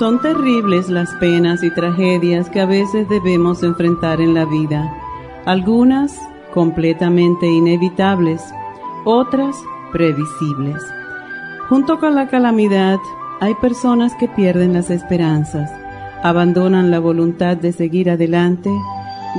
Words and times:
Son 0.00 0.18
terribles 0.18 0.88
las 0.88 1.10
penas 1.16 1.62
y 1.62 1.70
tragedias 1.74 2.48
que 2.48 2.62
a 2.62 2.64
veces 2.64 3.06
debemos 3.10 3.62
enfrentar 3.62 4.22
en 4.22 4.32
la 4.32 4.46
vida, 4.46 4.90
algunas 5.44 6.18
completamente 6.54 7.46
inevitables, 7.46 8.42
otras 9.04 9.54
previsibles. 9.92 10.82
Junto 11.68 12.00
con 12.00 12.14
la 12.14 12.28
calamidad, 12.28 12.98
hay 13.40 13.54
personas 13.56 14.14
que 14.14 14.26
pierden 14.26 14.72
las 14.72 14.88
esperanzas, 14.88 15.70
abandonan 16.22 16.90
la 16.90 16.98
voluntad 16.98 17.58
de 17.58 17.70
seguir 17.70 18.08
adelante, 18.08 18.70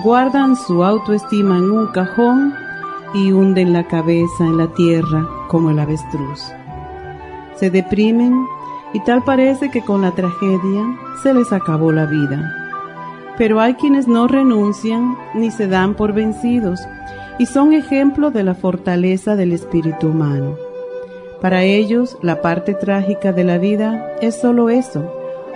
guardan 0.03 0.55
su 0.55 0.83
autoestima 0.83 1.57
en 1.57 1.71
un 1.71 1.87
cajón 1.87 2.53
y 3.15 3.31
hunden 3.31 3.73
la 3.73 3.87
cabeza 3.87 4.45
en 4.45 4.57
la 4.57 4.67
tierra 4.75 5.27
como 5.47 5.71
el 5.71 5.79
avestruz. 5.79 6.51
Se 7.55 7.71
deprimen 7.71 8.45
y 8.93 8.99
tal 9.01 9.23
parece 9.23 9.71
que 9.71 9.81
con 9.81 10.01
la 10.01 10.11
tragedia 10.11 10.83
se 11.23 11.33
les 11.33 11.51
acabó 11.51 11.91
la 11.91 12.05
vida. 12.05 12.53
Pero 13.37 13.59
hay 13.59 13.75
quienes 13.75 14.07
no 14.07 14.27
renuncian 14.27 15.17
ni 15.33 15.51
se 15.51 15.67
dan 15.67 15.95
por 15.95 16.13
vencidos 16.13 16.79
y 17.39 17.45
son 17.45 17.73
ejemplo 17.73 18.31
de 18.31 18.43
la 18.43 18.53
fortaleza 18.53 19.35
del 19.35 19.53
espíritu 19.53 20.09
humano. 20.09 20.55
Para 21.41 21.63
ellos, 21.63 22.17
la 22.21 22.41
parte 22.41 22.75
trágica 22.75 23.33
de 23.33 23.43
la 23.43 23.57
vida 23.57 24.15
es 24.21 24.39
solo 24.39 24.69
eso, 24.69 25.11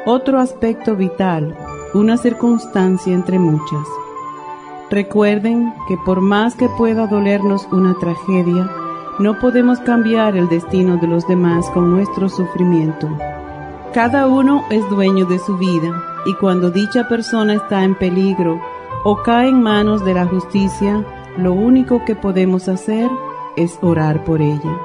otro 0.06 0.40
aspecto 0.40 0.96
vital, 0.96 1.56
una 1.94 2.18
circunstancia 2.18 3.14
entre 3.14 3.38
muchas. 3.38 3.88
Recuerden 4.90 5.74
que 5.88 5.98
por 6.06 6.22
más 6.22 6.56
que 6.56 6.70
pueda 6.70 7.08
dolernos 7.08 7.68
una 7.72 7.96
tragedia, 8.00 8.70
no 9.18 9.40
podemos 9.40 9.80
cambiar 9.80 10.36
el 10.36 10.50
destino 10.50 10.98
de 10.98 11.08
los 11.08 11.26
demás 11.28 11.70
con 11.70 11.90
nuestro 11.92 12.28
sufrimiento. 12.28 13.08
Cada 13.94 14.28
uno 14.28 14.66
es 14.70 14.88
dueño 14.90 15.26
de 15.26 15.40
su 15.40 15.58
vida 15.58 16.04
y 16.26 16.34
cuando 16.34 16.70
dicha 16.70 17.08
persona 17.08 17.54
está 17.54 17.84
en 17.86 17.96
peligro 17.96 18.60
o 19.06 19.22
cae 19.24 19.50
en 19.50 19.62
manos 19.62 20.04
de 20.04 20.14
la 20.14 20.26
justicia, 20.26 21.06
lo 21.38 21.54
único 21.54 22.04
que 22.04 22.16
podemos 22.16 22.68
hacer 22.68 23.10
es 23.56 23.78
orar 23.82 24.26
por 24.26 24.42
ella. 24.42 24.78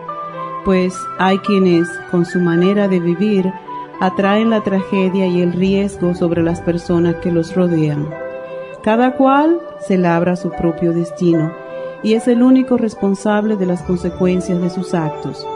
Pues 0.64 0.96
hay 1.18 1.38
quienes, 1.38 1.88
con 2.12 2.24
su 2.24 2.38
manera 2.38 2.86
de 2.86 3.00
vivir, 3.00 3.52
atraen 3.98 4.50
la 4.50 4.60
tragedia 4.60 5.26
y 5.26 5.40
el 5.40 5.54
riesgo 5.54 6.14
sobre 6.14 6.42
las 6.42 6.60
personas 6.60 7.16
que 7.16 7.32
los 7.32 7.56
rodean. 7.56 8.08
Cada 8.84 9.16
cual 9.16 9.58
se 9.80 9.98
labra 9.98 10.36
su 10.36 10.50
propio 10.50 10.92
destino 10.92 11.50
y 12.02 12.14
es 12.14 12.28
el 12.28 12.42
único 12.42 12.76
responsable 12.76 13.56
de 13.56 13.66
las 13.66 13.82
consecuencias 13.82 14.60
de 14.60 14.70
sus 14.70 14.94
actos. 14.94 15.46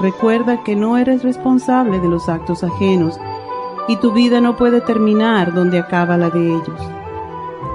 Recuerda 0.00 0.62
que 0.62 0.76
no 0.76 0.98
eres 0.98 1.22
responsable 1.22 2.00
de 2.00 2.08
los 2.08 2.28
actos 2.28 2.62
ajenos 2.62 3.18
y 3.88 3.96
tu 3.96 4.12
vida 4.12 4.40
no 4.40 4.56
puede 4.56 4.80
terminar 4.80 5.54
donde 5.54 5.78
acaba 5.78 6.16
la 6.16 6.30
de 6.30 6.46
ellos. 6.46 6.80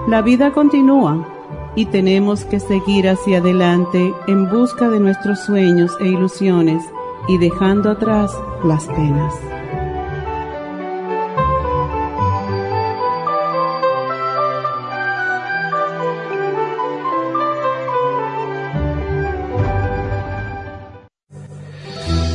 La 0.07 0.22
vida 0.22 0.51
continúa 0.51 1.28
y 1.75 1.85
tenemos 1.85 2.44
que 2.46 2.59
seguir 2.59 3.07
hacia 3.07 3.40
adelante 3.40 4.13
en 4.28 4.50
busca 4.50 4.90
de 4.90 5.00
nuestros 5.00 5.40
sueños 5.40 5.96
e 6.00 6.07
ilusiones 6.07 6.84
y 7.28 7.38
dejando 7.38 7.91
atrás 7.91 8.31
las 8.63 8.85
penas. 8.88 9.60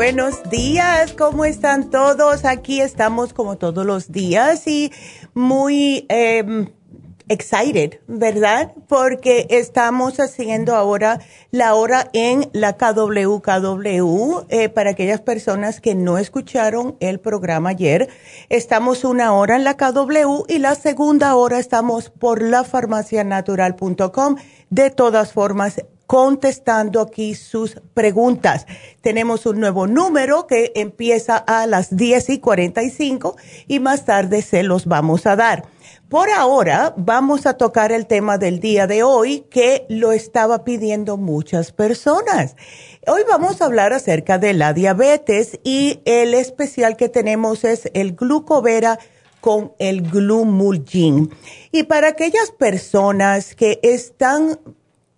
Buenos 0.00 0.48
días, 0.48 1.12
¿cómo 1.12 1.44
están 1.44 1.90
todos? 1.90 2.46
Aquí 2.46 2.80
estamos 2.80 3.34
como 3.34 3.58
todos 3.58 3.84
los 3.84 4.10
días 4.10 4.66
y 4.66 4.90
muy 5.34 6.06
em, 6.08 6.70
excited, 7.28 8.00
¿verdad? 8.06 8.72
Porque 8.88 9.46
estamos 9.50 10.18
haciendo 10.18 10.74
ahora 10.74 11.20
la 11.50 11.74
hora 11.74 12.08
en 12.14 12.48
la 12.54 12.78
KWKW 12.78 14.46
eh, 14.48 14.70
para 14.70 14.92
aquellas 14.92 15.20
personas 15.20 15.82
que 15.82 15.94
no 15.94 16.16
escucharon 16.16 16.96
el 17.00 17.20
programa 17.20 17.68
ayer. 17.68 18.08
Estamos 18.48 19.04
una 19.04 19.34
hora 19.34 19.56
en 19.56 19.64
la 19.64 19.76
KW 19.76 20.44
y 20.48 20.60
la 20.60 20.76
segunda 20.76 21.34
hora 21.34 21.58
estamos 21.58 22.08
por 22.08 22.40
lafarmacianatural.com. 22.40 24.36
De 24.70 24.88
todas 24.88 25.34
formas, 25.34 25.82
contestando 26.10 27.00
aquí 27.00 27.36
sus 27.36 27.80
preguntas. 27.94 28.66
Tenemos 29.00 29.46
un 29.46 29.60
nuevo 29.60 29.86
número 29.86 30.48
que 30.48 30.72
empieza 30.74 31.36
a 31.36 31.68
las 31.68 31.96
10 31.96 32.30
y 32.30 32.38
45 32.40 33.36
y 33.68 33.78
más 33.78 34.06
tarde 34.06 34.42
se 34.42 34.64
los 34.64 34.86
vamos 34.86 35.24
a 35.26 35.36
dar. 35.36 35.66
Por 36.08 36.28
ahora 36.30 36.94
vamos 36.96 37.46
a 37.46 37.54
tocar 37.54 37.92
el 37.92 38.08
tema 38.08 38.38
del 38.38 38.58
día 38.58 38.88
de 38.88 39.04
hoy 39.04 39.46
que 39.52 39.86
lo 39.88 40.10
estaba 40.10 40.64
pidiendo 40.64 41.16
muchas 41.16 41.70
personas. 41.70 42.56
Hoy 43.06 43.22
vamos 43.28 43.62
a 43.62 43.66
hablar 43.66 43.92
acerca 43.92 44.38
de 44.38 44.52
la 44.52 44.72
diabetes 44.72 45.60
y 45.62 46.00
el 46.06 46.34
especial 46.34 46.96
que 46.96 47.08
tenemos 47.08 47.62
es 47.62 47.88
el 47.94 48.16
glucovera 48.16 48.98
con 49.40 49.74
el 49.78 50.02
glumulgin. 50.02 51.30
Y 51.70 51.84
para 51.84 52.08
aquellas 52.08 52.50
personas 52.50 53.54
que 53.54 53.78
están 53.84 54.58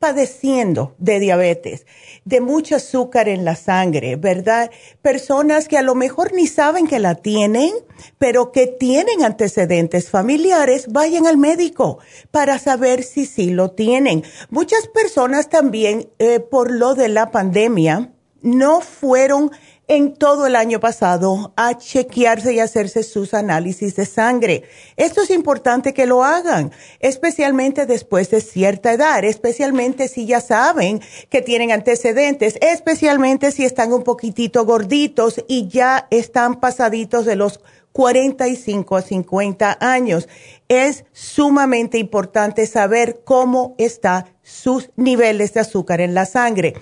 padeciendo 0.03 0.97
de 0.99 1.21
diabetes, 1.21 1.87
de 2.25 2.41
mucho 2.41 2.75
azúcar 2.75 3.29
en 3.29 3.45
la 3.45 3.55
sangre, 3.55 4.17
¿verdad? 4.17 4.69
Personas 5.01 5.69
que 5.69 5.79
a 5.79 5.83
lo 5.83 5.95
mejor 5.95 6.33
ni 6.33 6.49
saben 6.49 6.89
que 6.89 6.99
la 6.99 7.15
tienen, 7.15 7.71
pero 8.19 8.51
que 8.51 8.67
tienen 8.67 9.23
antecedentes 9.23 10.11
familiares, 10.11 10.89
vayan 10.89 11.29
al 11.29 11.39
médico 11.39 12.01
para 12.33 12.59
saber 12.59 13.05
si 13.05 13.27
sí 13.27 13.51
lo 13.51 13.71
tienen. 13.71 14.25
Muchas 14.51 14.89
personas 14.89 15.49
también, 15.49 16.09
eh, 16.19 16.41
por 16.41 16.73
lo 16.73 16.97
de 16.97 17.09
la 17.09 17.31
pandemia, 17.31 18.11
no 18.41 18.81
fueron 18.81 19.53
en 19.93 20.15
todo 20.15 20.47
el 20.47 20.57
año 20.57 20.81
pasado 20.81 21.53
a 21.55 21.77
chequearse 21.77 22.55
y 22.55 22.61
hacerse 22.61 23.03
sus 23.03 23.35
análisis 23.35 23.95
de 23.95 24.07
sangre. 24.07 24.63
Esto 24.97 25.21
es 25.21 25.29
importante 25.29 25.93
que 25.93 26.07
lo 26.07 26.25
hagan, 26.25 26.73
especialmente 26.99 27.85
después 27.85 28.31
de 28.31 28.41
cierta 28.41 28.95
edad, 28.95 29.23
especialmente 29.23 30.09
si 30.09 30.25
ya 30.25 30.41
saben 30.41 31.03
que 31.29 31.43
tienen 31.43 31.73
antecedentes, 31.73 32.57
especialmente 32.63 33.53
si 33.53 33.67
están 33.67 33.93
un 33.93 34.03
poquitito 34.03 34.65
gorditos 34.65 35.45
y 35.47 35.69
ya 35.69 36.07
están 36.11 36.59
pasaditos 36.59 37.27
de 37.27 37.37
los 37.37 37.61
45 37.93 38.97
a 38.97 39.03
50 39.03 39.77
años. 39.79 40.27
Es 40.69 41.05
sumamente 41.13 41.99
importante 41.99 42.67
saber 42.67 43.21
cómo 43.25 43.75
están 43.77 44.25
sus 44.43 44.89
niveles 44.97 45.53
de 45.53 45.61
azúcar 45.61 46.01
en 46.01 46.15
la 46.15 46.25
sangre. 46.25 46.73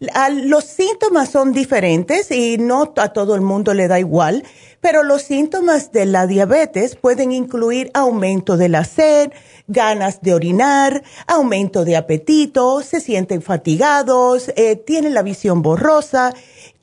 Los 0.00 0.64
síntomas 0.64 1.28
son 1.28 1.52
diferentes 1.52 2.30
y 2.30 2.56
no 2.56 2.92
a 2.96 3.12
todo 3.12 3.34
el 3.34 3.40
mundo 3.40 3.74
le 3.74 3.88
da 3.88 3.98
igual, 3.98 4.44
pero 4.80 5.02
los 5.02 5.22
síntomas 5.22 5.90
de 5.90 6.06
la 6.06 6.28
diabetes 6.28 6.94
pueden 6.94 7.32
incluir 7.32 7.90
aumento 7.94 8.56
de 8.56 8.68
la 8.68 8.84
sed, 8.84 9.32
ganas 9.66 10.20
de 10.20 10.34
orinar, 10.34 11.02
aumento 11.26 11.84
de 11.84 11.96
apetito, 11.96 12.80
se 12.82 13.00
sienten 13.00 13.42
fatigados, 13.42 14.52
eh, 14.54 14.76
tienen 14.76 15.14
la 15.14 15.22
visión 15.22 15.62
borrosa, 15.62 16.32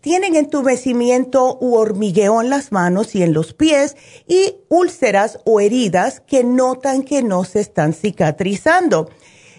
tienen 0.01 0.35
entumecimiento 0.35 1.57
u 1.61 1.75
hormigueo 1.75 2.41
en 2.41 2.49
las 2.49 2.73
manos 2.73 3.15
y 3.15 3.23
en 3.23 3.33
los 3.33 3.53
pies 3.53 3.95
y 4.27 4.57
úlceras 4.67 5.39
o 5.45 5.61
heridas 5.61 6.19
que 6.19 6.43
notan 6.43 7.01
que 7.03 7.23
no 7.23 7.45
se 7.45 7.61
están 7.61 7.93
cicatrizando. 7.93 9.09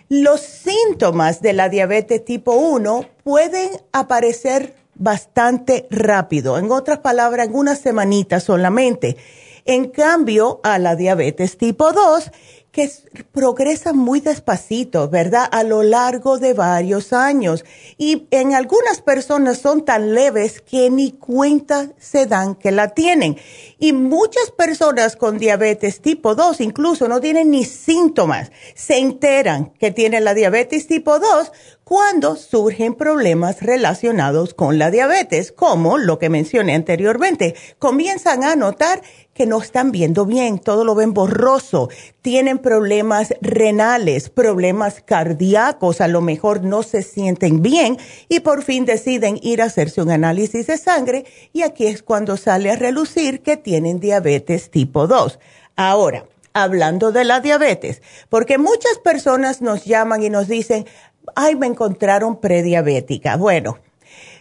Los 0.08 0.40
síntomas 0.40 1.42
de 1.42 1.52
la 1.52 1.68
diabetes 1.68 2.24
tipo 2.24 2.52
1 2.52 3.06
pueden 3.24 3.70
aparecer 3.90 4.76
bastante 4.94 5.88
rápido, 5.90 6.58
en 6.58 6.70
otras 6.70 7.00
palabras, 7.00 7.48
en 7.48 7.56
una 7.56 7.74
semanita 7.74 8.38
solamente. 8.38 9.16
En 9.64 9.88
cambio, 9.88 10.60
a 10.62 10.78
la 10.78 10.94
diabetes 10.94 11.58
tipo 11.58 11.92
2, 11.92 12.30
que 12.76 12.90
progresa 13.32 13.94
muy 13.94 14.20
despacito, 14.20 15.08
¿verdad? 15.08 15.48
A 15.50 15.62
lo 15.62 15.82
largo 15.82 16.38
de 16.38 16.52
varios 16.52 17.14
años. 17.14 17.64
Y 17.96 18.26
en 18.30 18.54
algunas 18.54 19.00
personas 19.00 19.56
son 19.56 19.86
tan 19.86 20.12
leves 20.12 20.60
que 20.60 20.90
ni 20.90 21.12
cuenta 21.12 21.88
se 21.98 22.26
dan 22.26 22.54
que 22.54 22.72
la 22.72 22.88
tienen. 22.90 23.38
Y 23.78 23.94
muchas 23.94 24.50
personas 24.50 25.16
con 25.16 25.38
diabetes 25.38 26.02
tipo 26.02 26.34
2 26.34 26.60
incluso 26.60 27.08
no 27.08 27.18
tienen 27.18 27.50
ni 27.50 27.64
síntomas. 27.64 28.52
Se 28.74 28.98
enteran 28.98 29.72
que 29.78 29.90
tienen 29.90 30.24
la 30.24 30.34
diabetes 30.34 30.86
tipo 30.86 31.18
2 31.18 31.52
cuando 31.88 32.34
surgen 32.34 32.96
problemas 32.96 33.62
relacionados 33.62 34.54
con 34.54 34.76
la 34.76 34.90
diabetes, 34.90 35.52
como 35.52 35.98
lo 35.98 36.18
que 36.18 36.28
mencioné 36.28 36.74
anteriormente. 36.74 37.54
Comienzan 37.78 38.42
a 38.42 38.56
notar 38.56 39.02
que 39.32 39.46
no 39.46 39.62
están 39.62 39.92
viendo 39.92 40.26
bien, 40.26 40.58
todo 40.58 40.84
lo 40.84 40.96
ven 40.96 41.14
borroso, 41.14 41.88
tienen 42.22 42.58
problemas 42.58 43.34
renales, 43.40 44.30
problemas 44.30 45.00
cardíacos, 45.00 46.00
a 46.00 46.08
lo 46.08 46.22
mejor 46.22 46.64
no 46.64 46.82
se 46.82 47.04
sienten 47.04 47.62
bien 47.62 47.98
y 48.28 48.40
por 48.40 48.64
fin 48.64 48.84
deciden 48.84 49.38
ir 49.40 49.62
a 49.62 49.66
hacerse 49.66 50.02
un 50.02 50.10
análisis 50.10 50.66
de 50.66 50.78
sangre 50.78 51.24
y 51.52 51.62
aquí 51.62 51.86
es 51.86 52.02
cuando 52.02 52.36
sale 52.36 52.72
a 52.72 52.76
relucir 52.76 53.42
que 53.42 53.56
tienen 53.56 54.00
diabetes 54.00 54.72
tipo 54.72 55.06
2. 55.06 55.38
Ahora, 55.76 56.24
hablando 56.56 57.12
de 57.12 57.24
la 57.24 57.40
diabetes, 57.40 58.00
porque 58.30 58.56
muchas 58.56 58.98
personas 59.04 59.60
nos 59.60 59.84
llaman 59.84 60.22
y 60.22 60.30
nos 60.30 60.48
dicen, 60.48 60.86
ay, 61.34 61.56
me 61.56 61.66
encontraron 61.66 62.40
prediabética. 62.40 63.36
Bueno, 63.36 63.78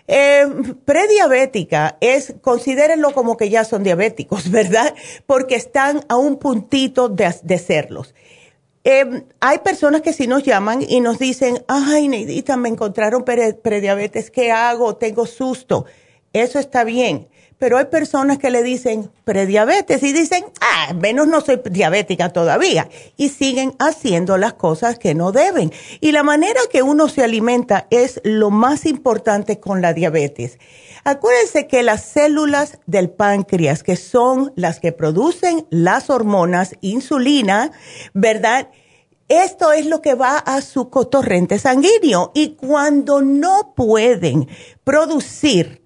eh, 0.08 0.46
prediabética 0.86 1.98
es, 2.00 2.36
considérenlo 2.42 3.14
como 3.14 3.38
que 3.38 3.50
ya 3.50 3.64
son 3.64 3.84
diabéticos, 3.84 4.52
¿verdad? 4.52 4.94
Porque 5.26 5.56
están 5.56 6.06
a 6.10 6.18
un 6.18 6.38
puntito 6.38 7.10
de, 7.10 7.58
serlos. 7.58 8.14
Eh, 8.84 9.24
hay 9.40 9.60
personas 9.60 10.02
que 10.02 10.14
sí 10.14 10.28
nos 10.28 10.44
llaman 10.44 10.86
y 10.88 11.02
nos 11.02 11.18
dicen, 11.18 11.64
ay, 11.68 12.08
Neidita, 12.08 12.56
me 12.56 12.70
encontraron 12.70 13.26
prediabetes, 13.26 14.30
¿qué 14.30 14.52
hago? 14.52 14.96
Tengo 14.96 15.26
susto. 15.26 15.86
Eso 16.34 16.60
está 16.60 16.84
bien 16.84 17.28
pero 17.57 17.78
hay 17.78 17.86
personas 17.86 18.38
que 18.38 18.50
le 18.50 18.63
dicen 18.63 19.10
prediabetes 19.24 20.04
y 20.04 20.13
dicen, 20.13 20.46
ah, 20.62 20.94
menos 20.94 21.28
no 21.28 21.42
soy 21.42 21.62
diabética 21.69 22.30
todavía, 22.30 22.90
y 23.18 23.30
siguen 23.30 23.74
haciendo 23.80 24.38
las 24.38 24.54
cosas 24.54 25.00
que 25.00 25.16
no 25.16 25.31
deben. 25.31 25.72
Y 26.02 26.12
la 26.12 26.24
manera 26.24 26.60
que 26.72 26.84
uno 26.84 27.07
se 27.07 27.24
alimenta 27.24 27.88
es 27.90 28.19
lo 28.24 28.52
más 28.52 28.86
importante 28.86 29.60
con 29.60 29.81
la 29.81 29.94
diabetes. 29.94 30.60
Acuérdense 31.04 31.68
que 31.68 31.84
las 31.84 32.04
células 32.04 32.80
del 32.88 33.12
páncreas, 33.12 33.84
que 33.84 33.96
son 33.96 34.52
las 34.56 34.80
que 34.80 34.92
producen 34.92 35.68
las 35.69 36.10
hormonas, 36.10 36.75
insulina, 36.81 37.72
¿verdad? 38.13 38.69
Esto 39.28 39.72
es 39.72 39.86
lo 39.86 40.02
que 40.02 40.13
va 40.13 40.38
a 40.38 40.62
su 40.62 40.90
cotorrente 40.90 41.57
sanguíneo 41.57 42.31
y 42.36 42.56
cuando 42.56 43.22
no 43.22 43.74
pueden 43.75 44.48
producir 44.84 45.85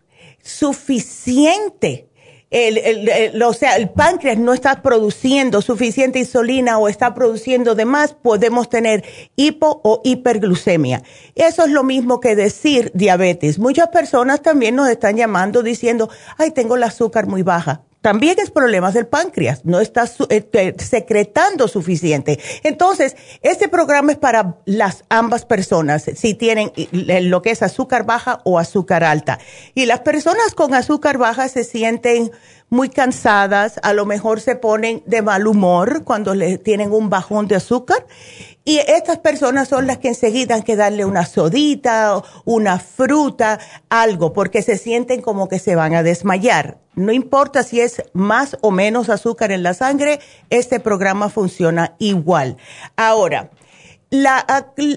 suficiente. 0.49 2.07
El, 2.51 3.41
o 3.43 3.53
sea, 3.53 3.75
el 3.75 3.89
páncreas 3.89 4.39
no 4.39 4.53
está 4.53 4.81
produciendo 4.81 5.61
suficiente 5.61 6.17
insulina 6.17 6.79
o 6.79 6.87
está 6.87 7.13
produciendo 7.13 7.75
de 7.75 7.85
más, 7.85 8.15
podemos 8.15 8.69
tener 8.69 9.03
hipo 9.35 9.81
o 9.83 10.01
hiperglucemia. 10.03 11.03
Eso 11.35 11.65
es 11.65 11.69
lo 11.69 11.83
mismo 11.83 12.19
que 12.19 12.35
decir 12.35 12.91
diabetes. 12.95 13.59
Muchas 13.59 13.89
personas 13.89 14.41
también 14.41 14.75
nos 14.75 14.89
están 14.89 15.15
llamando 15.15 15.61
diciendo, 15.61 16.09
ay, 16.37 16.49
tengo 16.49 16.75
el 16.75 16.83
azúcar 16.83 17.27
muy 17.27 17.43
baja 17.43 17.83
también 18.01 18.37
es 18.39 18.49
problemas 18.49 18.93
del 18.93 19.07
páncreas, 19.07 19.65
no 19.65 19.79
está 19.81 20.09
eh, 20.29 20.75
secretando 20.77 21.67
suficiente. 21.67 22.39
Entonces, 22.63 23.15
este 23.41 23.67
programa 23.67 24.13
es 24.13 24.17
para 24.17 24.57
las 24.65 25.03
ambas 25.09 25.45
personas, 25.45 26.03
si 26.15 26.33
tienen 26.33 26.71
lo 26.91 27.41
que 27.41 27.51
es 27.51 27.61
azúcar 27.61 28.05
baja 28.05 28.41
o 28.45 28.57
azúcar 28.57 29.03
alta. 29.03 29.39
Y 29.75 29.85
las 29.85 29.99
personas 29.99 30.55
con 30.55 30.73
azúcar 30.73 31.17
baja 31.17 31.49
se 31.49 31.63
sienten 31.63 32.31
muy 32.69 32.89
cansadas, 32.89 33.79
a 33.81 33.93
lo 33.93 34.05
mejor 34.05 34.41
se 34.41 34.55
ponen 34.55 35.01
de 35.05 35.21
mal 35.21 35.47
humor 35.47 36.03
cuando 36.03 36.35
le 36.35 36.57
tienen 36.57 36.91
un 36.91 37.09
bajón 37.09 37.47
de 37.47 37.55
azúcar. 37.55 38.05
Y 38.65 38.77
estas 38.77 39.17
personas 39.17 39.67
son 39.67 39.87
las 39.87 39.97
que 39.97 40.09
enseguida 40.09 40.55
han 40.55 40.63
que 40.63 40.75
darle 40.75 41.05
una 41.05 41.25
sodita, 41.25 42.21
una 42.45 42.79
fruta, 42.79 43.59
algo, 43.89 44.33
porque 44.33 44.61
se 44.61 44.77
sienten 44.77 45.21
como 45.21 45.47
que 45.47 45.59
se 45.59 45.75
van 45.75 45.95
a 45.95 46.03
desmayar. 46.03 46.77
No 46.95 47.11
importa 47.11 47.63
si 47.63 47.79
es 47.79 48.03
más 48.13 48.57
o 48.61 48.71
menos 48.71 49.09
azúcar 49.09 49.51
en 49.51 49.63
la 49.63 49.73
sangre, 49.73 50.19
este 50.49 50.79
programa 50.79 51.29
funciona 51.29 51.95
igual. 51.97 52.57
Ahora, 52.95 53.49
la, 54.09 54.45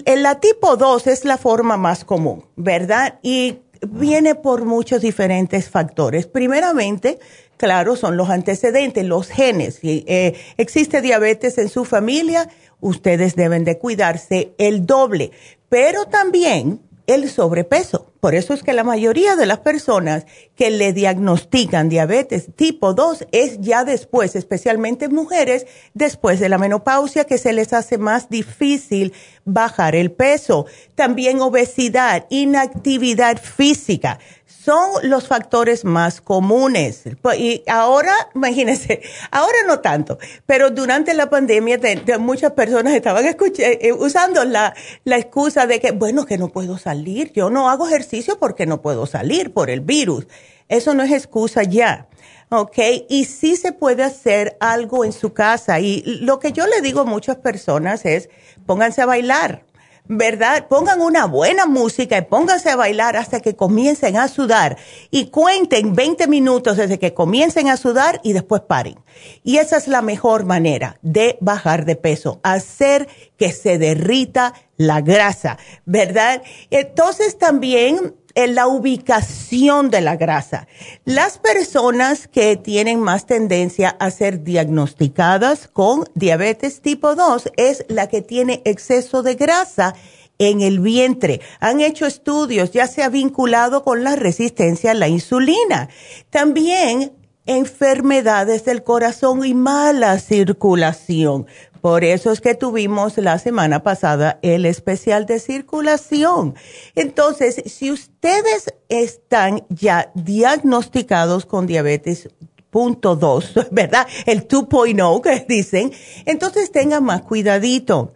la 0.05 0.39
tipo 0.39 0.75
2 0.75 1.07
es 1.07 1.25
la 1.25 1.37
forma 1.37 1.77
más 1.77 2.03
común, 2.03 2.45
¿verdad? 2.55 3.19
Y 3.21 3.59
viene 3.87 4.35
por 4.35 4.65
muchos 4.65 5.01
diferentes 5.01 5.69
factores. 5.69 6.27
Primeramente, 6.27 7.19
claro, 7.57 7.95
son 7.95 8.17
los 8.17 8.29
antecedentes, 8.29 9.05
los 9.05 9.27
genes. 9.29 9.75
Si 9.75 10.03
eh, 10.07 10.35
existe 10.57 11.01
diabetes 11.01 11.57
en 11.57 11.69
su 11.69 11.85
familia, 11.85 12.49
ustedes 12.79 13.35
deben 13.35 13.63
de 13.63 13.77
cuidarse 13.77 14.53
el 14.57 14.85
doble. 14.85 15.31
Pero 15.69 16.05
también 16.05 16.81
el 17.07 17.29
sobrepeso. 17.29 18.11
Por 18.19 18.35
eso 18.35 18.53
es 18.53 18.63
que 18.63 18.71
la 18.71 18.85
mayoría 18.85 19.35
de 19.35 19.45
las 19.45 19.59
personas 19.59 20.25
que 20.55 20.71
le 20.71 20.93
diagnostican 20.93 21.89
diabetes 21.89 22.47
tipo 22.55 22.93
2 22.93 23.27
es 23.33 23.59
ya 23.59 23.83
después, 23.83 24.35
especialmente 24.37 25.09
mujeres, 25.09 25.65
después 25.93 26.39
de 26.39 26.47
la 26.47 26.57
menopausia, 26.57 27.25
que 27.25 27.37
se 27.37 27.51
les 27.51 27.73
hace 27.73 27.97
más 27.97 28.29
difícil 28.29 29.13
bajar 29.43 29.95
el 29.95 30.11
peso. 30.11 30.65
También 30.95 31.41
obesidad, 31.41 32.25
inactividad 32.29 33.37
física 33.41 34.19
son 34.63 35.09
los 35.09 35.27
factores 35.27 35.83
más 35.83 36.21
comunes. 36.21 37.03
Y 37.37 37.63
ahora, 37.67 38.13
imagínense, 38.35 39.01
ahora 39.31 39.57
no 39.67 39.79
tanto, 39.79 40.17
pero 40.45 40.69
durante 40.69 41.13
la 41.13 41.29
pandemia 41.29 41.79
muchas 42.19 42.51
personas 42.53 42.93
estaban 42.93 43.25
eh, 43.25 43.93
usando 43.93 44.45
la, 44.45 44.73
la 45.03 45.17
excusa 45.17 45.67
de 45.67 45.79
que, 45.79 45.91
bueno, 45.91 46.25
que 46.25 46.37
no 46.37 46.49
puedo 46.49 46.77
salir, 46.77 47.31
yo 47.33 47.49
no 47.49 47.69
hago 47.69 47.87
ejercicio 47.87 48.37
porque 48.39 48.65
no 48.65 48.81
puedo 48.81 49.05
salir 49.05 49.53
por 49.53 49.69
el 49.69 49.81
virus. 49.81 50.27
Eso 50.69 50.93
no 50.93 51.03
es 51.03 51.11
excusa 51.11 51.63
ya. 51.63 52.07
¿ok? 52.49 52.77
Y 53.09 53.25
sí 53.25 53.55
se 53.55 53.73
puede 53.73 54.03
hacer 54.03 54.57
algo 54.59 55.03
en 55.03 55.11
su 55.11 55.33
casa. 55.33 55.79
Y 55.79 56.03
lo 56.21 56.39
que 56.39 56.51
yo 56.51 56.67
le 56.67 56.81
digo 56.81 57.01
a 57.01 57.05
muchas 57.05 57.37
personas 57.37 58.05
es, 58.05 58.29
pónganse 58.65 59.01
a 59.01 59.05
bailar, 59.05 59.65
¿verdad? 60.05 60.67
Pongan 60.67 61.01
una 61.01 61.25
buena 61.25 61.65
música 61.65 62.17
y 62.17 62.21
pónganse 62.23 62.69
a 62.69 62.75
bailar 62.75 63.15
hasta 63.15 63.39
que 63.39 63.55
comiencen 63.55 64.17
a 64.17 64.27
sudar. 64.27 64.77
Y 65.11 65.27
cuenten 65.27 65.95
20 65.95 66.27
minutos 66.27 66.77
desde 66.77 66.99
que 66.99 67.13
comiencen 67.13 67.69
a 67.69 67.77
sudar 67.77 68.19
y 68.23 68.33
después 68.33 68.61
paren. 68.61 68.99
Y 69.43 69.57
esa 69.57 69.77
es 69.77 69.87
la 69.87 70.01
mejor 70.01 70.45
manera 70.45 70.97
de 71.01 71.37
bajar 71.41 71.85
de 71.85 71.95
peso, 71.95 72.39
hacer 72.43 73.07
que 73.37 73.51
se 73.51 73.77
derrita 73.77 74.53
la 74.77 75.01
grasa, 75.01 75.57
¿verdad? 75.85 76.41
Entonces 76.69 77.37
también 77.37 78.15
la 78.35 78.67
ubicación 78.67 79.89
de 79.89 80.01
la 80.01 80.15
grasa. 80.15 80.67
Las 81.05 81.37
personas 81.37 82.27
que 82.27 82.57
tienen 82.57 82.99
más 82.99 83.25
tendencia 83.25 83.95
a 83.99 84.11
ser 84.11 84.43
diagnosticadas 84.43 85.67
con 85.67 86.05
diabetes 86.15 86.81
tipo 86.81 87.15
2 87.15 87.51
es 87.57 87.85
la 87.89 88.07
que 88.07 88.21
tiene 88.21 88.61
exceso 88.65 89.23
de 89.23 89.35
grasa 89.35 89.93
en 90.39 90.61
el 90.61 90.79
vientre. 90.79 91.41
Han 91.59 91.81
hecho 91.81 92.05
estudios, 92.05 92.71
ya 92.71 92.87
se 92.87 93.03
ha 93.03 93.09
vinculado 93.09 93.83
con 93.83 94.03
la 94.03 94.15
resistencia 94.15 94.91
a 94.91 94.95
la 94.95 95.07
insulina. 95.07 95.89
También 96.29 97.13
enfermedades 97.45 98.65
del 98.65 98.83
corazón 98.83 99.45
y 99.45 99.53
mala 99.53 100.17
circulación. 100.19 101.45
Por 101.83 102.05
eso 102.05 102.31
es 102.31 102.39
que 102.39 102.55
tuvimos 102.55 103.17
la 103.17 103.37
semana 103.39 103.83
pasada 103.83 104.39
el 104.41 104.65
especial 104.65 105.25
de 105.25 105.37
circulación. 105.37 106.55
Entonces, 106.95 107.61
si 107.65 107.91
ustedes 107.91 108.73
están 108.87 109.65
ya 109.67 110.09
diagnosticados 110.13 111.45
con 111.45 111.67
diabetes 111.67 112.29
punto 112.69 113.17
dos, 113.17 113.51
¿verdad? 113.71 114.07
El 114.25 114.47
2.0 114.47 115.21
que 115.21 115.45
dicen, 115.45 115.91
entonces 116.23 116.71
tengan 116.71 117.03
más 117.03 117.23
cuidadito. 117.23 118.13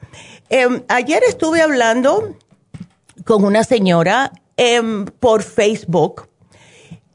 Em, 0.48 0.84
ayer 0.88 1.22
estuve 1.28 1.62
hablando 1.62 2.38
con 3.26 3.44
una 3.44 3.66
señora 3.66 4.32
em, 4.56 5.04
por 5.04 5.44
Facebook 5.44 6.30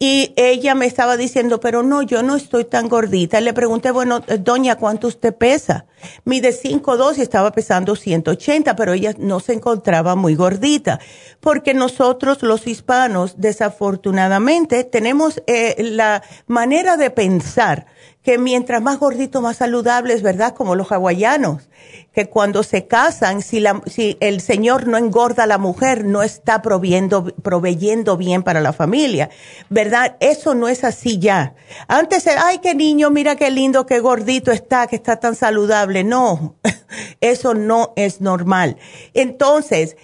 y 0.05 0.33
ella 0.35 0.75
me 0.75 0.87
estaba 0.87 1.17
diciendo, 1.17 1.61
pero 1.61 1.85
no, 1.85 2.03
yo 2.03 2.25
no 2.25 2.35
estoy 2.35 2.65
tan 2.65 2.89
gordita. 2.89 3.41
Le 3.41 3.53
pregunté, 3.53 3.93
bueno, 3.93 4.19
doña, 4.41 4.75
¿cuánto 4.75 5.07
usted 5.07 5.33
pesa? 5.33 5.87
Mide 6.25 6.51
5'2 6.51 7.19
y 7.19 7.21
estaba 7.21 7.53
pesando 7.53 7.95
180, 7.95 8.75
pero 8.75 8.95
ella 8.95 9.15
no 9.17 9.39
se 9.39 9.53
encontraba 9.53 10.17
muy 10.17 10.35
gordita. 10.35 10.99
Porque 11.39 11.73
nosotros 11.73 12.43
los 12.43 12.67
hispanos, 12.67 13.35
desafortunadamente, 13.37 14.83
tenemos 14.83 15.41
eh, 15.47 15.77
la 15.79 16.25
manera 16.49 16.97
de 16.97 17.11
pensar 17.11 17.87
que 18.23 18.39
mientras 18.39 18.81
más 18.81 18.99
gordito, 18.99 19.43
más 19.43 19.57
saludable, 19.57 20.15
es 20.15 20.23
verdad, 20.23 20.55
como 20.55 20.77
los 20.77 20.93
hawaianos, 20.93 21.69
que 22.13 22.29
cuando 22.29 22.63
se 22.63 22.87
casan, 22.87 23.43
si, 23.43 23.59
la, 23.59 23.83
si 23.87 24.17
el 24.21 24.41
señor 24.41 24.87
no 24.87 24.97
engorda 24.97 25.45
a 25.45 25.47
la 25.47 25.59
mujer, 25.59 26.05
no 26.05 26.23
está 26.23 26.63
proviendo, 26.63 27.25
proveyendo 27.43 28.17
bien 28.17 28.45
para 28.45 28.61
la 28.61 28.73
familia, 28.73 29.31
¿verdad? 29.71 30.17
Eso 30.21 30.55
no 30.55 30.69
es 30.69 30.85
así 30.85 31.19
ya. 31.19 31.55
Antes, 31.89 32.27
ay, 32.29 32.59
qué 32.59 32.75
niño, 32.75 33.11
mira 33.11 33.35
qué 33.35 33.51
lindo, 33.51 33.87
qué 33.87 33.99
gordito 33.99 34.53
está, 34.53 34.87
que 34.87 34.97
está 34.97 35.17
tan 35.17 35.35
saludable. 35.35 36.05
No, 36.05 36.57
eso 37.21 37.55
no 37.55 37.93
es 37.97 38.21
normal. 38.21 38.77
Entonces, 39.15 39.97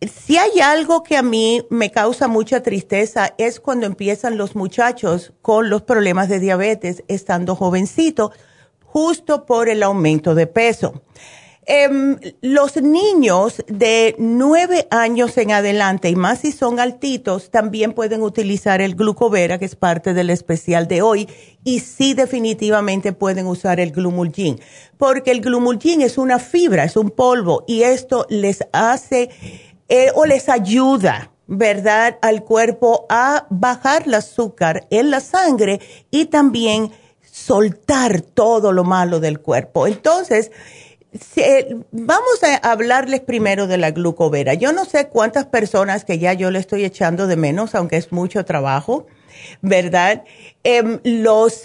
si 0.00 0.36
hay 0.36 0.60
algo 0.60 1.02
que 1.02 1.16
a 1.16 1.22
mí 1.22 1.64
me 1.70 1.90
causa 1.90 2.28
mucha 2.28 2.62
tristeza 2.62 3.34
es 3.38 3.60
cuando 3.60 3.86
empiezan 3.86 4.36
los 4.36 4.54
muchachos 4.54 5.32
con 5.40 5.70
los 5.70 5.82
problemas 5.82 6.28
de 6.28 6.38
diabetes 6.38 7.02
estando 7.08 7.56
jovencitos, 7.56 8.32
justo 8.84 9.46
por 9.46 9.68
el 9.68 9.82
aumento 9.82 10.34
de 10.34 10.46
peso. 10.46 11.02
Em, 11.68 12.16
los 12.42 12.80
niños 12.80 13.64
de 13.66 14.14
nueve 14.18 14.86
años 14.92 15.36
en 15.36 15.50
adelante, 15.50 16.08
y 16.08 16.14
más 16.14 16.40
si 16.40 16.52
son 16.52 16.78
altitos, 16.78 17.50
también 17.50 17.92
pueden 17.92 18.22
utilizar 18.22 18.80
el 18.80 18.94
glucovera, 18.94 19.58
que 19.58 19.64
es 19.64 19.74
parte 19.74 20.14
del 20.14 20.30
especial 20.30 20.86
de 20.86 21.02
hoy, 21.02 21.28
y 21.64 21.80
sí 21.80 22.14
definitivamente 22.14 23.12
pueden 23.12 23.48
usar 23.48 23.80
el 23.80 23.90
glumulgin, 23.90 24.60
porque 24.96 25.32
el 25.32 25.40
glumulgin 25.40 26.02
es 26.02 26.18
una 26.18 26.38
fibra, 26.38 26.84
es 26.84 26.96
un 26.96 27.10
polvo, 27.10 27.64
y 27.66 27.82
esto 27.82 28.26
les 28.28 28.60
hace 28.70 29.30
eh, 29.88 30.10
o 30.14 30.24
les 30.24 30.48
ayuda, 30.48 31.30
¿verdad?, 31.46 32.18
al 32.22 32.44
cuerpo 32.44 33.06
a 33.08 33.46
bajar 33.50 34.04
el 34.06 34.14
azúcar 34.14 34.86
en 34.90 35.10
la 35.10 35.20
sangre 35.20 35.80
y 36.10 36.26
también 36.26 36.90
soltar 37.22 38.20
todo 38.20 38.72
lo 38.72 38.84
malo 38.84 39.20
del 39.20 39.40
cuerpo. 39.40 39.86
Entonces, 39.86 40.50
vamos 41.92 42.42
a 42.42 42.70
hablarles 42.70 43.20
primero 43.20 43.66
de 43.66 43.78
la 43.78 43.90
glucovera. 43.90 44.54
Yo 44.54 44.72
no 44.72 44.84
sé 44.84 45.08
cuántas 45.08 45.46
personas 45.46 46.04
que 46.04 46.18
ya 46.18 46.32
yo 46.32 46.50
le 46.50 46.58
estoy 46.58 46.84
echando 46.84 47.26
de 47.26 47.36
menos, 47.36 47.74
aunque 47.74 47.96
es 47.96 48.12
mucho 48.12 48.44
trabajo, 48.44 49.06
¿verdad? 49.62 50.24
Em, 50.64 51.00
los, 51.04 51.62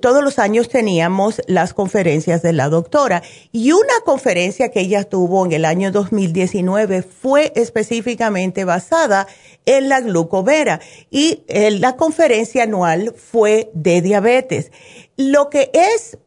todos 0.00 0.22
los 0.22 0.38
años 0.38 0.68
teníamos 0.68 1.42
las 1.46 1.74
conferencias 1.74 2.42
de 2.42 2.52
la 2.52 2.68
doctora 2.68 3.22
y 3.52 3.72
una 3.72 4.00
conferencia 4.04 4.70
que 4.70 4.80
ella 4.80 5.04
tuvo 5.04 5.44
en 5.44 5.52
el 5.52 5.64
año 5.64 5.90
2019 5.90 7.02
fue 7.02 7.52
específicamente 7.56 8.64
basada 8.64 9.26
en 9.66 9.88
la 9.88 10.00
glucovera 10.00 10.80
y 11.10 11.42
eh, 11.48 11.70
la 11.72 11.96
conferencia 11.96 12.62
anual 12.62 13.14
fue 13.16 13.70
de 13.74 14.00
diabetes. 14.02 14.72
Lo 15.16 15.50
que 15.50 15.70
es 15.72 16.18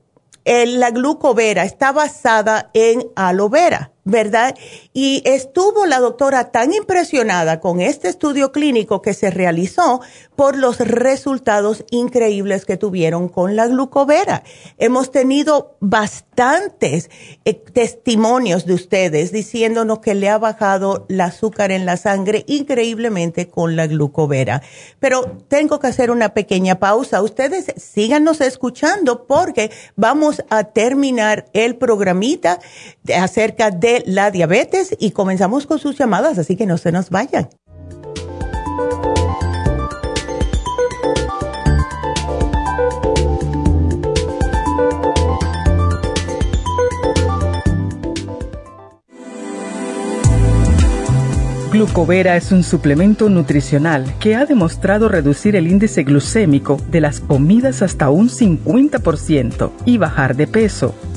eh, 0.43 0.65
la 0.65 0.89
glucovera 0.89 1.63
está 1.63 1.91
basada 1.91 2.71
en 2.73 3.07
aloe 3.15 3.49
vera 3.49 3.91
¿verdad? 4.03 4.55
Y 4.93 5.21
estuvo 5.25 5.85
la 5.85 5.99
doctora 5.99 6.51
tan 6.51 6.73
impresionada 6.73 7.59
con 7.59 7.81
este 7.81 8.07
estudio 8.07 8.51
clínico 8.51 9.01
que 9.01 9.13
se 9.13 9.29
realizó 9.29 10.01
por 10.35 10.57
los 10.57 10.79
resultados 10.79 11.85
increíbles 11.91 12.65
que 12.65 12.77
tuvieron 12.77 13.29
con 13.29 13.55
la 13.55 13.67
glucovera. 13.67 14.43
Hemos 14.79 15.11
tenido 15.11 15.77
bastantes 15.79 17.11
eh, 17.45 17.53
testimonios 17.53 18.65
de 18.65 18.73
ustedes 18.73 19.31
diciéndonos 19.31 19.99
que 19.99 20.15
le 20.15 20.29
ha 20.29 20.39
bajado 20.39 21.05
el 21.09 21.21
azúcar 21.21 21.71
en 21.71 21.85
la 21.85 21.97
sangre 21.97 22.43
increíblemente 22.47 23.49
con 23.49 23.75
la 23.75 23.85
glucovera. 23.85 24.63
Pero 24.99 25.37
tengo 25.47 25.79
que 25.79 25.87
hacer 25.87 26.09
una 26.09 26.33
pequeña 26.33 26.79
pausa. 26.79 27.21
Ustedes 27.21 27.73
síganos 27.77 28.41
escuchando 28.41 29.27
porque 29.27 29.69
vamos 29.95 30.43
a 30.49 30.63
terminar 30.63 31.45
el 31.53 31.75
programita 31.75 32.59
acerca 33.15 33.69
de 33.69 33.90
la 34.05 34.31
diabetes 34.31 34.95
y 34.99 35.11
comenzamos 35.11 35.65
con 35.65 35.79
sus 35.79 35.97
llamadas, 35.97 36.37
así 36.37 36.55
que 36.55 36.65
no 36.65 36.77
se 36.77 36.91
nos 36.91 37.09
vayan. 37.09 37.49
Glucovera 51.71 52.35
es 52.35 52.51
un 52.51 52.63
suplemento 52.63 53.29
nutricional 53.29 54.13
que 54.19 54.35
ha 54.35 54.45
demostrado 54.45 55.07
reducir 55.07 55.55
el 55.55 55.67
índice 55.67 56.03
glucémico 56.03 56.77
de 56.91 56.99
las 56.99 57.21
comidas 57.21 57.81
hasta 57.81 58.09
un 58.09 58.27
50% 58.27 59.71
y 59.85 59.97
bajar 59.97 60.35
de 60.35 60.47
peso. 60.47 60.93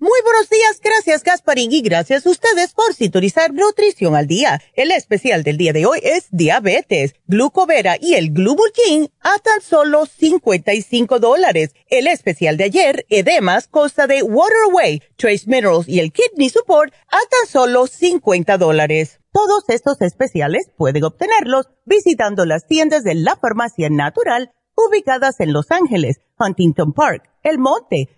Muy 0.00 0.20
buenos 0.22 0.48
días, 0.48 0.80
gracias 0.80 1.24
Gasparín 1.24 1.72
y 1.72 1.82
gracias 1.82 2.24
a 2.24 2.30
ustedes 2.30 2.72
por 2.72 2.94
sintonizar 2.94 3.52
Nutrición 3.52 4.14
al 4.14 4.28
Día. 4.28 4.62
El 4.74 4.92
especial 4.92 5.42
del 5.42 5.56
día 5.56 5.72
de 5.72 5.86
hoy 5.86 5.98
es 6.04 6.28
diabetes, 6.30 7.16
glucovera 7.26 7.96
y 8.00 8.14
el 8.14 8.32
glubulgin 8.32 9.10
a 9.20 9.36
tan 9.40 9.60
solo 9.60 10.06
55 10.06 11.18
dólares. 11.18 11.74
El 11.88 12.06
especial 12.06 12.56
de 12.56 12.64
ayer, 12.64 13.06
edemas, 13.08 13.66
consta 13.66 14.06
de 14.06 14.22
Waterway, 14.22 15.02
Trace 15.16 15.46
Minerals 15.46 15.88
y 15.88 15.98
el 15.98 16.12
Kidney 16.12 16.48
Support 16.48 16.94
a 17.08 17.18
tan 17.18 17.50
solo 17.50 17.88
50 17.88 18.56
dólares. 18.56 19.18
Todos 19.32 19.64
estos 19.66 20.00
especiales 20.00 20.70
pueden 20.76 21.02
obtenerlos 21.02 21.70
visitando 21.86 22.46
las 22.46 22.68
tiendas 22.68 23.02
de 23.02 23.16
la 23.16 23.34
farmacia 23.34 23.90
natural 23.90 24.52
ubicadas 24.76 25.40
en 25.40 25.52
Los 25.52 25.72
Ángeles, 25.72 26.20
Huntington 26.38 26.92
Park, 26.92 27.28
El 27.42 27.58
Monte, 27.58 28.17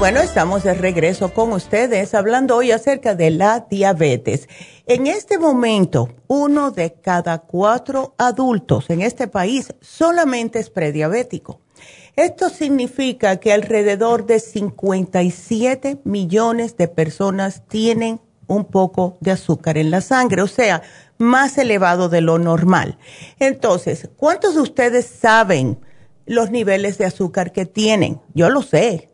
Bueno, 0.00 0.20
estamos 0.20 0.62
de 0.62 0.72
regreso 0.72 1.34
con 1.34 1.52
ustedes 1.52 2.14
hablando 2.14 2.56
hoy 2.56 2.70
acerca 2.70 3.14
de 3.14 3.30
la 3.30 3.66
diabetes. 3.68 4.48
En 4.86 5.06
este 5.06 5.38
momento, 5.38 6.08
uno 6.26 6.70
de 6.70 6.94
cada 6.94 7.40
cuatro 7.40 8.14
adultos 8.16 8.88
en 8.88 9.02
este 9.02 9.28
país 9.28 9.74
solamente 9.82 10.58
es 10.58 10.70
prediabético. 10.70 11.60
Esto 12.16 12.48
significa 12.48 13.36
que 13.36 13.52
alrededor 13.52 14.24
de 14.24 14.40
57 14.40 16.00
millones 16.04 16.78
de 16.78 16.88
personas 16.88 17.68
tienen 17.68 18.22
un 18.46 18.64
poco 18.64 19.18
de 19.20 19.32
azúcar 19.32 19.76
en 19.76 19.90
la 19.90 20.00
sangre, 20.00 20.40
o 20.40 20.48
sea, 20.48 20.80
más 21.18 21.58
elevado 21.58 22.08
de 22.08 22.22
lo 22.22 22.38
normal. 22.38 22.96
Entonces, 23.38 24.08
¿cuántos 24.16 24.54
de 24.54 24.62
ustedes 24.62 25.04
saben 25.04 25.78
los 26.24 26.50
niveles 26.50 26.96
de 26.96 27.04
azúcar 27.04 27.52
que 27.52 27.66
tienen? 27.66 28.22
Yo 28.32 28.48
lo 28.48 28.62
sé 28.62 29.09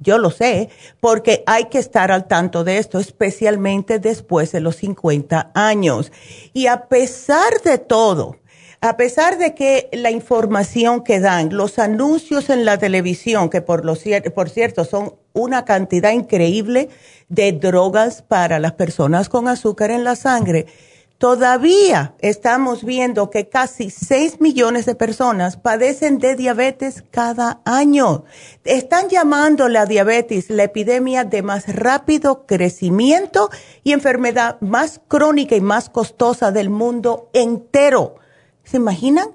yo 0.00 0.18
lo 0.18 0.30
sé, 0.30 0.68
porque 1.00 1.42
hay 1.46 1.66
que 1.66 1.78
estar 1.78 2.12
al 2.12 2.26
tanto 2.26 2.64
de 2.64 2.78
esto, 2.78 2.98
especialmente 2.98 3.98
después 3.98 4.52
de 4.52 4.60
los 4.60 4.76
50 4.76 5.52
años. 5.54 6.12
Y 6.52 6.66
a 6.66 6.86
pesar 6.86 7.60
de 7.64 7.78
todo, 7.78 8.36
a 8.80 8.96
pesar 8.96 9.38
de 9.38 9.54
que 9.54 9.88
la 9.92 10.10
información 10.10 11.02
que 11.02 11.18
dan, 11.20 11.56
los 11.56 11.78
anuncios 11.78 12.50
en 12.50 12.64
la 12.64 12.78
televisión, 12.78 13.48
que 13.48 13.62
por, 13.62 13.84
lo, 13.84 13.94
por 14.34 14.50
cierto 14.50 14.84
son 14.84 15.14
una 15.32 15.64
cantidad 15.64 16.12
increíble 16.12 16.88
de 17.28 17.52
drogas 17.52 18.22
para 18.22 18.58
las 18.58 18.72
personas 18.72 19.28
con 19.28 19.48
azúcar 19.48 19.90
en 19.90 20.04
la 20.04 20.14
sangre, 20.14 20.66
Todavía 21.18 22.14
estamos 22.18 22.84
viendo 22.84 23.30
que 23.30 23.48
casi 23.48 23.88
6 23.88 24.38
millones 24.42 24.84
de 24.84 24.94
personas 24.94 25.56
padecen 25.56 26.18
de 26.18 26.36
diabetes 26.36 27.04
cada 27.10 27.62
año. 27.64 28.24
Están 28.64 29.08
llamando 29.08 29.70
la 29.70 29.86
diabetes 29.86 30.50
la 30.50 30.64
epidemia 30.64 31.24
de 31.24 31.40
más 31.40 31.74
rápido 31.74 32.44
crecimiento 32.44 33.48
y 33.82 33.92
enfermedad 33.92 34.60
más 34.60 35.00
crónica 35.08 35.56
y 35.56 35.62
más 35.62 35.88
costosa 35.88 36.52
del 36.52 36.68
mundo 36.68 37.30
entero. 37.32 38.16
¿Se 38.64 38.76
imaginan? 38.76 39.28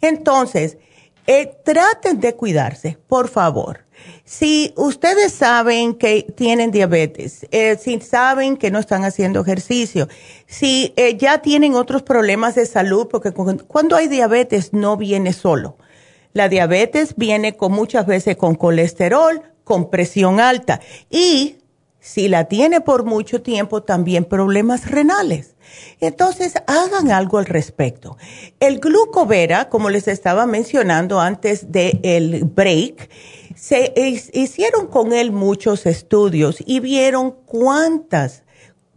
Entonces, 0.00 0.78
eh, 1.26 1.58
traten 1.64 2.20
de 2.20 2.36
cuidarse, 2.36 2.98
por 3.08 3.28
favor. 3.28 3.84
Si 4.24 4.72
ustedes 4.76 5.32
saben 5.32 5.94
que 5.94 6.22
tienen 6.22 6.70
diabetes, 6.70 7.46
eh, 7.50 7.76
si 7.80 8.00
saben 8.00 8.56
que 8.56 8.70
no 8.70 8.78
están 8.78 9.04
haciendo 9.04 9.40
ejercicio, 9.40 10.08
si 10.46 10.92
eh, 10.96 11.16
ya 11.16 11.42
tienen 11.42 11.74
otros 11.74 12.02
problemas 12.02 12.54
de 12.54 12.66
salud, 12.66 13.08
porque 13.10 13.32
cuando 13.32 13.96
hay 13.96 14.08
diabetes 14.08 14.72
no 14.72 14.96
viene 14.96 15.32
solo. 15.32 15.76
La 16.32 16.48
diabetes 16.48 17.14
viene 17.16 17.56
con 17.56 17.72
muchas 17.72 18.06
veces 18.06 18.36
con 18.36 18.54
colesterol, 18.54 19.42
con 19.64 19.90
presión 19.90 20.40
alta 20.40 20.80
y 21.10 21.56
si 22.00 22.28
la 22.28 22.44
tiene 22.44 22.80
por 22.80 23.04
mucho 23.04 23.42
tiempo 23.42 23.82
también 23.82 24.24
problemas 24.24 24.90
renales. 24.90 25.54
Entonces, 26.00 26.54
hagan 26.66 27.10
algo 27.10 27.38
al 27.38 27.46
respecto. 27.46 28.16
El 28.58 28.80
glucovera, 28.80 29.68
como 29.68 29.90
les 29.90 30.08
estaba 30.08 30.46
mencionando 30.46 31.20
antes 31.20 31.70
del 31.70 32.44
break, 32.44 33.10
se 33.60 33.92
hicieron 34.32 34.86
con 34.86 35.12
él 35.12 35.32
muchos 35.32 35.84
estudios 35.84 36.56
y 36.64 36.80
vieron 36.80 37.32
cuántas 37.44 38.42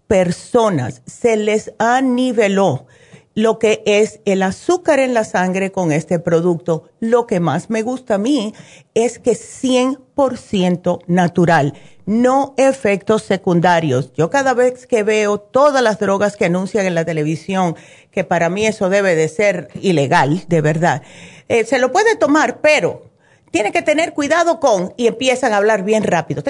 personas 0.08 1.02
se 1.06 1.36
les 1.36 1.74
aniveló 1.80 2.88
lo 3.36 3.60
que 3.60 3.84
es 3.86 4.22
el 4.24 4.42
azúcar 4.42 5.00
en 5.00 5.14
la 5.14 5.26
sangre 5.26 5.74
con 5.74 5.92
este 5.92 6.18
producto. 6.18 6.90
Lo 7.02 7.28
que 7.28 7.42
más 7.42 7.70
me 7.70 7.82
gusta 7.82 8.16
a 8.16 8.20
mí 8.20 8.54
es 8.94 9.20
que 9.20 9.32
100% 9.32 11.02
natural, 11.08 11.74
no 12.06 12.54
efectos 12.56 13.24
secundarios. 13.24 14.14
Yo 14.14 14.30
cada 14.30 14.54
vez 14.54 14.88
que 14.88 15.04
veo 15.04 15.40
todas 15.40 15.84
las 15.84 16.00
drogas 16.00 16.38
que 16.38 16.46
anuncian 16.46 16.86
en 16.86 16.96
la 16.96 17.04
televisión, 17.04 17.76
que 18.12 18.24
para 18.24 18.50
mí 18.50 18.66
eso 18.66 18.88
debe 18.88 19.16
de 19.16 19.28
ser 19.28 19.68
ilegal, 19.82 20.46
de 20.48 20.62
verdad, 20.62 21.02
eh, 21.50 21.66
se 21.66 21.80
lo 21.80 21.92
puede 21.92 22.16
tomar, 22.16 22.62
pero 22.62 23.13
tiene 23.54 23.72
que 23.72 23.84
tener 23.84 24.14
cuidado 24.14 24.60
con, 24.60 24.96
y 24.98 25.06
empiezan 25.06 25.54
a 25.54 25.58
hablar 25.58 25.84
bien 25.84 26.04
rápido, 26.04 26.42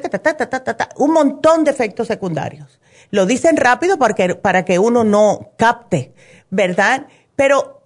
un 0.96 1.12
montón 1.12 1.66
de 1.66 1.72
efectos 1.72 2.08
secundarios. 2.08 2.80
Lo 3.12 3.26
dicen 3.26 3.58
rápido 3.58 3.98
para 3.98 4.14
que, 4.14 4.36
para 4.36 4.64
que 4.64 4.80
uno 4.80 5.04
no 5.04 5.52
capte, 5.58 6.14
¿verdad? 6.50 7.08
Pero 7.36 7.84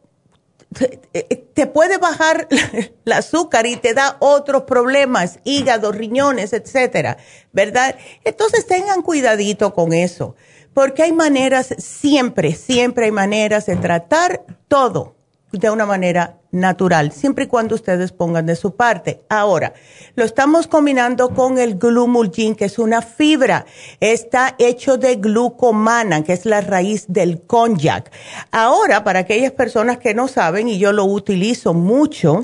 te 1.56 1.65
puede 1.65 1.97
bajar 1.97 2.47
el 3.06 3.12
azúcar 3.12 3.65
y 3.65 3.77
te 3.77 3.95
da 3.95 4.17
otros 4.19 4.65
problemas, 4.65 5.39
hígado, 5.43 5.91
riñones, 5.91 6.53
etcétera, 6.53 7.17
¿verdad? 7.51 7.95
Entonces 8.23 8.67
tengan 8.67 9.01
cuidadito 9.01 9.73
con 9.73 9.93
eso, 9.93 10.36
porque 10.75 11.01
hay 11.01 11.12
maneras, 11.12 11.73
siempre, 11.80 12.53
siempre 12.53 13.06
hay 13.06 13.12
maneras 13.12 13.65
de 13.65 13.77
tratar 13.77 14.43
todo 14.67 15.16
de 15.52 15.70
una 15.70 15.86
manera 15.86 16.38
natural, 16.52 17.12
siempre 17.12 17.46
y 17.46 17.48
cuando 17.48 17.76
ustedes 17.76 18.12
pongan 18.12 18.46
de 18.46 18.56
su 18.56 18.76
parte. 18.76 19.22
Ahora, 19.30 19.74
lo 20.16 20.26
estamos 20.26 20.68
combinando 20.68 21.30
con 21.30 21.58
el 21.58 21.78
glumulgin, 21.78 22.56
que 22.56 22.66
es 22.66 22.80
una 22.80 23.02
fibra. 23.02 23.66
Está 24.00 24.56
hecho 24.60 24.98
de 24.98 25.16
glucomana, 25.16 26.24
que 26.24 26.34
es 26.34 26.46
la 26.46 26.62
raíz 26.62 27.06
del 27.08 27.42
konjac. 27.42 28.12
Ahora, 28.52 29.04
para 29.04 29.20
aquellas 29.20 29.52
personas 29.52 29.98
que 30.00 30.14
no 30.14 30.28
saben, 30.28 30.68
y 30.68 30.80
yo 30.80 30.92
lo 30.92 31.06
utilizo 31.06 31.74
mucho, 31.74 32.42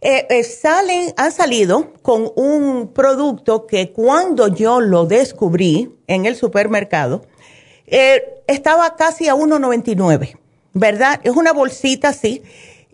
eh, 0.00 0.26
eh, 0.28 0.42
salen, 0.42 1.14
han 1.16 1.32
salido 1.32 1.92
con 2.02 2.30
un 2.34 2.92
producto 2.92 3.66
que 3.66 3.92
cuando 3.92 4.48
yo 4.48 4.80
lo 4.80 5.06
descubrí 5.06 5.94
en 6.08 6.26
el 6.26 6.36
supermercado, 6.36 7.24
eh, 7.86 8.42
estaba 8.46 8.96
casi 8.96 9.28
a 9.28 9.34
1.99 9.34 10.43
¿verdad? 10.74 11.20
Es 11.22 11.34
una 11.34 11.52
bolsita 11.52 12.08
así 12.08 12.42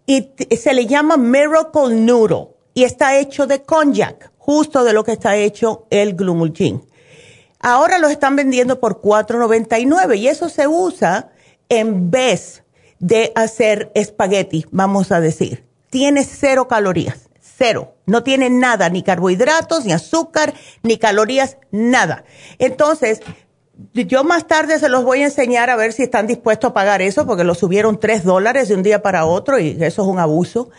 y 0.06 0.30
se 0.56 0.74
le 0.74 0.86
llama 0.86 1.16
Miracle 1.16 1.94
Noodle 1.94 2.48
y 2.74 2.84
está 2.84 3.18
hecho 3.18 3.46
de 3.46 3.62
konjac, 3.62 4.30
justo 4.38 4.84
de 4.84 4.92
lo 4.92 5.02
que 5.02 5.12
está 5.12 5.36
hecho 5.36 5.86
el 5.90 6.14
glumulgin. 6.14 6.84
Ahora 7.58 7.98
lo 7.98 8.08
están 8.08 8.36
vendiendo 8.36 8.80
por 8.80 9.00
$4.99 9.00 10.16
y 10.16 10.28
eso 10.28 10.48
se 10.48 10.66
usa 10.66 11.32
en 11.68 12.10
vez 12.10 12.62
de 12.98 13.32
hacer 13.34 13.90
espagueti, 13.94 14.66
vamos 14.70 15.12
a 15.12 15.20
decir. 15.20 15.64
Tiene 15.90 16.24
cero 16.24 16.68
calorías, 16.68 17.28
cero. 17.40 17.94
No 18.06 18.22
tiene 18.22 18.50
nada, 18.50 18.88
ni 18.88 19.02
carbohidratos, 19.02 19.84
ni 19.84 19.92
azúcar, 19.92 20.54
ni 20.82 20.98
calorías, 20.98 21.58
nada. 21.70 22.24
Entonces, 22.58 23.20
yo 23.94 24.24
más 24.24 24.46
tarde 24.46 24.78
se 24.78 24.88
los 24.88 25.04
voy 25.04 25.22
a 25.22 25.26
enseñar 25.26 25.70
a 25.70 25.76
ver 25.76 25.92
si 25.92 26.02
están 26.02 26.26
dispuestos 26.26 26.70
a 26.70 26.74
pagar 26.74 27.02
eso, 27.02 27.26
porque 27.26 27.44
lo 27.44 27.54
subieron 27.54 27.98
tres 27.98 28.24
dólares 28.24 28.68
de 28.68 28.74
un 28.74 28.82
día 28.82 29.02
para 29.02 29.24
otro 29.24 29.58
y 29.58 29.70
eso 29.80 30.02
es 30.02 30.08
un 30.08 30.18
abuso. 30.18 30.70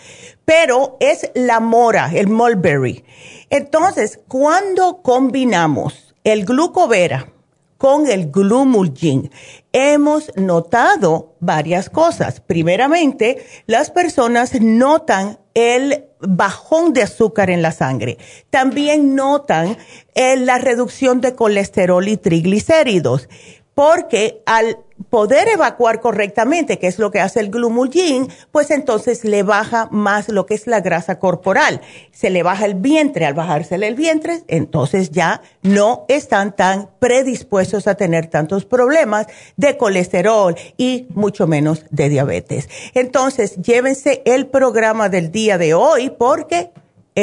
Pero 0.46 0.98
es 1.00 1.32
la 1.34 1.60
mora, 1.60 2.12
el 2.14 2.28
mulberry. 2.28 3.04
Entonces, 3.50 4.20
cuando 4.28 5.02
combinamos 5.02 6.16
el 6.24 6.46
glucovera 6.46 7.32
con 7.78 8.08
el 8.08 8.30
glumulgin, 8.30 9.32
hemos 9.74 10.32
notado 10.36 11.36
varias 11.40 11.90
cosas. 11.90 12.40
Primeramente, 12.40 13.46
las 13.66 13.90
personas 13.90 14.60
notan 14.62 15.40
el 15.54 16.11
bajón 16.22 16.94
de 16.94 17.04
azúcar 17.04 17.50
en 17.50 17.62
la 17.62 17.72
sangre. 17.72 18.18
También 18.50 19.16
notan 19.16 19.78
eh, 20.16 20.38
la 20.38 20.58
reducción 20.58 21.22
de 21.22 21.36
colesterol 21.36 22.08
y 22.08 22.18
triglicéridos, 22.18 23.30
porque 23.74 24.42
al 24.46 24.78
poder 25.10 25.48
evacuar 25.50 26.02
correctamente, 26.02 26.80
que 26.80 26.88
es 26.88 27.00
lo 27.00 27.12
que 27.12 27.20
hace 27.20 27.40
el 27.40 27.50
glumulgin, 27.50 28.30
pues 28.52 28.72
entonces 28.72 29.24
le 29.24 29.44
baja 29.44 29.88
más 29.92 30.30
lo 30.30 30.46
que 30.46 30.54
es 30.54 30.68
la 30.68 30.82
grasa 30.82 31.20
corporal. 31.20 31.82
Se 32.12 32.30
le 32.30 32.44
baja 32.44 32.66
el 32.66 32.76
vientre, 32.76 33.26
al 33.26 33.34
bajársele 33.34 33.88
el 33.88 33.96
vientre, 33.96 34.44
entonces 34.48 35.12
ya 35.12 35.42
no 35.62 36.06
están 36.08 36.56
tan 36.56 36.90
predispuestos 37.00 37.88
a 37.88 37.96
tener 37.96 38.28
tantos 38.28 38.66
problemas 38.66 39.28
de 39.58 39.78
colesterol 39.78 40.56
y 40.78 41.08
mucho 41.14 41.48
menos 41.48 41.86
de 41.90 42.10
diabetes. 42.10 42.70
Entonces, 42.94 43.56
llévense 43.58 44.22
el 44.26 44.48
programa 44.48 45.10
del 45.10 45.32
día 45.32 45.58
de 45.58 45.74
hoy 45.74 46.10
porque 46.10 46.72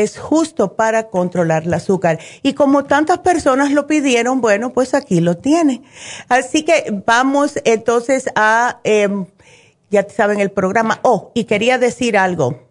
es 0.02 0.18
justo 0.18 0.74
para 0.74 1.08
controlar 1.08 1.64
el 1.64 1.74
azúcar. 1.74 2.18
Y 2.42 2.54
como 2.54 2.84
tantas 2.84 3.18
personas 3.18 3.72
lo 3.72 3.86
pidieron, 3.86 4.40
bueno, 4.40 4.72
pues 4.72 4.94
aquí 4.94 5.20
lo 5.20 5.36
tiene. 5.36 5.82
Así 6.28 6.64
que 6.64 7.02
vamos 7.06 7.54
entonces 7.64 8.28
a, 8.34 8.80
em, 8.84 9.26
ya 9.90 10.06
saben 10.08 10.40
el 10.40 10.50
programa. 10.50 11.00
Oh, 11.02 11.32
y 11.34 11.44
quería 11.44 11.78
decir 11.78 12.16
algo. 12.16 12.68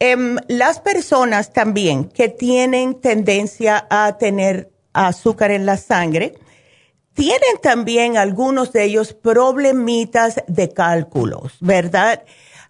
Em, 0.00 0.36
las 0.48 0.80
personas 0.80 1.52
también 1.52 2.04
que 2.04 2.28
tienen 2.28 3.00
tendencia 3.00 3.86
a 3.88 4.18
tener 4.18 4.70
azúcar 4.92 5.50
en 5.50 5.66
la 5.66 5.76
sangre, 5.76 6.34
tienen 7.14 7.58
también 7.62 8.16
algunos 8.16 8.72
de 8.72 8.84
ellos 8.84 9.14
problemitas 9.14 10.42
de 10.48 10.68
cálculos, 10.70 11.56
¿verdad? 11.60 12.24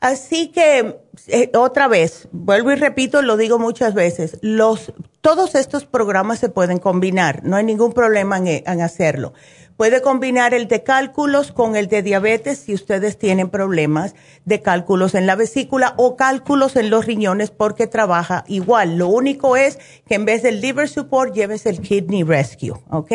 Así 0.04 0.48
que, 0.48 1.00
eh, 1.28 1.50
otra 1.56 1.88
vez, 1.88 2.28
vuelvo 2.30 2.70
y 2.70 2.74
repito, 2.74 3.22
lo 3.22 3.38
digo 3.38 3.58
muchas 3.58 3.94
veces, 3.94 4.36
los, 4.42 4.92
todos 5.22 5.54
estos 5.54 5.86
programas 5.86 6.40
se 6.40 6.50
pueden 6.50 6.76
combinar, 6.76 7.42
no 7.42 7.56
hay 7.56 7.64
ningún 7.64 7.94
problema 7.94 8.36
en, 8.36 8.46
en 8.46 8.82
hacerlo. 8.82 9.32
Puede 9.78 10.02
combinar 10.02 10.52
el 10.52 10.68
de 10.68 10.82
cálculos 10.82 11.52
con 11.52 11.74
el 11.74 11.88
de 11.88 12.02
diabetes 12.02 12.58
si 12.58 12.74
ustedes 12.74 13.16
tienen 13.16 13.48
problemas 13.48 14.14
de 14.44 14.60
cálculos 14.60 15.14
en 15.14 15.26
la 15.26 15.36
vesícula 15.36 15.94
o 15.96 16.16
cálculos 16.16 16.76
en 16.76 16.90
los 16.90 17.06
riñones 17.06 17.50
porque 17.50 17.86
trabaja 17.86 18.44
igual. 18.46 18.98
Lo 18.98 19.08
único 19.08 19.56
es 19.56 19.78
que 20.06 20.16
en 20.16 20.26
vez 20.26 20.42
del 20.42 20.60
liver 20.60 20.90
support 20.90 21.32
lleves 21.32 21.64
el 21.64 21.80
kidney 21.80 22.24
rescue, 22.24 22.74
¿ok? 22.90 23.12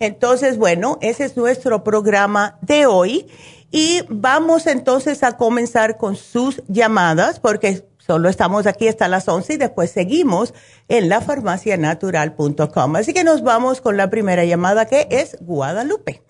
Entonces, 0.00 0.56
bueno, 0.56 0.98
ese 1.02 1.24
es 1.24 1.36
nuestro 1.36 1.84
programa 1.84 2.58
de 2.62 2.86
hoy. 2.86 3.26
Y 3.70 4.00
vamos 4.08 4.66
entonces 4.66 5.22
a 5.22 5.36
comenzar 5.36 5.96
con 5.96 6.16
sus 6.16 6.62
llamadas, 6.66 7.38
porque 7.38 7.82
solo 7.98 8.28
estamos 8.28 8.66
aquí 8.66 8.88
hasta 8.88 9.06
las 9.06 9.28
11 9.28 9.54
y 9.54 9.56
después 9.58 9.90
seguimos 9.90 10.54
en 10.88 11.08
lafarmacianatural.com. 11.08 12.96
Así 12.96 13.14
que 13.14 13.22
nos 13.22 13.42
vamos 13.42 13.80
con 13.80 13.96
la 13.96 14.10
primera 14.10 14.44
llamada 14.44 14.86
que 14.86 15.06
es 15.10 15.38
Guadalupe. 15.40 16.22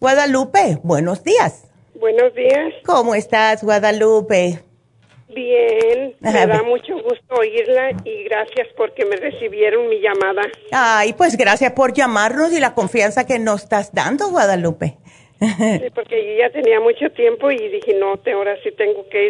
Guadalupe, 0.00 0.78
buenos 0.82 1.22
días. 1.22 1.68
Buenos 1.94 2.34
días. 2.34 2.72
¿Cómo 2.84 3.14
estás, 3.14 3.62
Guadalupe? 3.62 4.60
Bien, 5.34 6.16
me 6.18 6.46
da 6.46 6.62
mucho 6.64 6.94
gusto 6.94 7.34
oírla 7.38 7.92
y 8.04 8.24
gracias 8.24 8.66
porque 8.76 9.04
me 9.04 9.14
recibieron 9.14 9.88
mi 9.88 10.00
llamada. 10.00 10.42
Ay, 10.72 11.12
pues 11.12 11.36
gracias 11.36 11.72
por 11.72 11.92
llamarnos 11.92 12.52
y 12.52 12.58
la 12.58 12.74
confianza 12.74 13.26
que 13.26 13.38
nos 13.38 13.62
estás 13.62 13.92
dando, 13.92 14.28
Guadalupe. 14.30 14.96
Sí, 15.40 15.90
porque 15.94 16.22
yo 16.26 16.38
ya 16.38 16.50
tenía 16.50 16.80
mucho 16.80 17.10
tiempo 17.12 17.50
y 17.50 17.56
dije, 17.56 17.94
no, 17.94 18.20
ahora 18.34 18.56
sí 18.62 18.70
tengo 18.76 19.08
que 19.08 19.28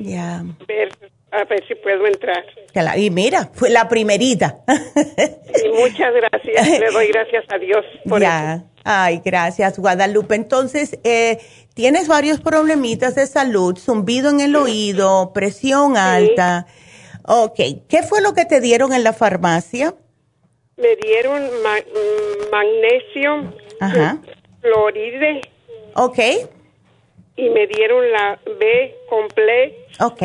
em, 0.00 0.56
ver 0.66 0.88
a 1.30 1.44
ver 1.44 1.66
si 1.66 1.74
puedo 1.74 2.06
entrar. 2.06 2.44
Y 2.96 3.10
mira, 3.10 3.50
fue 3.52 3.70
la 3.70 3.88
primerita. 3.88 4.60
Y 5.64 5.68
muchas 5.68 6.14
gracias, 6.14 6.78
le 6.80 6.90
doy 6.90 7.08
gracias 7.12 7.44
a 7.50 7.58
Dios 7.58 7.84
por 8.08 8.20
ya. 8.20 8.64
Ay, 8.84 9.20
gracias, 9.24 9.78
Guadalupe. 9.78 10.34
Entonces, 10.34 10.98
eh, 11.04 11.38
tienes 11.74 12.08
varios 12.08 12.40
problemitas 12.40 13.14
de 13.14 13.26
salud, 13.26 13.78
zumbido 13.78 14.30
en 14.30 14.40
el 14.40 14.56
oído, 14.56 15.32
presión 15.32 15.96
alta. 15.96 16.66
Ok, 17.24 17.60
¿qué 17.88 18.02
fue 18.02 18.20
lo 18.22 18.34
que 18.34 18.44
te 18.44 18.60
dieron 18.60 18.92
en 18.92 19.04
la 19.04 19.12
farmacia? 19.12 19.94
Me 20.76 20.96
dieron 20.96 21.42
magnesio. 22.50 23.54
Ajá 23.78 24.20
Floride. 24.62 25.42
Ok. 25.94 26.18
Y 27.36 27.50
me 27.50 27.66
dieron 27.66 28.10
la 28.12 28.40
B 28.58 28.96
complex. 29.08 29.74
Ok. 30.00 30.22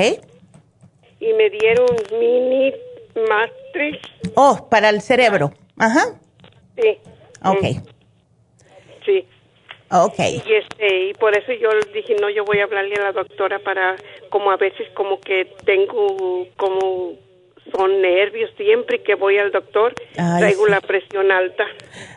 Y 1.19 1.34
me 1.34 1.50
dieron 1.50 1.88
mini 2.19 2.73
matrix. 3.28 4.00
Oh, 4.36 4.67
para 4.69 4.89
el 4.89 5.02
cerebro. 5.02 5.52
Ajá. 5.78 6.19
Sí. 6.78 6.97
Ok. 7.43 7.63
Mm. 7.63 7.84
Sí. 9.06 9.26
Ok. 9.91 10.19
Y, 10.19 10.54
este, 10.54 11.10
y 11.10 11.13
por 11.13 11.36
eso 11.36 11.52
yo 11.54 11.69
dije, 11.93 12.15
no, 12.21 12.30
yo 12.30 12.43
voy 12.45 12.60
a 12.60 12.65
hablarle 12.65 12.95
a 12.95 13.06
la 13.06 13.12
doctora 13.13 13.60
para, 13.60 13.95
como 14.30 14.52
a 14.52 14.58
veces 14.58 14.88
como 14.93 15.19
que 15.19 15.45
tengo 15.65 16.47
como 16.58 17.13
son 17.76 18.02
nervios 18.02 18.52
siempre 18.58 19.02
que 19.04 19.16
voy 19.16 19.38
al 19.38 19.52
doctor, 19.52 19.94
traigo 20.14 20.68
la 20.68 20.82
presión 20.82 21.32
alta. 21.32 21.64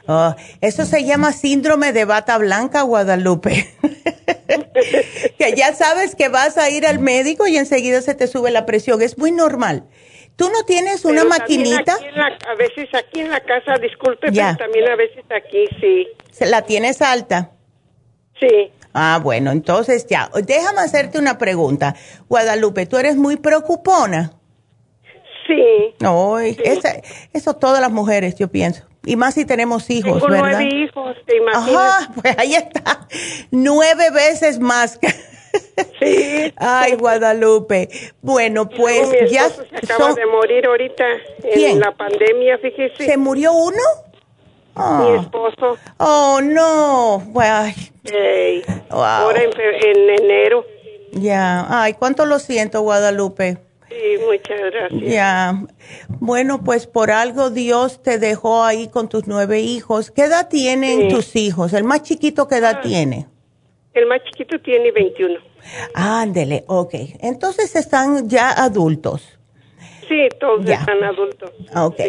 Oh, 0.07 0.35
eso 0.61 0.85
se 0.85 1.05
llama 1.05 1.33
síndrome 1.33 1.93
de 1.93 2.05
bata 2.05 2.39
blanca, 2.39 2.83
Guadalupe. 2.83 3.69
que 5.39 5.55
ya 5.57 5.73
sabes 5.75 6.15
que 6.15 6.29
vas 6.29 6.59
a 6.59 6.71
ir 6.71 6.87
al 6.87 6.99
médico 6.99 7.47
y 7.47 7.57
enseguida 7.57 8.01
se 8.03 8.15
te 8.15 8.27
sube 8.27 8.51
la 8.51 8.67
presión, 8.67 9.03
es 9.03 9.19
muy 9.19 9.33
normal. 9.33 9.85
¿Tú 10.37 10.49
no 10.49 10.65
tienes 10.65 11.05
una 11.05 11.25
maquinita? 11.25 11.99
a 12.49 12.55
veces 12.55 12.89
aquí 12.95 13.21
en 13.21 13.31
la 13.31 13.41
casa, 13.41 13.75
disculpe, 13.81 14.33
pero 14.33 14.57
también 14.57 14.89
a 14.89 14.97
veces 14.97 15.25
aquí 15.31 15.67
sí. 15.81 16.09
¿La 16.47 16.63
tienes 16.63 17.03
alta? 17.03 17.51
Sí. 18.41 18.73
Ah, 18.95 19.21
bueno, 19.23 19.51
entonces 19.51 20.07
ya. 20.07 20.31
Déjame 20.43 20.81
hacerte 20.81 21.19
una 21.19 21.39
pregunta. 21.39 21.95
Guadalupe, 22.29 22.87
¿tú 22.87 22.97
eres 22.97 23.17
muy 23.17 23.37
preocupona? 23.37 24.39
Sí. 25.51 25.95
No, 25.99 26.39
eso 26.39 27.55
todas 27.57 27.81
las 27.81 27.91
mujeres, 27.91 28.37
yo 28.37 28.49
pienso. 28.49 28.85
Y 29.05 29.17
más 29.17 29.35
si 29.35 29.45
tenemos 29.45 29.91
hijos, 29.91 30.21
Tengo 30.21 30.29
¿verdad? 30.29 30.59
nueve 30.61 30.75
hijos, 30.77 31.17
te 31.27 31.39
imaginas. 31.39 31.83
Ajá, 31.83 32.13
pues 32.15 32.39
ahí 32.39 32.55
está. 32.55 33.09
Nueve 33.51 34.11
veces 34.11 34.61
más. 34.61 34.99
Sí. 35.99 36.55
Ay, 36.57 36.95
Guadalupe. 36.95 37.89
Bueno, 38.23 38.69
pues 38.69 39.11
ya. 39.33 39.49
Se 39.49 39.63
acaba 39.77 40.15
de 40.15 40.25
morir 40.25 40.65
ahorita 40.65 41.05
en 41.43 41.81
la 41.81 41.91
pandemia, 41.91 42.57
fíjese. 42.59 43.05
¿Se 43.05 43.17
murió 43.17 43.53
uno? 43.53 43.83
Mi 44.77 45.17
ah. 45.17 45.19
esposo. 45.21 45.77
Oh, 45.99 46.41
no. 46.41 47.19
Bueno, 47.27 47.75
Ahora 48.91 49.43
en, 49.43 49.51
en 49.51 50.11
enero. 50.23 50.65
Ya. 51.15 51.67
Ay, 51.69 51.95
cuánto 51.95 52.27
lo 52.27 52.39
siento, 52.39 52.83
Guadalupe. 52.83 53.59
Sí, 53.90 54.18
muchas 54.24 54.61
gracias. 54.61 55.03
Ya. 55.03 55.64
Bueno, 56.20 56.62
pues 56.62 56.87
por 56.87 57.11
algo 57.11 57.50
Dios 57.50 58.03
te 58.03 58.18
dejó 58.18 58.62
ahí 58.62 58.88
con 58.88 59.09
tus 59.09 59.26
nueve 59.26 59.61
hijos. 59.61 60.11
¿Qué 60.11 60.22
edad 60.22 60.48
tienen 60.48 61.09
tus 61.09 61.35
hijos? 61.35 61.72
¿El 61.72 61.85
más 61.85 62.03
chiquito 62.03 62.46
qué 62.46 62.57
edad 62.57 62.76
ah. 62.79 62.81
tiene? 62.81 63.26
El 63.92 64.07
más 64.07 64.22
chiquito 64.24 64.61
tiene 64.61 64.92
21. 64.92 65.38
Ándele, 65.94 66.64
ok. 66.68 66.94
Entonces 67.20 67.74
están 67.74 68.29
ya 68.29 68.53
adultos. 68.53 69.38
Sí, 70.09 70.29
todos 70.38 70.68
están 70.68 71.03
adultos. 71.03 71.50
Ok. 71.76 72.00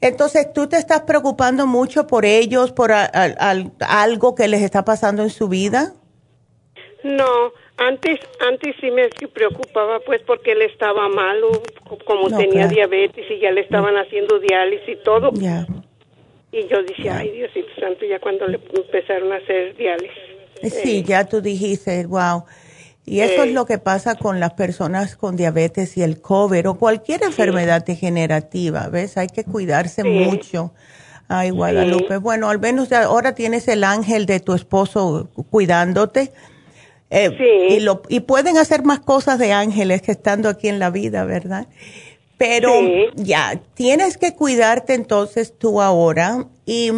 Entonces, 0.00 0.52
¿tú 0.52 0.68
te 0.68 0.76
estás 0.76 1.02
preocupando 1.02 1.66
mucho 1.66 2.06
por 2.06 2.24
ellos, 2.24 2.72
por 2.72 2.92
algo 2.92 4.34
que 4.34 4.48
les 4.48 4.62
está 4.62 4.84
pasando 4.84 5.22
en 5.22 5.30
su 5.30 5.48
vida? 5.48 5.92
No, 7.04 7.52
antes, 7.78 8.20
antes 8.48 8.74
sí 8.80 8.90
me 8.90 9.08
preocupaba 9.28 10.00
pues 10.00 10.22
porque 10.26 10.52
él 10.52 10.62
estaba 10.62 11.08
malo, 11.08 11.50
como 12.04 12.28
tenía 12.36 12.68
diabetes 12.68 13.24
y 13.30 13.40
ya 13.40 13.50
le 13.50 13.60
estaban 13.62 13.96
haciendo 13.96 14.38
diálisis 14.38 14.88
y 14.88 14.96
todo. 15.02 15.30
Y 16.52 16.66
yo 16.68 16.82
decía, 16.82 17.18
ay 17.18 17.32
Diosito 17.32 17.68
Santo, 17.78 18.06
ya 18.06 18.18
cuando 18.18 18.46
le 18.46 18.58
empezaron 18.74 19.32
a 19.32 19.36
hacer 19.36 19.76
diálisis. 19.76 20.16
Eh, 20.62 20.70
sí, 20.70 21.02
ya 21.02 21.24
tú 21.24 21.40
dijiste, 21.40 22.06
wow. 22.06 22.44
Y 23.04 23.20
eso 23.20 23.44
es 23.44 23.52
lo 23.52 23.66
que 23.66 23.78
pasa 23.78 24.16
con 24.16 24.40
las 24.40 24.54
personas 24.54 25.14
con 25.14 25.36
diabetes 25.36 25.96
y 25.96 26.02
el 26.02 26.20
COVID 26.20 26.70
o 26.70 26.74
cualquier 26.76 27.22
enfermedad 27.22 27.84
degenerativa, 27.84 28.88
¿ves? 28.88 29.16
Hay 29.16 29.28
que 29.28 29.44
cuidarse 29.44 30.02
mucho. 30.02 30.72
Ay, 31.28 31.50
Guadalupe. 31.50 32.16
Bueno, 32.16 32.48
al 32.48 32.58
menos 32.58 32.90
ahora 32.92 33.34
tienes 33.34 33.68
el 33.68 33.84
ángel 33.84 34.26
de 34.26 34.40
tu 34.40 34.54
esposo 34.54 35.28
cuidándote. 35.50 36.32
Eh, 37.10 37.30
sí. 37.38 37.74
y, 37.76 37.80
lo, 37.80 38.02
y 38.08 38.20
pueden 38.20 38.58
hacer 38.58 38.82
más 38.82 39.00
cosas 39.00 39.38
de 39.38 39.52
ángeles 39.52 40.02
que 40.02 40.12
estando 40.12 40.48
aquí 40.48 40.68
en 40.68 40.78
la 40.78 40.90
vida, 40.90 41.24
¿verdad? 41.24 41.68
Pero 42.38 42.72
ya, 43.14 43.60
tienes 43.74 44.18
que 44.18 44.34
cuidarte 44.34 44.94
entonces 44.94 45.54
tú 45.56 45.80
ahora. 45.80 46.46
Y 46.66 46.90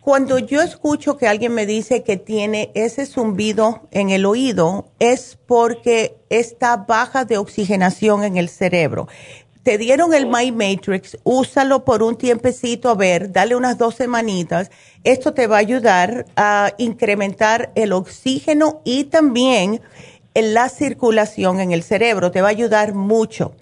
cuando 0.00 0.38
yo 0.38 0.62
escucho 0.62 1.18
que 1.18 1.26
alguien 1.26 1.52
me 1.52 1.66
dice 1.66 2.02
que 2.02 2.16
tiene 2.16 2.70
ese 2.74 3.04
zumbido 3.04 3.82
en 3.90 4.10
el 4.10 4.24
oído, 4.24 4.86
es 4.98 5.38
porque 5.46 6.16
está 6.30 6.76
baja 6.76 7.26
de 7.26 7.36
oxigenación 7.36 8.24
en 8.24 8.38
el 8.38 8.48
cerebro 8.48 9.08
te 9.62 9.78
dieron 9.78 10.12
el 10.12 10.26
My 10.26 10.50
Matrix, 10.50 11.18
úsalo 11.22 11.84
por 11.84 12.02
un 12.02 12.16
tiempecito, 12.16 12.90
a 12.90 12.94
ver, 12.94 13.30
dale 13.30 13.54
unas 13.54 13.78
dos 13.78 13.94
semanitas. 13.94 14.70
Esto 15.04 15.34
te 15.34 15.46
va 15.46 15.56
a 15.56 15.60
ayudar 15.60 16.26
a 16.36 16.72
incrementar 16.78 17.70
el 17.76 17.92
oxígeno 17.92 18.80
y 18.84 19.04
también 19.04 19.80
la 20.34 20.68
circulación 20.68 21.60
en 21.60 21.72
el 21.72 21.82
cerebro, 21.82 22.30
te 22.30 22.40
va 22.40 22.48
a 22.48 22.50
ayudar 22.50 22.94
mucho. 22.94 23.54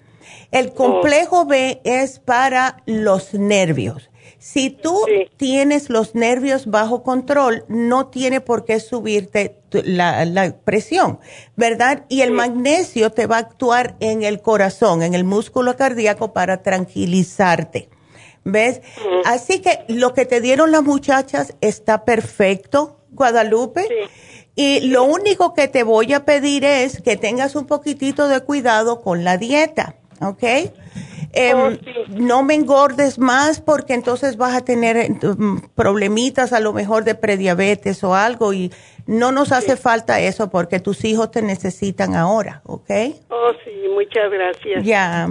El 0.51 0.73
complejo 0.73 1.45
B 1.45 1.81
es 1.83 2.19
para 2.19 2.81
los 2.85 3.33
nervios. 3.33 4.09
Si 4.39 4.71
tú 4.71 5.05
tienes 5.37 5.89
los 5.89 6.15
nervios 6.15 6.65
bajo 6.65 7.03
control, 7.03 7.63
no 7.67 8.07
tiene 8.07 8.41
por 8.41 8.65
qué 8.65 8.79
subirte 8.79 9.60
la, 9.73 10.55
presión, 10.63 11.19
¿verdad? 11.55 12.05
Y 12.09 12.21
el 12.21 12.31
magnesio 12.31 13.11
te 13.11 13.27
va 13.27 13.37
a 13.37 13.39
actuar 13.39 13.95
en 13.99 14.23
el 14.23 14.41
corazón, 14.41 15.03
en 15.03 15.13
el 15.13 15.23
músculo 15.23 15.75
cardíaco 15.75 16.33
para 16.33 16.61
tranquilizarte. 16.61 17.89
¿Ves? 18.43 18.81
Así 19.23 19.59
que 19.59 19.85
lo 19.87 20.13
que 20.13 20.25
te 20.25 20.41
dieron 20.41 20.71
las 20.71 20.81
muchachas 20.81 21.53
está 21.61 22.05
perfecto, 22.05 22.99
Guadalupe. 23.11 23.87
Y 24.55 24.81
lo 24.81 25.03
único 25.03 25.53
que 25.53 25.67
te 25.67 25.83
voy 25.83 26.13
a 26.13 26.25
pedir 26.25 26.65
es 26.65 27.01
que 27.01 27.17
tengas 27.17 27.55
un 27.55 27.67
poquitito 27.67 28.27
de 28.27 28.41
cuidado 28.41 29.01
con 29.01 29.23
la 29.23 29.37
dieta, 29.37 29.95
¿ok? 30.19 30.43
Em, 31.33 31.57
oh, 31.57 31.71
no 32.09 32.43
me 32.43 32.55
engordes 32.55 33.17
más 33.17 33.61
porque 33.61 33.93
entonces 33.93 34.35
vas 34.37 34.55
a 34.55 34.65
tener 34.65 34.97
eh, 34.97 35.09
mm, 35.09 35.69
problemitas 35.75 36.51
a 36.51 36.59
lo 36.59 36.73
mejor 36.73 37.05
de 37.05 37.15
prediabetes 37.15 38.03
o 38.03 38.15
algo 38.15 38.51
y 38.53 38.71
no 39.07 39.31
nos 39.31 39.51
hace 39.51 39.77
falta 39.77 40.19
eso 40.19 40.49
porque 40.49 40.79
tus 40.79 41.05
hijos 41.05 41.31
te 41.31 41.41
necesitan 41.41 42.15
ahora, 42.15 42.61
¿ok? 42.65 42.89
Oh, 43.29 43.51
sí, 43.63 43.71
muchas 43.93 44.29
gracias. 44.29 44.83
Ya. 44.83 45.29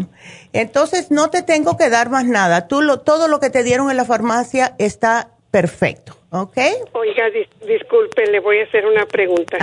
Entonces 0.52 1.10
no 1.10 1.30
te 1.30 1.42
tengo 1.42 1.76
que 1.76 1.90
dar 1.90 2.08
más 2.10 2.24
nada. 2.24 2.66
Tú 2.66 2.80
lo, 2.80 3.00
todo 3.00 3.28
lo 3.28 3.38
que 3.38 3.50
te 3.50 3.62
dieron 3.62 3.90
en 3.90 3.96
la 3.96 4.04
farmacia 4.04 4.74
está 4.78 5.28
perfecto, 5.50 6.16
¿ok? 6.30 6.58
Oiga, 6.92 7.24
disculpe, 7.66 8.26
le 8.26 8.40
voy 8.40 8.60
a 8.60 8.64
hacer 8.64 8.86
una 8.86 9.04
pregunta, 9.06 9.58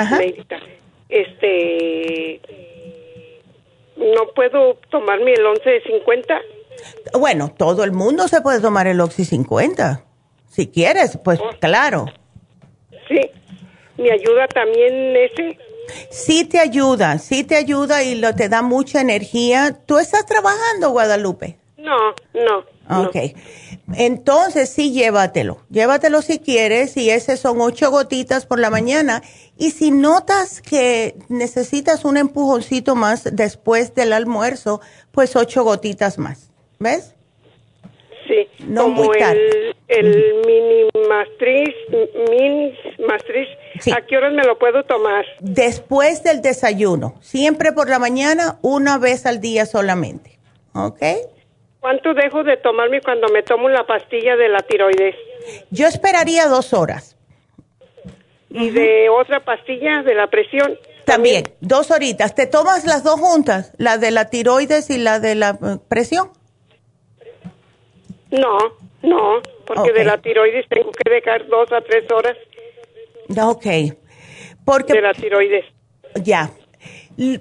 Este 1.09 2.41
no 3.97 4.27
puedo 4.35 4.75
tomarme 4.89 5.33
el 5.33 5.45
11 5.45 5.69
de 5.69 5.81
50. 5.83 6.41
Bueno, 7.13 7.53
todo 7.57 7.83
el 7.83 7.91
mundo 7.91 8.27
se 8.27 8.41
puede 8.41 8.61
tomar 8.61 8.87
el 8.87 9.01
Oxy 9.01 9.25
50. 9.25 10.03
Si 10.49 10.67
quieres, 10.67 11.17
pues 11.23 11.39
oh. 11.39 11.49
claro. 11.59 12.05
Sí. 13.07 13.19
¿Me 13.97 14.11
ayuda 14.11 14.47
también 14.47 15.15
ese? 15.15 15.57
Sí 16.09 16.45
te 16.45 16.59
ayuda, 16.59 17.17
sí 17.17 17.43
te 17.43 17.55
ayuda 17.55 18.03
y 18.03 18.15
lo, 18.15 18.35
te 18.35 18.49
da 18.49 18.61
mucha 18.61 19.01
energía. 19.01 19.77
¿Tú 19.85 19.97
estás 19.97 20.25
trabajando, 20.25 20.91
Guadalupe? 20.91 21.57
No, 21.77 22.13
no. 22.33 22.65
Ok. 22.89 23.15
Entonces 23.93 24.69
sí, 24.69 24.91
llévatelo. 24.91 25.59
Llévatelo 25.69 26.21
si 26.21 26.39
quieres 26.39 26.95
y 26.97 27.09
ese 27.09 27.37
son 27.37 27.59
ocho 27.61 27.91
gotitas 27.91 28.45
por 28.45 28.59
la 28.59 28.69
mañana. 28.69 29.21
Y 29.57 29.71
si 29.71 29.91
notas 29.91 30.61
que 30.61 31.15
necesitas 31.29 32.05
un 32.05 32.17
empujoncito 32.17 32.95
más 32.95 33.29
después 33.33 33.93
del 33.95 34.13
almuerzo, 34.13 34.81
pues 35.11 35.35
ocho 35.35 35.63
gotitas 35.63 36.17
más. 36.17 36.51
¿Ves? 36.79 37.13
Sí, 38.27 38.47
no 38.67 38.83
como 38.83 39.05
muy 39.05 39.17
el, 39.17 39.75
el 39.87 40.35
mini 40.45 40.89
mastriz, 41.07 41.73
mini 42.29 42.77
mastriz, 43.07 43.47
¿a 43.95 44.01
qué 44.05 44.17
horas 44.17 44.33
me 44.33 44.43
lo 44.43 44.59
puedo 44.59 44.83
tomar? 44.83 45.25
Después 45.39 46.23
del 46.23 46.41
desayuno, 46.41 47.15
siempre 47.21 47.71
por 47.71 47.89
la 47.89 47.99
mañana, 47.99 48.59
una 48.61 48.97
vez 48.97 49.25
al 49.25 49.39
día 49.39 49.65
solamente, 49.65 50.37
¿ok? 50.73 51.01
¿Cuánto 51.87 52.13
dejo 52.13 52.43
de 52.43 52.57
tomarme 52.57 52.99
cuando 52.99 53.29
me 53.29 53.43
tomo 53.43 53.69
la 53.69 53.85
pastilla 53.87 54.35
de 54.35 54.49
la 54.49 54.59
tiroides? 54.59 55.15
Yo 55.71 55.87
esperaría 55.87 56.47
dos 56.47 56.73
horas. 56.73 57.15
¿Y 58.49 58.71
de 58.71 59.07
otra 59.07 59.45
pastilla 59.45 60.03
de 60.03 60.13
la 60.13 60.27
presión? 60.27 60.77
También, 61.05 61.45
dos 61.61 61.89
horitas. 61.89 62.35
¿Te 62.35 62.45
tomas 62.45 62.83
las 62.85 63.05
dos 63.05 63.17
juntas? 63.21 63.71
¿La 63.77 63.97
de 63.97 64.11
la 64.11 64.29
tiroides 64.29 64.89
y 64.89 64.97
la 64.97 65.21
de 65.21 65.35
la 65.35 65.51
eh, 65.51 65.77
presión? 65.87 66.31
No, 68.31 68.57
no, 69.01 69.41
porque 69.65 69.93
de 69.93 70.03
la 70.03 70.17
tiroides 70.17 70.67
tengo 70.67 70.91
que 70.91 71.09
dejar 71.09 71.47
dos 71.47 71.71
a 71.71 71.79
tres 71.79 72.03
horas. 72.11 72.35
Ok. 73.41 73.65
Porque, 74.65 74.91
de 74.91 75.01
la 75.01 75.13
tiroides. 75.13 75.63
Ya, 76.21 76.51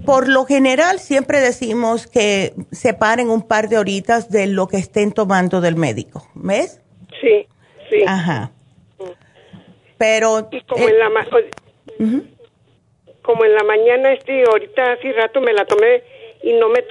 por 0.04 0.28
lo 0.28 0.46
general 0.46 0.98
siempre 0.98 1.40
decimos 1.40 2.06
que 2.06 2.54
separen 2.72 3.28
un 3.28 3.46
par 3.46 3.68
de 3.68 3.78
horitas 3.78 4.30
de 4.30 4.46
lo 4.46 4.68
que 4.68 4.78
estén 4.78 5.12
tomando 5.12 5.60
del 5.60 5.76
médico, 5.76 6.26
¿ves? 6.34 6.80
Sí, 7.20 7.46
sí. 7.90 8.02
Ajá. 8.06 8.52
Pero 9.98 10.48
y 10.50 10.60
como 10.62 10.88
en 10.88 10.98
la 10.98 11.10
como 13.22 13.44
en 13.44 13.54
la 13.54 13.64
mañana 13.64 14.12
este 14.12 14.44
ahorita 14.44 14.92
hace 14.92 15.12
rato 15.12 15.40
me 15.40 15.52
la 15.52 15.66
tomé 15.66 16.02
y 16.42 16.52
no 16.54 16.68
me 16.68 16.82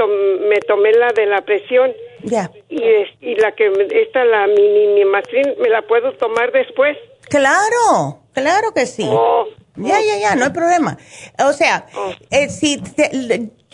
me 0.47 0.59
tomé 0.59 0.91
la 0.93 1.11
de 1.11 1.25
la 1.25 1.41
presión. 1.41 1.91
Ya. 2.23 2.51
Y, 2.69 2.81
y 3.21 3.35
la 3.35 3.53
que 3.53 3.71
esta 3.91 4.25
la 4.25 4.47
mini 4.47 5.05
me 5.05 5.69
la 5.69 5.81
puedo 5.83 6.13
tomar 6.13 6.51
después. 6.51 6.97
Claro, 7.29 8.21
claro 8.33 8.71
que 8.73 8.85
sí. 8.85 9.07
Oh. 9.09 9.47
Ya, 9.77 9.99
ya, 9.99 10.17
ya, 10.17 10.35
no 10.35 10.45
hay 10.45 10.51
problema. 10.51 10.97
O 11.39 11.53
sea, 11.53 11.85
oh. 11.95 12.11
eh, 12.29 12.49
si 12.49 12.81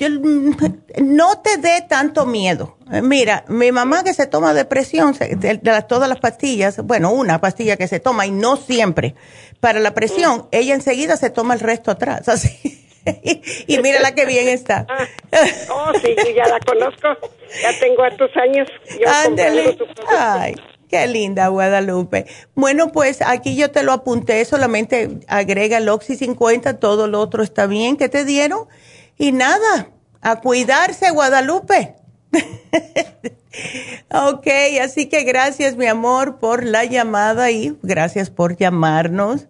no 1.02 1.42
te 1.42 1.58
dé 1.58 1.82
tanto 1.88 2.26
miedo. 2.26 2.78
Mira, 3.04 3.46
mi 3.48 3.72
mamá 3.72 4.04
que 4.04 4.14
se 4.14 4.28
toma 4.28 4.54
depresión, 4.54 5.14
de, 5.14 5.58
todas 5.88 6.10
las 6.10 6.20
pastillas, 6.20 6.78
bueno, 6.84 7.12
una 7.12 7.40
pastilla 7.40 7.78
que 7.78 7.88
se 7.88 8.00
toma 8.00 8.26
y 8.26 8.32
no 8.32 8.58
siempre 8.58 9.16
para 9.60 9.80
la 9.80 9.94
presión, 9.94 10.40
mm. 10.40 10.48
ella 10.52 10.74
enseguida 10.74 11.18
se 11.18 11.30
toma 11.30 11.54
el 11.54 11.60
resto 11.60 11.92
atrás, 11.92 12.28
así. 12.30 12.86
y 13.68 13.80
mira 13.80 14.00
la 14.00 14.14
que 14.14 14.26
bien 14.26 14.48
está. 14.48 14.88
Ah. 15.34 15.48
oh, 15.70 15.94
sí, 15.94 16.14
ya 16.36 16.46
la 16.46 16.60
conozco. 16.60 17.08
Ya 17.62 17.80
tengo 17.80 18.04
hartos 18.04 18.30
años. 18.36 18.68
Ándale. 19.26 19.78
Ay. 20.10 20.56
Qué 20.92 21.08
linda, 21.08 21.48
Guadalupe. 21.48 22.26
Bueno, 22.54 22.92
pues 22.92 23.22
aquí 23.22 23.56
yo 23.56 23.72
te 23.72 23.82
lo 23.82 23.94
apunté, 23.94 24.44
solamente 24.44 25.22
agrega 25.30 25.78
el 25.78 25.88
Oxy 25.88 26.18
50, 26.18 26.80
todo 26.80 27.08
lo 27.08 27.22
otro 27.22 27.44
está 27.44 27.66
bien 27.66 27.96
que 27.96 28.10
te 28.10 28.26
dieron. 28.26 28.68
Y 29.18 29.32
nada, 29.32 29.92
a 30.20 30.42
cuidarse, 30.42 31.10
Guadalupe. 31.12 31.96
ok, 34.12 34.48
así 34.82 35.06
que 35.06 35.24
gracias, 35.24 35.78
mi 35.78 35.86
amor, 35.86 36.40
por 36.40 36.66
la 36.66 36.84
llamada 36.84 37.52
y 37.52 37.78
gracias 37.82 38.30
por 38.30 38.58
llamarnos. 38.58 39.48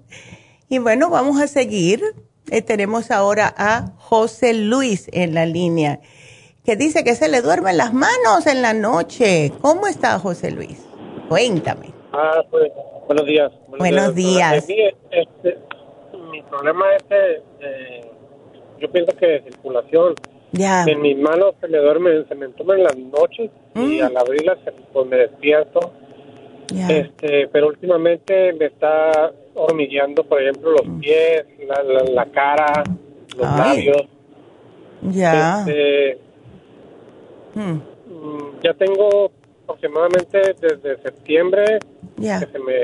Y 0.69 0.77
bueno, 0.77 1.09
vamos 1.09 1.41
a 1.41 1.47
seguir. 1.47 2.03
Eh, 2.51 2.61
tenemos 2.61 3.09
ahora 3.09 3.51
a 3.57 3.93
José 3.97 4.53
Luis 4.53 5.07
en 5.11 5.33
la 5.33 5.47
línea, 5.47 6.01
que 6.63 6.75
dice 6.75 7.03
que 7.03 7.15
se 7.15 7.29
le 7.29 7.41
duermen 7.41 7.77
las 7.77 7.93
manos 7.93 8.45
en 8.45 8.61
la 8.61 8.73
noche. 8.73 9.51
¿Cómo 9.61 9.87
está 9.87 10.19
José 10.19 10.51
Luis? 10.51 10.90
Cuéntame. 11.31 11.93
Ah, 12.11 12.43
pues, 12.51 12.73
buenos 13.07 13.25
días. 13.25 13.53
Buenos, 13.69 14.13
días. 14.13 14.67
Este, 14.67 15.57
mi 16.29 16.41
problema 16.41 16.93
es 16.93 17.03
que 17.03 18.01
yo 18.81 18.91
pienso 18.91 19.15
que 19.15 19.27
de 19.27 19.43
circulación. 19.43 20.13
Ya. 20.51 20.83
En 20.83 21.01
mis 21.01 21.17
manos 21.17 21.55
se 21.61 21.69
me 21.69 21.77
duermen, 21.77 22.27
se 22.27 22.35
me 22.35 22.49
toman 22.49 22.83
las 22.83 22.97
noches 22.97 23.49
y 23.75 24.01
mm. 24.01 24.03
al 24.03 24.17
abrirlas 24.17 24.57
pues 24.91 25.07
me 25.07 25.15
despierto. 25.15 25.93
Este, 26.89 27.47
pero 27.47 27.69
últimamente 27.69 28.51
me 28.51 28.65
está 28.65 29.31
hormigueando, 29.55 30.25
por 30.25 30.41
ejemplo, 30.41 30.71
los 30.71 30.85
mm. 30.85 30.99
pies, 30.99 31.45
la, 32.13 32.25
cara, 32.25 32.83
los 33.37 33.57
labios. 33.57 34.03
Ya. 35.03 35.59
Este, 35.61 36.17
mm. 37.55 37.77
Ya 38.61 38.73
tengo 38.73 39.31
aproximadamente 39.71 40.55
desde 40.59 41.01
septiembre 41.01 41.79
que 42.17 42.47
se 42.51 42.59
me 42.59 42.83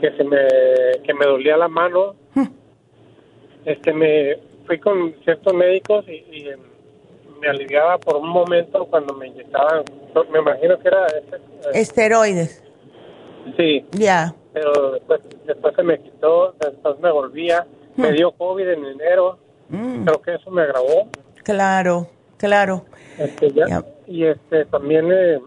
que 0.00 0.16
se 0.16 0.24
me 0.24 0.46
que 1.04 1.14
me 1.14 1.26
dolía 1.26 1.56
la 1.56 1.68
mano 1.68 2.14
hmm. 2.34 2.46
este 3.64 3.92
me 3.92 4.38
fui 4.66 4.78
con 4.78 5.14
ciertos 5.24 5.54
médicos 5.54 6.04
y, 6.08 6.48
em, 6.48 6.60
me 7.40 7.48
aliviaba 7.48 7.98
por 7.98 8.16
un 8.16 8.28
momento 8.30 8.84
cuando 8.86 9.14
me 9.14 9.28
inyectaban 9.28 9.84
me 10.32 10.38
imagino 10.38 10.78
que 10.78 10.88
era 10.88 11.06
esteroides 11.72 12.62
Sí. 13.56 13.84
Ya. 13.92 14.34
Pero 14.52 14.92
después, 14.92 15.20
después 15.46 15.74
se 15.74 15.82
me 15.82 15.98
quitó, 16.00 16.54
después 16.60 16.98
me 17.00 17.10
volvía. 17.10 17.66
Me 17.96 18.12
dio 18.12 18.30
COVID 18.32 18.68
en 18.68 18.84
enero. 18.84 19.38
Mm. 19.68 20.04
Creo 20.04 20.22
que 20.22 20.34
eso 20.34 20.50
me 20.50 20.62
agravó. 20.62 21.08
Claro, 21.42 22.08
claro. 22.36 22.84
Este, 23.18 23.52
Y 24.06 24.24
este, 24.24 24.64
también 24.66 25.10
eh, 25.12 25.40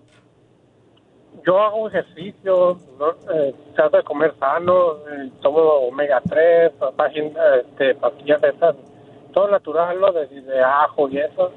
yo 1.45 1.59
hago 1.59 1.87
ejercicio, 1.87 2.77
¿no? 2.99 3.33
Eh, 3.33 3.53
trato 3.75 3.97
de 3.97 4.03
comer 4.03 4.33
sano, 4.39 4.97
eh, 5.07 5.29
tomo 5.41 5.59
omega 5.59 6.21
3, 6.29 6.71
este, 7.61 7.95
pastillas 7.95 8.41
de 8.41 8.49
esas, 8.49 8.75
todo 9.33 9.47
natural, 9.49 9.99
¿no? 9.99 10.11
De, 10.11 10.27
ajo 10.61 11.09
y 11.09 11.17
eso. 11.17 11.51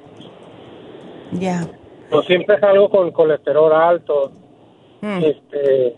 Ya. 1.32 1.66
Yo 2.10 2.22
siempre 2.22 2.58
salgo 2.60 2.88
con 2.88 3.10
colesterol 3.10 3.72
alto. 3.72 4.30
Mm. 5.00 5.22
Este, 5.22 5.96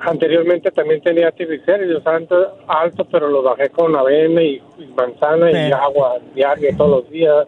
anteriormente 0.00 0.70
también 0.70 1.00
tenía 1.00 1.32
triglicéridos 1.32 2.06
alto, 2.06 2.56
alto, 2.68 3.04
pero 3.10 3.28
lo 3.28 3.42
bajé 3.42 3.70
con 3.70 3.96
avena 3.96 4.42
y, 4.42 4.62
manzana 4.96 5.50
y 5.50 5.72
agua 5.72 6.18
diaria 6.34 6.76
todos 6.76 7.02
los 7.02 7.10
días. 7.10 7.46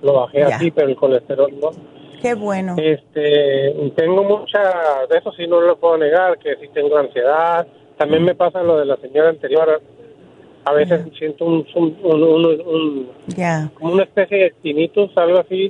Lo 0.00 0.12
bajé 0.14 0.44
así, 0.44 0.70
pero 0.70 0.88
el 0.88 0.96
colesterol 0.96 1.52
no. 1.60 1.70
Qué 2.20 2.34
bueno. 2.34 2.74
Este, 2.76 3.92
tengo 3.96 4.24
mucha, 4.24 4.60
de 5.08 5.18
eso 5.18 5.32
sí 5.32 5.46
no 5.46 5.60
lo 5.60 5.76
puedo 5.78 5.98
negar, 5.98 6.38
que 6.38 6.56
sí 6.56 6.68
tengo 6.74 6.96
ansiedad. 6.96 7.66
También 7.96 8.24
me 8.24 8.34
pasa 8.34 8.62
lo 8.62 8.78
de 8.78 8.86
la 8.86 8.96
señora 8.96 9.30
anterior. 9.30 9.80
A 10.64 10.72
veces 10.72 11.00
siento 11.18 11.44
un, 11.46 11.66
un, 11.74 11.96
un, 12.02 13.10
como 13.74 13.92
una 13.92 14.02
especie 14.02 14.38
de 14.38 14.54
tinnitus, 14.62 15.10
algo 15.16 15.38
así. 15.38 15.68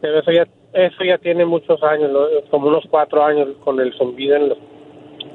Pero 0.00 0.20
eso 0.20 0.30
ya, 0.30 0.46
eso 0.72 1.04
ya 1.04 1.18
tiene 1.18 1.44
muchos 1.44 1.82
años, 1.82 2.10
como 2.50 2.68
unos 2.68 2.84
cuatro 2.88 3.24
años 3.24 3.48
con 3.64 3.80
el 3.80 3.92
zumbido 3.94 4.36
en 4.36 4.50
los, 4.50 4.58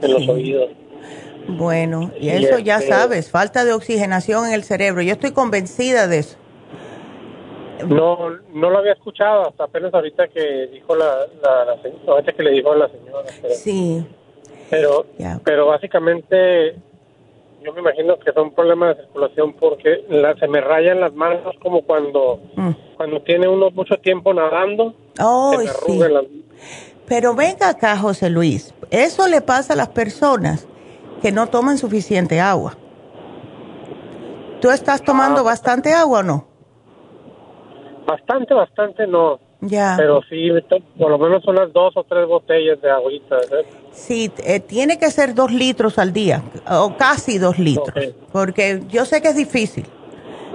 en 0.02 0.14
los 0.14 0.28
oídos. 0.30 0.70
Bueno, 1.50 2.12
y 2.20 2.30
eso 2.30 2.60
ya 2.60 2.78
este 2.78 2.90
sabes, 2.90 3.32
falta 3.32 3.64
de 3.66 3.74
oxigenación 3.74 4.48
en 4.48 4.54
el 4.54 4.64
cerebro. 4.64 5.02
Yo 5.02 5.14
estoy 5.14 5.32
convencida 5.32 6.08
de 6.08 6.20
eso. 6.20 6.38
No, 7.86 8.30
no 8.54 8.70
lo 8.70 8.78
había 8.78 8.94
escuchado 8.94 9.50
hasta 9.50 9.66
apenas 9.66 9.94
ahorita 9.94 10.28
que 10.30 10.68
dijo 10.68 10.96
la, 10.96 11.28
la, 11.42 12.24
que 12.24 12.44
le 12.44 12.52
dijo 12.52 12.72
a 12.72 12.78
la 12.78 12.90
señora. 12.90 13.30
sí. 13.56 14.06
Pero, 14.70 15.06
pero 15.46 15.68
básicamente 15.68 16.76
yo 17.64 17.74
me 17.74 17.80
imagino 17.82 18.18
que 18.20 18.32
son 18.34 18.52
problemas 18.52 18.96
de 18.96 19.04
circulación 19.04 19.54
porque 19.54 20.06
se 20.40 20.48
me 20.48 20.62
rayan 20.62 21.00
las 21.00 21.14
manos 21.14 21.56
como 21.62 21.82
cuando 21.84 22.40
mm. 22.56 22.70
cuando 22.98 23.22
tiene 23.22 23.48
uno 23.48 23.72
mucho 23.72 23.98
tiempo 23.98 24.34
nadando. 24.34 24.94
Oh, 25.20 25.56
sí. 25.86 26.00
Pero 27.08 27.34
venga 27.34 27.70
acá, 27.70 27.98
José 27.98 28.30
Luis, 28.30 28.74
eso 28.92 29.28
le 29.28 29.42
pasa 29.42 29.74
a 29.74 29.76
las 29.78 29.90
personas 29.90 30.68
que 31.22 31.32
no 31.32 31.48
toman 31.48 31.78
suficiente 31.78 32.42
agua. 32.42 32.78
¿Tú 34.60 34.70
estás 34.72 35.02
tomando 35.04 35.42
ah. 35.42 35.44
bastante 35.44 35.94
agua 35.94 36.20
o 36.20 36.24
no? 36.24 36.47
Bastante, 38.08 38.54
bastante 38.54 39.06
no. 39.06 39.38
Ya. 39.60 39.96
Pero 39.98 40.22
sí, 40.30 40.50
por 40.98 41.12
lo 41.12 41.18
menos 41.18 41.46
unas 41.46 41.74
dos 41.74 41.98
o 41.98 42.04
tres 42.06 42.26
botellas 42.26 42.80
de 42.82 42.90
agüita. 42.90 43.36
¿eh? 43.38 43.66
Sí, 43.92 44.32
eh, 44.46 44.62
tiene 44.62 44.98
que 44.98 45.12
ser 45.12 45.36
dos 45.36 45.52
litros 45.52 45.98
al 45.98 46.14
día, 46.14 46.42
o 46.70 46.96
casi 46.96 47.38
dos 47.38 47.60
litros, 47.60 48.14
porque 48.32 48.82
yo 48.88 49.04
sé 49.04 49.22
que 49.22 49.30
es 49.30 49.36
difícil. 49.36 49.86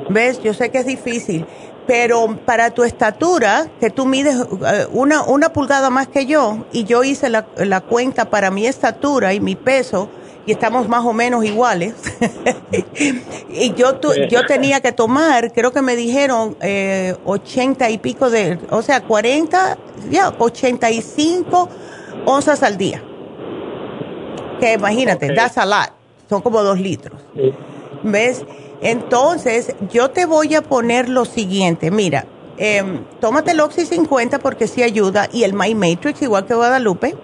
¿Ves? 0.09 0.43
Yo 0.43 0.55
sé 0.55 0.71
que 0.71 0.79
es 0.79 0.87
difícil, 0.87 1.45
pero 1.87 2.39
para 2.47 2.71
tu 2.71 2.85
estatura, 2.85 3.67
que 3.79 3.91
tú 3.91 4.07
mides 4.07 4.37
eh, 4.41 4.87
una, 4.91 5.23
una 5.25 5.53
pulgada 5.53 5.91
más 5.91 6.09
que 6.09 6.25
yo, 6.25 6.65
y 6.73 6.85
yo 6.85 7.05
hice 7.05 7.29
la, 7.29 7.47
la 7.57 7.83
cuenta 7.83 8.31
para 8.31 8.51
mi 8.51 8.67
estatura 8.67 9.35
y 9.35 9.41
mi 9.41 9.55
peso, 9.55 10.09
y 10.47 10.53
estamos 10.53 10.89
más 10.89 11.05
o 11.05 11.13
menos 11.13 11.45
iguales. 11.45 11.95
y 13.49 13.75
yo, 13.75 14.01
yo 14.29 14.47
tenía 14.47 14.81
que 14.81 14.93
tomar, 14.93 15.53
creo 15.53 15.73
que 15.73 15.83
me 15.83 15.97
dijeron, 15.97 16.57
eh, 16.61 17.15
80 17.25 17.91
y 17.91 17.99
pico 17.99 18.31
de, 18.31 18.59
o 18.71 18.83
sea, 18.83 19.03
40, 19.03 19.79
ya, 20.11 20.35
85 20.39 21.69
onzas 22.27 22.63
al 22.63 22.77
día. 22.77 23.03
Que 24.61 24.75
imagínate, 24.75 25.33
das 25.35 25.59
a 25.59 25.67
lot, 25.67 25.93
son 26.29 26.43
como 26.43 26.63
dos 26.63 26.79
litros. 26.79 27.21
¿Ves? 28.03 28.45
Entonces, 28.81 29.75
yo 29.93 30.11
te 30.11 30.27
voy 30.27 30.55
a 30.57 30.63
poner 30.63 31.09
lo 31.09 31.25
siguiente, 31.25 31.91
mira, 31.91 32.27
eh, 32.59 32.83
tómate 33.21 33.53
el 33.53 33.61
Oxy 33.61 33.87
50 33.87 34.39
porque 34.41 34.67
sí 34.67 34.83
ayuda 34.83 35.29
y 35.33 35.45
el 35.45 35.55
My 35.55 35.75
Matrix 35.75 36.21
igual 36.23 36.47
que 36.47 36.55
Guadalupe 36.55 37.17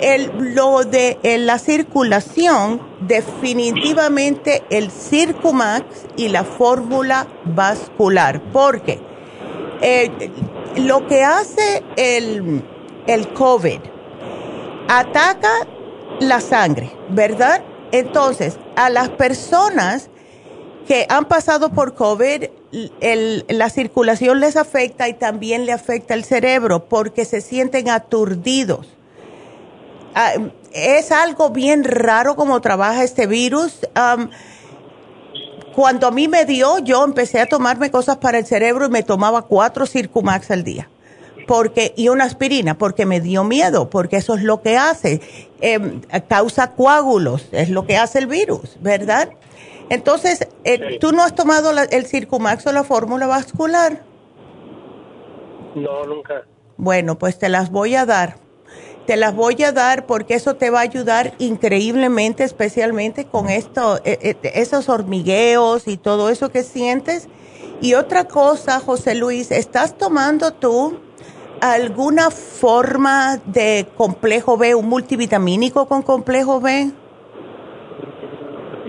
el, 0.00 0.54
lo 0.54 0.84
de 0.84 1.18
la 1.38 1.58
circulación, 1.58 2.80
definitivamente 3.00 4.62
el 4.70 4.90
Circumax 4.90 5.84
y 6.16 6.28
la 6.28 6.44
fórmula 6.44 7.26
vascular, 7.44 8.40
porque 8.52 9.00
eh, 9.80 10.10
lo 10.76 11.06
que 11.06 11.24
hace 11.24 11.82
el, 11.96 12.62
el 13.06 13.28
COVID 13.28 13.80
ataca 14.88 15.66
la 16.20 16.40
sangre, 16.40 16.90
¿verdad? 17.10 17.62
Entonces, 17.92 18.58
a 18.76 18.90
las 18.90 19.08
personas 19.08 20.10
que 20.86 21.06
han 21.08 21.26
pasado 21.26 21.70
por 21.70 21.94
COVID, 21.94 22.44
el, 23.00 23.44
la 23.48 23.70
circulación 23.70 24.40
les 24.40 24.56
afecta 24.56 25.08
y 25.08 25.14
también 25.14 25.66
le 25.66 25.72
afecta 25.72 26.14
el 26.14 26.24
cerebro 26.24 26.88
porque 26.88 27.24
se 27.24 27.40
sienten 27.40 27.90
aturdidos. 27.90 28.86
Ah, 30.20 30.32
es 30.72 31.12
algo 31.12 31.50
bien 31.50 31.84
raro 31.84 32.34
como 32.34 32.60
trabaja 32.60 33.04
este 33.04 33.28
virus. 33.28 33.86
cuando 35.76 36.08
a 36.08 36.10
mí 36.10 36.26
me 36.26 36.44
dio, 36.44 36.80
yo 36.80 37.04
empecé 37.04 37.38
a 37.38 37.46
tomarme 37.46 37.92
cosas 37.92 38.16
para 38.16 38.38
el 38.38 38.44
cerebro 38.44 38.86
y 38.86 38.88
me 38.88 39.04
tomaba 39.04 39.42
cuatro 39.42 39.86
Circumax 39.86 40.50
al 40.50 40.64
día. 40.64 40.88
Porque, 41.46 41.94
y 41.96 42.08
una 42.08 42.24
aspirina, 42.24 42.76
porque 42.76 43.06
me 43.06 43.20
dio 43.20 43.44
miedo, 43.44 43.90
porque 43.90 44.16
eso 44.16 44.34
es 44.34 44.42
lo 44.42 44.60
que 44.60 44.76
hace. 44.76 45.20
Em, 45.60 46.00
causa 46.26 46.72
coágulos, 46.72 47.46
es 47.52 47.70
lo 47.70 47.86
que 47.86 47.96
hace 47.96 48.18
el 48.18 48.26
virus, 48.26 48.76
¿verdad? 48.80 49.30
Entonces, 49.88 50.48
eh, 50.64 50.98
¿tú 51.00 51.12
no 51.12 51.22
has 51.22 51.36
tomado 51.36 51.70
el 51.70 52.06
Circumax 52.06 52.66
o 52.66 52.72
la 52.72 52.82
fórmula 52.82 53.28
vascular? 53.28 54.02
No, 55.76 56.04
nunca. 56.06 56.42
Bueno, 56.76 57.20
pues 57.20 57.38
te 57.38 57.48
las 57.48 57.70
voy 57.70 57.94
a 57.94 58.04
dar 58.04 58.47
te 59.08 59.16
las 59.16 59.34
voy 59.34 59.62
a 59.62 59.72
dar 59.72 60.04
porque 60.04 60.34
eso 60.34 60.56
te 60.56 60.68
va 60.68 60.80
a 60.80 60.82
ayudar 60.82 61.32
increíblemente, 61.38 62.44
especialmente 62.44 63.24
con 63.24 63.48
esto, 63.48 63.96
e, 64.04 64.36
e, 64.42 64.60
esos 64.60 64.90
hormigueos 64.90 65.88
y 65.88 65.96
todo 65.96 66.28
eso 66.28 66.50
que 66.50 66.62
sientes. 66.62 67.26
Y 67.80 67.94
otra 67.94 68.24
cosa, 68.24 68.80
José 68.80 69.14
Luis, 69.14 69.50
¿estás 69.50 69.96
tomando 69.96 70.52
tú 70.52 71.00
alguna 71.62 72.30
forma 72.30 73.38
de 73.46 73.86
complejo 73.96 74.58
B, 74.58 74.74
un 74.74 74.90
multivitamínico 74.90 75.88
con 75.88 76.02
complejo 76.02 76.60
B? 76.60 76.90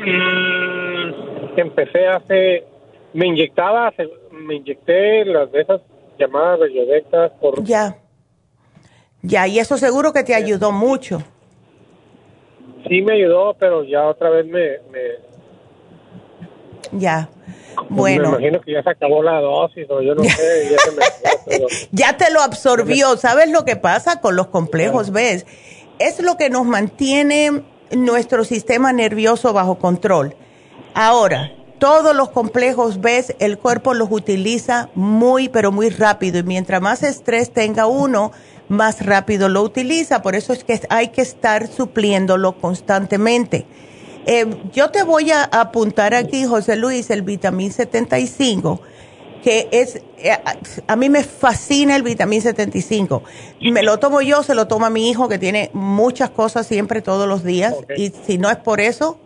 Mm, 0.06 1.58
empecé 1.58 2.08
hace, 2.08 2.66
me 3.14 3.26
inyectaba, 3.26 3.94
me 4.34 4.56
inyecté 4.56 5.24
las 5.24 5.50
de 5.54 5.62
esas 5.62 5.80
llamadas 6.18 6.60
radiodetas 6.60 7.32
por... 7.40 7.64
Ya 7.64 7.96
ya, 9.22 9.48
y 9.48 9.60
eso 9.60 9.78
seguro 9.78 10.14
que 10.14 10.24
te 10.24 10.36
ayudó 10.36 10.72
mucho. 10.72 11.22
Sí, 12.88 13.02
me 13.02 13.14
ayudó, 13.14 13.56
pero 13.60 13.84
ya 13.84 14.08
otra 14.08 14.30
vez 14.30 14.46
me... 14.46 14.80
Ya, 16.92 17.30
bueno. 17.88 18.32
Me 18.32 18.38
imagino 18.38 18.62
que 18.62 18.74
ya 18.74 18.84
se 18.84 18.90
acabó 18.90 19.24
la 19.24 19.40
dosis 19.40 19.86
o 19.90 20.02
yo 20.02 20.16
no 20.16 20.24
sé. 20.24 20.70
Ya, 21.48 21.58
ya 21.92 22.18
te 22.18 22.32
lo 22.32 22.42
absorbió. 22.42 23.16
¿Sabes 23.18 23.50
lo 23.50 23.64
que 23.64 23.76
pasa 23.76 24.20
con 24.20 24.36
los 24.36 24.48
complejos? 24.48 25.12
¿Ves? 25.12 25.46
Es 26.00 26.20
lo 26.22 26.38
que 26.38 26.50
nos 26.50 26.66
mantiene 26.66 27.64
nuestro 27.92 28.44
sistema 28.44 28.94
nervioso 28.94 29.54
bajo 29.54 29.80
control. 29.80 30.36
Ahora, 30.94 31.52
todos 31.80 32.16
los 32.16 32.30
complejos, 32.30 33.02
ves, 33.02 33.36
el 33.40 33.58
cuerpo 33.58 33.94
los 33.94 34.10
utiliza 34.12 34.90
muy, 34.96 35.50
pero 35.50 35.72
muy 35.72 35.90
rápido. 35.90 36.40
Y 36.40 36.44
mientras 36.44 36.82
más 36.82 37.04
estrés 37.04 37.52
tenga 37.52 37.88
uno, 37.88 38.32
más 38.68 39.06
rápido 39.06 39.50
lo 39.50 39.64
utiliza. 39.64 40.22
Por 40.22 40.36
eso 40.36 40.54
es 40.54 40.64
que 40.64 40.80
hay 40.90 41.08
que 41.08 41.22
estar 41.22 41.68
supliéndolo 41.68 42.58
constantemente. 42.60 43.66
Eh, 44.26 44.46
yo 44.72 44.92
te 44.92 45.04
voy 45.04 45.32
a 45.32 45.44
apuntar 45.44 46.14
aquí, 46.14 46.46
José 46.46 46.76
Luis, 46.76 47.10
el 47.10 47.22
vitamín 47.24 47.72
75, 47.72 48.82
que 49.42 49.70
es, 49.72 50.02
eh, 50.18 50.38
a 50.86 50.96
mí 50.98 51.10
me 51.10 51.24
fascina 51.24 51.96
el 51.96 52.04
vitamín 52.04 52.42
75. 52.42 53.24
Me 53.62 53.82
lo 53.82 53.98
tomo 53.98 54.22
yo, 54.22 54.44
se 54.44 54.54
lo 54.54 54.68
toma 54.68 54.90
mi 54.90 55.10
hijo, 55.10 55.30
que 55.30 55.40
tiene 55.40 55.72
muchas 55.74 56.30
cosas 56.30 56.68
siempre 56.68 57.02
todos 57.02 57.28
los 57.28 57.44
días, 57.44 57.74
y 57.96 58.12
si 58.28 58.38
no 58.38 58.52
es 58.52 58.58
por 58.58 58.82
eso, 58.82 59.18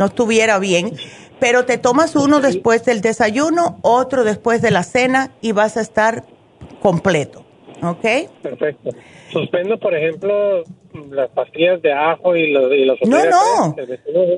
no 0.00 0.06
estuviera 0.06 0.58
bien. 0.58 0.96
Pero 1.38 1.66
te 1.66 1.76
tomas 1.76 2.16
uno 2.16 2.40
después 2.40 2.84
del 2.86 3.02
desayuno, 3.02 3.78
otro 3.82 4.24
después 4.24 4.62
de 4.62 4.70
la 4.70 4.82
cena, 4.82 5.30
y 5.42 5.52
vas 5.52 5.76
a 5.76 5.82
estar 5.82 6.24
completo. 6.80 7.44
¿Ok? 7.82 8.30
Perfecto. 8.42 8.90
Suspendo, 9.32 9.78
por 9.78 9.94
ejemplo, 9.94 10.64
las 11.10 11.30
pastillas 11.30 11.80
de 11.82 11.92
ajo 11.92 12.34
y 12.34 12.50
los, 12.52 12.72
y 12.72 12.84
los 12.84 12.98
No, 13.02 13.24
no. 13.24 13.76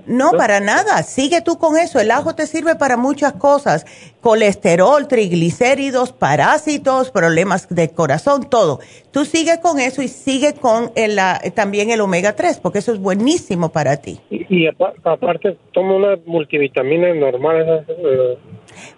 No, 0.06 0.32
para 0.32 0.60
nada. 0.60 1.02
Sigue 1.02 1.40
tú 1.40 1.58
con 1.58 1.76
eso. 1.76 1.98
El 1.98 2.10
ajo 2.10 2.34
te 2.34 2.46
sirve 2.46 2.74
para 2.76 2.96
muchas 2.96 3.32
cosas. 3.34 3.86
Colesterol, 4.20 5.08
triglicéridos, 5.08 6.12
parásitos, 6.12 7.10
problemas 7.10 7.68
de 7.68 7.90
corazón, 7.90 8.48
todo. 8.48 8.80
Tú 9.10 9.24
sigue 9.24 9.60
con 9.60 9.80
eso 9.80 10.02
y 10.02 10.08
sigue 10.08 10.54
con 10.54 10.92
el, 10.94 11.18
también 11.54 11.90
el 11.90 12.00
omega 12.00 12.34
3, 12.34 12.60
porque 12.60 12.78
eso 12.78 12.92
es 12.92 12.98
buenísimo 12.98 13.70
para 13.70 13.96
ti. 13.96 14.20
Y, 14.30 14.66
aparte, 14.66 15.56
tomo 15.72 15.96
una 15.96 16.18
multivitamina 16.26 17.14
normal. 17.14 17.86
Eh, 17.88 18.38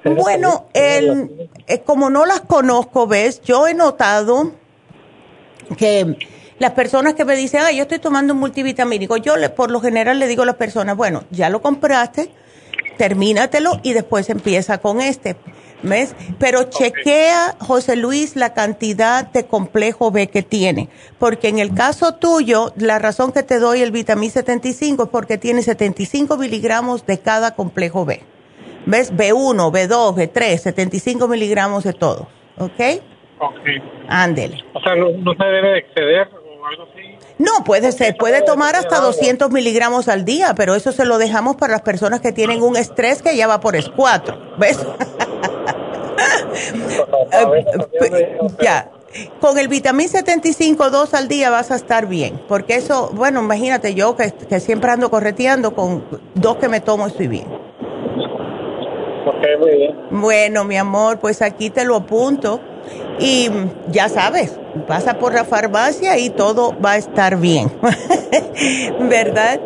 bueno, 0.04 0.66
el, 0.72 1.48
eh, 1.66 1.80
como 1.80 2.10
no 2.10 2.26
las 2.26 2.40
conozco, 2.42 3.06
ves, 3.06 3.40
yo 3.42 3.66
he 3.66 3.74
notado 3.74 4.52
que 5.76 6.16
las 6.58 6.72
personas 6.72 7.14
que 7.14 7.24
me 7.24 7.36
dicen, 7.36 7.62
ah, 7.64 7.72
yo 7.72 7.82
estoy 7.82 7.98
tomando 7.98 8.34
un 8.34 8.40
multivitamínico, 8.40 9.16
yo 9.16 9.36
le, 9.36 9.48
por 9.48 9.70
lo 9.70 9.80
general 9.80 10.18
le 10.18 10.26
digo 10.26 10.42
a 10.42 10.46
las 10.46 10.56
personas, 10.56 10.96
bueno, 10.96 11.24
ya 11.30 11.48
lo 11.50 11.60
compraste, 11.62 12.30
termínatelo 12.96 13.80
y 13.82 13.92
después 13.92 14.30
empieza 14.30 14.78
con 14.78 15.00
este. 15.00 15.36
¿Ves? 15.82 16.14
Pero 16.38 16.64
chequea, 16.64 17.56
José 17.60 17.96
Luis, 17.96 18.36
la 18.36 18.54
cantidad 18.54 19.26
de 19.26 19.44
complejo 19.44 20.10
B 20.10 20.28
que 20.28 20.42
tiene. 20.42 20.88
Porque 21.18 21.48
en 21.48 21.58
el 21.58 21.74
caso 21.74 22.14
tuyo, 22.14 22.72
la 22.76 22.98
razón 22.98 23.32
que 23.32 23.42
te 23.42 23.58
doy 23.58 23.82
el 23.82 23.90
vitamín 23.90 24.30
75 24.30 25.02
es 25.02 25.08
porque 25.10 25.36
tiene 25.36 25.60
75 25.62 26.38
miligramos 26.38 27.04
de 27.04 27.18
cada 27.18 27.54
complejo 27.54 28.06
B. 28.06 28.22
¿Ves? 28.86 29.14
B1, 29.14 29.72
B2, 29.72 30.14
B3, 30.14 30.58
75 30.58 31.28
miligramos 31.28 31.84
de 31.84 31.92
todo. 31.92 32.28
¿Ok? 32.58 33.02
Ok. 33.38 33.56
Ándele. 34.08 34.64
O 34.72 34.80
sea, 34.80 34.94
no, 34.94 35.10
no 35.10 35.34
se 35.34 35.44
debe 35.44 35.78
exceder 35.78 36.28
no, 37.38 37.64
puede 37.64 37.92
ser, 37.92 38.16
puede 38.16 38.42
tomar 38.42 38.74
hasta 38.76 39.00
200 39.00 39.50
miligramos 39.50 40.08
al 40.08 40.24
día, 40.24 40.54
pero 40.54 40.74
eso 40.74 40.92
se 40.92 41.04
lo 41.04 41.18
dejamos 41.18 41.56
para 41.56 41.72
las 41.72 41.82
personas 41.82 42.20
que 42.20 42.32
tienen 42.32 42.62
un 42.62 42.76
estrés 42.76 43.20
que 43.22 43.36
ya 43.36 43.48
va 43.48 43.60
por 43.60 43.76
es 43.76 43.88
4, 43.88 44.56
¿ves? 44.58 44.78
ya, 48.62 48.90
con 49.40 49.58
el 49.58 49.68
vitamín 49.68 50.08
75 50.08 50.90
dos 50.90 51.12
al 51.12 51.26
día 51.26 51.50
vas 51.50 51.72
a 51.72 51.76
estar 51.76 52.06
bien, 52.06 52.40
porque 52.46 52.76
eso, 52.76 53.10
bueno, 53.14 53.40
imagínate 53.40 53.94
yo 53.94 54.16
que, 54.16 54.32
que 54.32 54.60
siempre 54.60 54.92
ando 54.92 55.10
correteando, 55.10 55.74
con 55.74 56.04
dos 56.34 56.58
que 56.58 56.68
me 56.68 56.80
tomo 56.80 57.08
estoy 57.08 57.26
bien. 57.26 57.48
Ok, 59.26 59.60
muy 59.60 59.76
bien. 59.76 59.96
Bueno, 60.10 60.64
mi 60.64 60.76
amor, 60.76 61.18
pues 61.18 61.42
aquí 61.42 61.70
te 61.70 61.84
lo 61.84 61.96
apunto 61.96 62.60
y 63.18 63.48
ya 63.88 64.08
sabes, 64.08 64.58
pasa 64.86 65.18
por 65.18 65.32
la 65.34 65.44
farmacia 65.44 66.18
y 66.18 66.30
todo 66.30 66.74
va 66.84 66.92
a 66.92 66.96
estar 66.96 67.38
bien, 67.38 67.70
¿verdad? 69.00 69.60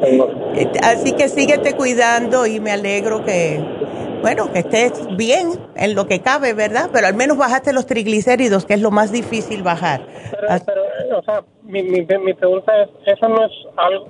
Así 0.82 1.12
que 1.12 1.28
síguete 1.28 1.74
cuidando 1.74 2.46
y 2.46 2.60
me 2.60 2.70
alegro 2.70 3.24
que, 3.24 3.60
bueno, 4.22 4.52
que 4.52 4.60
estés 4.60 4.92
bien 5.16 5.52
en 5.76 5.94
lo 5.94 6.06
que 6.06 6.20
cabe, 6.20 6.52
¿verdad? 6.52 6.90
Pero 6.92 7.06
al 7.06 7.14
menos 7.14 7.38
bajaste 7.38 7.72
los 7.72 7.86
triglicéridos, 7.86 8.66
que 8.66 8.74
es 8.74 8.80
lo 8.80 8.90
más 8.90 9.10
difícil 9.12 9.62
bajar. 9.62 10.02
Pero, 10.66 11.18
o 11.18 11.22
sea, 11.22 11.42
mi, 11.62 11.82
mi, 11.82 12.02
mi 12.02 12.34
pregunta 12.34 12.72
es, 12.82 12.90
¿eso 13.06 13.28
no 13.28 13.44
es 13.44 13.52
algo, 13.76 14.08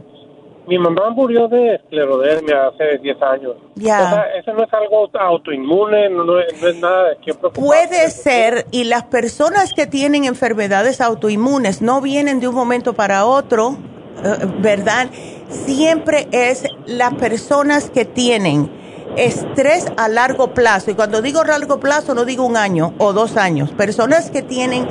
mi 0.68 0.78
mamá 0.78 1.10
murió 1.10 1.48
de 1.48 1.76
esclerodermia 1.76 2.68
hace 2.68 2.98
10 2.98 3.22
años. 3.22 3.54
Ya. 3.74 4.04
O 4.04 4.08
sea, 4.10 4.36
eso 4.38 4.52
no 4.52 4.64
es 4.64 4.72
algo 4.74 5.08
autoinmune, 5.18 6.10
no, 6.10 6.38
es 6.38 6.76
nada 6.78 7.08
de 7.08 7.16
qué 7.24 7.32
Puede 7.34 8.10
ser, 8.10 8.66
y 8.70 8.84
las 8.84 9.04
personas 9.04 9.72
que 9.72 9.86
tienen 9.86 10.24
enfermedades 10.24 11.00
autoinmunes 11.00 11.80
no 11.80 12.02
vienen 12.02 12.38
de 12.40 12.48
un 12.48 12.54
momento 12.54 12.92
para 12.92 13.24
otro, 13.24 13.76
eh, 14.22 14.46
¿verdad? 14.60 15.08
Siempre 15.48 16.28
es 16.32 16.64
las 16.86 17.14
personas 17.14 17.88
que 17.88 18.04
tienen 18.04 18.70
estrés 19.18 19.86
a 19.96 20.08
largo 20.08 20.54
plazo. 20.54 20.90
Y 20.90 20.94
cuando 20.94 21.20
digo 21.20 21.44
largo 21.44 21.80
plazo, 21.80 22.14
no 22.14 22.24
digo 22.24 22.44
un 22.44 22.56
año 22.56 22.94
o 22.98 23.12
dos 23.12 23.36
años. 23.36 23.70
Personas 23.72 24.30
que 24.30 24.42
tienen 24.42 24.86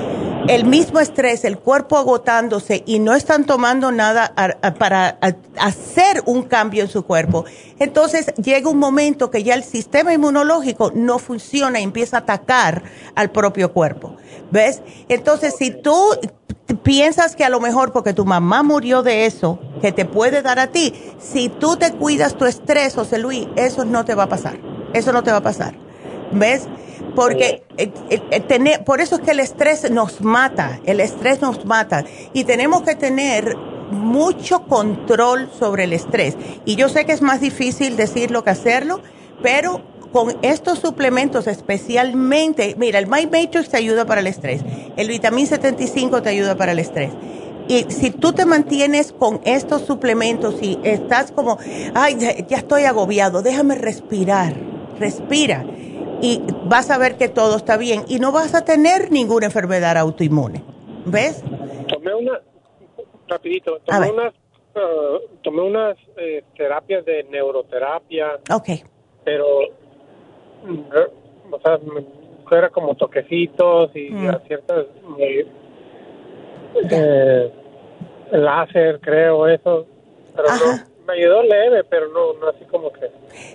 el 0.47 0.65
mismo 0.65 0.99
estrés, 0.99 1.43
el 1.43 1.57
cuerpo 1.57 1.97
agotándose 1.97 2.83
y 2.85 2.99
no 2.99 3.13
están 3.15 3.45
tomando 3.45 3.91
nada 3.91 4.33
para 4.77 5.17
hacer 5.57 6.23
un 6.25 6.43
cambio 6.43 6.83
en 6.83 6.89
su 6.89 7.03
cuerpo. 7.03 7.45
Entonces 7.79 8.27
llega 8.35 8.69
un 8.69 8.77
momento 8.77 9.29
que 9.29 9.43
ya 9.43 9.55
el 9.55 9.63
sistema 9.63 10.13
inmunológico 10.13 10.91
no 10.93 11.19
funciona 11.19 11.79
y 11.79 11.83
empieza 11.83 12.17
a 12.17 12.19
atacar 12.21 12.83
al 13.15 13.31
propio 13.31 13.73
cuerpo. 13.73 14.15
¿Ves? 14.51 14.81
Entonces 15.09 15.55
si 15.57 15.71
tú 15.71 15.95
piensas 16.75 17.35
que 17.35 17.43
a 17.43 17.49
lo 17.49 17.59
mejor 17.59 17.91
porque 17.91 18.13
tu 18.13 18.25
mamá 18.25 18.63
murió 18.63 19.03
de 19.03 19.25
eso, 19.25 19.59
que 19.81 19.91
te 19.91 20.05
puede 20.05 20.41
dar 20.41 20.59
a 20.59 20.67
ti, 20.67 20.93
si 21.19 21.49
tú 21.49 21.77
te 21.77 21.93
cuidas 21.93 22.35
tu 22.35 22.45
estrés, 22.45 22.95
José 22.95 23.17
Luis, 23.19 23.47
eso 23.55 23.85
no 23.85 24.05
te 24.05 24.15
va 24.15 24.23
a 24.23 24.29
pasar. 24.29 24.57
Eso 24.93 25.11
no 25.11 25.23
te 25.23 25.31
va 25.31 25.37
a 25.37 25.43
pasar. 25.43 25.75
¿Ves? 26.31 26.67
porque 27.15 27.63
eh, 27.77 27.91
eh, 28.09 28.21
eh, 28.29 28.79
por 28.85 29.01
eso 29.01 29.15
es 29.15 29.21
que 29.21 29.31
el 29.31 29.39
estrés 29.39 29.89
nos 29.89 30.21
mata, 30.21 30.79
el 30.85 30.99
estrés 30.99 31.41
nos 31.41 31.65
mata 31.65 32.05
y 32.33 32.43
tenemos 32.43 32.83
que 32.83 32.95
tener 32.95 33.55
mucho 33.89 34.65
control 34.65 35.49
sobre 35.57 35.85
el 35.85 35.93
estrés. 35.93 36.35
Y 36.65 36.75
yo 36.75 36.89
sé 36.89 37.05
que 37.05 37.13
es 37.13 37.23
más 37.23 37.41
difícil 37.41 37.97
decirlo 37.97 38.43
que 38.43 38.51
hacerlo, 38.51 39.01
pero 39.41 39.81
con 40.11 40.37
estos 40.41 40.79
suplementos 40.79 41.47
especialmente, 41.47 42.75
mira, 42.77 42.99
el 42.99 43.07
My 43.07 43.25
Matrix 43.25 43.69
te 43.69 43.77
ayuda 43.77 44.05
para 44.05 44.21
el 44.21 44.27
estrés, 44.27 44.61
el 44.95 45.07
Vitamin 45.07 45.47
75 45.47 46.21
te 46.21 46.29
ayuda 46.29 46.55
para 46.55 46.71
el 46.71 46.79
estrés. 46.79 47.11
Y 47.69 47.83
si 47.89 48.11
tú 48.11 48.31
te 48.31 48.45
mantienes 48.45 49.11
con 49.11 49.41
estos 49.43 49.81
suplementos 49.81 50.61
y 50.61 50.79
estás 50.83 51.31
como, 51.31 51.57
ay, 51.93 52.17
ya 52.17 52.57
estoy 52.57 52.83
agobiado, 52.83 53.41
déjame 53.41 53.75
respirar, 53.75 54.53
respira 54.99 55.65
y 56.21 56.41
vas 56.65 56.89
a 56.89 56.97
ver 56.97 57.17
que 57.17 57.29
todo 57.29 57.57
está 57.57 57.77
bien 57.77 58.03
y 58.07 58.19
no 58.19 58.31
vas 58.31 58.55
a 58.55 58.65
tener 58.65 59.11
ninguna 59.11 59.47
enfermedad 59.47 59.97
autoinmune. 59.97 60.63
¿Ves? 61.05 61.43
Tomé 61.87 62.13
una, 62.13 62.41
rapidito, 63.27 63.79
tomé 63.85 64.11
unas, 64.11 64.33
uh, 64.75 65.19
tomé 65.41 65.61
unas 65.61 65.97
eh, 66.17 66.43
terapias 66.55 67.05
de 67.05 67.23
neuroterapia. 67.25 68.39
Ok. 68.53 68.69
Pero, 69.23 69.45
o 71.51 71.59
sea, 71.59 71.79
era 72.51 72.69
como 72.69 72.95
toquecitos 72.95 73.95
y 73.95 74.09
mm. 74.09 74.37
ciertas... 74.47 74.85
Eh, 75.19 75.47
eh, 76.89 77.51
láser, 78.31 78.99
creo, 79.01 79.47
eso. 79.47 79.85
Pero 80.35 80.47
no 80.49 80.83
me 81.07 81.13
ayudó 81.13 81.41
leve, 81.43 81.83
pero 81.85 82.09
no, 82.09 82.33
no 82.33 82.49
así 82.49 82.65
como 82.65 82.91
que. 82.91 83.09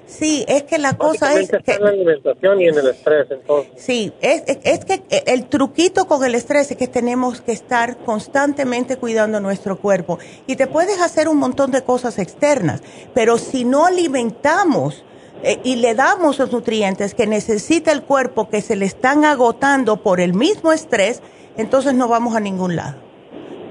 Sí, 0.06 0.44
es 0.48 0.64
que 0.64 0.78
la 0.78 0.96
cosa 0.96 1.38
es. 1.38 1.50
que, 1.50 1.72
en 1.72 1.84
la 1.84 1.90
alimentación 1.90 2.60
y 2.60 2.68
en 2.68 2.78
el 2.78 2.88
estrés, 2.88 3.30
entonces. 3.30 3.72
Sí, 3.76 4.12
es, 4.20 4.42
es, 4.46 4.84
que 4.84 5.02
el 5.26 5.46
truquito 5.48 6.06
con 6.06 6.24
el 6.24 6.34
estrés 6.34 6.70
es 6.70 6.76
que 6.76 6.88
tenemos 6.88 7.40
que 7.40 7.52
estar 7.52 7.98
constantemente 7.98 8.96
cuidando 8.96 9.40
nuestro 9.40 9.78
cuerpo. 9.78 10.18
Y 10.46 10.56
te 10.56 10.66
puedes 10.66 11.00
hacer 11.00 11.28
un 11.28 11.36
montón 11.36 11.70
de 11.70 11.82
cosas 11.82 12.18
externas, 12.18 12.82
pero 13.14 13.38
si 13.38 13.64
no 13.64 13.86
alimentamos 13.86 15.04
eh, 15.42 15.60
y 15.64 15.76
le 15.76 15.94
damos 15.94 16.38
los 16.38 16.52
nutrientes 16.52 17.14
que 17.14 17.26
necesita 17.26 17.92
el 17.92 18.02
cuerpo 18.02 18.48
que 18.48 18.60
se 18.60 18.76
le 18.76 18.86
están 18.86 19.24
agotando 19.24 19.96
por 19.96 20.20
el 20.20 20.34
mismo 20.34 20.72
estrés, 20.72 21.22
entonces 21.56 21.94
no 21.94 22.08
vamos 22.08 22.36
a 22.36 22.40
ningún 22.40 22.76
lado. 22.76 22.96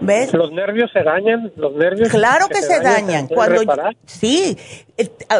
¿Ves? 0.01 0.33
¿Los 0.33 0.51
nervios 0.51 0.89
se 0.91 1.03
dañan? 1.03 1.51
¿Los 1.55 1.73
nervios? 1.75 2.09
Claro 2.09 2.47
que, 2.47 2.61
se, 2.61 2.79
dañan. 2.79 3.27
Cuando, 3.27 3.61
sí, 4.05 4.57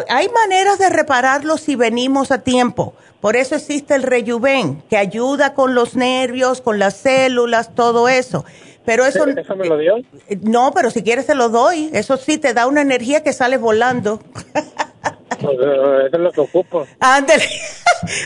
hay 0.07 0.29
maneras 0.29 0.77
de 0.77 0.89
repararlos 0.89 1.61
si 1.61 1.75
venimos 1.75 2.31
a 2.31 2.43
tiempo. 2.43 2.93
Por 3.21 3.35
eso 3.35 3.55
existe 3.55 3.95
el 3.95 4.03
rejuven, 4.03 4.83
que 4.87 4.97
ayuda 4.97 5.55
con 5.55 5.73
los 5.73 5.95
nervios, 5.95 6.61
con 6.61 6.77
las 6.77 6.95
células, 6.95 7.73
todo 7.73 8.07
eso. 8.07 8.45
Pero 8.85 9.05
eso, 9.05 9.27
¿Eso 9.27 9.55
me 9.55 9.67
lo 9.67 9.77
dio? 9.77 9.95
No, 10.41 10.71
pero 10.73 10.89
si 10.91 11.03
quieres 11.03 11.25
se 11.25 11.35
lo 11.35 11.49
doy. 11.49 11.89
Eso 11.93 12.17
sí 12.17 12.37
te 12.37 12.53
da 12.53 12.67
una 12.67 12.81
energía 12.81 13.23
que 13.23 13.33
sale 13.33 13.57
volando. 13.57 14.21
Pues, 15.39 15.57
eh, 15.59 16.05
eso 16.07 16.15
es 16.15 16.19
lo 16.19 16.31
que 16.31 16.41
ocupo. 16.41 16.87
Ándale. 16.99 17.43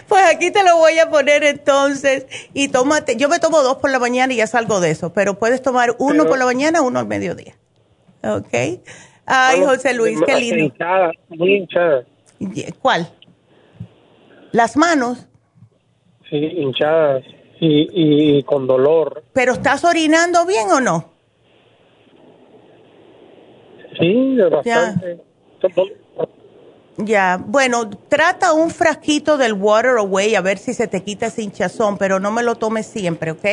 Pues 0.07 0.23
aquí 0.33 0.51
te 0.51 0.63
lo 0.63 0.77
voy 0.77 0.97
a 0.99 1.09
poner 1.09 1.43
entonces 1.43 2.27
y 2.53 2.69
tómate, 2.69 3.17
yo 3.17 3.27
me 3.27 3.39
tomo 3.39 3.61
dos 3.61 3.75
por 3.75 3.89
la 3.89 3.99
mañana 3.99 4.31
y 4.31 4.37
ya 4.37 4.47
salgo 4.47 4.79
de 4.79 4.91
eso, 4.91 5.11
pero 5.11 5.37
puedes 5.37 5.61
tomar 5.61 5.97
uno 5.99 6.25
por 6.27 6.39
la 6.39 6.45
mañana, 6.45 6.81
uno 6.81 6.97
al 6.97 7.07
mediodía. 7.07 7.55
¿Ok? 8.23 8.79
Ay, 9.25 9.61
José 9.65 9.93
Luis, 9.93 10.17
qué 10.25 10.35
lindo. 10.39 10.63
Hinchada, 10.63 11.11
muy 11.27 11.55
hinchada. 11.55 12.05
¿Cuál? 12.81 13.11
¿Las 14.53 14.77
manos? 14.77 15.27
Sí, 16.29 16.37
hinchadas 16.37 17.25
y, 17.59 18.37
y 18.39 18.43
con 18.43 18.67
dolor. 18.67 19.25
¿Pero 19.33 19.51
estás 19.51 19.83
orinando 19.83 20.45
bien 20.45 20.71
o 20.71 20.79
no? 20.79 21.11
Sí, 23.99 24.37
bastante. 24.37 25.17
Ya, 25.61 25.69
bueno, 27.45 27.89
trata 28.07 28.53
un 28.53 28.69
frasquito 28.69 29.37
del 29.37 29.53
Water 29.53 29.97
Away 29.97 30.35
a 30.35 30.41
ver 30.41 30.57
si 30.57 30.73
se 30.73 30.87
te 30.87 31.03
quita 31.03 31.27
ese 31.27 31.41
hinchazón, 31.41 31.97
pero 31.97 32.19
no 32.19 32.31
me 32.31 32.43
lo 32.43 32.55
tomes 32.55 32.85
siempre, 32.85 33.31
¿ok? 33.31 33.45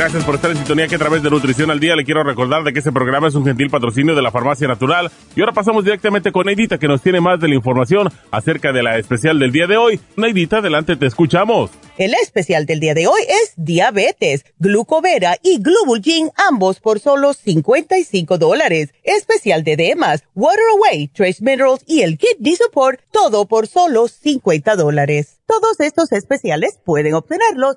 Gracias 0.00 0.24
por 0.24 0.36
estar 0.36 0.50
en 0.50 0.56
sintonía 0.56 0.88
que 0.88 0.94
a 0.94 0.98
través 0.98 1.22
de 1.22 1.28
Nutrición 1.28 1.70
al 1.70 1.78
Día 1.78 1.94
le 1.94 2.06
quiero 2.06 2.22
recordar 2.22 2.64
de 2.64 2.72
que 2.72 2.78
este 2.78 2.90
programa 2.90 3.28
es 3.28 3.34
un 3.34 3.44
gentil 3.44 3.68
patrocinio 3.68 4.14
de 4.14 4.22
la 4.22 4.30
Farmacia 4.30 4.66
Natural. 4.66 5.10
Y 5.36 5.40
ahora 5.40 5.52
pasamos 5.52 5.84
directamente 5.84 6.32
con 6.32 6.46
Neidita 6.46 6.78
que 6.78 6.88
nos 6.88 7.02
tiene 7.02 7.20
más 7.20 7.38
de 7.38 7.48
la 7.48 7.54
información 7.54 8.08
acerca 8.30 8.72
de 8.72 8.82
la 8.82 8.96
especial 8.96 9.38
del 9.38 9.52
día 9.52 9.66
de 9.66 9.76
hoy. 9.76 10.00
Neidita, 10.16 10.56
adelante, 10.60 10.96
te 10.96 11.04
escuchamos. 11.04 11.70
El 11.98 12.14
especial 12.14 12.64
del 12.64 12.80
día 12.80 12.94
de 12.94 13.08
hoy 13.08 13.20
es 13.28 13.52
diabetes, 13.58 14.46
glucovera 14.58 15.36
y 15.42 15.60
glubulgin, 15.60 16.30
ambos 16.48 16.80
por 16.80 16.98
solo 16.98 17.34
55 17.34 18.38
dólares. 18.38 18.94
Especial 19.02 19.64
de 19.64 19.76
demás, 19.76 20.24
water 20.34 20.64
away, 20.78 21.08
trace 21.08 21.44
minerals 21.44 21.84
y 21.86 22.00
el 22.00 22.16
kidney 22.16 22.56
support, 22.56 23.00
todo 23.10 23.46
por 23.46 23.66
solo 23.66 24.08
50 24.08 24.76
dólares. 24.76 25.40
Todos 25.46 25.78
estos 25.80 26.10
especiales 26.12 26.80
pueden 26.86 27.12
obtenerlos 27.12 27.76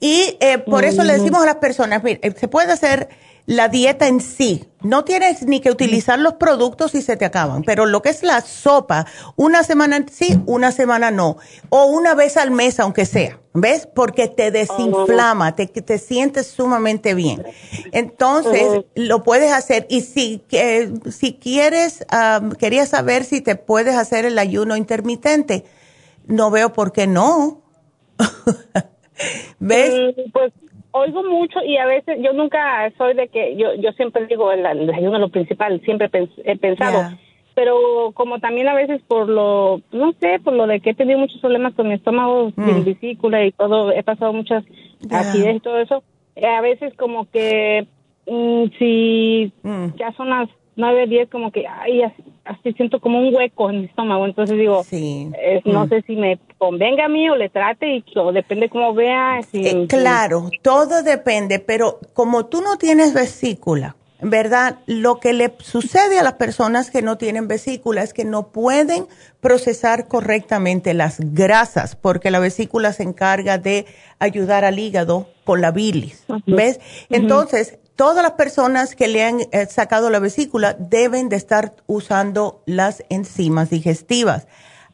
y 0.00 0.36
eh, 0.40 0.58
por 0.58 0.84
eso 0.84 1.04
le 1.04 1.12
decimos 1.12 1.42
a 1.42 1.46
las 1.46 1.56
personas, 1.56 2.02
mire, 2.02 2.34
se 2.38 2.48
puede 2.48 2.72
hacer 2.72 3.10
la 3.44 3.68
dieta 3.68 4.06
en 4.06 4.20
sí. 4.20 4.64
No 4.80 5.04
tienes 5.04 5.42
ni 5.42 5.60
que 5.60 5.70
utilizar 5.70 6.18
los 6.18 6.34
productos 6.34 6.92
si 6.92 7.02
se 7.02 7.16
te 7.16 7.24
acaban, 7.24 7.62
pero 7.64 7.84
lo 7.84 8.00
que 8.00 8.08
es 8.08 8.22
la 8.22 8.40
sopa, 8.40 9.06
una 9.36 9.62
semana 9.62 10.06
sí, 10.10 10.40
una 10.46 10.72
semana 10.72 11.10
no, 11.10 11.36
o 11.68 11.84
una 11.86 12.14
vez 12.14 12.36
al 12.36 12.50
mes 12.50 12.80
aunque 12.80 13.04
sea. 13.06 13.38
¿Ves? 13.52 13.88
Porque 13.92 14.28
te 14.28 14.52
desinflama, 14.52 15.56
te, 15.56 15.66
te 15.66 15.98
sientes 15.98 16.46
sumamente 16.46 17.14
bien. 17.14 17.44
Entonces, 17.90 18.84
lo 18.94 19.24
puedes 19.24 19.52
hacer. 19.52 19.88
Y 19.90 20.02
si, 20.02 20.44
si 21.10 21.34
quieres, 21.34 22.06
quería 22.60 22.86
saber 22.86 23.24
si 23.24 23.40
te 23.40 23.56
puedes 23.56 23.96
hacer 23.96 24.24
el 24.24 24.38
ayuno 24.38 24.76
intermitente. 24.76 25.64
No 26.28 26.52
veo 26.52 26.72
por 26.72 26.92
qué 26.92 27.08
no. 27.08 27.64
¿Ves? 29.58 29.94
Mm, 29.94 30.30
pues 30.32 30.52
oigo 30.92 31.22
mucho 31.22 31.60
y 31.64 31.76
a 31.76 31.86
veces 31.86 32.18
yo 32.20 32.32
nunca 32.32 32.90
soy 32.98 33.14
de 33.14 33.28
que, 33.28 33.56
yo, 33.56 33.74
yo 33.74 33.92
siempre 33.92 34.26
digo, 34.26 34.50
el, 34.52 34.66
ayuno 34.66 35.14
es 35.14 35.20
lo 35.20 35.28
principal, 35.28 35.80
siempre 35.84 36.10
he 36.44 36.56
pensado 36.56 37.10
pero 37.60 38.12
como 38.14 38.38
también 38.38 38.68
a 38.68 38.74
veces 38.74 39.02
por 39.06 39.28
lo, 39.28 39.82
no 39.92 40.12
sé, 40.20 40.40
por 40.42 40.54
lo 40.54 40.66
de 40.66 40.80
que 40.80 40.90
he 40.90 40.94
tenido 40.94 41.18
muchos 41.18 41.40
problemas 41.40 41.74
con 41.74 41.88
mi 41.88 41.94
estómago, 41.94 42.52
mm. 42.56 42.84
vesícula 42.84 43.44
y 43.44 43.52
todo, 43.52 43.92
he 43.92 44.02
pasado 44.02 44.32
muchas 44.32 44.64
acidez 45.10 45.56
y 45.56 45.60
todo 45.60 45.78
eso, 45.78 46.02
a 46.42 46.60
veces 46.62 46.94
como 46.96 47.30
que 47.30 47.86
mm, 48.26 48.64
si 48.78 49.52
mm. 49.62 49.88
ya 49.98 50.10
son 50.12 50.30
las 50.30 50.48
nueve, 50.80 51.06
diez, 51.06 51.28
como 51.30 51.52
que, 51.52 51.66
ay, 51.66 52.02
así, 52.02 52.72
siento 52.72 53.00
como 53.00 53.20
un 53.20 53.34
hueco 53.34 53.70
en 53.70 53.82
mi 53.82 53.86
estómago, 53.86 54.26
entonces 54.26 54.58
digo, 54.58 54.82
no 55.64 55.88
sé 55.88 56.02
si 56.02 56.16
me 56.16 56.38
convenga 56.58 57.04
a 57.04 57.08
mí 57.08 57.28
o 57.30 57.36
le 57.36 57.48
trate 57.48 57.96
y 57.96 58.04
o 58.16 58.32
depende 58.32 58.68
cómo 58.68 58.92
vea. 58.94 59.40
Eh, 59.52 59.86
claro, 59.88 60.50
todo 60.62 61.02
depende, 61.02 61.58
pero 61.58 62.00
como 62.12 62.46
tú 62.46 62.60
no 62.60 62.76
tienes 62.78 63.14
vesícula, 63.14 63.96
¿verdad? 64.22 64.80
Lo 64.86 65.18
que 65.18 65.32
le 65.32 65.52
sucede 65.60 66.18
a 66.18 66.22
las 66.22 66.34
personas 66.34 66.90
que 66.90 67.02
no 67.02 67.16
tienen 67.16 67.48
vesícula 67.48 68.02
es 68.02 68.12
que 68.12 68.24
no 68.24 68.48
pueden 68.48 69.06
procesar 69.40 70.08
correctamente 70.08 70.92
las 70.92 71.20
grasas, 71.20 71.96
porque 71.96 72.30
la 72.30 72.38
vesícula 72.38 72.92
se 72.92 73.02
encarga 73.02 73.56
de 73.58 73.86
ayudar 74.18 74.64
al 74.64 74.78
hígado 74.78 75.28
con 75.44 75.60
la 75.60 75.70
bilis, 75.70 76.26
¿ves? 76.46 76.80
Entonces, 77.08 77.78
todas 78.00 78.22
las 78.22 78.32
personas 78.32 78.96
que 78.96 79.08
le 79.08 79.22
han 79.22 79.40
eh, 79.52 79.66
sacado 79.68 80.08
la 80.08 80.20
vesícula 80.20 80.74
deben 80.78 81.28
de 81.28 81.36
estar 81.36 81.74
usando 81.86 82.62
las 82.64 83.04
enzimas 83.10 83.68
digestivas. 83.68 84.48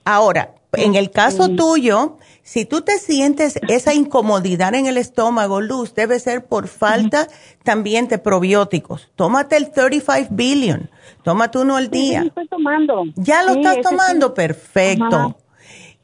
Ahora, 0.04 0.56
en 0.72 0.96
el 0.96 1.12
caso 1.12 1.50
tuyo, 1.50 2.16
si 2.42 2.64
tú 2.64 2.80
te 2.80 2.98
sientes 2.98 3.60
esa 3.68 3.94
incomodidad 3.94 4.74
en 4.74 4.86
el 4.86 4.98
estómago, 4.98 5.60
Luz, 5.60 5.94
debe 5.94 6.18
ser 6.18 6.46
por 6.46 6.66
falta 6.66 7.28
también 7.62 8.08
de 8.08 8.18
probióticos. 8.18 9.08
Tómate 9.14 9.56
el 9.56 9.70
35 9.70 10.26
billion, 10.32 10.90
tómate 11.22 11.58
uno 11.58 11.76
al 11.76 11.88
día. 11.90 12.22
Sí, 12.22 12.26
estoy 12.26 12.48
tomando. 12.48 13.04
¿Ya 13.14 13.44
lo 13.44 13.52
estás 13.52 13.82
tomando? 13.82 14.34
Perfecto. 14.34 15.36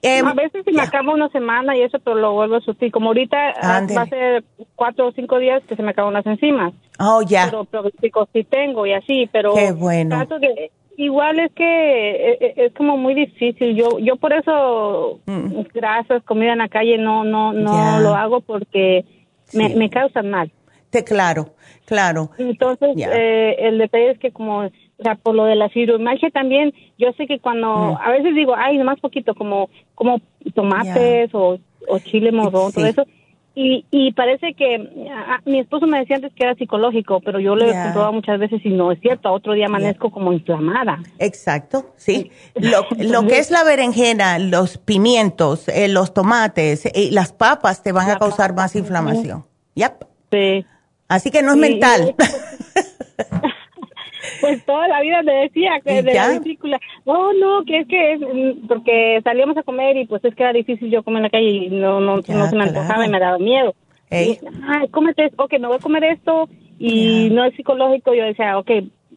Em, 0.02 0.26
a 0.26 0.34
veces 0.34 0.64
se 0.64 0.72
me 0.72 0.82
acaba 0.82 1.14
una 1.14 1.28
semana 1.28 1.76
y 1.76 1.82
eso, 1.82 2.00
pero 2.00 2.16
lo 2.16 2.32
vuelvo 2.32 2.56
a 2.56 2.60
sustituir. 2.60 2.90
Como 2.90 3.08
ahorita 3.08 3.54
ah, 3.62 3.86
hace 3.98 4.42
cuatro 4.74 5.06
o 5.06 5.12
cinco 5.12 5.38
días 5.38 5.62
que 5.68 5.76
se 5.76 5.82
me 5.82 5.92
acaban 5.92 6.12
las 6.12 6.26
enzimas. 6.26 6.74
Oh, 6.98 7.22
ya. 7.22 7.46
Pero 7.46 7.64
probióticos 7.64 8.28
sí 8.32 8.42
tengo 8.42 8.84
y 8.84 8.94
así, 8.94 9.28
pero... 9.32 9.54
Qué 9.54 9.70
bueno. 9.70 10.26
Igual 10.96 11.38
es 11.38 11.52
que 11.52 11.64
e, 11.64 12.38
e, 12.40 12.66
es, 12.66 12.74
como 12.74 12.96
muy 12.96 13.14
difícil. 13.14 13.74
Yo 13.74 13.98
yo 13.98 14.16
por 14.16 14.32
eso 14.34 15.20
mm. 15.24 15.62
grasas, 15.72 16.22
comida 16.22 16.52
en 16.52 16.58
la 16.58 16.68
calle 16.68 16.98
no 16.98 17.24
no 17.24 17.54
no 17.54 17.98
lo 18.00 18.14
hago 18.14 18.40
porque 18.42 19.04
me, 19.54 19.70
me 19.70 19.88
causan 19.88 20.30
mal. 20.30 20.52
Te 20.90 21.02
claro, 21.02 21.54
claro. 21.86 22.30
Entonces 22.36 22.90
eh, 22.98 23.56
el 23.60 23.78
detalle 23.78 24.10
es 24.10 24.18
que 24.18 24.32
como 24.32 24.68
o 25.02 25.04
sea, 25.04 25.16
por 25.16 25.34
lo 25.34 25.44
de 25.44 25.56
la 25.56 25.68
fibromialgia 25.68 26.30
también, 26.30 26.72
yo 26.96 27.12
sé 27.16 27.26
que 27.26 27.40
cuando, 27.40 27.68
mm. 27.68 27.96
a 28.00 28.10
veces 28.12 28.36
digo, 28.36 28.54
ay, 28.56 28.78
nomás 28.78 29.00
poquito, 29.00 29.34
como, 29.34 29.68
como 29.96 30.20
tomates 30.54 31.34
o, 31.34 31.58
o 31.88 31.98
chile 31.98 32.30
morrón, 32.30 32.72
todo 32.72 32.86
eso, 32.86 33.04
y, 33.54 33.84
y 33.90 34.12
parece 34.12 34.54
que 34.54 34.78
mi 35.44 35.58
esposo 35.58 35.86
me 35.86 35.98
decía 35.98 36.16
antes 36.16 36.32
que 36.34 36.44
era 36.44 36.54
psicológico, 36.54 37.20
pero 37.20 37.40
yo 37.40 37.56
le 37.56 37.68
he 37.68 37.82
comprobado 37.82 38.12
muchas 38.12 38.38
veces 38.38 38.64
y 38.64 38.70
no 38.70 38.92
es 38.92 39.00
cierto. 39.00 39.30
Otro 39.30 39.52
día 39.52 39.66
amanezco 39.66 40.10
como 40.10 40.32
inflamada. 40.32 41.00
Exacto, 41.18 41.92
sí. 41.96 42.30
Lo, 42.54 42.86
lo, 42.96 43.26
que 43.26 43.38
es 43.38 43.50
la 43.50 43.62
berenjena, 43.62 44.38
los 44.38 44.78
pimientos, 44.78 45.68
eh, 45.68 45.88
los 45.88 46.14
tomates 46.14 46.88
y 46.94 47.10
las 47.10 47.32
papas 47.32 47.82
te 47.82 47.92
van 47.92 48.08
a 48.08 48.18
causar 48.18 48.54
más 48.54 48.74
inflamación. 48.74 49.44
Yep. 49.74 50.04
Sí. 50.30 50.64
Así 51.08 51.30
que 51.30 51.42
no 51.42 51.52
es 51.52 51.58
mental. 51.58 52.14
pues 54.40 54.64
toda 54.64 54.88
la 54.88 55.00
vida 55.00 55.22
me 55.22 55.32
decía 55.34 55.80
que 55.84 56.02
de 56.02 56.14
la 56.14 56.40
película, 56.40 56.80
oh 57.04 57.32
no, 57.32 57.64
que 57.64 57.80
es 57.80 57.88
que 57.88 58.12
es, 58.12 58.20
mm, 58.20 58.66
porque 58.66 59.20
salíamos 59.22 59.56
a 59.56 59.62
comer 59.62 59.96
y 59.96 60.06
pues 60.06 60.24
es 60.24 60.34
que 60.34 60.42
era 60.42 60.52
difícil 60.52 60.90
yo 60.90 61.02
comer 61.02 61.18
en 61.18 61.22
la 61.24 61.30
calle 61.30 61.48
y 61.48 61.70
no, 61.70 62.00
no, 62.00 62.16
no 62.16 62.22
se 62.22 62.56
me 62.56 62.64
antojaba 62.64 63.06
y 63.06 63.10
me 63.10 63.20
daba 63.20 63.38
miedo. 63.38 63.74
Ay, 64.10 64.88
cómete 64.88 65.26
esto, 65.26 65.42
ok, 65.42 65.54
no 65.58 65.68
voy 65.68 65.78
a 65.78 65.82
comer 65.82 66.04
esto 66.04 66.48
y 66.78 67.30
no 67.30 67.44
es 67.44 67.54
psicológico, 67.54 68.14
yo 68.14 68.24
decía, 68.24 68.58
ok, 68.58 68.70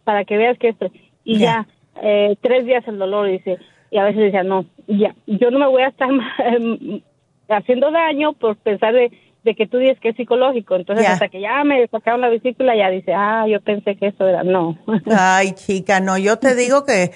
para 0.03 0.23
que 0.23 0.37
veas 0.37 0.57
que 0.57 0.69
esto, 0.69 0.89
y 1.23 1.39
ya, 1.39 1.67
eh, 2.01 2.35
tres 2.41 2.65
días 2.65 2.87
el 2.87 2.97
dolor, 2.97 3.27
dice, 3.27 3.57
y 3.91 3.97
a 3.97 4.03
veces 4.03 4.21
decía, 4.21 4.43
no, 4.43 4.65
ya, 4.87 5.15
yo 5.25 5.51
no 5.51 5.59
me 5.59 5.67
voy 5.67 5.81
a 5.81 5.87
estar 5.87 6.09
haciendo 7.49 7.91
daño 7.91 8.33
por 8.33 8.55
pensar 8.57 8.93
de 8.93 9.11
de 9.45 9.55
que 9.55 9.67
tú 9.67 9.77
dices 9.77 9.97
que 10.01 10.09
es 10.09 10.17
psicológico. 10.17 10.75
Entonces, 10.75 11.07
hasta 11.07 11.29
que 11.29 11.39
ya 11.39 11.63
me 11.63 11.87
sacaron 11.87 12.19
la 12.19 12.29
vesícula, 12.29 12.75
ya 12.75 12.89
dice, 12.89 13.13
ah, 13.13 13.45
yo 13.47 13.61
pensé 13.61 13.95
que 13.95 14.07
eso 14.07 14.27
era, 14.27 14.43
no. 14.43 14.77
Ay, 15.17 15.53
chica, 15.53 16.01
no, 16.01 16.17
yo 16.17 16.37
te 16.37 16.55
digo 16.55 16.83
que, 16.83 17.11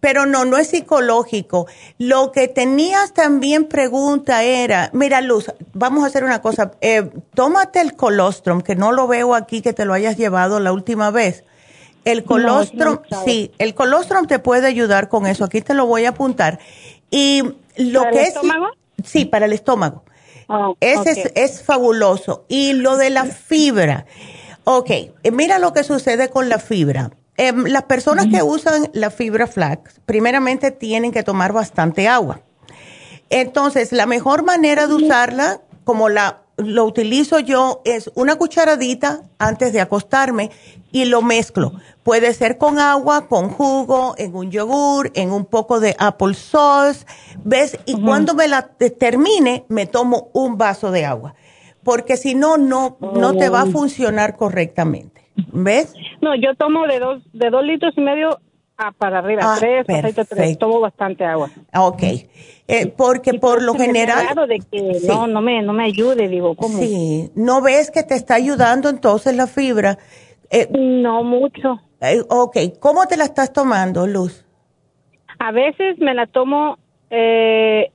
pero 0.00 0.24
no, 0.24 0.44
no 0.44 0.56
es 0.56 0.68
psicológico. 0.68 1.66
Lo 1.98 2.32
que 2.32 2.48
tenías 2.48 3.12
también 3.12 3.66
pregunta 3.66 4.44
era, 4.44 4.90
mira, 4.94 5.20
Luz, 5.20 5.52
vamos 5.74 6.04
a 6.04 6.06
hacer 6.06 6.24
una 6.24 6.40
cosa, 6.40 6.72
eh, 6.80 7.10
tómate 7.34 7.80
el 7.80 7.94
colostrum, 7.94 8.62
que 8.62 8.76
no 8.76 8.92
lo 8.92 9.06
veo 9.08 9.34
aquí 9.34 9.60
que 9.60 9.72
te 9.72 9.84
lo 9.84 9.92
hayas 9.92 10.16
llevado 10.16 10.60
la 10.60 10.72
última 10.72 11.10
vez. 11.10 11.44
El 12.04 12.24
colostrum, 12.24 12.98
sí, 13.24 13.52
el 13.58 13.74
colostrum 13.74 14.26
te 14.26 14.38
puede 14.38 14.66
ayudar 14.66 15.08
con 15.08 15.26
eso. 15.26 15.44
Aquí 15.44 15.60
te 15.60 15.74
lo 15.74 15.86
voy 15.86 16.04
a 16.04 16.10
apuntar. 16.10 16.58
Y 17.10 17.42
lo 17.76 18.02
que 18.02 18.08
el 18.08 18.16
es. 18.18 18.28
estómago? 18.28 18.70
Sí, 19.04 19.24
para 19.24 19.46
el 19.46 19.52
estómago. 19.52 20.02
Oh, 20.54 20.76
Ese 20.80 21.32
es, 21.34 21.62
fabuloso. 21.62 22.44
Y 22.46 22.74
lo 22.74 22.98
de 22.98 23.08
la 23.08 23.24
fibra. 23.24 24.04
Ok, 24.64 24.90
mira 25.32 25.58
lo 25.58 25.72
que 25.72 25.82
sucede 25.82 26.28
con 26.28 26.50
la 26.50 26.58
fibra. 26.58 27.10
Em, 27.38 27.64
las 27.64 27.84
personas 27.84 28.26
que 28.26 28.42
usan 28.42 28.90
la 28.92 29.10
fibra 29.10 29.46
flax, 29.46 30.00
primeramente 30.04 30.70
tienen 30.70 31.10
que 31.10 31.22
tomar 31.22 31.54
bastante 31.54 32.06
agua. 32.06 32.42
Entonces, 33.30 33.92
la 33.92 34.04
mejor 34.04 34.44
manera 34.44 34.86
de 34.86 34.94
usarla, 34.94 35.62
como 35.84 36.10
la 36.10 36.41
lo 36.62 36.84
utilizo 36.84 37.38
yo, 37.40 37.82
es 37.84 38.10
una 38.14 38.36
cucharadita 38.36 39.22
antes 39.38 39.72
de 39.72 39.80
acostarme 39.80 40.50
y 40.92 41.06
lo 41.06 41.22
mezclo. 41.22 41.72
Puede 42.02 42.34
ser 42.34 42.58
con 42.58 42.78
agua, 42.78 43.28
con 43.28 43.48
jugo, 43.48 44.14
en 44.18 44.34
un 44.34 44.50
yogur, 44.50 45.10
en 45.14 45.30
un 45.30 45.44
poco 45.44 45.80
de 45.80 45.96
apple 45.98 46.34
sauce, 46.34 47.06
¿ves? 47.44 47.78
Y 47.86 48.00
cuando 48.00 48.34
me 48.34 48.48
la 48.48 48.68
termine, 48.98 49.64
me 49.68 49.86
tomo 49.86 50.30
un 50.32 50.58
vaso 50.58 50.90
de 50.90 51.04
agua. 51.04 51.34
Porque 51.82 52.16
si 52.16 52.34
no, 52.34 52.58
no, 52.58 52.96
no 53.00 53.36
te 53.36 53.48
va 53.48 53.62
a 53.62 53.64
oh. 53.64 53.70
funcionar 53.70 54.36
correctamente. 54.36 55.22
¿Ves? 55.52 55.94
No, 56.20 56.34
yo 56.36 56.54
tomo 56.54 56.86
de 56.86 56.98
dos, 56.98 57.22
de 57.32 57.50
dos 57.50 57.64
litros 57.64 57.94
y 57.96 58.00
medio 58.00 58.40
a 58.88 58.92
para 58.92 59.18
arriba, 59.18 59.42
ah, 59.44 59.56
tres, 59.58 59.86
tres, 60.28 60.58
tomo 60.58 60.80
bastante 60.80 61.24
agua. 61.24 61.50
Ok, 61.74 62.02
eh, 62.68 62.86
porque 62.96 63.34
por 63.34 63.62
lo 63.62 63.74
general... 63.74 64.26
de 64.48 64.58
que 64.58 65.00
no, 65.06 65.26
no 65.26 65.40
me, 65.40 65.62
no 65.62 65.72
me 65.72 65.84
ayude, 65.84 66.28
digo, 66.28 66.54
¿cómo? 66.54 66.78
Sí, 66.78 67.30
¿no 67.34 67.62
ves 67.62 67.90
que 67.90 68.02
te 68.02 68.14
está 68.14 68.34
ayudando 68.34 68.88
entonces 68.88 69.36
la 69.36 69.46
fibra? 69.46 69.98
Eh, 70.50 70.68
no 70.70 71.22
mucho. 71.24 71.80
Eh, 72.00 72.22
ok, 72.28 72.56
¿cómo 72.80 73.06
te 73.06 73.16
la 73.16 73.24
estás 73.24 73.52
tomando, 73.52 74.06
Luz? 74.06 74.44
A 75.38 75.52
veces 75.52 75.98
me 75.98 76.14
la 76.14 76.26
tomo 76.26 76.78
eh, 77.10 77.90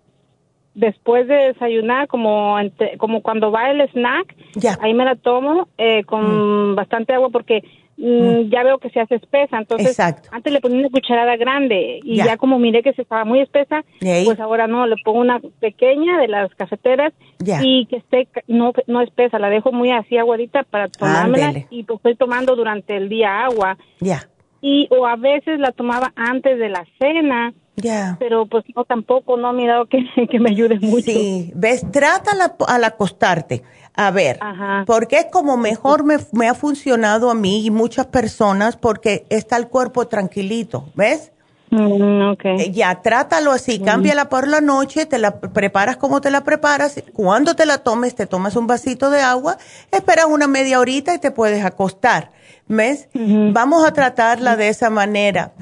después 0.77 1.27
de 1.27 1.35
desayunar, 1.35 2.07
como 2.07 2.55
como 2.97 3.21
cuando 3.21 3.51
va 3.51 3.71
el 3.71 3.81
snack, 3.89 4.35
ahí 4.79 4.93
me 4.93 5.05
la 5.05 5.15
tomo 5.15 5.67
eh, 5.77 6.03
con 6.03 6.71
mm. 6.71 6.75
bastante 6.75 7.13
agua 7.13 7.29
porque 7.31 7.63
Mm, 7.98 8.52
ya 8.52 8.64
veo 8.64 8.78
que 8.78 8.91
se 8.91 9.00
hace 9.00 9.16
espesa. 9.16 9.58
Entonces, 9.58 10.00
antes 10.00 10.54
le 10.54 10.62
ponía 10.62 10.80
una 10.80 10.89
cucharada 10.89 11.36
grande 11.36 12.00
y 12.04 12.18
ya, 12.18 12.38
como 12.38 12.60
miré 12.60 12.84
que 12.84 12.93
se 12.93 13.02
estaba 13.02 13.26
muy 13.26 13.39
espesa, 13.39 13.84
pues 14.00 14.39
ahora 14.39 14.68
no, 14.68 14.86
le 14.86 14.95
pongo 15.04 15.20
una 15.20 15.39
pequeña 15.60 16.20
de 16.20 16.28
las 16.28 16.54
cafeteras 16.56 17.14
y 17.62 17.88
que 17.88 17.98
esté 17.98 18.28
no, 18.48 18.72
no 18.86 19.02
espesa, 19.02 19.39
la 19.39 19.50
dejo 19.50 19.72
muy 19.72 19.91
así 19.91 20.18
aguadita 20.18 20.64
para 20.64 20.88
tomármela 20.88 21.66
y 21.70 21.84
pues 21.84 21.98
estoy 21.98 22.16
tomando 22.16 22.56
durante 22.56 22.95
el 22.95 23.10
día 23.10 23.45
agua. 23.45 23.78
Ya. 24.00 24.30
Y 24.62 24.88
o 24.91 25.08
a 25.08 25.16
veces 25.16 25.60
la 25.60 25.72
tomaba 25.72 26.14
antes 26.16 26.60
de 26.60 26.70
la 26.70 26.86
cena. 27.00 27.54
Ya. 27.78 28.17
Pero 28.19 28.45
pues 28.47 28.65
no 28.75 28.84
tampoco, 28.84 29.38
no 29.38 29.51
he 29.51 29.53
mirado 29.53 29.86
que, 29.86 29.99
que 30.30 30.39
me 30.39 30.49
ayude 30.49 30.80
mucho. 30.80 31.11
Sí, 31.11 31.51
ves, 31.55 31.89
trátala 31.91 32.55
al 32.67 32.84
acostarte 32.84 33.63
a 33.97 34.11
ver, 34.11 34.39
porque 34.86 35.17
es 35.17 35.25
como 35.25 35.57
mejor 35.57 36.03
me, 36.03 36.47
ha 36.47 36.53
funcionado 36.53 37.32
a 37.32 37.34
mí 37.34 37.65
y 37.65 37.71
muchas 37.71 38.05
personas 38.05 38.78
porque 38.78 39.25
está 39.30 39.57
el 39.57 39.67
cuerpo 39.69 40.07
tranquilito, 40.07 40.86
¿ves? 40.93 41.32
Mm, 41.71 42.30
okay. 42.30 42.61
Eh, 42.61 42.71
ya, 42.71 43.01
trátalo 43.01 43.51
así, 43.51 43.80
cámbiala 43.80 44.30
por 44.30 44.47
la 44.47 44.61
noche, 44.61 45.07
te 45.07 45.17
la 45.17 45.39
preparas 45.39 45.97
como 45.97 46.21
te 46.21 46.30
la 46.30 46.43
preparas. 46.43 47.03
Cuando 47.11 47.55
te 47.55 47.65
la 47.65 47.80
tomes, 47.80 48.13
te 48.13 48.28
tomas 48.28 48.55
un 48.55 48.67
vasito 48.67 49.09
de 49.09 49.21
agua, 49.21 49.57
esperas 49.91 50.28
una 50.30 50.47
media 50.47 50.80
horita 50.80 51.15
y 51.15 51.17
te 51.17 51.32
puedes 51.32 51.65
acostar. 51.65 52.32
¿Ves? 52.67 53.09
Vamos 53.13 53.84
a 53.88 53.93
tratarla 53.93 54.57
de 54.57 54.69
esa 54.69 54.91
manera. 54.91 55.53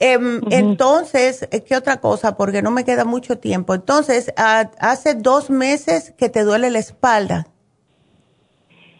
Em, 0.00 0.40
entonces, 0.50 1.48
eh, 1.50 1.62
¿qué 1.62 1.76
otra 1.76 2.00
cosa? 2.00 2.36
Porque 2.36 2.62
no 2.62 2.70
me 2.70 2.84
queda 2.84 3.04
mucho 3.04 3.38
tiempo. 3.38 3.74
Entonces, 3.74 4.32
ah, 4.36 4.70
hace 4.80 5.14
dos 5.14 5.50
meses 5.50 6.12
que 6.18 6.28
te 6.28 6.42
duele 6.42 6.70
la 6.70 6.80
espalda. 6.80 7.46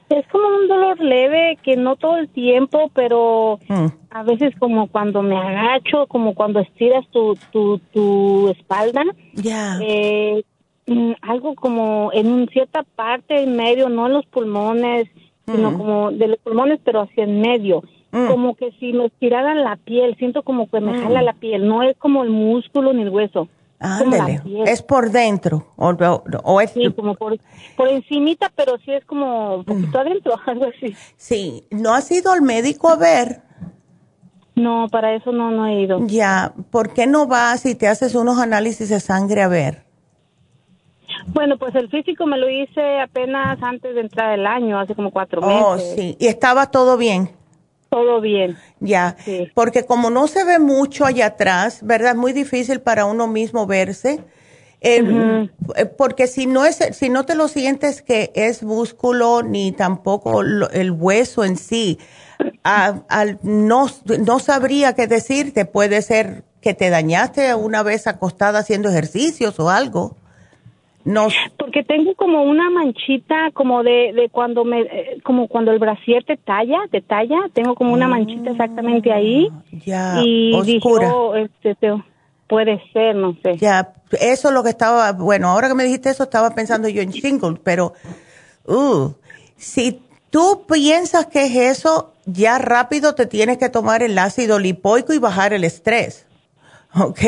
Es 0.09 0.27
como 0.29 0.47
un 0.47 0.69
dolor 0.69 1.01
leve 1.01 1.59
que 1.63 1.77
no 1.77 1.97
todo 1.97 2.19
el 2.19 2.29
tiempo, 2.29 2.91
pero 2.95 3.59
mm. 3.69 3.87
a 4.11 4.23
veces 4.23 4.55
como 4.59 4.87
cuando 4.89 5.23
me 5.23 5.37
agacho, 5.37 6.07
como 6.07 6.35
cuando 6.35 6.61
estiras 6.61 7.07
tu, 7.09 7.37
tu, 7.51 7.79
tu 7.93 8.49
espalda. 8.51 9.03
Ya. 9.33 9.79
Eh, 9.83 10.45
mm, 10.87 11.13
algo 11.23 11.55
como 11.55 12.11
en 12.13 12.49
cierta 12.49 12.85
parte 12.85 13.43
en 13.43 13.57
medio, 13.57 13.89
no 13.89 14.07
en 14.07 14.13
los 14.13 14.27
pulmones, 14.27 15.09
sino 15.47 15.73
mm. 15.73 15.79
como 15.79 16.11
de 16.13 16.29
los 16.29 16.39
pulmones, 16.39 16.81
pero 16.85 17.03
hacia 17.03 17.25
el 17.25 17.33
medio. 17.33 17.83
Como 18.15 18.55
que 18.55 18.71
si 18.79 18.93
me 18.93 19.07
estiraran 19.07 19.65
la 19.65 19.75
piel, 19.75 20.15
siento 20.17 20.45
como 20.45 20.71
que 20.71 20.81
me 20.81 21.01
jala 21.01 21.21
la 21.21 21.33
piel, 21.33 21.67
no 21.67 21.83
es 21.83 21.97
como 21.97 22.23
el 22.23 22.31
músculo 22.31 22.93
ni 22.93 23.03
el 23.03 23.11
hueso. 23.11 23.49
Ándale, 23.81 24.41
es 24.67 24.83
por 24.83 25.11
dentro 25.11 25.67
o, 25.77 26.61
es 26.61 26.71
sí, 26.71 26.91
como 26.95 27.17
por, 27.17 27.37
por 27.77 27.89
encimita, 27.89 28.51
pero 28.55 28.79
sí 28.79 28.93
es 28.93 29.05
como 29.05 29.57
un 29.57 29.65
poquito 29.65 29.99
adentro, 29.99 30.35
algo 30.47 30.67
así. 30.67 30.95
Sí, 31.17 31.67
¿no 31.71 31.93
has 31.93 32.11
ido 32.13 32.31
al 32.31 32.41
médico 32.41 32.89
a 32.89 32.97
ver? 32.97 33.43
No, 34.55 34.87
para 34.91 35.15
eso 35.15 35.33
no, 35.33 35.51
no 35.51 35.67
he 35.67 35.83
ido. 35.83 36.07
Ya, 36.07 36.55
¿por 36.71 36.95
qué 36.95 37.09
no 37.09 37.27
vas 37.27 37.67
y 37.67 37.75
te 37.75 37.89
haces 37.89 38.15
unos 38.15 38.39
análisis 38.39 38.89
de 38.89 39.01
sangre 39.01 39.43
a 39.43 39.49
ver? 39.49 39.83
Bueno, 41.27 41.59
pues 41.59 41.75
el 41.75 41.91
físico 41.91 42.27
me 42.27 42.39
lo 42.39 42.49
hice 42.49 43.01
apenas 43.01 43.61
antes 43.61 43.95
de 43.95 44.03
entrar 44.03 44.39
el 44.39 44.47
año, 44.47 44.79
hace 44.79 44.95
como 44.95 45.11
cuatro 45.11 45.41
oh, 45.43 45.47
meses. 45.47 45.65
Oh, 45.67 45.97
sí, 45.97 46.17
y 46.21 46.29
estaba 46.29 46.71
todo 46.71 46.97
bien 46.97 47.31
todo 47.95 48.21
bien. 48.21 48.57
Ya, 48.81 49.17
porque 49.55 49.85
como 49.85 50.11
no 50.11 50.27
se 50.27 50.43
ve 50.43 50.59
mucho 50.59 51.05
allá 51.05 51.27
atrás, 51.27 51.79
¿verdad? 51.83 52.11
Es 52.11 52.17
muy 52.17 52.33
difícil 52.33 52.81
para 52.81 53.05
uno 53.05 53.29
mismo 53.29 53.69
verse. 53.69 54.21
Eh, 54.81 55.49
eh, 55.77 55.87
porque 55.87 56.27
si 56.27 56.47
no 56.47 56.65
es, 56.65 56.81
si 56.91 57.09
no 57.09 57.25
te 57.25 57.37
lo 57.37 57.47
sientes 57.47 58.03
que 58.03 58.33
es 58.35 58.65
músculo 58.65 59.43
ni 59.45 59.71
tampoco 59.71 60.43
el 60.43 60.91
hueso 60.91 61.45
en 61.45 61.57
sí, 61.57 61.99
no, 63.43 63.87
no 64.27 64.39
sabría 64.41 64.95
qué 64.95 65.07
decirte. 65.07 65.65
Puede 65.65 66.03
ser 66.03 66.43
que 66.61 66.75
te 66.75 66.91
dañaste 66.91 67.55
una 67.55 67.85
vez 67.85 68.09
acostada 68.09 68.59
haciendo 68.59 68.89
ejercicios 68.89 69.61
o 69.61 69.71
algo. 69.71 70.17
No. 71.05 71.29
Porque 71.59 71.85
tengo 71.85 72.15
como 72.15 72.43
una 72.43 72.71
manchita 72.71 73.51
como 73.53 73.83
de, 73.83 74.13
de 74.15 74.29
cuando 74.31 74.65
me, 74.65 74.81
eh, 74.81 75.21
como 75.23 75.49
cuando 75.49 75.71
el 75.71 75.79
brasier 75.79 76.25
te 76.25 76.37
talla, 76.39 76.79
te 76.91 77.03
talla, 77.03 77.37
tengo 77.53 77.75
como 77.75 77.93
una 77.93 78.09
manchita 78.09 78.51
exactamente 78.51 79.13
ahí. 79.13 79.49
Ah, 79.53 79.63
ya, 79.85 80.23
y 80.25 80.55
oscura. 80.55 81.15
Oh, 81.15 81.35
este, 81.37 81.77
puede 82.47 82.83
ser, 82.93 83.17
no 83.17 83.37
sé. 83.43 83.59
Ya, 83.59 83.93
eso 84.21 84.49
es 84.49 84.55
lo 84.55 84.63
que 84.63 84.71
estaba, 84.71 85.13
bueno, 85.13 85.49
ahora 85.49 85.69
que 85.69 85.75
me 85.75 85.85
dijiste 85.85 86.09
eso 86.09 86.25
estaba 86.25 86.55
pensando 86.55 86.89
yo 86.89 87.03
en 87.03 87.11
shingles, 87.11 87.61
pero, 87.63 87.93
uh, 88.67 89.11
si 89.57 90.01
tú 90.31 90.65
piensas 90.67 91.27
que 91.27 91.45
es 91.45 91.79
eso, 91.79 92.15
ya 92.25 92.59
rápido 92.59 93.15
te 93.15 93.27
tienes 93.27 93.59
que 93.59 93.69
tomar 93.69 94.03
el 94.03 94.19
ácido 94.19 94.59
lipoico 94.59 95.13
y 95.13 95.19
bajar 95.19 95.53
el 95.53 95.65
estrés. 95.65 96.27
¿Ok? 96.95 97.21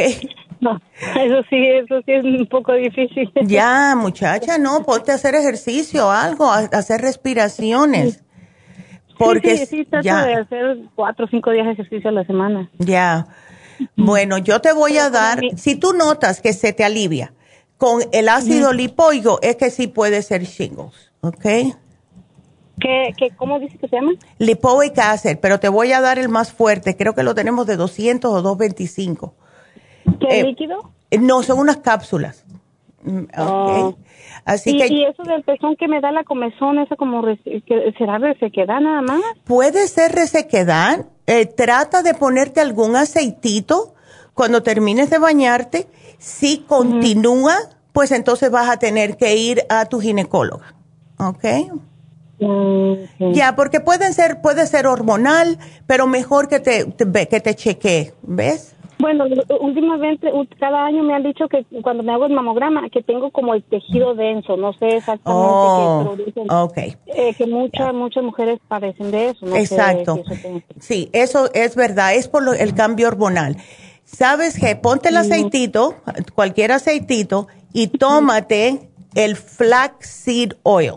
No, 0.61 0.81
eso 1.21 1.43
sí, 1.51 1.57
eso 1.57 2.01
sí 2.05 2.13
es 2.13 2.25
un 2.25 2.47
poco 2.47 2.73
difícil. 2.73 3.31
Ya, 3.43 3.95
muchacha, 3.97 4.59
no, 4.59 4.83
ponte 4.85 5.13
a 5.13 5.17
hacer 5.17 5.35
ejercicio, 5.35 6.11
algo, 6.11 6.51
a, 6.51 6.59
hacer 6.73 7.01
respiraciones. 7.01 8.23
Porque 9.19 9.57
sí, 9.59 9.67
sí, 9.67 9.85
trato 9.85 10.27
de 10.27 10.35
hacer 10.35 10.79
cuatro 10.95 11.25
o 11.25 11.29
cinco 11.29 11.51
días 11.51 11.67
de 11.67 11.73
ejercicio 11.73 12.11
a 12.11 12.13
la 12.13 12.25
semana. 12.25 12.71
Ya. 12.79 13.27
Bueno, 13.97 14.39
yo 14.39 14.61
te 14.61 14.73
voy 14.73 14.99
a 14.99 15.11
dar, 15.11 15.41
si 15.57 15.77
tú 15.77 15.93
notas 15.93 16.41
que 16.41 16.53
se 16.53 16.73
te 16.73 16.85
alivia 16.85 17.33
con 17.79 18.03
el 18.13 18.29
ácido 18.29 18.73
lipoico, 18.73 19.39
es 19.43 19.57
que 19.57 19.71
sí 19.71 19.87
puede 19.87 20.23
ser 20.23 20.45
shingles, 20.45 21.13
¿ok? 21.21 21.45
¿Qué, 22.79 23.15
qué, 23.17 23.31
¿Cómo 23.37 23.59
dice 23.59 23.79
que 23.79 23.89
se 23.89 23.97
llama? 23.97 24.13
Lipoic 24.39 24.99
acid, 24.99 25.39
pero 25.41 25.61
te 25.61 25.69
voy 25.69 25.93
a 25.93 26.01
dar 26.01 26.19
el 26.19 26.29
más 26.29 26.53
fuerte, 26.53 26.97
creo 26.97 27.15
que 27.15 27.23
lo 27.23 27.35
tenemos 27.35 27.67
de 27.67 27.77
200 27.77 28.31
o 28.31 28.43
225. 28.43 29.35
¿Qué 30.21 30.41
eh, 30.41 30.45
líquido? 30.45 30.91
No, 31.21 31.43
son 31.43 31.59
unas 31.59 31.79
cápsulas. 31.79 32.45
Mm, 33.03 33.25
oh. 33.39 33.95
Así 34.45 34.71
¿Y, 34.71 34.79
que, 34.79 34.87
¿Y 34.95 35.05
eso 35.05 35.23
del 35.25 35.43
pezón 35.43 35.77
que 35.77 35.89
me 35.89 36.01
da 36.01 36.13
la 36.13 36.25
comezón, 36.25 36.79
eso 36.79 36.97
como 36.97 37.23
será 37.99 38.19
resequedad 38.19 38.81
nada 38.81 39.03
más? 39.03 39.21
Puede 39.45 39.89
ser 39.89 40.13
resequedad. 40.13 41.07
Eh, 41.27 41.47
trata 41.47 42.03
de 42.03 42.15
ponerte 42.15 42.61
algún 42.61 42.95
aceitito 42.95 43.95
cuando 44.35 44.63
termines 44.63 45.11
de 45.11 45.19
bañarte. 45.19 45.89
Si 46.19 46.59
continúa, 46.59 47.57
pues 47.93 48.13
entonces 48.13 48.51
vas 48.51 48.69
a 48.69 48.79
tener 48.79 49.17
que 49.17 49.35
ir 49.37 49.63
a 49.69 49.87
tu 49.87 50.01
ginecóloga. 50.01 50.75
¿Ok? 51.19 51.45
Ya, 53.33 53.57
porque 53.57 53.81
pueden 53.81 54.13
ser, 54.13 54.43
puede 54.43 54.67
ser 54.67 54.87
hormonal, 54.87 55.59
pero 55.87 56.07
mejor 56.07 56.49
que 56.49 56.61
te, 56.61 56.93
que 56.95 57.41
te 57.41 57.55
chequee, 57.55 58.13
¿ves? 58.23 58.76
Bueno, 58.99 59.25
últimamente, 59.61 60.33
cada 60.59 60.87
año 60.87 61.03
me 61.03 61.15
han 61.15 61.23
dicho 61.23 61.49
que 61.49 61.67
cuando 61.83 62.03
me 62.03 62.13
hago 62.13 62.27
el 62.27 62.33
mamograma, 62.33 62.89
que 62.89 63.03
tengo 63.03 63.31
como 63.31 63.55
el 63.55 63.63
tejido 63.63 64.15
denso, 64.15 64.57
no 64.57 64.73
sé 64.73 64.97
exactamente 64.97 66.49
oh, 66.49 66.73
qué, 66.75 66.97
eh, 67.07 67.35
que 67.35 67.47
muchas, 67.47 67.93
muchas 67.93 68.25
mujeres 68.25 68.59
padecen 68.67 69.11
de 69.11 69.31
eso. 69.31 69.55
Exacto. 69.55 70.23
sí, 70.81 71.11
eso 71.13 71.51
es 71.53 71.77
verdad, 71.77 72.15
es 72.15 72.29
por 72.29 72.43
el 72.59 72.75
cambio 72.75 73.09
hormonal. 73.09 73.57
¿Sabes 74.05 74.59
qué? 74.59 74.77
Ponte 74.77 75.09
el 75.11 75.17
aceitito, 75.17 75.97
cualquier 76.35 76.73
aceitito, 76.73 77.49
y 77.73 77.89
tómate 77.89 78.89
el 79.15 79.37
flaxseed 79.37 80.53
oil, 80.63 80.95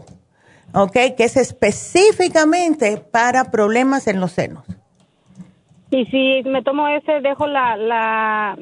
¿ok? 0.73 0.93
Que 1.17 1.23
es 1.23 1.35
específicamente 1.35 2.97
para 2.97 3.51
problemas 3.51 4.07
en 4.07 4.19
los 4.19 4.31
senos. 4.31 4.63
Y 5.91 6.05
si 6.05 6.43
me 6.47 6.61
tomo 6.61 6.87
ese, 6.87 7.19
dejo 7.21 7.47
la, 7.47 7.75
la, 7.75 8.57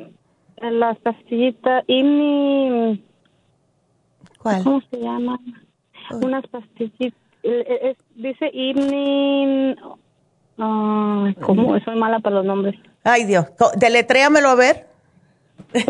las 0.62 0.98
pastillitas 1.00 1.84
y 1.88 2.04
mi... 2.04 3.04
¿Cuál? 4.40 4.64
¿Cómo 4.64 4.82
se 4.90 4.98
llama? 5.00 5.40
Unas 6.12 6.48
pastillitas. 6.48 7.20
dice 8.16 8.50
IMNI... 8.54 9.76
¿Cómo? 10.58 11.80
Soy 11.82 11.96
mala 11.96 12.20
para 12.20 12.38
los 12.38 12.46
nombres. 12.46 12.76
Ay, 13.04 13.26
Dios. 13.26 13.46
Deletréamelo 13.78 14.50
a 14.50 14.56
ver. 14.56 14.88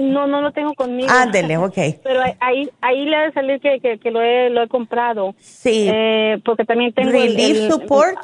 No, 0.02 0.28
no 0.28 0.42
lo 0.42 0.52
tengo 0.52 0.74
conmigo. 0.74 1.08
Ándele, 1.10 1.58
ok. 1.58 1.78
Pero 2.04 2.22
ahí, 2.40 2.70
ahí 2.82 3.06
le 3.06 3.16
ha 3.16 3.22
de 3.22 3.32
salir 3.32 3.62
que, 3.62 4.00
que, 4.00 4.12
lo, 4.12 4.22
he, 4.22 4.50
lo 4.50 4.64
he 4.64 4.68
comprado. 4.68 5.36
Sí. 5.40 5.88
Eh, 5.92 6.42
porque 6.44 6.66
también 6.66 6.94
tengo... 6.94 7.12
¿Relief 7.12 7.70
Support? 7.70 8.18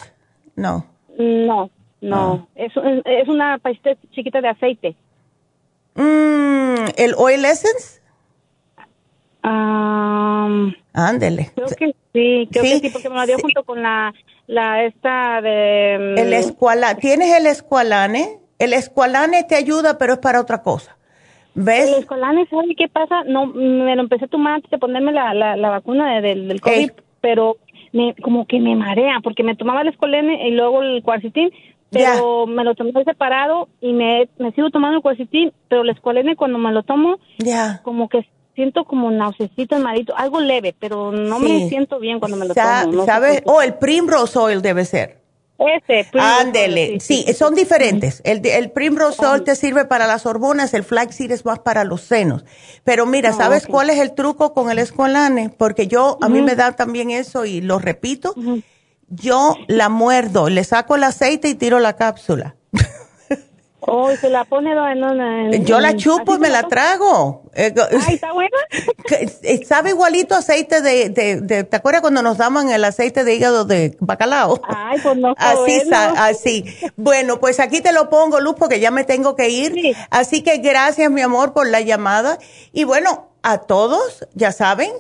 no. 0.56 0.86
No. 1.18 1.70
No, 2.04 2.48
ah. 2.50 2.52
es, 2.56 2.74
es 3.06 3.28
una 3.30 3.58
pastilla 3.60 3.96
chiquita 4.12 4.42
de 4.42 4.50
aceite. 4.50 4.96
Mm, 5.96 6.86
¿El 6.98 7.14
Oil 7.18 7.46
Essence? 7.46 8.02
Um, 9.42 10.74
Ándele. 10.94 11.52
Creo 11.56 11.68
que 11.68 11.96
sí, 12.14 12.50
creo 12.52 12.64
que 12.64 12.80
sí, 12.80 12.90
porque 12.92 13.10
me 13.10 13.16
lo 13.16 13.26
dio 13.26 13.38
junto 13.40 13.64
con 13.64 13.82
la, 13.82 14.14
la 14.48 14.84
esta 14.84 15.42
de... 15.42 15.98
Mm, 15.98 16.20
el 16.20 16.34
escuala, 16.34 16.96
¿tienes 16.96 17.34
el 17.38 17.48
escualane? 17.48 18.38
El 18.60 18.74
escualane 18.74 19.46
te 19.46 19.56
ayuda, 19.56 19.98
pero 19.98 20.14
es 20.14 20.20
para 20.20 20.42
otra 20.42 20.62
cosa. 20.62 20.98
¿Ves? 21.56 21.88
El 21.88 22.02
escualane, 22.02 22.46
¿sabes 22.50 22.76
qué 22.78 22.90
pasa? 22.90 23.24
No, 23.26 23.46
me 23.46 23.96
lo 23.96 24.02
empecé 24.02 24.26
a 24.26 24.28
tomar 24.28 24.56
antes 24.56 24.72
de 24.72 24.78
ponerme 24.78 25.14
la, 25.14 25.34
la, 25.34 25.56
la 25.56 25.70
vacuna 25.70 26.20
del, 26.20 26.50
del 26.50 26.60
COVID, 26.60 26.92
pero 27.22 27.58
me, 27.94 28.16
como 28.22 28.46
que 28.46 28.60
me 28.60 28.76
marea, 28.76 29.20
porque 29.24 29.44
me 29.44 29.56
tomaba 29.56 29.82
el 29.82 29.90
escualane 29.90 30.48
y 30.48 30.52
luego 30.52 30.82
el 30.82 31.02
cuarcitín, 31.04 31.52
pero 31.94 32.48
me 32.48 32.64
lo 32.64 32.76
tomé 32.76 32.92
separado 33.04 33.70
y 33.80 33.94
me, 33.94 34.28
me 34.38 34.52
sigo 34.52 34.70
tomando 34.70 34.98
el 34.98 35.04
cuercitín, 35.04 35.54
pero 35.70 35.84
el 35.84 35.90
escualene 35.90 36.36
cuando 36.36 36.58
me 36.58 36.72
lo 36.72 36.84
tomo, 36.84 37.20
ya 37.38 37.82
como 37.84 38.10
que 38.10 38.28
siento 38.56 38.86
como 38.86 39.12
nauseacito 39.12 39.76
algo 40.16 40.40
leve, 40.40 40.76
pero 40.80 41.12
no 41.12 41.40
me 41.40 41.70
siento 41.70 42.00
bien 42.00 42.20
cuando 42.20 42.38
me 42.38 42.48
lo 42.48 42.54
tomo. 42.54 43.06
¿Sabes? 43.06 43.42
O 43.46 43.62
el 43.62 43.76
Primrose 43.76 44.38
Oil 44.38 44.62
debe 44.62 44.86
ser. 44.86 45.24
Ese, 45.60 46.10
Ándele, 46.20 47.00
sí, 47.00 47.26
son 47.34 47.56
diferentes. 47.56 48.22
El, 48.26 48.46
el 48.46 48.72
Primrose 48.72 49.26
Oil 49.26 49.44
te 49.44 49.56
sirve 49.56 49.86
para 49.86 50.08
las 50.08 50.26
hormonas, 50.26 50.74
el 50.74 50.84
Flaxseed 50.84 51.32
es 51.32 51.46
más 51.46 51.60
para 51.60 51.84
los 51.84 52.02
senos. 52.02 52.44
Pero 52.84 53.06
mira, 53.06 53.30
ah, 53.30 53.34
¿sabes 53.34 53.68
cuál 53.68 53.90
es 53.90 54.00
el 54.00 54.14
truco 54.14 54.54
con 54.54 54.72
el 54.72 54.80
escualane? 54.80 55.50
Porque 55.50 55.88
yo, 55.88 56.18
a 56.22 56.28
mí 56.28 56.42
me 56.42 56.56
da 56.56 56.74
también 56.74 57.12
eso 57.12 57.46
y 57.46 57.62
lo 57.62 57.80
repito 57.80 58.34
yo 59.16 59.56
la 59.68 59.90
muerdo, 59.90 60.50
le 60.50 60.64
saco 60.64 60.96
el 60.96 61.04
aceite 61.04 61.50
y 61.50 61.56
tiro 61.56 61.80
la 61.80 61.94
cápsula. 61.96 62.56
Oh, 63.86 64.16
se 64.16 64.30
la 64.30 64.46
pone 64.46 64.72
en 64.72 65.04
una... 65.04 65.52
Yo 65.58 65.80
la 65.82 65.96
chupo 65.98 66.36
y 66.36 66.40
me 66.40 66.50
la 66.50 66.64
trago. 66.64 67.44
Eh, 67.54 67.74
Ay, 68.08 68.16
¿está 68.16 68.32
buena? 68.32 68.58
Eh, 69.44 69.66
sabe 69.66 69.90
igualito 69.90 70.36
aceite 70.36 70.82
de, 70.82 71.10
de, 71.10 71.64
¿te 71.66 71.76
acuerdas 71.76 72.02
cuando 72.02 72.22
nos 72.22 72.38
daban 72.38 72.70
el 72.70 72.84
aceite 72.86 73.26
de 73.26 73.36
hígado 73.36 73.66
de 73.66 73.98
bacalao? 74.00 74.62
Ay, 74.64 75.00
pues 75.04 75.18
no 75.18 75.36
Así, 75.38 75.82
así. 75.92 76.66
Bueno, 76.96 77.40
pues 77.40 77.60
aquí 77.60 77.82
te 77.82 77.92
lo 77.92 78.10
pongo, 78.10 78.40
Luz, 78.40 78.56
porque 78.58 78.80
ya 78.80 78.90
me 78.90 79.04
tengo 79.04 79.36
que 79.36 79.50
ir. 79.50 79.96
Así 80.10 80.42
que 80.42 80.58
gracias, 80.58 81.12
mi 81.12 81.22
amor, 81.22 81.54
por 81.54 81.68
la 81.68 81.82
llamada. 81.82 82.38
Y 82.72 82.86
bueno, 82.86 83.32
a 83.44 83.60
todos, 83.60 84.26
ya 84.34 84.54
saben, 84.54 84.92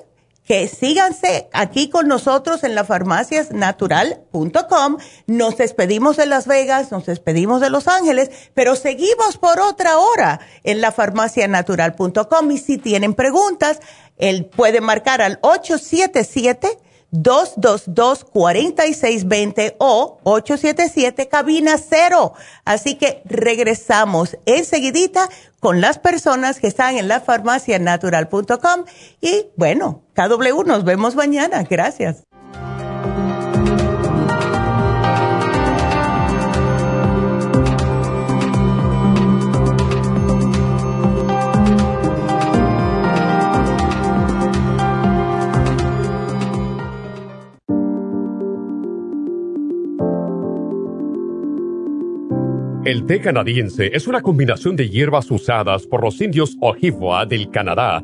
que 0.45 0.67
síganse 0.67 1.49
aquí 1.53 1.89
con 1.89 2.07
nosotros 2.07 2.63
en 2.63 2.75
la 2.75 2.83
farmaciasnatural.com. 2.83 4.97
Nos 5.27 5.57
despedimos 5.57 6.17
de 6.17 6.25
Las 6.25 6.47
Vegas, 6.47 6.91
nos 6.91 7.05
despedimos 7.05 7.61
de 7.61 7.69
Los 7.69 7.87
Ángeles, 7.87 8.31
pero 8.53 8.75
seguimos 8.75 9.37
por 9.37 9.59
otra 9.59 9.97
hora 9.97 10.41
en 10.63 10.81
la 10.81 10.91
farmacianatural.com 10.91 12.51
y 12.51 12.57
si 12.57 12.77
tienen 12.77 13.13
preguntas, 13.13 13.79
él 14.17 14.45
puede 14.45 14.81
marcar 14.81 15.21
al 15.21 15.39
877 15.41 16.79
222-4620 17.13 19.75
o 19.77 20.19
877 20.23 21.29
cabina 21.29 21.77
cero. 21.77 22.33
Así 22.65 22.95
que 22.95 23.21
regresamos 23.25 24.35
enseguidita 24.47 25.29
con 25.59 25.79
las 25.79 25.99
personas 25.99 26.59
que 26.59 26.65
están 26.65 26.97
en 26.97 27.07
la 27.07 27.21
farmacianatural.com 27.21 28.85
y 29.21 29.45
bueno, 29.55 30.02
KW 30.15 30.63
nos 30.65 30.83
vemos 30.83 31.15
mañana. 31.15 31.63
Gracias. 31.63 32.23
El 52.85 53.05
té 53.05 53.21
canadiense 53.21 53.91
es 53.93 54.07
una 54.07 54.21
combinación 54.21 54.75
de 54.75 54.89
hierbas 54.89 55.31
usadas 55.31 55.87
por 55.87 56.03
los 56.03 56.19
indios 56.21 56.57
Ojibwa 56.59 57.25
del 57.25 57.49
Canadá 57.49 58.03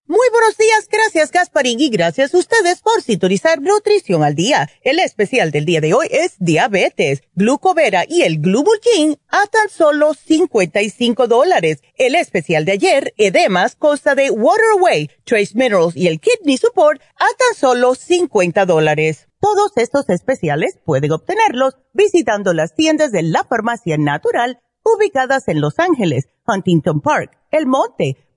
Muy 0.11 0.27
buenos 0.33 0.57
días, 0.57 0.89
gracias 0.91 1.31
Gasparín 1.31 1.79
y 1.79 1.89
gracias 1.89 2.33
a 2.33 2.37
ustedes 2.37 2.81
por 2.81 3.01
sintonizar 3.01 3.61
Nutrición 3.61 4.25
al 4.25 4.35
Día. 4.35 4.69
El 4.81 4.99
especial 4.99 5.51
del 5.51 5.63
día 5.63 5.79
de 5.79 5.93
hoy 5.93 6.07
es 6.11 6.35
diabetes, 6.37 7.23
glucovera 7.33 8.03
y 8.05 8.23
el 8.23 8.41
glubulgin 8.41 9.17
a 9.29 9.47
tan 9.47 9.69
solo 9.69 10.13
55 10.13 11.27
dólares. 11.27 11.81
El 11.95 12.15
especial 12.15 12.65
de 12.65 12.73
ayer, 12.73 13.13
edemas, 13.15 13.77
consta 13.77 14.13
de 14.13 14.31
Waterway, 14.31 15.09
Trace 15.23 15.53
Minerals 15.53 15.95
y 15.95 16.07
el 16.07 16.19
Kidney 16.19 16.57
Support 16.57 17.01
a 17.15 17.27
tan 17.37 17.55
solo 17.57 17.95
50 17.95 18.65
dólares. 18.65 19.29
Todos 19.39 19.71
estos 19.77 20.09
especiales 20.09 20.77
pueden 20.83 21.13
obtenerlos 21.13 21.77
visitando 21.93 22.53
las 22.53 22.75
tiendas 22.75 23.13
de 23.13 23.23
la 23.23 23.45
farmacia 23.45 23.95
natural 23.97 24.59
ubicadas 24.83 25.47
en 25.47 25.61
Los 25.61 25.79
Ángeles, 25.79 26.27
Huntington 26.45 26.99
Park, 26.99 27.37
El 27.49 27.65
Monte, 27.65 28.17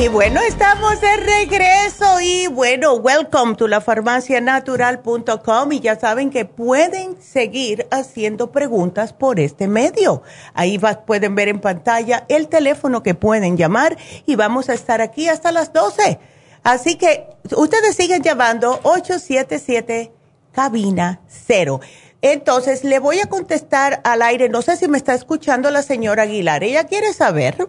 Y 0.00 0.08
bueno, 0.08 0.40
estamos 0.40 0.98
de 1.02 1.14
regreso 1.18 2.22
y 2.22 2.46
bueno, 2.46 2.94
welcome 2.94 3.54
to 3.54 3.68
la 3.68 3.82
farmacianatural.com 3.82 5.72
y 5.72 5.80
ya 5.80 6.00
saben 6.00 6.30
que 6.30 6.46
pueden 6.46 7.20
seguir 7.20 7.86
haciendo 7.90 8.50
preguntas 8.50 9.12
por 9.12 9.38
este 9.38 9.68
medio. 9.68 10.22
Ahí 10.54 10.80
pueden 11.04 11.34
ver 11.34 11.48
en 11.48 11.60
pantalla 11.60 12.24
el 12.30 12.48
teléfono 12.48 13.02
que 13.02 13.14
pueden 13.14 13.58
llamar 13.58 13.98
y 14.24 14.36
vamos 14.36 14.70
a 14.70 14.72
estar 14.72 15.02
aquí 15.02 15.28
hasta 15.28 15.52
las 15.52 15.74
12. 15.74 16.18
Así 16.62 16.96
que 16.96 17.26
ustedes 17.54 17.94
siguen 17.94 18.22
llamando 18.22 18.80
877 18.84 20.14
cabina 20.52 21.20
0. 21.28 21.78
Entonces 22.22 22.84
le 22.84 23.00
voy 23.00 23.20
a 23.20 23.26
contestar 23.26 24.00
al 24.04 24.22
aire, 24.22 24.48
no 24.48 24.62
sé 24.62 24.78
si 24.78 24.88
me 24.88 24.96
está 24.96 25.12
escuchando 25.12 25.70
la 25.70 25.82
señora 25.82 26.22
Aguilar, 26.22 26.64
ella 26.64 26.84
quiere 26.84 27.12
saber 27.12 27.68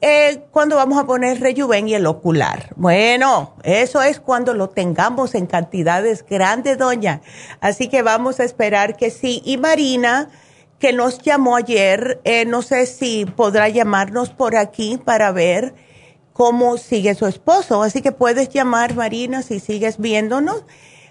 eh, 0.00 0.44
cuando 0.52 0.76
vamos 0.76 0.98
a 0.98 1.06
poner 1.06 1.40
rejuven 1.40 1.88
y 1.88 1.94
el 1.94 2.06
ocular. 2.06 2.70
Bueno, 2.76 3.54
eso 3.64 4.00
es 4.00 4.20
cuando 4.20 4.54
lo 4.54 4.68
tengamos 4.68 5.34
en 5.34 5.46
cantidades 5.46 6.24
grandes, 6.24 6.78
doña. 6.78 7.20
Así 7.60 7.88
que 7.88 8.02
vamos 8.02 8.38
a 8.38 8.44
esperar 8.44 8.96
que 8.96 9.10
sí. 9.10 9.42
Y 9.44 9.56
Marina, 9.56 10.30
que 10.78 10.92
nos 10.92 11.20
llamó 11.20 11.56
ayer, 11.56 12.20
eh, 12.24 12.44
no 12.44 12.62
sé 12.62 12.86
si 12.86 13.26
podrá 13.26 13.68
llamarnos 13.68 14.30
por 14.30 14.56
aquí 14.56 15.00
para 15.04 15.32
ver 15.32 15.74
cómo 16.32 16.76
sigue 16.76 17.16
su 17.16 17.26
esposo. 17.26 17.82
Así 17.82 18.00
que 18.00 18.12
puedes 18.12 18.50
llamar, 18.50 18.94
Marina, 18.94 19.42
si 19.42 19.58
sigues 19.58 19.98
viéndonos. 19.98 20.64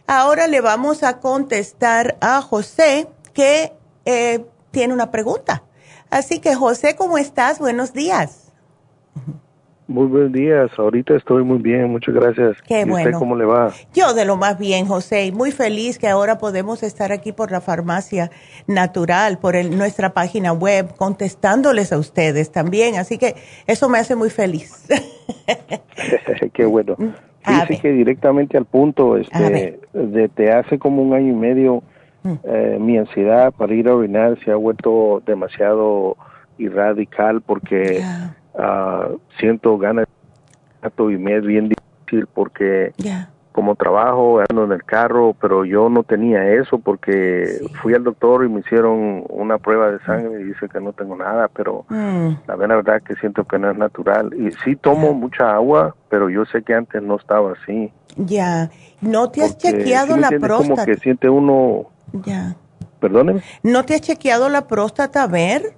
Ahora 0.08 0.48
le 0.48 0.62
vamos 0.62 1.04
a 1.04 1.20
contestar 1.20 2.18
a 2.22 2.42
José 2.42 3.10
que 3.34 3.74
eh, 4.06 4.46
tiene 4.72 4.94
una 4.94 5.12
pregunta. 5.12 5.64
Así 6.10 6.40
que 6.40 6.56
José, 6.56 6.96
¿cómo 6.96 7.18
estás? 7.18 7.60
Buenos 7.60 7.92
días. 7.92 8.47
Muy 9.90 10.06
buenos 10.08 10.34
días, 10.34 10.70
ahorita 10.78 11.16
estoy 11.16 11.46
muy 11.46 11.60
bien, 11.60 11.90
muchas 11.90 12.14
gracias. 12.14 12.62
Qué 12.68 12.84
bueno. 12.84 12.98
Usted 13.08 13.20
cómo 13.20 13.38
le 13.38 13.46
va? 13.46 13.72
Yo 13.94 14.14
de 14.14 14.26
lo 14.26 14.36
más 14.36 14.60
bien, 14.60 14.86
José, 14.86 15.32
muy 15.32 15.52
feliz 15.52 15.98
que 15.98 16.10
ahora 16.10 16.38
podemos 16.40 16.84
estar 16.84 17.14
aquí 17.14 17.32
por 17.32 17.52
la 17.52 17.62
farmacia 17.62 18.30
natural, 18.68 19.38
por 19.40 19.56
nuestra 19.64 20.14
página 20.14 20.52
web, 20.52 20.94
contestándoles 20.98 21.94
a 21.94 22.00
ustedes 22.00 22.52
también, 22.52 22.96
así 22.96 23.18
que 23.18 23.36
eso 23.66 23.88
me 23.88 23.98
hace 23.98 24.18
muy 24.18 24.30
feliz. 24.30 24.90
Qué 26.54 26.66
bueno. 26.66 26.98
Dice 27.48 27.80
que 27.82 27.94
directamente 27.94 28.58
al 28.58 28.66
punto, 28.66 29.16
este, 29.16 29.80
desde 29.94 30.52
hace 30.52 30.78
como 30.78 31.02
un 31.02 31.14
año 31.14 31.32
y 31.32 31.36
medio, 31.36 31.82
mm. 32.24 32.34
eh, 32.44 32.78
mi 32.78 32.98
ansiedad 32.98 33.54
para 33.54 33.74
ir 33.74 33.88
a 33.88 33.96
orinar 33.96 34.38
se 34.44 34.52
ha 34.52 34.58
vuelto 34.58 35.24
demasiado 35.26 36.18
irradical 36.58 37.40
porque... 37.40 38.04
Uh, 38.58 39.20
siento 39.40 39.78
ganas 39.78 40.08
y 40.98 41.18
me 41.18 41.38
es 41.38 41.46
bien 41.46 41.70
difícil 41.70 42.28
porque 42.34 42.94
como 43.52 43.76
trabajo 43.76 44.40
ando 44.48 44.66
en 44.66 44.72
el 44.72 44.84
carro, 44.84 45.36
pero 45.42 45.66
yo 45.66 45.90
no 45.90 46.04
tenía 46.04 46.48
eso 46.54 46.78
porque 46.78 47.60
fui 47.82 47.96
al 47.96 48.04
doctor 48.04 48.46
y 48.46 48.50
me 48.50 48.60
hicieron 48.60 49.24
una 49.30 49.58
prueba 49.58 49.92
de 49.92 50.00
sangre 50.06 50.42
y 50.42 50.44
dice 50.44 50.70
que 50.70 50.80
no 50.80 50.94
tengo 50.94 51.16
nada, 51.16 51.48
pero 51.48 51.84
mm. 51.90 52.30
la 52.48 52.56
verdad 52.56 53.02
que 53.02 53.16
siento 53.16 53.46
que 53.46 53.58
no 53.58 53.72
es 53.72 53.78
natural. 53.78 54.32
Y 54.36 54.52
sí 54.64 54.76
tomo 54.76 55.14
mucha 55.14 55.56
agua, 55.56 55.96
pero 56.08 56.30
yo 56.30 56.46
sé 56.46 56.62
que 56.62 56.76
antes 56.76 57.02
no 57.02 57.16
estaba 57.16 57.54
así. 57.54 57.92
Ya, 58.16 58.70
¿no 59.02 59.32
te 59.32 59.44
has 59.44 59.58
chequeado 59.58 60.18
la 60.18 60.30
próstata? 60.30 60.76
Como 60.76 60.86
que 60.86 60.96
siente 60.98 61.28
uno... 61.28 61.88
Ya. 62.26 62.56
Perdóneme. 63.00 63.42
¿No 63.64 63.86
te 63.86 63.96
has 63.96 64.02
chequeado 64.02 64.50
la 64.50 64.68
próstata 64.68 65.24
a 65.24 65.28
ver? 65.28 65.74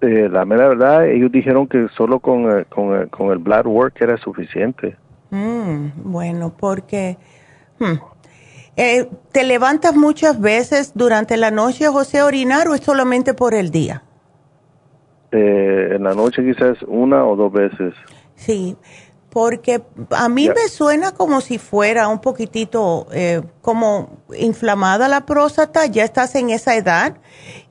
Eh, 0.00 0.28
la 0.30 0.44
mera 0.44 0.68
verdad, 0.68 1.08
ellos 1.08 1.30
dijeron 1.30 1.66
que 1.66 1.88
solo 1.94 2.20
con, 2.20 2.50
eh, 2.50 2.64
con, 2.70 2.96
eh, 2.96 3.06
con 3.08 3.30
el 3.30 3.38
blood 3.38 3.66
work 3.66 4.00
era 4.00 4.16
suficiente. 4.16 4.96
Mm, 5.30 5.88
bueno, 6.04 6.54
porque 6.56 7.18
hmm, 7.78 7.98
te 9.30 9.44
levantas 9.44 9.94
muchas 9.94 10.40
veces 10.40 10.92
durante 10.94 11.36
la 11.36 11.50
noche, 11.50 11.86
José, 11.88 12.18
a 12.18 12.24
orinar 12.24 12.68
o 12.68 12.74
es 12.74 12.80
solamente 12.80 13.34
por 13.34 13.54
el 13.54 13.70
día? 13.70 14.02
en 15.32 16.02
la 16.02 16.12
noche 16.12 16.42
quizás 16.42 16.82
una 16.88 17.24
o 17.24 17.36
dos 17.36 17.52
veces. 17.52 17.94
Sí, 18.34 18.76
porque 19.30 19.82
a 20.10 20.28
mí 20.28 20.48
me 20.48 20.68
suena 20.68 21.12
como 21.12 21.40
si 21.40 21.58
fuera 21.58 22.08
un 22.08 22.20
poquitito 22.20 23.06
eh, 23.12 23.42
como 23.62 24.18
inflamada 24.36 25.08
la 25.08 25.24
próstata, 25.24 25.86
ya 25.86 26.04
estás 26.04 26.34
en 26.34 26.50
esa 26.50 26.74
edad 26.74 27.16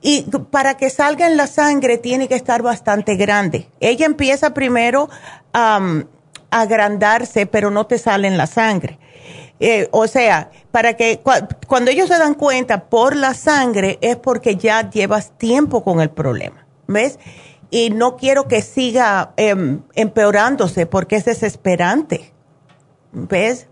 y 0.00 0.22
para 0.50 0.76
que 0.76 0.88
salga 0.90 1.26
en 1.26 1.36
la 1.36 1.46
sangre 1.46 1.98
tiene 1.98 2.28
que 2.28 2.34
estar 2.34 2.62
bastante 2.62 3.16
grande. 3.16 3.68
Ella 3.80 4.06
empieza 4.06 4.54
primero 4.54 5.10
a 5.52 5.80
agrandarse, 6.50 7.46
pero 7.46 7.70
no 7.70 7.86
te 7.86 7.98
sale 7.98 8.26
en 8.26 8.38
la 8.38 8.46
sangre. 8.46 8.98
Eh, 9.60 9.88
o 9.90 10.06
sea, 10.06 10.50
para 10.70 10.94
que 10.94 11.20
cuando 11.66 11.90
ellos 11.90 12.08
se 12.08 12.18
dan 12.18 12.32
cuenta 12.32 12.84
por 12.84 13.14
la 13.14 13.34
sangre 13.34 13.98
es 14.00 14.16
porque 14.16 14.56
ya 14.56 14.88
llevas 14.88 15.36
tiempo 15.36 15.84
con 15.84 16.00
el 16.00 16.08
problema, 16.08 16.66
¿ves? 16.86 17.18
Y 17.70 17.90
no 17.90 18.16
quiero 18.16 18.48
que 18.48 18.62
siga 18.62 19.32
em, 19.36 19.82
empeorándose 19.94 20.86
porque 20.86 21.16
es 21.16 21.24
desesperante. 21.24 22.32
¿Ves? 23.12 23.68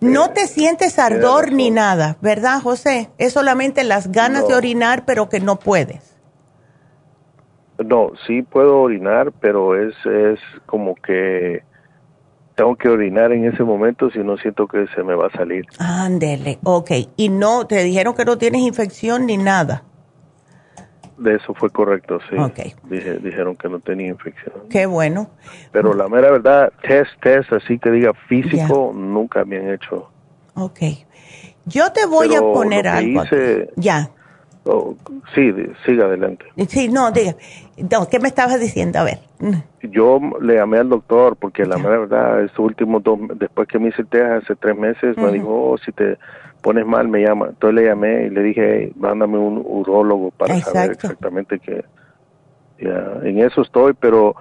No 0.00 0.30
te 0.30 0.48
sientes 0.48 0.98
ardor 0.98 1.52
ni 1.52 1.70
nada, 1.70 2.16
¿verdad, 2.20 2.60
José? 2.60 3.10
Es 3.18 3.34
solamente 3.34 3.84
las 3.84 4.10
ganas 4.10 4.48
de 4.48 4.54
orinar, 4.54 5.04
pero 5.06 5.28
que 5.28 5.38
no 5.38 5.60
puedes. 5.60 6.18
No, 7.78 8.10
sí 8.26 8.42
puedo 8.42 8.80
orinar, 8.80 9.32
pero 9.40 9.80
es, 9.80 9.94
es 10.04 10.40
como 10.66 10.96
que 10.96 11.62
tengo 12.56 12.74
que 12.76 12.88
orinar 12.88 13.32
en 13.32 13.44
ese 13.44 13.62
momento 13.62 14.10
si 14.10 14.18
no 14.18 14.36
siento 14.36 14.66
que 14.66 14.86
se 14.94 15.02
me 15.02 15.14
va 15.14 15.28
a 15.28 15.36
salir. 15.36 15.66
Ándele, 15.78 16.58
ok. 16.64 16.90
Y 17.16 17.28
no, 17.28 17.66
te 17.66 17.82
dijeron 17.82 18.14
que 18.14 18.24
no 18.24 18.38
tienes 18.38 18.62
infección 18.62 19.26
ni 19.26 19.36
nada. 19.36 19.84
De 21.18 21.36
eso 21.36 21.54
fue 21.54 21.70
correcto, 21.70 22.18
sí. 22.28 22.36
dijeron 23.22 23.56
que 23.56 23.68
no 23.68 23.78
tenía 23.80 24.08
infección. 24.08 24.54
Qué 24.70 24.86
bueno. 24.86 25.30
Pero 25.70 25.94
la 25.94 26.08
mera 26.08 26.30
verdad, 26.30 26.72
test, 26.82 27.10
test, 27.20 27.52
así 27.52 27.78
que 27.78 27.90
diga 27.90 28.12
físico, 28.28 28.92
nunca 28.94 29.44
me 29.44 29.58
han 29.58 29.70
hecho. 29.70 30.10
Ok. 30.54 30.80
Yo 31.66 31.92
te 31.92 32.06
voy 32.06 32.34
a 32.34 32.40
poner 32.40 32.88
algo. 32.88 33.22
ya. 33.76 34.10
Oh, 34.64 34.94
sí, 35.34 35.52
siga 35.84 36.04
adelante. 36.04 36.44
Sí, 36.68 36.88
no, 36.88 37.10
diga. 37.10 37.34
¿Qué 38.10 38.18
me 38.20 38.28
estabas 38.28 38.60
diciendo? 38.60 38.98
A 38.98 39.04
ver. 39.04 39.18
Yo 39.82 40.20
le 40.40 40.54
llamé 40.56 40.78
al 40.78 40.88
doctor 40.88 41.36
porque 41.36 41.64
la 41.64 41.76
mera 41.76 41.98
verdad, 41.98 42.44
estos 42.44 42.60
últimos 42.60 43.02
dos, 43.02 43.18
después 43.36 43.66
que 43.68 43.78
me 43.78 43.88
hice 43.88 44.04
test 44.04 44.44
hace 44.44 44.56
tres 44.56 44.76
meses, 44.76 45.16
me 45.16 45.32
dijo, 45.32 45.48
oh, 45.48 45.78
si 45.78 45.92
te 45.92 46.18
pones 46.62 46.86
mal, 46.86 47.08
me 47.08 47.22
llama. 47.22 47.48
Entonces 47.48 47.74
le 47.74 47.88
llamé 47.88 48.26
y 48.26 48.30
le 48.30 48.42
dije, 48.42 48.92
mándame 48.96 49.38
un 49.38 49.62
urólogo 49.64 50.30
para 50.30 50.58
saber 50.60 50.92
exactamente 50.92 51.58
qué. 51.58 51.84
Ya, 52.80 53.20
en 53.22 53.38
eso 53.38 53.62
estoy, 53.62 53.94
pero 53.94 54.36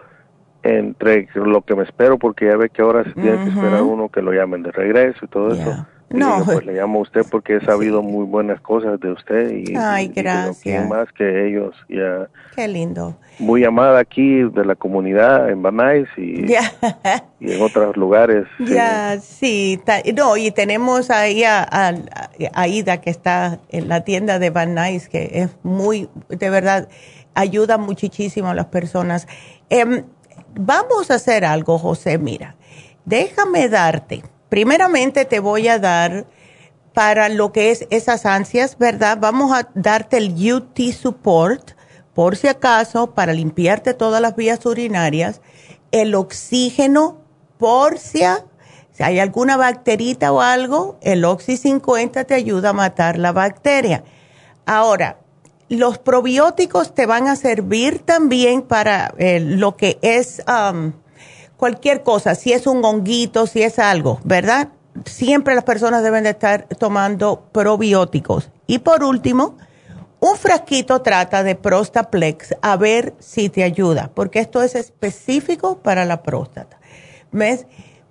entre 0.64 1.28
lo 1.34 1.62
que 1.62 1.76
me 1.76 1.84
espero, 1.84 2.18
porque 2.18 2.46
ya 2.46 2.58
ve 2.58 2.70
que 2.70 2.82
ahora 2.82 3.04
se 3.04 3.14
tiene 3.14 3.44
que 3.44 3.50
esperar 3.50 3.82
uno 3.82 4.10
que 4.10 4.22
lo 4.22 4.32
llamen 4.32 4.64
de 4.64 4.72
regreso 4.72 5.26
y 5.26 5.28
todo 5.28 5.54
eso. 5.54 5.86
No, 6.14 6.44
pues 6.46 6.66
le 6.66 6.74
llamo 6.74 7.00
a 7.00 7.02
usted 7.04 7.26
porque 7.30 7.58
he 7.58 7.62
sabido 7.62 8.02
muy 8.02 8.26
buenas 8.26 8.60
cosas 8.62 9.00
de 9.00 9.12
usted 9.12 9.52
y, 9.52 9.76
Ay, 9.76 10.10
gracias. 10.10 10.88
más 10.88 11.08
que 11.14 11.48
ellos 11.48 11.76
ya. 11.90 12.28
Qué 12.56 12.68
lindo. 12.68 13.16
Muy 13.40 13.64
amada 13.64 14.00
aquí 14.00 14.44
de 14.44 14.66
la 14.66 14.76
comunidad 14.76 15.50
en 15.50 15.62
Banais 15.62 16.08
y, 16.18 16.46
y 17.40 17.52
en 17.52 17.62
otros 17.62 17.96
lugares. 17.98 18.46
Ya, 18.60 19.20
sí. 19.20 19.80
no, 20.16 20.38
y 20.38 20.52
tenemos 20.52 21.10
ahí 21.10 21.44
a, 21.44 21.64
a, 21.64 21.94
Aida 22.54 23.02
que 23.02 23.10
está 23.10 23.60
en 23.70 23.88
la 23.88 24.04
tienda 24.04 24.40
de 24.40 24.50
Banais 24.50 25.08
que 25.08 25.30
es 25.34 25.50
muy, 25.64 26.10
de 26.30 26.50
verdad, 26.50 26.90
ayuda 27.34 27.78
muchísimo 27.78 28.50
a 28.50 28.54
las 28.54 28.68
personas. 28.68 29.28
Em, 29.70 30.04
vamos 30.56 31.12
a 31.12 31.16
hacer 31.16 31.46
algo, 31.46 31.78
José, 31.78 32.18
mira, 32.18 32.56
déjame 33.06 33.70
darte 33.70 34.24
primeramente 34.52 35.24
te 35.24 35.40
voy 35.40 35.70
a 35.70 35.80
dar 35.80 36.26
para 36.94 37.30
lo 37.30 37.54
que 37.54 37.72
es 37.72 37.88
esas 37.90 38.26
ansias, 38.26 38.78
¿verdad? 38.78 39.18
Vamos 39.18 39.58
a 39.58 39.70
darte 39.76 40.18
el 40.18 40.36
UT 40.54 40.78
Support, 40.92 41.72
por 42.14 42.36
si 42.36 42.50
acaso, 42.50 43.12
para 43.12 43.32
limpiarte 43.32 43.94
todas 43.94 44.22
las 44.22 44.36
vías 44.36 44.66
urinarias, 44.66 45.40
el 45.94 46.14
oxígeno, 46.16 47.22
por 47.58 47.98
si, 47.98 48.24
hay 49.00 49.20
alguna 49.20 49.56
bacterita 49.56 50.34
o 50.34 50.42
algo, 50.42 50.98
el 51.02 51.24
Oxy 51.24 51.56
50 51.56 52.26
te 52.26 52.34
ayuda 52.34 52.72
a 52.72 52.74
matar 52.74 53.18
la 53.18 53.32
bacteria. 53.32 54.04
Ahora, 54.66 55.20
los 55.70 55.98
probióticos 55.98 56.94
te 56.94 57.06
van 57.06 57.30
a 57.30 57.38
servir 57.38 58.00
también 58.00 58.64
para 58.64 59.14
eh, 59.18 59.40
lo 59.40 59.78
que 59.78 59.98
es 60.02 60.44
um, 60.46 60.92
cualquier 61.62 62.02
cosa, 62.02 62.34
si 62.34 62.54
es 62.54 62.66
un 62.66 62.84
honguito, 62.84 63.46
si 63.46 63.62
es 63.62 63.78
algo, 63.78 64.20
¿verdad? 64.24 64.70
Siempre 65.06 65.54
las 65.54 65.64
personas 65.64 66.02
deben 66.02 66.24
de 66.24 66.32
estar 66.32 66.66
tomando 66.80 67.50
probióticos. 67.52 68.50
Y 68.66 68.80
por 68.80 69.04
último, 69.04 69.58
un 70.20 70.38
frasquito 70.38 71.04
trata 71.04 71.44
de 71.44 71.54
Prostaplex 71.54 72.56
a 72.64 72.78
ver 72.78 73.14
si 73.20 73.50
te 73.50 73.62
ayuda, 73.62 74.10
porque 74.16 74.40
esto 74.40 74.64
es 74.64 74.74
específico 74.74 75.78
para 75.78 76.04
la 76.04 76.24
próstata. 76.24 76.80
¿Ves? 77.32 77.68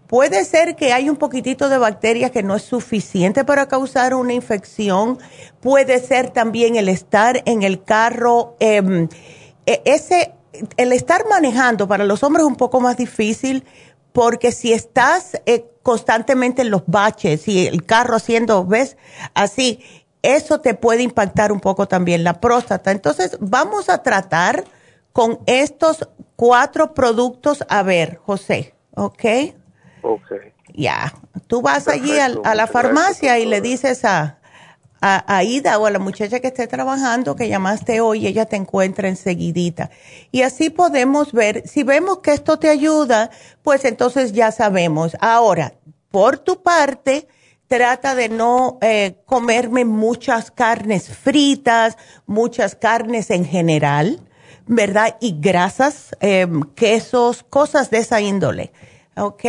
Puede 0.07 0.45
ser 0.45 0.77
que 0.77 0.93
hay 0.93 1.11
un 1.11 1.17
poquitito 1.17 1.69
de 1.69 1.79
bacterias 1.79 2.31
que 2.31 2.45
no 2.45 2.55
es 2.55 2.63
suficiente 2.63 3.45
para 3.45 3.67
causar 3.67 4.15
una 4.15 4.33
infección. 4.33 5.19
Puede 5.59 5.99
ser 5.99 6.31
también 6.31 6.77
el 6.77 6.89
estar 6.89 7.43
en 7.47 7.65
el 7.65 7.83
carro. 7.83 8.55
Em, 8.61 9.09
e, 9.67 9.83
ese 9.87 10.35
el 10.77 10.93
estar 10.93 11.27
manejando 11.29 11.87
para 11.87 12.05
los 12.05 12.23
hombres 12.23 12.43
es 12.43 12.49
un 12.49 12.57
poco 12.57 12.81
más 12.81 12.97
difícil 12.97 13.65
porque 14.13 14.53
si 14.53 14.73
estás 14.73 15.41
eh, 15.47 15.67
constantemente 15.83 16.63
en 16.63 16.71
los 16.71 16.83
baches 16.87 17.47
y 17.49 17.67
el 17.67 17.85
carro 17.85 18.17
haciendo, 18.17 18.65
¿ves? 18.67 18.97
Así, 19.35 19.83
eso 20.23 20.61
te 20.61 20.75
puede 20.75 21.03
impactar 21.03 21.53
un 21.53 21.61
poco 21.61 21.87
también 21.87 22.25
la 22.25 22.41
próstata. 22.41 22.91
Entonces, 22.91 23.39
vamos 23.41 23.89
a 23.89 24.03
tratar 24.03 24.65
con 25.13 25.39
estos 25.47 26.09
cuatro 26.37 26.93
productos. 26.95 27.65
A 27.69 27.83
ver, 27.83 28.17
José, 28.17 28.75
¿ok? 28.95 29.25
Ok. 30.03 30.33
Ya, 30.75 31.15
tú 31.47 31.63
vas 31.63 31.89
allí 31.89 32.19
a, 32.19 32.55
la 32.55 32.67
farmacia 32.67 33.39
y 33.39 33.47
le 33.47 33.61
dices 33.61 34.05
a, 34.05 34.39
a 35.01 35.37
Aida 35.37 35.79
o 35.79 35.87
a 35.87 35.91
la 35.91 35.99
muchacha 35.99 36.41
que 36.41 36.49
esté 36.49 36.67
trabajando 36.67 37.37
que 37.37 37.49
llamaste 37.49 38.01
hoy, 38.01 38.27
ella 38.27 38.47
te 38.47 38.57
encuentra 38.57 39.09
enseguidita. 39.09 39.91
Y 40.31 40.43
así 40.43 40.71
podemos 40.71 41.33
ver, 41.33 41.67
si 41.67 41.83
vemos 41.83 42.19
que 42.19 42.33
esto 42.33 42.59
te 42.59 42.69
ayuda, 42.69 43.31
pues 43.63 43.85
entonces 43.85 44.33
ya 44.33 44.53
sabemos. 44.53 45.17
Ahora, 45.21 45.73
por 46.11 46.39
tu 46.39 46.63
parte, 46.63 47.29
trata 47.67 48.15
de 48.15 48.29
no 48.29 48.79
eh, 48.83 49.23
comerme 49.27 49.85
muchas 49.85 50.51
carnes 50.51 51.09
fritas, 51.09 51.97
muchas 52.27 52.75
carnes 52.75 53.31
en 53.31 53.45
general, 53.45 54.21
¿verdad? 54.67 55.17
Y 55.21 55.41
grasas, 55.41 56.17
em, 56.21 56.63
quesos, 56.75 57.45
cosas 57.49 57.91
de 57.91 57.99
esa 57.99 58.21
índole, 58.21 58.73
¿ok? 59.17 59.45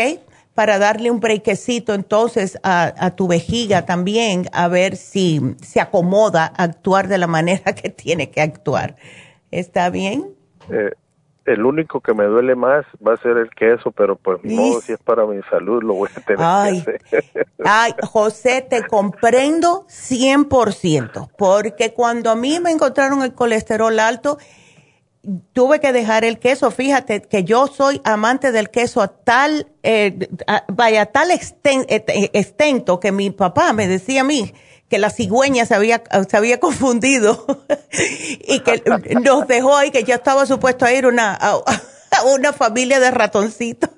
Para 0.53 0.79
darle 0.79 1.09
un 1.09 1.19
brequecito 1.19 1.93
entonces 1.93 2.59
a, 2.63 3.11
tu 3.15 3.27
vejiga 3.27 3.85
también, 3.85 4.47
a 4.51 4.67
ver 4.67 4.97
si 4.97 5.55
se 5.61 5.79
acomoda 5.79 6.51
a 6.57 6.63
actuar 6.63 7.07
de 7.07 7.17
la 7.17 7.27
manera 7.27 7.73
que 7.75 7.89
tiene 7.89 8.29
que 8.31 8.41
actuar. 8.41 8.95
¿Está 9.49 9.89
bien? 9.89 10.35
Eh, 10.69 10.91
el 11.45 11.65
único 11.65 12.01
que 12.01 12.13
me 12.13 12.25
duele 12.25 12.55
más 12.55 12.85
va 13.05 13.13
a 13.13 13.17
ser 13.17 13.37
el 13.37 13.49
queso, 13.49 13.91
pero 13.91 14.15
pues 14.15 14.39
no, 14.43 14.79
si 14.79 14.93
es 14.93 14.99
para 14.99 15.25
mi 15.25 15.41
salud, 15.49 15.81
lo 15.81 15.95
voy 15.95 16.09
a 16.15 16.21
tener 16.21 16.39
ay, 16.39 16.83
que 16.83 17.17
hacer. 17.17 17.47
Ay, 17.65 17.93
José, 18.03 18.61
te 18.61 18.85
comprendo 18.85 19.85
100%, 19.87 21.29
porque 21.37 21.93
cuando 21.93 22.29
a 22.29 22.35
mí 22.35 22.59
me 22.59 22.71
encontraron 22.71 23.23
el 23.23 23.33
colesterol 23.33 23.99
alto, 23.99 24.37
tuve 25.53 25.79
que 25.79 25.93
dejar 25.93 26.25
el 26.25 26.39
queso. 26.39 26.71
Fíjate 26.71 27.21
que 27.21 27.43
yo 27.43 27.67
soy 27.67 28.01
amante 28.03 28.51
del 28.51 28.69
queso 28.69 29.01
a 29.01 29.07
tal, 29.07 29.67
eh, 29.83 30.29
vaya, 30.67 31.07
tal 31.07 31.29
extento 31.31 32.99
que 32.99 33.11
mi 33.11 33.29
papá 33.29 33.73
me 33.73 33.87
decía 33.87 34.21
a 34.21 34.23
mí, 34.23 34.53
que 34.89 34.99
la 34.99 35.09
cigüeña 35.09 35.65
se 35.65 35.73
había, 35.73 36.03
se 36.29 36.37
había 36.37 36.59
confundido 36.59 37.45
y 38.47 38.59
que 38.59 38.83
nos 39.23 39.47
dejó 39.47 39.77
ahí, 39.77 39.89
que 39.89 40.03
ya 40.03 40.15
estaba 40.15 40.45
supuesto 40.45 40.85
a 40.85 40.91
ir 40.91 41.05
una, 41.05 41.33
a, 41.33 41.61
una 42.25 42.51
familia 42.51 42.99
de 42.99 43.09
ratoncitos. 43.09 43.89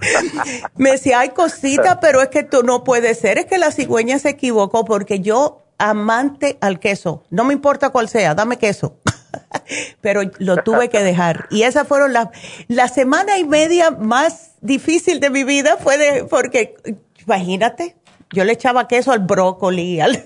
Me 0.76 0.92
decía, 0.92 1.20
hay 1.20 1.30
cosita, 1.30 1.98
pero 2.00 2.22
es 2.22 2.28
que 2.28 2.44
tú 2.44 2.62
no 2.62 2.84
puede 2.84 3.14
ser, 3.14 3.38
es 3.38 3.46
que 3.46 3.58
la 3.58 3.72
cigüeña 3.72 4.18
se 4.18 4.28
equivocó 4.28 4.84
porque 4.84 5.20
yo 5.20 5.64
amante 5.78 6.56
al 6.60 6.78
queso, 6.78 7.24
no 7.30 7.44
me 7.44 7.52
importa 7.52 7.90
cuál 7.90 8.08
sea, 8.08 8.34
dame 8.34 8.58
queso. 8.58 8.98
pero 10.00 10.22
lo 10.38 10.56
tuve 10.58 10.88
que 10.88 11.02
dejar. 11.02 11.46
Y 11.50 11.62
esa 11.62 11.84
fueron 11.84 12.12
las, 12.12 12.28
la 12.68 12.88
semana 12.88 13.38
y 13.38 13.44
media 13.44 13.90
más 13.90 14.56
difícil 14.60 15.20
de 15.20 15.30
mi 15.30 15.44
vida 15.44 15.76
fue 15.76 15.98
de, 15.98 16.24
porque, 16.24 16.76
imagínate, 17.24 17.96
yo 18.32 18.44
le 18.44 18.52
echaba 18.52 18.88
queso 18.88 19.12
al 19.12 19.20
brócoli, 19.20 20.00
al 20.00 20.22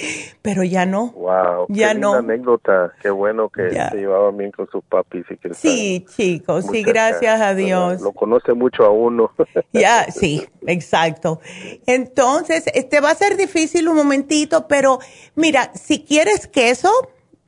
pero 0.42 0.62
ya 0.62 0.86
no. 0.86 1.12
Wow, 1.12 1.66
ya 1.68 1.94
no. 1.94 2.14
anécdota, 2.14 2.92
qué 3.02 3.10
bueno 3.10 3.48
que 3.48 3.70
se 3.70 3.96
llevaba 3.96 4.30
bien 4.30 4.50
con 4.50 4.68
sus 4.70 4.82
papis 4.84 5.24
y 5.30 5.36
que 5.36 5.54
Sí, 5.54 6.06
chicos, 6.16 6.66
sí, 6.70 6.82
gracias 6.82 7.40
a 7.40 7.54
Dios. 7.54 8.00
Lo 8.00 8.12
conoce 8.12 8.54
mucho 8.54 8.84
a 8.84 8.90
uno. 8.90 9.32
ya, 9.72 10.04
sí, 10.10 10.46
exacto. 10.66 11.40
Entonces, 11.86 12.64
este 12.74 13.00
va 13.00 13.10
a 13.10 13.14
ser 13.14 13.36
difícil 13.36 13.88
un 13.88 13.96
momentito, 13.96 14.66
pero 14.68 14.98
mira, 15.34 15.72
si 15.74 16.04
quieres 16.04 16.46
queso, 16.46 16.90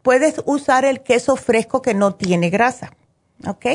puedes 0.02 0.42
usar 0.44 0.84
el 0.84 1.00
queso 1.02 1.36
fresco 1.36 1.80
que 1.82 1.94
no 1.94 2.14
tiene 2.14 2.50
grasa, 2.50 2.92
¿ok? 3.46 3.66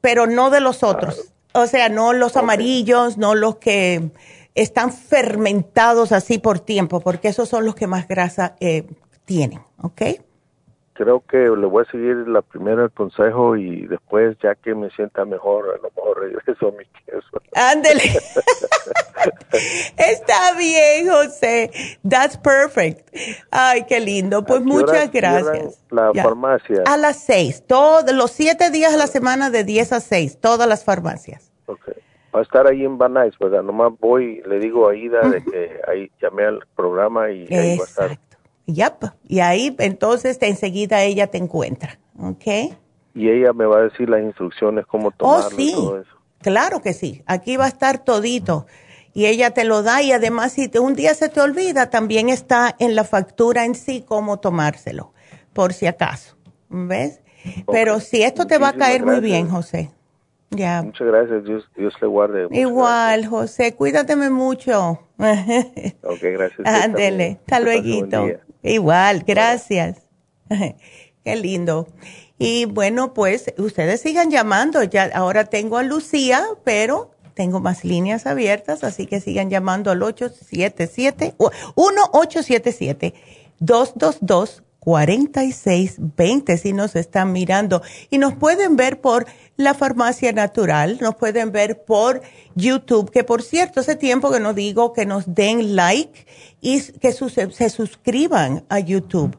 Pero 0.00 0.26
no 0.26 0.50
de 0.50 0.60
los 0.60 0.82
otros. 0.82 1.32
O 1.52 1.66
sea, 1.66 1.88
no 1.88 2.12
los 2.12 2.36
amarillos, 2.36 3.18
no 3.18 3.34
los 3.34 3.56
que 3.56 4.10
están 4.54 4.92
fermentados 4.92 6.12
así 6.12 6.38
por 6.38 6.60
tiempo, 6.60 7.00
porque 7.00 7.28
esos 7.28 7.48
son 7.48 7.66
los 7.66 7.74
que 7.74 7.86
más 7.86 8.08
grasa 8.08 8.56
eh, 8.60 8.84
tienen, 9.24 9.60
¿ok? 9.82 10.02
Creo 10.94 11.22
que 11.26 11.38
le 11.38 11.66
voy 11.66 11.84
a 11.86 11.90
seguir 11.90 12.28
la 12.28 12.42
primera 12.42 12.84
el 12.84 12.90
consejo 12.90 13.56
y 13.56 13.86
después 13.86 14.36
ya 14.42 14.54
que 14.54 14.74
me 14.74 14.90
sienta 14.90 15.24
mejor, 15.24 15.64
a 15.70 15.76
lo 15.82 15.90
mejor 15.94 16.20
regreso 16.20 16.68
a 16.68 16.72
mi 16.72 16.84
queso. 17.04 17.42
Ándele. 17.54 18.02
Está 19.96 20.56
bien, 20.58 21.08
José. 21.08 21.70
That's 22.08 22.36
perfect. 22.36 23.08
Ay, 23.50 23.84
qué 23.88 24.00
lindo. 24.00 24.44
Pues 24.44 24.62
muchas 24.62 25.10
gracias. 25.10 25.84
La 25.90 26.12
farmacia. 26.14 26.82
A 26.86 26.96
las 26.96 27.22
seis. 27.24 27.64
Todos 27.66 28.12
los 28.12 28.30
siete 28.30 28.70
días 28.70 28.94
a 28.94 28.96
la 28.96 29.06
semana 29.06 29.50
de 29.50 29.64
diez 29.64 29.92
a 29.92 30.00
seis. 30.00 30.38
Todas 30.40 30.68
las 30.68 30.84
farmacias. 30.84 31.52
Okay. 31.66 31.94
Va 32.34 32.40
a 32.40 32.42
estar 32.42 32.66
ahí 32.66 32.84
en 32.84 32.96
Van 32.96 33.12
Nuys, 33.12 33.38
¿verdad? 33.38 33.62
Nomás 33.62 33.92
voy, 34.00 34.42
le 34.46 34.58
digo 34.58 34.88
a 34.88 34.96
Ida 34.96 35.20
de 35.20 35.44
que 35.44 35.80
ahí 35.86 36.10
llamé 36.20 36.44
al 36.44 36.66
programa 36.74 37.30
y 37.30 37.46
ahí 37.52 37.76
va 37.76 37.84
a 37.84 37.86
estar. 37.86 38.18
Yep. 38.66 39.04
Y 39.28 39.40
ahí 39.40 39.74
entonces 39.78 40.38
enseguida 40.40 41.02
ella 41.02 41.26
te 41.26 41.38
encuentra, 41.38 41.98
¿ok? 42.18 42.74
Y 43.14 43.28
ella 43.28 43.52
me 43.52 43.66
va 43.66 43.78
a 43.78 43.82
decir 43.82 44.08
las 44.08 44.22
instrucciones, 44.22 44.86
cómo 44.86 45.08
oh, 45.08 45.12
tomarlo 45.12 45.46
oh, 45.46 45.50
sí. 45.50 45.70
y 45.70 45.72
todo 45.72 46.00
eso. 46.00 46.10
Claro 46.40 46.80
que 46.80 46.92
sí. 46.92 47.22
Aquí 47.26 47.56
va 47.56 47.66
a 47.66 47.68
estar 47.68 48.04
todito. 48.04 48.66
Y 49.14 49.26
ella 49.26 49.50
te 49.50 49.64
lo 49.64 49.82
da 49.82 50.02
y 50.02 50.12
además 50.12 50.52
si 50.52 50.68
te, 50.68 50.78
un 50.78 50.94
día 50.94 51.14
se 51.14 51.28
te 51.28 51.40
olvida, 51.40 51.90
también 51.90 52.28
está 52.28 52.74
en 52.78 52.94
la 52.94 53.04
factura 53.04 53.64
en 53.64 53.74
sí 53.74 54.02
cómo 54.06 54.40
tomárselo, 54.40 55.12
por 55.52 55.74
si 55.74 55.86
acaso. 55.86 56.36
¿Ves? 56.70 57.20
Pero 57.70 58.00
si 58.00 58.22
esto 58.22 58.46
te 58.46 58.56
va 58.56 58.68
a 58.68 58.72
caer 58.72 59.04
muy 59.04 59.20
bien, 59.20 59.50
José. 59.50 59.90
Ya. 60.50 60.82
Muchas 60.82 61.06
gracias, 61.06 61.44
Dios, 61.44 61.68
Dios 61.76 61.94
le 62.00 62.06
guarde. 62.06 62.48
Igual, 62.50 63.26
José, 63.26 63.74
cuídateme 63.74 64.30
mucho. 64.30 65.00
ok, 65.18 66.20
gracias. 66.22 66.60
Ándele, 66.64 67.38
hasta 67.40 67.60
luego. 67.60 68.26
Igual, 68.62 69.24
gracias. 69.26 70.02
Qué 71.24 71.36
lindo. 71.36 71.88
Y 72.38 72.64
bueno, 72.64 73.14
pues 73.14 73.52
ustedes 73.58 74.00
sigan 74.00 74.30
llamando. 74.30 74.82
Ya 74.82 75.10
ahora 75.14 75.44
tengo 75.44 75.78
a 75.78 75.82
Lucía, 75.82 76.44
pero 76.64 77.12
tengo 77.34 77.60
más 77.60 77.84
líneas 77.84 78.26
abiertas, 78.26 78.84
así 78.84 79.06
que 79.06 79.20
sigan 79.20 79.48
llamando 79.50 79.90
al 79.90 80.02
877 80.02 81.34
1877 81.38 83.14
222 83.58 84.62
4620 84.82 86.58
si 86.58 86.72
nos 86.72 86.96
están 86.96 87.30
mirando. 87.30 87.82
Y 88.10 88.18
nos 88.18 88.34
pueden 88.34 88.74
ver 88.74 89.00
por 89.00 89.26
la 89.56 89.74
farmacia 89.74 90.32
natural, 90.32 90.98
nos 91.00 91.14
pueden 91.14 91.52
ver 91.52 91.84
por 91.84 92.20
YouTube, 92.56 93.12
que 93.12 93.22
por 93.22 93.44
cierto, 93.44 93.78
hace 93.78 93.94
tiempo 93.94 94.32
que 94.32 94.40
nos 94.40 94.56
digo 94.56 94.92
que 94.92 95.06
nos 95.06 95.34
den 95.34 95.76
like 95.76 96.26
y 96.60 96.80
que 96.80 97.12
se 97.12 97.70
suscriban 97.70 98.64
a 98.68 98.80
YouTube. 98.80 99.38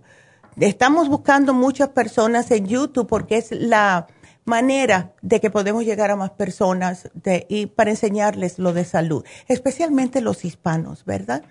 Estamos 0.57 1.09
buscando 1.09 1.53
muchas 1.53 1.89
personas 1.89 2.49
en 2.51 2.65
YouTube 2.65 3.07
porque 3.07 3.37
es 3.37 3.51
la 3.51 4.07
manera 4.45 5.13
de 5.21 5.41
que 5.41 5.49
podemos 5.49 5.83
llegar 5.83 6.11
a 6.11 6.15
más 6.15 6.31
personas 6.31 7.09
de, 7.13 7.45
y 7.49 7.65
para 7.65 7.91
enseñarles 7.91 8.59
lo 8.59 8.71
de 8.73 8.85
salud, 8.85 9.25
especialmente 9.47 10.21
los 10.21 10.45
hispanos, 10.45 11.05
¿verdad? 11.05 11.43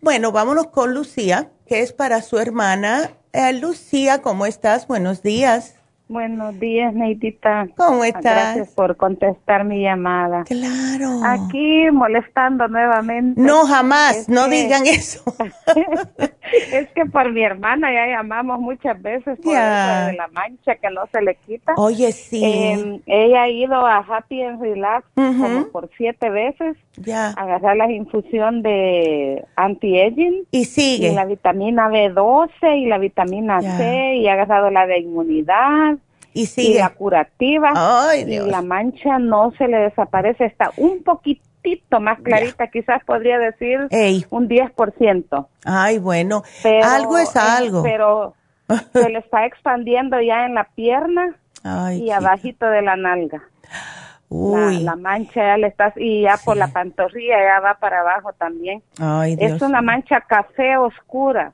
Bueno, 0.00 0.32
vámonos 0.32 0.68
con 0.68 0.94
Lucía, 0.94 1.50
que 1.66 1.80
es 1.80 1.92
para 1.92 2.22
su 2.22 2.38
hermana. 2.38 3.12
Eh, 3.32 3.52
Lucía, 3.52 4.22
¿cómo 4.22 4.46
estás? 4.46 4.86
Buenos 4.86 5.22
días. 5.22 5.74
Buenos 6.06 6.60
días, 6.60 6.92
Neidita. 6.92 7.66
¿Cómo 7.78 8.04
estás? 8.04 8.22
Gracias 8.22 8.74
por 8.74 8.98
contestar 8.98 9.64
mi 9.64 9.80
llamada. 9.80 10.44
Claro. 10.44 11.20
Aquí 11.24 11.90
molestando 11.90 12.68
nuevamente. 12.68 13.40
No, 13.40 13.64
jamás, 13.64 14.28
no 14.28 14.46
digan 14.48 14.86
eso. 14.86 15.24
es 16.72 16.88
que 16.90 17.06
por 17.06 17.32
mi 17.32 17.42
hermana 17.42 17.90
ya 17.90 18.18
llamamos 18.18 18.60
muchas 18.60 19.00
veces 19.00 19.38
por 19.42 19.54
de 19.54 20.12
la 20.12 20.28
mancha 20.32 20.74
que 20.76 20.90
no 20.90 21.06
se 21.10 21.22
le 21.22 21.36
quita. 21.36 21.72
Oye, 21.78 22.12
sí. 22.12 22.44
Em, 22.44 23.00
ella 23.06 23.44
ha 23.44 23.48
ido 23.48 23.74
a 23.74 23.98
Happy 24.00 24.42
and 24.42 24.60
Relax 24.60 25.06
como 25.14 25.68
por 25.68 25.88
siete 25.96 26.28
veces. 26.28 26.76
Ya. 26.96 27.28
A 27.28 27.44
agarrar 27.44 27.78
la 27.78 27.90
infusión 27.90 28.62
de 28.62 29.42
anti-aging. 29.56 30.46
Y 30.50 30.66
sigue. 30.66 31.08
Y 31.08 31.14
la 31.14 31.24
vitamina 31.24 31.88
B12 31.88 32.78
y 32.78 32.86
la 32.86 32.98
vitamina 32.98 33.62
C 33.62 34.16
y 34.16 34.28
ha 34.28 34.34
agarrado 34.34 34.70
la 34.70 34.86
de 34.86 34.98
inmunidad 34.98 35.93
y 36.34 36.46
sigue. 36.46 36.80
la 36.80 36.90
curativa. 36.90 37.72
Ay, 37.74 38.22
Y 38.22 38.38
la 38.40 38.60
mancha 38.60 39.18
no 39.18 39.52
se 39.56 39.68
le 39.68 39.78
desaparece, 39.78 40.44
está 40.44 40.70
un 40.76 41.02
poquitito 41.02 42.00
más 42.00 42.20
clarita, 42.20 42.66
quizás 42.66 43.02
podría 43.04 43.38
decir 43.38 43.78
un 44.30 44.48
10%. 44.48 45.46
Ay, 45.64 45.98
bueno, 45.98 46.42
algo 46.82 47.16
es 47.16 47.34
algo. 47.36 47.82
pero 47.82 48.34
se 48.92 49.08
le 49.08 49.20
está 49.20 49.46
expandiendo 49.46 50.20
ya 50.20 50.44
en 50.44 50.54
la 50.54 50.64
pierna 50.74 51.36
y 51.92 52.10
abajito 52.10 52.66
de 52.66 52.82
la 52.82 52.96
nalga. 52.96 53.42
Uy. 54.28 54.78
La, 54.78 54.96
mancha 54.96 55.40
ya 55.40 55.56
le 55.56 55.68
está, 55.68 55.92
y 55.96 56.22
ya 56.22 56.36
por 56.44 56.56
la 56.56 56.68
pantorrilla 56.68 57.36
ya 57.40 57.60
va 57.60 57.74
para 57.74 58.00
abajo 58.00 58.32
también. 58.32 58.82
Ay, 58.98 59.36
Dios. 59.36 59.52
Es 59.52 59.62
una 59.62 59.80
mancha 59.80 60.22
café 60.22 60.76
oscura 60.76 61.52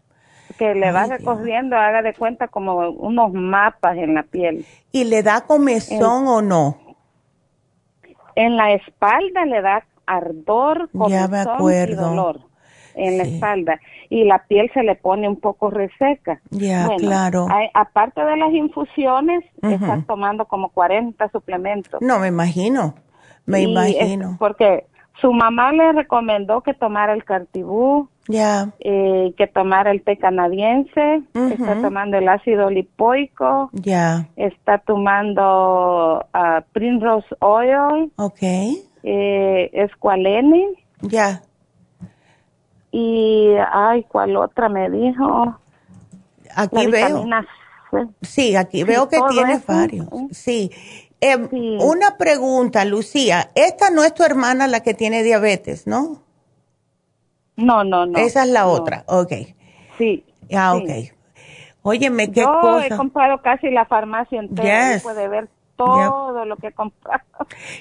que 0.60 0.74
le 0.74 0.92
va 0.92 1.06
recorriendo, 1.06 1.74
haga 1.74 2.02
de 2.02 2.12
cuenta 2.12 2.48
como 2.48 2.90
unos 2.90 3.32
mapas 3.32 3.96
en 3.96 4.14
la 4.14 4.24
piel. 4.24 4.66
¿Y 4.92 5.04
le 5.04 5.22
da 5.22 5.40
comezón 5.46 6.28
o 6.28 6.42
no? 6.42 6.76
En 8.34 8.58
la 8.58 8.74
espalda 8.74 9.46
le 9.46 9.62
da 9.62 9.86
ardor, 10.04 10.90
comezón 10.92 11.72
y 11.72 11.94
dolor 11.94 12.40
en 12.94 13.16
la 13.16 13.24
espalda 13.24 13.80
y 14.10 14.24
la 14.24 14.44
piel 14.48 14.70
se 14.74 14.82
le 14.82 14.96
pone 14.96 15.26
un 15.28 15.36
poco 15.36 15.70
reseca. 15.70 16.42
Ya, 16.50 16.86
claro. 16.98 17.46
aparte 17.72 18.22
de 18.22 18.36
las 18.36 18.52
infusiones, 18.52 19.42
está 19.62 20.04
tomando 20.06 20.44
como 20.44 20.68
40 20.68 21.26
suplementos. 21.30 22.02
No, 22.02 22.18
me 22.18 22.28
imagino, 22.28 22.96
me 23.46 23.62
imagino. 23.62 24.36
porque 24.38 24.84
su 25.20 25.32
mamá 25.32 25.72
le 25.72 25.92
recomendó 25.92 26.62
que 26.62 26.74
tomara 26.74 27.12
el 27.12 27.24
cartibú, 27.24 28.08
ya, 28.28 28.70
eh, 28.80 29.34
que 29.36 29.46
tomara 29.46 29.90
el 29.90 30.02
té 30.02 30.16
canadiense, 30.16 31.22
está 31.34 31.80
tomando 31.80 32.16
el 32.16 32.28
ácido 32.28 32.70
lipoico, 32.70 33.70
ya, 33.72 34.28
está 34.36 34.78
tomando 34.78 36.24
uh, 36.34 36.62
Primrose 36.72 37.28
Oil, 37.40 38.12
okay, 38.16 38.82
eh, 39.02 39.70
ya, 41.02 41.42
y 42.92 43.54
ay, 43.72 44.04
¿cuál 44.04 44.36
otra 44.36 44.68
me 44.68 44.90
dijo? 44.90 45.56
Aquí 46.54 46.86
veo. 46.86 47.24
Sí, 48.22 48.56
aquí 48.56 48.84
veo 48.84 49.08
que 49.08 49.18
tiene 49.30 49.60
varios. 49.66 50.06
Sí. 50.32 50.70
Em, 51.20 51.48
una 51.80 52.16
pregunta, 52.16 52.84
Lucía. 52.84 53.50
Esta 53.54 53.90
no 53.90 54.04
es 54.04 54.14
tu 54.14 54.22
hermana 54.22 54.66
la 54.66 54.82
que 54.82 54.94
tiene 54.94 55.22
diabetes, 55.22 55.86
¿no? 55.86 56.22
No, 57.56 57.84
no, 57.84 58.06
no. 58.06 58.18
Esa 58.18 58.44
es 58.44 58.48
la 58.48 58.66
otra, 58.66 59.04
ok. 59.06 59.32
Sí. 59.98 60.24
Ah, 60.54 60.74
ok. 60.74 61.12
Óyeme, 61.82 62.30
qué 62.30 62.40
Yo 62.40 62.60
cosa. 62.60 62.86
he 62.86 62.96
comprado 62.96 63.40
casi 63.42 63.70
la 63.70 63.84
farmacia 63.84 64.40
entera. 64.40 64.92
Yes. 64.92 65.02
Puede 65.02 65.28
ver 65.28 65.48
todo 65.76 66.44
lo 66.44 66.56
que 66.56 66.68
he 66.68 66.72
comprado. 66.72 67.24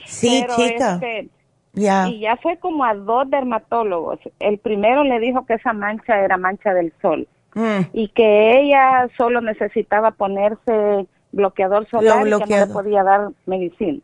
Sí, 0.06 0.46
chica. 0.56 0.96
Este, 0.96 1.30
Y 1.74 2.20
ya 2.20 2.38
fue 2.42 2.58
como 2.58 2.84
a 2.86 2.94
dos 2.94 3.30
dermatólogos. 3.30 4.20
El 4.40 4.58
primero 4.58 5.04
le 5.04 5.20
dijo 5.20 5.46
que 5.46 5.56
esa 5.56 5.74
mancha 5.74 6.20
era 6.20 6.38
mancha 6.38 6.74
del 6.74 6.94
sol. 7.02 7.28
Mm. 7.56 7.80
Y 7.94 8.10
que 8.10 8.62
ella 8.62 9.10
solo 9.18 9.42
necesitaba 9.42 10.12
ponerse 10.12 11.08
bloqueador 11.32 11.88
solar 11.90 12.28
y 12.28 12.32
que 12.32 12.58
no 12.58 12.66
le 12.66 12.74
podía 12.74 13.04
dar 13.04 13.30
medicina. 13.46 14.00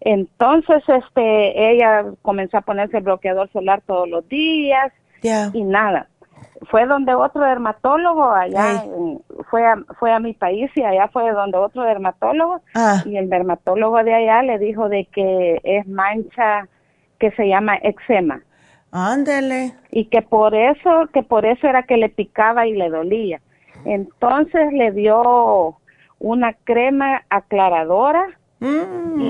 Entonces, 0.00 0.82
este, 0.88 1.72
ella 1.72 2.04
comenzó 2.22 2.58
a 2.58 2.62
ponerse 2.62 3.00
bloqueador 3.00 3.50
solar 3.52 3.82
todos 3.86 4.08
los 4.08 4.28
días 4.28 4.92
y 5.22 5.64
nada. 5.64 6.08
Fue 6.70 6.86
donde 6.86 7.14
otro 7.14 7.42
dermatólogo 7.42 8.30
allá, 8.30 8.84
fue, 9.50 9.66
a, 9.66 9.76
fue 9.98 10.12
a 10.12 10.20
mi 10.20 10.32
país 10.32 10.70
y 10.74 10.82
allá 10.82 11.08
fue 11.08 11.30
donde 11.32 11.58
otro 11.58 11.82
dermatólogo 11.82 12.62
ah. 12.74 13.02
y 13.04 13.16
el 13.16 13.28
dermatólogo 13.28 14.02
de 14.02 14.14
allá 14.14 14.42
le 14.42 14.58
dijo 14.58 14.88
de 14.88 15.06
que 15.06 15.60
es 15.64 15.86
mancha 15.86 16.68
que 17.18 17.30
se 17.32 17.48
llama 17.48 17.76
eczema. 17.82 18.42
Ándele. 18.90 19.74
Y 19.90 20.06
que 20.06 20.22
por 20.22 20.54
eso, 20.54 21.08
que 21.12 21.22
por 21.22 21.44
eso 21.44 21.66
era 21.66 21.82
que 21.82 21.96
le 21.96 22.08
picaba 22.08 22.66
y 22.66 22.74
le 22.74 22.88
dolía. 22.88 23.40
Entonces 23.84 24.72
le 24.72 24.92
dio 24.92 25.76
una 26.26 26.54
crema 26.54 27.22
aclaradora 27.30 28.26
mm. 28.58 29.20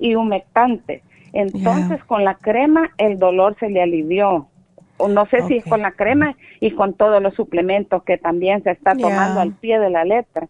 y, 0.00 0.14
humectante. 0.16 1.02
Entonces 1.32 2.02
con 2.04 2.24
la 2.24 2.34
crema 2.34 2.90
el 2.98 3.18
dolor 3.18 3.56
se 3.58 3.68
le 3.68 3.82
alivió. 3.82 4.48
O 4.96 5.08
no 5.08 5.26
sé 5.26 5.42
si 5.42 5.56
es 5.56 5.64
con 5.64 5.82
la 5.82 5.92
crema 5.92 6.36
y 6.60 6.70
con 6.72 6.94
todos 6.94 7.20
los 7.20 7.34
suplementos 7.34 8.02
que 8.04 8.16
también 8.16 8.62
se 8.62 8.70
está 8.70 8.94
tomando 8.94 9.40
al 9.40 9.52
pie 9.52 9.78
de 9.78 9.90
la 9.90 10.04
letra, 10.04 10.48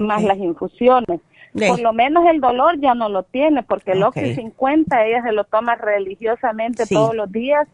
más 0.00 0.22
las 0.22 0.38
infusiones. 0.38 1.20
Por 1.54 1.80
lo 1.80 1.94
menos 1.94 2.26
el 2.26 2.40
dolor 2.40 2.78
ya 2.78 2.94
no 2.94 3.08
lo 3.08 3.22
tiene, 3.22 3.62
porque 3.62 3.92
el 3.92 4.02
Oxy 4.02 4.34
50 4.34 5.06
ella 5.06 5.22
se 5.22 5.32
lo 5.32 5.44
toma 5.44 5.74
religiosamente 5.76 6.84
todos 6.86 7.14
los 7.14 7.32
días 7.32 7.66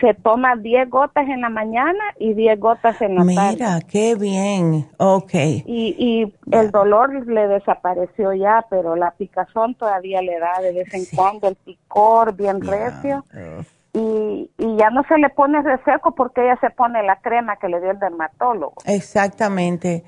se 0.00 0.14
toma 0.14 0.56
10 0.56 0.90
gotas 0.90 1.28
en 1.28 1.40
la 1.40 1.48
mañana 1.48 2.02
y 2.18 2.34
10 2.34 2.60
gotas 2.60 3.00
en 3.02 3.14
la 3.14 3.34
tarde. 3.34 3.52
Mira, 3.52 3.80
qué 3.88 4.14
bien, 4.14 4.88
ok. 4.98 5.34
Y, 5.34 5.94
y 5.98 6.34
el 6.52 6.70
dolor 6.70 7.26
le 7.26 7.48
desapareció 7.48 8.32
ya, 8.32 8.64
pero 8.70 8.96
la 8.96 9.12
picazón 9.12 9.74
todavía 9.74 10.22
le 10.22 10.38
da 10.38 10.60
de 10.60 10.72
vez 10.72 10.92
en 10.94 11.04
cuando, 11.16 11.48
el 11.48 11.56
picor 11.56 12.34
bien 12.34 12.60
recio. 12.60 13.24
Y, 13.94 14.50
y 14.58 14.76
ya 14.76 14.90
no 14.90 15.02
se 15.08 15.16
le 15.18 15.30
pone 15.30 15.62
reseco 15.62 16.14
porque 16.14 16.42
ella 16.42 16.58
se 16.60 16.70
pone 16.70 17.02
la 17.02 17.16
crema 17.16 17.56
que 17.56 17.68
le 17.68 17.80
dio 17.80 17.90
el 17.90 17.98
dermatólogo. 17.98 18.74
Exactamente. 18.84 20.04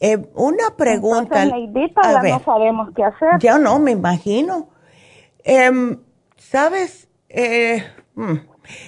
Eh, 0.00 0.18
una 0.34 0.76
pregunta. 0.76 1.42
Entonces, 1.42 1.92
ya 2.22 2.22
no 2.22 2.40
sabemos 2.44 2.88
qué 2.94 3.04
hacer. 3.04 3.38
Ya 3.40 3.58
no, 3.58 3.78
me 3.78 3.92
imagino. 3.92 4.68
Em, 5.42 5.98
¿Sabes? 6.36 7.08
Eh, 7.28 7.82
hmm, 8.14 8.34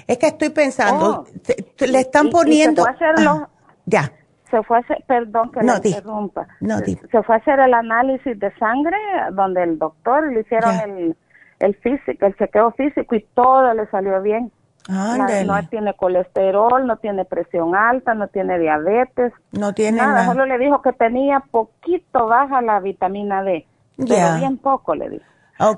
es 0.07 0.19
que 0.19 0.27
estoy 0.27 0.51
pensando, 0.51 1.25
Oh. 1.27 1.85
le 1.87 2.01
están 2.01 2.31
poniendo... 2.31 2.85
se 2.85 2.93
fue 2.95 3.07
a 3.07 3.11
hacerlo, 3.11 3.31
Ah, 3.31 3.73
ya. 3.87 4.13
Se 4.51 4.63
fue 4.63 4.77
a 4.77 4.81
hacer, 4.81 5.05
perdón 5.07 5.51
que 5.51 5.61
No, 5.63 5.79
di. 5.81 5.89
interrumpa. 5.91 6.47
No, 6.61 6.81
di. 6.81 6.95
Se 7.11 7.23
fue 7.23 7.35
a 7.35 7.39
hacer 7.39 7.59
el 7.61 7.75
análisis 7.75 8.39
de 8.39 8.53
sangre 8.59 8.97
donde 9.33 9.63
el 9.65 9.79
doctor 9.79 10.33
le 10.33 10.41
hicieron 10.41 10.71
Ya. 10.73 10.85
el, 10.85 11.17
el 11.59 11.75
físico, 11.77 12.27
el 12.27 12.37
chequeo 12.37 12.71
físico 12.73 13.15
y 13.17 13.27
todo 13.35 13.75
le 13.75 13.87
salió 13.89 14.23
bien. 14.23 14.53
No 14.89 15.67
tiene 15.69 15.95
colesterol, 15.95 16.87
no 16.87 16.97
tiene 16.99 17.25
presión 17.25 17.75
alta, 17.75 18.15
no 18.15 18.29
tiene 18.29 18.57
diabetes. 18.59 19.33
No 19.51 19.73
tiene 19.75 19.99
nada, 19.99 20.13
nada. 20.13 20.27
solo 20.27 20.47
le 20.47 20.59
dijo 20.59 20.81
que 20.81 20.93
tenía 20.93 21.41
poquito 21.51 22.27
baja 22.27 22.63
la 22.63 22.79
vitamina 22.79 23.43
D. 23.43 23.67
Ya. 23.97 24.07
Pero 24.29 24.37
bien 24.39 24.59
poco 24.59 24.95
le 24.95 25.11
dijo. 25.11 25.25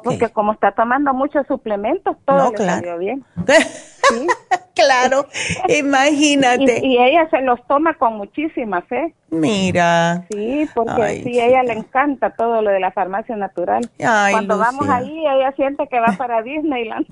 Porque 0.02 0.28
como 0.30 0.52
está 0.52 0.72
tomando 0.72 1.14
muchos 1.14 1.46
suplementos, 1.46 2.16
todo 2.24 2.36
No, 2.36 2.50
le 2.50 2.56
claro. 2.56 2.74
salió 2.74 2.98
bien. 2.98 3.24
claro, 4.74 5.26
imagínate. 5.68 6.80
Y, 6.82 6.94
y 6.94 6.98
ella 6.98 7.28
se 7.30 7.40
los 7.42 7.64
toma 7.66 7.94
con 7.94 8.16
muchísima 8.16 8.82
fe. 8.82 9.14
Mira. 9.30 10.24
Sí, 10.30 10.66
porque 10.74 11.02
Ay, 11.02 11.22
sí, 11.22 11.38
a 11.38 11.46
ella 11.46 11.62
le 11.62 11.74
encanta 11.74 12.30
todo 12.30 12.62
lo 12.62 12.70
de 12.70 12.80
la 12.80 12.90
farmacia 12.92 13.36
natural. 13.36 13.88
Ay, 14.05 14.32
Cuando 14.32 14.56
vamos 14.59 14.88
ahí, 14.88 15.26
ella 15.26 15.52
siente 15.56 15.86
que 15.88 16.00
va 16.00 16.14
para 16.16 16.42
Disneyland. 16.42 17.06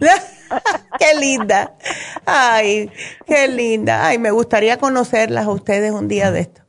qué 0.98 1.18
linda. 1.20 1.74
Ay, 2.24 2.90
qué 3.26 3.48
linda. 3.48 4.06
Ay, 4.06 4.18
me 4.18 4.30
gustaría 4.30 4.78
conocerlas 4.78 5.46
a 5.46 5.50
ustedes 5.50 5.92
un 5.92 6.08
día 6.08 6.30
de 6.30 6.40
esto. 6.40 6.62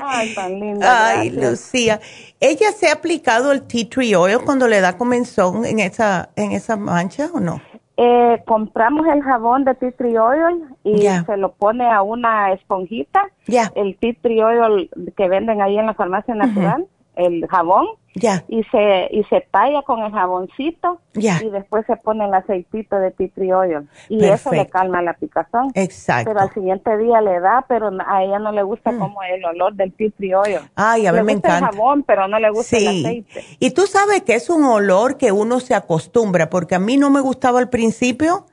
Ay, 0.00 0.34
tan 0.34 0.58
linda. 0.60 1.08
Ay, 1.08 1.30
gracias. 1.30 1.50
Lucía. 1.50 2.00
¿Ella 2.44 2.72
se 2.72 2.88
ha 2.88 2.94
aplicado 2.94 3.52
el 3.52 3.62
tea 3.62 3.88
tree 3.88 4.16
oil 4.16 4.38
cuando 4.44 4.66
le 4.66 4.80
da 4.80 4.98
comenzón 4.98 5.64
en 5.64 5.78
esa, 5.78 6.30
en 6.34 6.50
esa 6.50 6.76
mancha 6.76 7.30
o 7.32 7.38
no? 7.38 7.60
Eh, 7.96 8.42
compramos 8.46 9.06
el 9.06 9.22
jabón 9.22 9.64
de 9.64 9.76
tea 9.76 9.92
tree 9.92 10.18
oil 10.18 10.64
y 10.82 11.06
se 11.24 11.36
lo 11.36 11.52
pone 11.52 11.88
a 11.88 12.02
una 12.02 12.52
esponjita. 12.52 13.30
Ya. 13.46 13.70
El 13.76 13.96
tea 13.96 14.14
tree 14.20 14.42
oil 14.42 14.90
que 15.16 15.28
venden 15.28 15.62
ahí 15.62 15.78
en 15.78 15.86
la 15.86 15.94
farmacia 15.94 16.34
natural, 16.34 16.84
el 17.16 17.46
jabón. 17.48 17.86
Ya. 18.14 18.44
Y 18.46 18.62
se, 18.64 19.08
y 19.10 19.24
se 19.24 19.40
talla 19.50 19.80
con 19.82 20.00
el 20.00 20.12
jaboncito. 20.12 21.00
Ya. 21.14 21.40
Y 21.42 21.48
después 21.48 21.86
se 21.86 21.96
pone 21.96 22.26
el 22.26 22.34
aceitito 22.34 22.96
de 22.96 23.10
tea 23.10 23.28
tree 23.34 23.54
oil. 23.54 23.88
Y 24.10 24.22
eso 24.24 24.50
le 24.52 24.66
calma 24.66 25.00
la 25.00 25.14
picazón. 25.14 25.70
Exacto. 25.74 26.30
Mm. 26.30 26.34
Pero 26.34 26.40
al 26.40 26.52
siguiente 26.52 26.98
día 26.98 27.22
le 27.22 27.40
da, 27.40 27.64
pero 27.66 27.90
a 28.06 28.22
ella 28.22 28.38
no 28.38 28.52
le 28.52 28.62
gusta 28.62 28.90
como 28.98 29.22
el 29.22 29.42
olor 29.44 29.74
del 29.74 29.94
tea 29.94 30.10
tree 30.14 30.34
oil. 30.34 30.58
Ay, 30.74 31.06
a 31.06 31.12
mí 31.12 31.18
le 31.18 31.24
me 31.24 31.32
gusta 31.32 31.48
encanta. 31.48 31.70
el 31.70 31.74
jabón, 31.74 32.02
pero 32.02 32.28
no 32.28 32.38
le 32.38 32.50
gusta 32.50 32.76
el 32.76 32.88
aceite. 32.88 33.44
Y 33.58 33.70
tú 33.70 33.86
sabes 33.86 34.22
que 34.24 34.34
es 34.34 34.50
un 34.50 34.64
olor 34.64 35.16
que 35.16 35.32
uno 35.32 35.58
se 35.60 35.74
acostumbra, 35.74 36.50
porque 36.50 36.74
a 36.74 36.78
mí 36.78 36.98
no 36.98 37.08
me 37.08 37.20
gustaba 37.20 37.60
al 37.60 37.70
principio 37.70 38.44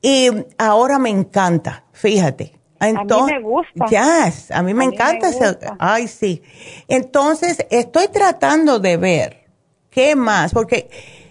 y 0.00 0.30
ahora 0.56 0.98
me 0.98 1.10
encanta, 1.10 1.84
fíjate. 1.92 2.59
Entonces, 2.80 3.36
me 3.36 3.42
gusta. 3.42 3.86
Yes, 3.86 4.50
a 4.50 4.62
mí 4.62 4.72
me 4.74 4.84
A 4.84 4.88
mí 4.88 4.90
me 4.90 4.94
encanta 4.94 5.28
ese. 5.28 5.58
Ay, 5.78 6.08
sí. 6.08 6.42
Entonces, 6.88 7.66
estoy 7.70 8.08
tratando 8.08 8.78
de 8.78 8.96
ver 8.96 9.44
qué 9.90 10.16
más, 10.16 10.52
porque 10.52 10.88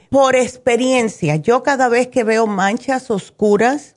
por 0.09 0.35
experiencia, 0.35 1.35
yo 1.37 1.63
cada 1.63 1.89
vez 1.89 2.07
que 2.07 2.23
veo 2.23 2.45
manchas 2.47 3.09
oscuras, 3.11 3.95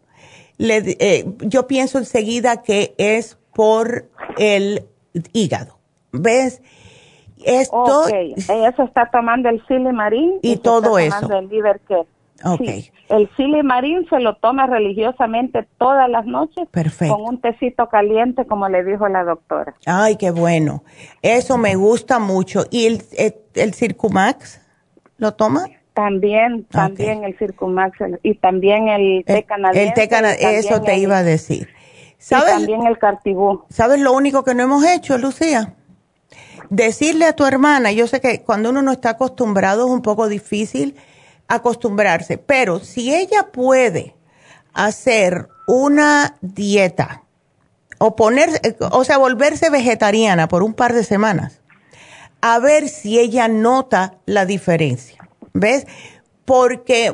le- 0.58 0.96
eh, 0.98 1.26
yo 1.40 1.66
pienso 1.66 1.98
enseguida 1.98 2.62
que 2.62 2.94
es 2.98 3.38
por 3.54 4.08
el 4.38 4.86
hígado. 5.32 5.78
¿Ves? 6.12 6.62
Esto, 7.44 8.04
Ok, 8.04 8.12
ella 8.12 8.72
se 8.76 8.84
está 8.84 9.10
tomando 9.10 9.48
el 9.48 9.60
silimarín 9.66 10.38
Y 10.42 10.52
se 10.52 10.58
todo 10.58 10.98
está 10.98 11.18
eso. 11.18 11.38
el 11.38 11.48
liver 11.48 11.80
care. 11.88 12.06
Ok. 12.44 12.60
Sí, 12.64 12.90
el 13.08 13.30
silimarín 13.36 14.06
se 14.08 14.18
lo 14.20 14.36
toma 14.36 14.66
religiosamente 14.66 15.66
todas 15.78 16.08
las 16.08 16.26
noches 16.26 16.66
Perfecto. 16.70 17.16
con 17.16 17.28
un 17.34 17.40
tecito 17.40 17.88
caliente, 17.88 18.46
como 18.46 18.68
le 18.68 18.82
dijo 18.84 19.06
la 19.08 19.22
doctora. 19.24 19.74
Ay, 19.86 20.16
qué 20.16 20.30
bueno. 20.30 20.82
Eso 21.22 21.58
me 21.58 21.74
gusta 21.76 22.18
mucho. 22.18 22.64
¿Y 22.70 22.86
el, 22.86 23.02
el, 23.16 23.34
el 23.54 23.74
Circumax 23.74 24.60
lo 25.18 25.34
toma? 25.34 25.66
También, 25.94 26.64
también 26.70 27.22
el 27.24 27.36
Circumax 27.38 27.98
y 28.22 28.34
también 28.36 28.88
el 28.88 29.24
té 29.26 29.42
canadiense. 29.44 29.88
El 29.88 29.94
té 29.94 30.08
cana- 30.08 30.34
y 30.34 30.40
también 30.40 30.58
eso 30.60 30.80
te 30.80 30.94
el- 30.94 31.02
iba 31.02 31.18
a 31.18 31.22
decir. 31.22 31.68
Y 31.68 32.14
¿Sabes? 32.18 32.52
también 32.54 32.86
el 32.86 32.98
cartibú. 32.98 33.64
¿Sabes 33.68 34.00
lo 34.00 34.12
único 34.14 34.42
que 34.42 34.54
no 34.54 34.62
hemos 34.62 34.84
hecho, 34.86 35.18
Lucía? 35.18 35.74
Decirle 36.70 37.26
a 37.26 37.36
tu 37.36 37.44
hermana, 37.44 37.92
yo 37.92 38.06
sé 38.06 38.20
que 38.20 38.42
cuando 38.42 38.70
uno 38.70 38.80
no 38.80 38.92
está 38.92 39.10
acostumbrado 39.10 39.84
es 39.86 39.90
un 39.92 40.00
poco 40.02 40.28
difícil 40.28 40.96
acostumbrarse, 41.54 42.38
pero 42.38 42.80
si 42.80 43.14
ella 43.14 43.50
puede 43.52 44.16
hacer 44.72 45.48
una 45.66 46.36
dieta 46.40 47.24
o 47.98 48.16
poner, 48.16 48.50
o 48.90 49.04
sea, 49.04 49.18
volverse 49.18 49.70
vegetariana 49.70 50.48
por 50.48 50.62
un 50.62 50.74
par 50.74 50.92
de 50.92 51.04
semanas, 51.04 51.60
a 52.40 52.58
ver 52.58 52.88
si 52.88 53.18
ella 53.18 53.48
nota 53.48 54.18
la 54.26 54.46
diferencia. 54.46 55.28
¿Ves? 55.54 55.86
porque 56.44 57.12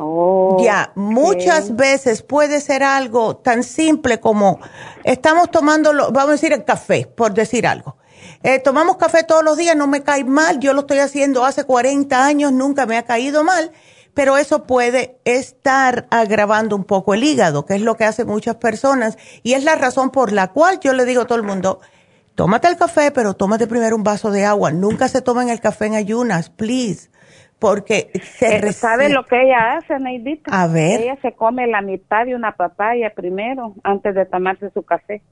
ya 0.59 0.93
muchas 0.95 1.77
veces 1.77 2.23
puede 2.23 2.61
ser 2.61 2.83
algo 2.83 3.37
tan 3.37 3.63
simple 3.63 4.21
como 4.21 4.59
estamos 5.05 5.51
tomando, 5.51 5.93
vamos 5.93 6.29
a 6.29 6.33
decir 6.33 6.53
el 6.53 6.65
café, 6.65 7.07
por 7.07 7.35
decir 7.35 7.67
algo. 7.67 7.97
Eh, 8.43 8.59
tomamos 8.59 8.97
café 8.97 9.25
todos 9.25 9.45
los 9.45 9.57
días, 9.57 9.77
no 9.77 9.87
me 9.87 10.03
cae 10.03 10.25
mal, 10.25 10.61
yo 10.61 10.73
lo 10.73 10.81
estoy 10.81 11.01
haciendo 11.01 11.45
hace 11.45 11.65
40 11.65 12.25
años, 12.25 12.53
nunca 12.53 12.87
me 12.87 12.97
ha 12.97 13.03
caído 13.03 13.45
mal, 13.45 13.73
pero 14.19 14.37
eso 14.37 14.65
puede 14.65 15.21
estar 15.25 16.09
agravando 16.11 16.75
un 16.75 16.83
poco 16.83 17.15
el 17.15 17.23
hígado, 17.23 17.65
que 17.65 17.77
es 17.77 17.83
lo 17.83 17.95
que 17.95 18.03
hacen 18.03 18.27
muchas 18.27 18.57
personas, 18.57 19.17
y 19.45 19.53
es 19.53 19.63
la 19.63 19.77
razón 19.77 20.11
por 20.11 20.33
la 20.33 20.49
cual 20.49 20.81
yo 20.81 20.93
le 20.93 21.05
digo 21.05 21.23
a 21.23 21.27
todo 21.27 21.39
el 21.39 21.45
mundo, 21.45 21.79
tómate 22.35 22.67
el 22.67 22.77
café, 22.77 23.13
pero 23.13 23.35
tómate 23.35 23.69
primero 23.69 23.95
un 23.95 24.03
vaso 24.03 24.33
de 24.33 24.45
agua, 24.45 24.73
nunca 24.73 25.07
se 25.07 25.23
tomen 25.23 25.51
el 25.51 25.61
café 25.61 25.87
en 25.87 25.95
ayunas, 25.95 26.51
please 26.51 27.11
porque 27.61 28.11
se 28.23 28.57
eh, 28.57 28.73
¿Sabe 28.73 29.09
lo 29.09 29.25
que 29.25 29.41
ella 29.41 29.77
hace, 29.77 29.97
Neidita? 30.01 30.51
A 30.53 30.67
ver. 30.67 31.01
Ella 31.01 31.17
se 31.23 31.33
come 31.33 31.69
la 31.69 31.81
mitad 31.81 32.25
de 32.27 32.35
una 32.35 32.57
papaya 32.57 33.13
primero 33.15 33.75
antes 33.85 34.17
de 34.17 34.27
tomarse 34.27 34.71
su 34.71 34.83
café. 34.83 35.23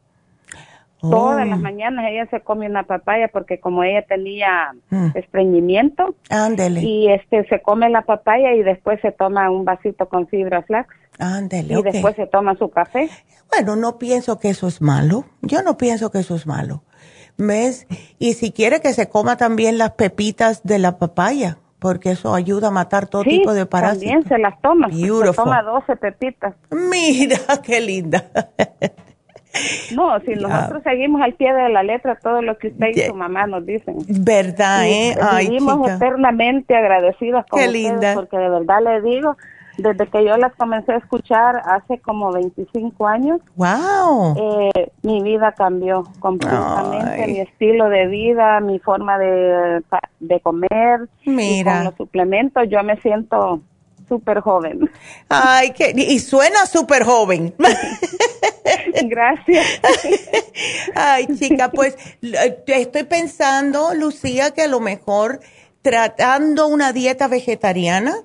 Todas 1.10 1.46
las 1.46 1.58
oh. 1.58 1.62
mañanas 1.62 2.06
ella 2.10 2.26
se 2.30 2.40
come 2.40 2.68
una 2.68 2.84
papaya 2.84 3.28
porque 3.32 3.60
como 3.60 3.82
ella 3.82 4.02
tenía 4.02 4.72
mm. 4.90 5.08
estreñimiento, 5.14 6.14
Ándele. 6.30 6.82
y 6.82 7.08
este 7.08 7.46
se 7.48 7.60
come 7.62 7.88
la 7.90 8.02
papaya 8.02 8.54
y 8.54 8.62
después 8.62 9.00
se 9.00 9.12
toma 9.12 9.50
un 9.50 9.64
vasito 9.64 10.08
con 10.08 10.26
fibra 10.26 10.62
flax. 10.62 10.88
Ándele, 11.18 11.78
y 11.78 11.82
después 11.82 12.14
se 12.16 12.26
toma 12.26 12.56
su 12.56 12.68
café. 12.68 13.08
Bueno, 13.50 13.76
no 13.76 13.98
pienso 13.98 14.38
que 14.38 14.50
eso 14.50 14.68
es 14.68 14.82
malo. 14.82 15.24
Yo 15.40 15.62
no 15.62 15.76
pienso 15.76 16.10
que 16.10 16.18
eso 16.18 16.34
es 16.34 16.46
malo. 16.46 16.82
¿Ves? 17.38 17.86
Y 18.18 18.34
si 18.34 18.52
quiere 18.52 18.80
que 18.80 18.92
se 18.92 19.08
coma 19.08 19.36
también 19.36 19.78
las 19.78 19.92
pepitas 19.92 20.62
de 20.62 20.78
la 20.78 20.98
papaya 20.98 21.58
porque 21.78 22.10
eso 22.10 22.34
ayuda 22.34 22.68
a 22.68 22.70
matar 22.70 23.06
todo 23.06 23.22
tipo 23.22 23.52
de 23.52 23.66
parásitos. 23.66 24.08
también 24.08 24.28
se 24.28 24.38
las 24.38 24.60
toma. 24.60 24.88
Se 24.90 25.32
toma 25.34 25.62
12 25.62 25.96
pepitas. 25.96 26.54
Mira, 26.70 27.38
qué 27.62 27.80
linda. 27.80 28.24
No, 29.94 30.18
si 30.20 30.32
nosotros 30.34 30.82
seguimos 30.82 31.22
al 31.22 31.34
pie 31.34 31.52
de 31.52 31.68
la 31.68 31.82
letra 31.82 32.16
todo 32.16 32.42
lo 32.42 32.58
que 32.58 32.68
usted 32.68 32.88
y 32.94 33.00
su 33.00 33.14
mamá 33.14 33.46
nos 33.46 33.64
dicen. 33.64 33.96
Verdad, 34.08 34.86
¿eh? 34.86 35.14
Ay, 35.20 35.48
vivimos 35.48 35.88
eternamente 35.88 36.76
agradecidas 36.76 37.46
con 37.46 37.60
Qué 37.60 37.68
linda. 37.68 38.14
porque 38.14 38.36
de 38.36 38.48
verdad 38.48 38.78
le 38.82 39.02
digo, 39.02 39.36
desde 39.78 40.06
que 40.06 40.24
yo 40.24 40.36
las 40.36 40.54
comencé 40.54 40.92
a 40.92 40.96
escuchar 40.96 41.60
hace 41.64 41.98
como 41.98 42.32
25 42.32 43.06
años. 43.06 43.40
Wow. 43.56 44.34
Eh, 44.36 44.90
mi 45.02 45.22
vida 45.22 45.52
cambió 45.52 46.04
completamente, 46.18 47.26
mi 47.26 47.40
estilo 47.40 47.88
de 47.88 48.06
vida, 48.06 48.60
mi 48.60 48.78
forma 48.78 49.18
de, 49.18 49.82
de 50.20 50.40
comer. 50.40 51.08
Mira. 51.24 51.74
con 51.74 51.84
los 51.84 51.94
suplementos 51.96 52.64
yo 52.68 52.82
me 52.82 52.96
siento 53.00 53.60
súper 54.08 54.40
joven. 54.40 54.90
Ay, 55.28 55.72
que, 55.72 55.92
y 55.96 56.18
suena 56.20 56.66
súper 56.66 57.04
joven. 57.04 57.54
Gracias. 59.04 59.66
Ay, 60.94 61.26
chica, 61.38 61.70
pues 61.70 61.96
estoy 62.66 63.04
pensando, 63.04 63.94
Lucía, 63.94 64.52
que 64.52 64.62
a 64.62 64.68
lo 64.68 64.80
mejor 64.80 65.40
tratando 65.86 66.66
una 66.66 66.92
dieta 66.92 67.28
vegetariana, 67.28 68.16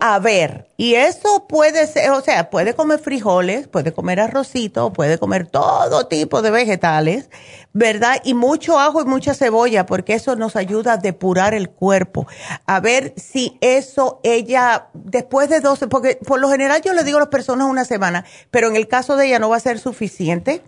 a 0.00 0.20
ver, 0.20 0.68
y 0.76 0.94
eso 0.94 1.48
puede 1.48 1.88
ser, 1.88 2.12
o 2.12 2.20
sea, 2.20 2.50
puede 2.50 2.74
comer 2.74 3.00
frijoles, 3.00 3.66
puede 3.66 3.92
comer 3.92 4.20
arrocito, 4.20 4.92
puede 4.92 5.18
comer 5.18 5.48
todo 5.48 6.06
tipo 6.06 6.40
de 6.40 6.52
vegetales, 6.52 7.28
¿verdad? 7.72 8.20
Y 8.22 8.34
mucho 8.34 8.78
ajo 8.78 9.02
y 9.02 9.06
mucha 9.06 9.34
cebolla, 9.34 9.86
porque 9.86 10.14
eso 10.14 10.36
nos 10.36 10.54
ayuda 10.54 10.92
a 10.92 10.96
depurar 10.98 11.52
el 11.52 11.68
cuerpo. 11.68 12.28
A 12.64 12.78
ver 12.78 13.12
si 13.16 13.58
eso 13.60 14.20
ella, 14.22 14.86
después 14.94 15.48
de 15.48 15.58
12, 15.58 15.88
porque 15.88 16.16
por 16.24 16.38
lo 16.38 16.48
general 16.48 16.80
yo 16.80 16.92
le 16.92 17.02
digo 17.02 17.16
a 17.16 17.22
las 17.22 17.28
personas 17.28 17.66
una 17.66 17.84
semana, 17.84 18.24
pero 18.52 18.68
en 18.68 18.76
el 18.76 18.86
caso 18.86 19.16
de 19.16 19.26
ella 19.26 19.40
no 19.40 19.48
va 19.48 19.56
a 19.56 19.60
ser 19.60 19.80
suficiente 19.80 20.62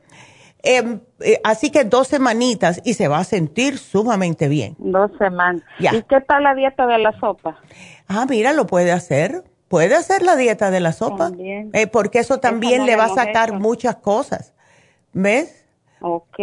Em, 0.62 1.00
eh, 1.20 1.40
así 1.42 1.70
que 1.70 1.84
dos 1.84 2.08
semanitas 2.08 2.80
y 2.84 2.94
se 2.94 3.08
va 3.08 3.18
a 3.18 3.24
sentir 3.24 3.78
sumamente 3.78 4.48
bien. 4.48 4.76
Dos 4.78 5.10
semanas. 5.18 5.62
¿Y 5.78 6.02
qué 6.02 6.20
tal 6.20 6.44
la 6.44 6.54
dieta 6.54 6.86
de 6.86 6.98
la 6.98 7.12
sopa? 7.18 7.58
Ah, 8.06 8.26
mira, 8.28 8.52
lo 8.52 8.66
puede 8.66 8.92
hacer. 8.92 9.42
Puede 9.68 9.94
hacer 9.96 10.22
la 10.22 10.36
dieta 10.36 10.70
de 10.70 10.80
la 10.80 10.92
sopa. 10.92 11.30
También. 11.30 11.70
Eh, 11.72 11.86
porque 11.86 12.18
eso 12.20 12.38
también 12.38 12.86
le 12.86 12.94
va 12.94 13.04
a 13.04 13.08
sacar 13.08 13.58
muchas 13.58 13.96
cosas. 13.96 14.54
¿Ves? 15.12 15.66
Ok. 16.00 16.38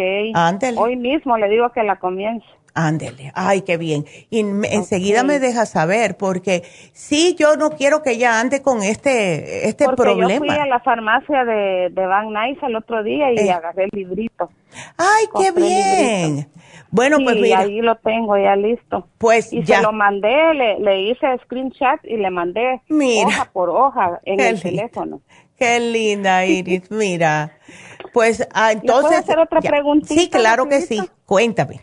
Hoy 0.76 0.96
mismo 0.96 1.36
le 1.38 1.48
digo 1.48 1.70
que 1.70 1.82
la 1.82 1.96
comience. 1.96 2.46
Ándele, 2.74 3.32
ay, 3.34 3.62
qué 3.62 3.76
bien. 3.76 4.04
Y 4.30 4.40
enseguida 4.40 5.24
me 5.24 5.38
deja 5.38 5.66
saber, 5.66 6.16
porque 6.16 6.62
sí, 6.92 7.36
yo 7.38 7.56
no 7.56 7.70
quiero 7.70 8.02
que 8.02 8.12
ella 8.12 8.40
ande 8.40 8.62
con 8.62 8.82
este, 8.82 9.68
este 9.68 9.88
problema. 9.88 10.46
Yo 10.46 10.52
fui 10.52 10.62
a 10.62 10.66
la 10.66 10.80
farmacia 10.80 11.44
de, 11.44 11.90
de 11.90 12.06
Van 12.06 12.32
Nuys 12.32 12.58
el 12.62 12.76
otro 12.76 13.02
día 13.02 13.32
y 13.32 13.38
eh. 13.38 13.50
agarré 13.50 13.84
el 13.84 13.90
librito. 13.92 14.50
Ay, 14.96 15.24
qué 15.36 15.52
bien. 15.52 16.48
Bueno, 16.92 17.18
pues 17.22 17.36
mira. 17.36 17.60
ahí 17.60 17.80
lo 17.80 17.96
tengo 17.96 18.36
ya 18.36 18.56
listo. 18.56 19.06
Pues 19.18 19.52
y 19.52 19.62
ya. 19.62 19.76
se 19.76 19.82
lo 19.82 19.92
mandé, 19.92 20.54
le, 20.54 20.80
le 20.80 21.02
hice 21.02 21.26
screenshot 21.44 22.00
y 22.04 22.16
le 22.16 22.30
mandé 22.30 22.80
hoja 23.24 23.48
por 23.52 23.70
hoja 23.70 24.20
en 24.24 24.40
el 24.40 24.60
teléfono. 24.60 25.20
Qué 25.56 25.78
linda, 25.78 26.46
Iris, 26.46 26.90
mira. 26.90 27.52
Pues 28.12 28.46
ah, 28.54 28.72
entonces. 28.72 29.08
¿Puedo 29.08 29.20
hacer 29.20 29.38
otra 29.38 29.60
preguntita? 29.60 30.20
Sí, 30.20 30.30
claro 30.30 30.68
que 30.68 30.80
sí. 30.80 31.00
Cuéntame. 31.26 31.80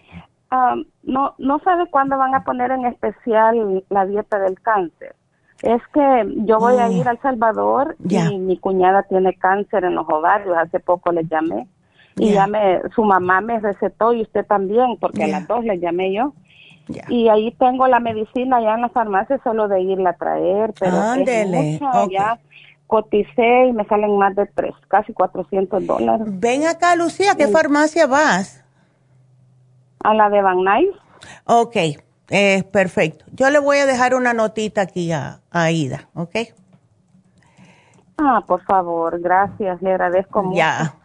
Um, 0.50 0.86
no, 1.04 1.36
no 1.38 1.60
sabe 1.60 1.90
cuándo 1.90 2.18
van 2.18 2.34
a 2.34 2.44
poner 2.44 2.72
en 2.72 2.86
especial 2.86 3.84
la 3.90 4.06
dieta 4.06 4.40
del 4.40 4.60
cáncer. 4.62 5.16
Es 5.62 5.82
que 5.94 6.26
yo 6.46 6.60
voy 6.60 6.78
a 6.78 6.90
ir 6.90 7.08
a 7.08 7.12
El 7.12 7.22
Salvador 7.22 7.98
y 8.08 8.38
mi 8.38 8.58
cuñada 8.58 9.04
tiene 9.04 9.34
cáncer 9.34 9.84
en 9.84 9.96
los 9.96 10.08
ovarios, 10.08 10.56
hace 10.58 10.80
poco 10.80 11.12
le 11.12 11.26
llamé. 11.26 11.68
Y 12.16 12.32
ya 12.32 12.48
me, 12.48 12.82
su 12.96 13.04
mamá 13.04 13.42
me 13.42 13.60
recetó 13.60 14.14
y 14.14 14.22
usted 14.22 14.46
también, 14.46 14.98
porque 15.00 15.24
a 15.24 15.28
las 15.28 15.48
dos 15.48 15.64
le 15.64 15.80
llamé 15.80 16.14
yo. 16.14 16.34
Y 17.10 17.28
ahí 17.28 17.52
tengo 17.60 17.88
la 17.88 18.00
medicina 18.00 18.62
ya 18.62 18.76
en 18.76 18.82
la 18.82 18.90
farmacia 18.90 19.40
solo 19.44 19.68
de 19.68 19.82
irla 19.82 20.12
a 20.12 20.14
traer, 20.14 20.74
pero 20.80 20.96
es 21.14 21.80
ya 22.10 22.40
coticé 22.88 23.66
y 23.68 23.74
me 23.74 23.86
salen 23.86 24.18
más 24.18 24.36
de 24.36 24.46
tres, 24.46 24.74
casi 24.88 25.14
400 25.14 25.86
dólares. 25.86 26.26
Ven 26.26 26.66
acá, 26.66 26.96
Lucía, 26.96 27.36
¿qué 27.38 27.48
farmacia 27.48 28.08
vas? 28.08 28.64
A 30.04 30.14
la 30.14 30.30
de 30.30 30.42
Van 30.42 30.64
Nuys. 30.64 30.96
Ok, 31.46 31.76
eh, 32.30 32.64
perfecto. 32.72 33.26
Yo 33.34 33.50
le 33.50 33.60
voy 33.60 33.78
a 33.78 33.86
dejar 33.86 34.16
una 34.16 34.34
notita 34.34 34.82
aquí 34.82 35.12
a, 35.12 35.40
Aida, 35.52 36.10
¿ok? 36.14 36.36
Ah, 38.18 38.44
por 38.46 38.64
favor, 38.64 39.20
gracias, 39.20 39.82
le 39.82 39.92
agradezco 39.92 40.44
mucho. 40.44 40.58
Ya. 40.58 40.96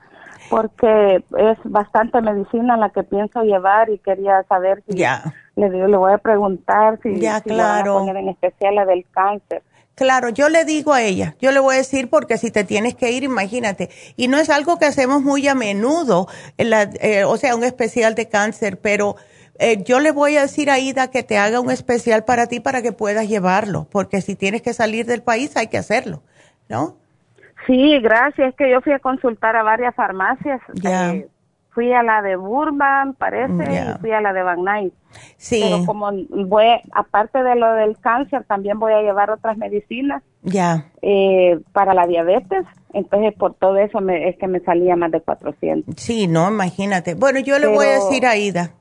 Porque 0.50 1.24
es 1.38 1.58
bastante 1.64 2.20
medicina 2.20 2.76
la 2.76 2.90
que 2.90 3.02
pienso 3.02 3.42
llevar 3.42 3.90
y 3.90 3.98
quería 3.98 4.42
saber 4.44 4.82
si 4.86 4.96
ya. 4.96 5.22
le, 5.56 5.68
le 5.70 5.96
voy 5.96 6.12
a 6.12 6.18
preguntar 6.18 6.98
si, 7.02 7.18
ya, 7.20 7.40
claro. 7.40 7.94
poner 7.98 8.16
en 8.16 8.28
especial 8.28 8.74
la 8.74 8.84
del 8.84 9.06
cáncer. 9.10 9.62
Claro, 9.94 10.30
yo 10.30 10.48
le 10.48 10.64
digo 10.64 10.94
a 10.94 11.02
ella, 11.02 11.36
yo 11.40 11.52
le 11.52 11.60
voy 11.60 11.74
a 11.74 11.78
decir 11.78 12.08
porque 12.08 12.38
si 12.38 12.50
te 12.50 12.64
tienes 12.64 12.94
que 12.94 13.10
ir, 13.10 13.24
imagínate. 13.24 13.90
Y 14.16 14.28
no 14.28 14.38
es 14.38 14.48
algo 14.48 14.78
que 14.78 14.86
hacemos 14.86 15.22
muy 15.22 15.46
a 15.48 15.54
menudo, 15.54 16.28
eh, 16.56 17.24
o 17.24 17.36
sea, 17.36 17.54
un 17.54 17.62
especial 17.62 18.14
de 18.14 18.28
cáncer, 18.28 18.80
pero 18.80 19.16
eh, 19.58 19.82
yo 19.84 20.00
le 20.00 20.10
voy 20.10 20.36
a 20.36 20.42
decir 20.42 20.70
a 20.70 20.78
Ida 20.78 21.10
que 21.10 21.22
te 21.22 21.36
haga 21.36 21.60
un 21.60 21.70
especial 21.70 22.24
para 22.24 22.46
ti 22.46 22.58
para 22.58 22.80
que 22.80 22.92
puedas 22.92 23.28
llevarlo, 23.28 23.86
porque 23.90 24.22
si 24.22 24.34
tienes 24.34 24.62
que 24.62 24.72
salir 24.72 25.04
del 25.04 25.22
país 25.22 25.56
hay 25.56 25.66
que 25.66 25.78
hacerlo, 25.78 26.22
¿no? 26.70 26.96
Sí, 27.66 28.00
gracias. 28.00 28.48
Es 28.48 28.54
que 28.56 28.70
yo 28.70 28.80
fui 28.80 28.92
a 28.92 28.98
consultar 28.98 29.54
a 29.56 29.62
varias 29.62 29.94
farmacias. 29.94 30.60
Eh, 30.84 31.28
fui 31.72 31.92
a 31.92 32.02
la 32.02 32.22
de 32.22 32.36
Burbank, 32.36 33.16
parece, 33.16 33.52
y 33.52 34.00
fui 34.00 34.12
a 34.12 34.20
la 34.20 34.32
de 34.32 34.42
Van 34.42 34.62
Nuys. 34.62 34.92
Sí. 35.36 35.60
Pero 35.62 35.84
como 35.86 36.10
voy, 36.46 36.66
aparte 36.92 37.42
de 37.42 37.54
lo 37.56 37.72
del 37.74 37.98
cáncer, 37.98 38.44
también 38.44 38.78
voy 38.78 38.92
a 38.92 39.02
llevar 39.02 39.30
otras 39.30 39.56
medicinas. 39.56 40.22
Ya. 40.42 40.86
Eh, 41.02 41.60
para 41.72 41.94
la 41.94 42.06
diabetes. 42.06 42.64
Entonces, 42.92 43.34
por 43.34 43.54
todo 43.54 43.76
eso 43.78 44.00
me, 44.00 44.28
es 44.28 44.36
que 44.38 44.48
me 44.48 44.60
salía 44.60 44.96
más 44.96 45.10
de 45.12 45.20
400. 45.20 45.94
Sí, 45.96 46.26
no, 46.26 46.48
imagínate. 46.48 47.14
Bueno, 47.14 47.40
yo 47.40 47.58
le 47.58 47.68
voy 47.68 47.86
a 47.86 47.92
decir 47.92 48.26
a 48.26 48.36
Ida. 48.36 48.72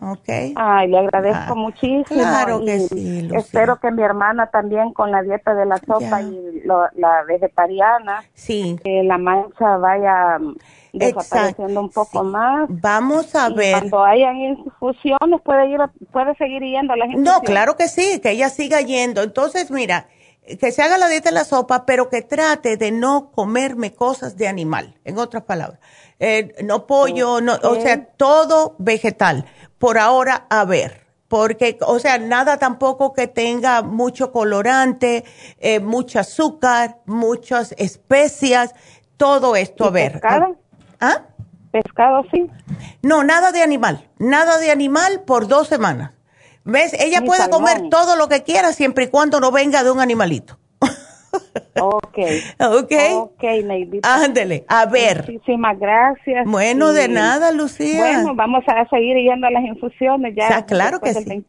Ok. 0.00 0.28
Ay, 0.54 0.88
le 0.88 0.98
agradezco 0.98 1.52
ah, 1.52 1.54
muchísimo. 1.54 2.04
Claro 2.20 2.64
que 2.64 2.80
sí, 2.80 3.28
Espero 3.34 3.78
que 3.80 3.90
mi 3.90 4.02
hermana 4.02 4.48
también 4.48 4.92
con 4.92 5.10
la 5.10 5.22
dieta 5.22 5.54
de 5.54 5.66
la 5.66 5.78
sopa 5.78 6.22
y 6.22 6.62
la 6.64 7.22
vegetariana, 7.26 8.24
sí. 8.34 8.78
que 8.82 9.02
la 9.02 9.18
mancha 9.18 9.76
vaya 9.78 10.38
desapareciendo 10.92 11.80
un 11.80 11.90
poco 11.90 12.24
más. 12.24 12.66
Vamos 12.68 13.34
a 13.34 13.48
ver. 13.50 13.78
Cuando 13.78 14.04
hayan 14.04 14.36
infusiones 14.36 15.40
puede 15.44 15.68
ir, 15.68 15.80
puede 16.12 16.34
seguir 16.36 16.62
yendo 16.62 16.92
a 16.92 16.96
la 16.96 17.06
gente. 17.06 17.20
No, 17.20 17.40
claro 17.40 17.76
que 17.76 17.88
sí, 17.88 18.20
que 18.20 18.30
ella 18.30 18.48
siga 18.48 18.80
yendo. 18.80 19.22
Entonces, 19.22 19.70
mira, 19.70 20.06
que 20.60 20.72
se 20.72 20.82
haga 20.82 20.98
la 20.98 21.08
dieta 21.08 21.30
de 21.30 21.34
la 21.34 21.44
sopa, 21.44 21.84
pero 21.86 22.08
que 22.08 22.22
trate 22.22 22.76
de 22.76 22.92
no 22.92 23.30
comerme 23.32 23.92
cosas 23.94 24.36
de 24.36 24.48
animal, 24.48 24.98
en 25.04 25.18
otras 25.18 25.42
palabras. 25.42 25.80
Eh, 26.18 26.54
no 26.64 26.86
pollo, 26.86 27.40
no, 27.40 27.58
o 27.62 27.80
sea, 27.80 28.06
todo 28.16 28.76
vegetal. 28.78 29.44
Por 29.78 29.98
ahora, 29.98 30.46
a 30.48 30.64
ver. 30.64 31.06
porque, 31.28 31.78
o 31.80 31.98
sea, 31.98 32.18
nada 32.18 32.56
tampoco 32.58 33.12
que 33.12 33.26
tenga 33.26 33.82
mucho 33.82 34.30
colorante, 34.32 35.24
eh, 35.58 35.80
mucho 35.80 36.20
azúcar, 36.20 36.98
muchas 37.06 37.74
especias, 37.78 38.74
todo 39.16 39.56
esto, 39.56 39.86
a 39.86 39.90
ver. 39.90 40.12
¿Pescado? 40.12 40.56
¿Ah? 41.00 41.22
¿Pescado 41.72 42.24
sí? 42.30 42.48
No, 43.02 43.24
nada 43.24 43.52
de 43.52 43.62
animal, 43.62 44.08
nada 44.18 44.58
de 44.58 44.70
animal 44.70 45.22
por 45.26 45.48
dos 45.48 45.68
semanas. 45.68 46.12
¿Ves? 46.66 46.94
Ella 46.94 47.22
puede 47.22 47.48
comer 47.48 47.88
todo 47.90 48.16
lo 48.16 48.28
que 48.28 48.42
quiera 48.42 48.72
siempre 48.72 49.04
y 49.04 49.06
cuando 49.08 49.40
no 49.40 49.52
venga 49.52 49.84
de 49.84 49.90
un 49.90 50.00
animalito. 50.00 50.58
Ok. 51.78 52.18
ok. 52.58 52.92
Ok. 53.12 53.44
Ándele, 54.02 54.64
a 54.68 54.86
ver. 54.86 55.30
Muchísimas 55.30 55.78
gracias. 55.78 56.46
Bueno, 56.46 56.92
de 56.92 57.08
nada, 57.08 57.52
Lucía. 57.52 57.98
Bueno, 57.98 58.34
vamos 58.34 58.64
a 58.66 58.88
seguir 58.88 59.18
yendo 59.18 59.46
a 59.46 59.50
las 59.50 59.62
infusiones 59.62 60.34
ya. 60.34 60.64
claro 60.64 61.00
que 61.00 61.12
sí. 61.12 61.44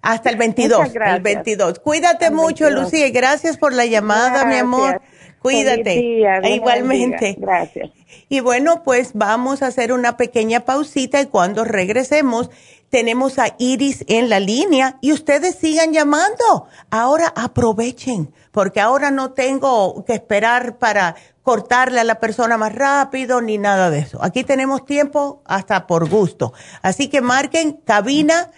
Hasta 0.00 0.30
el 0.30 0.36
22. 0.36 0.94
El 0.94 1.20
22. 1.20 1.78
Cuídate 1.80 2.30
mucho, 2.30 2.70
Lucía, 2.70 3.06
y 3.08 3.10
gracias 3.10 3.58
por 3.58 3.74
la 3.74 3.84
llamada, 3.84 4.46
mi 4.46 4.56
amor. 4.56 5.02
Cuídate. 5.40 5.98
E 5.98 6.54
igualmente. 6.54 7.36
Gracias. 7.38 7.90
Y 8.30 8.40
bueno, 8.40 8.82
pues 8.84 9.12
vamos 9.14 9.62
a 9.62 9.66
hacer 9.66 9.92
una 9.92 10.16
pequeña 10.16 10.60
pausita 10.60 11.20
y 11.20 11.26
cuando 11.26 11.64
regresemos 11.64 12.50
tenemos 12.90 13.38
a 13.38 13.54
Iris 13.58 14.04
en 14.08 14.28
la 14.28 14.40
línea 14.40 14.98
y 15.00 15.12
ustedes 15.12 15.54
sigan 15.54 15.92
llamando. 15.92 16.66
Ahora 16.90 17.32
aprovechen, 17.34 18.34
porque 18.50 18.80
ahora 18.80 19.10
no 19.10 19.32
tengo 19.32 20.04
que 20.04 20.14
esperar 20.14 20.76
para 20.78 21.14
cortarle 21.42 22.00
a 22.00 22.04
la 22.04 22.20
persona 22.20 22.58
más 22.58 22.74
rápido 22.74 23.40
ni 23.40 23.58
nada 23.58 23.90
de 23.90 24.00
eso. 24.00 24.22
Aquí 24.22 24.44
tenemos 24.44 24.84
tiempo 24.84 25.42
hasta 25.46 25.86
por 25.86 26.08
gusto. 26.08 26.52
Así 26.82 27.08
que 27.08 27.20
marquen 27.20 27.80
cabina 27.84 28.50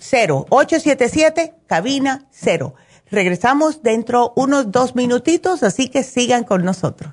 0, 0.00 0.46
877 0.48 1.54
cabina 1.66 2.26
0. 2.30 2.74
Regresamos 3.10 3.82
dentro 3.82 4.32
unos 4.36 4.72
dos 4.72 4.94
minutitos, 4.94 5.62
así 5.62 5.88
que 5.88 6.02
sigan 6.02 6.44
con 6.44 6.64
nosotros. 6.64 7.12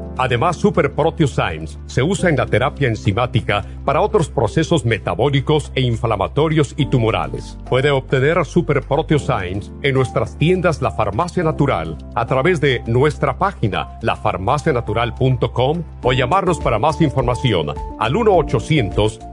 Además, 0.17 0.57
Super 0.57 0.93
Proteosymes 0.93 1.79
se 1.85 2.03
usa 2.03 2.29
en 2.29 2.37
la 2.37 2.45
terapia 2.45 2.87
enzimática 2.87 3.65
para 3.85 4.01
otros 4.01 4.29
procesos 4.29 4.85
metabólicos 4.85 5.71
e 5.75 5.81
inflamatorios 5.81 6.73
y 6.77 6.85
tumorales. 6.87 7.57
Puede 7.69 7.91
obtener 7.91 8.43
Super 8.45 8.81
Proteosymes 8.81 9.71
en 9.81 9.95
nuestras 9.95 10.37
tiendas 10.37 10.81
La 10.81 10.91
Farmacia 10.91 11.43
Natural 11.43 11.97
a 12.15 12.25
través 12.25 12.61
de 12.61 12.83
nuestra 12.87 13.37
página 13.37 13.99
lafarmacianatural.com 14.01 15.83
o 16.03 16.13
llamarnos 16.13 16.59
para 16.59 16.79
más 16.79 17.01
información 17.01 17.67
al 17.99 18.15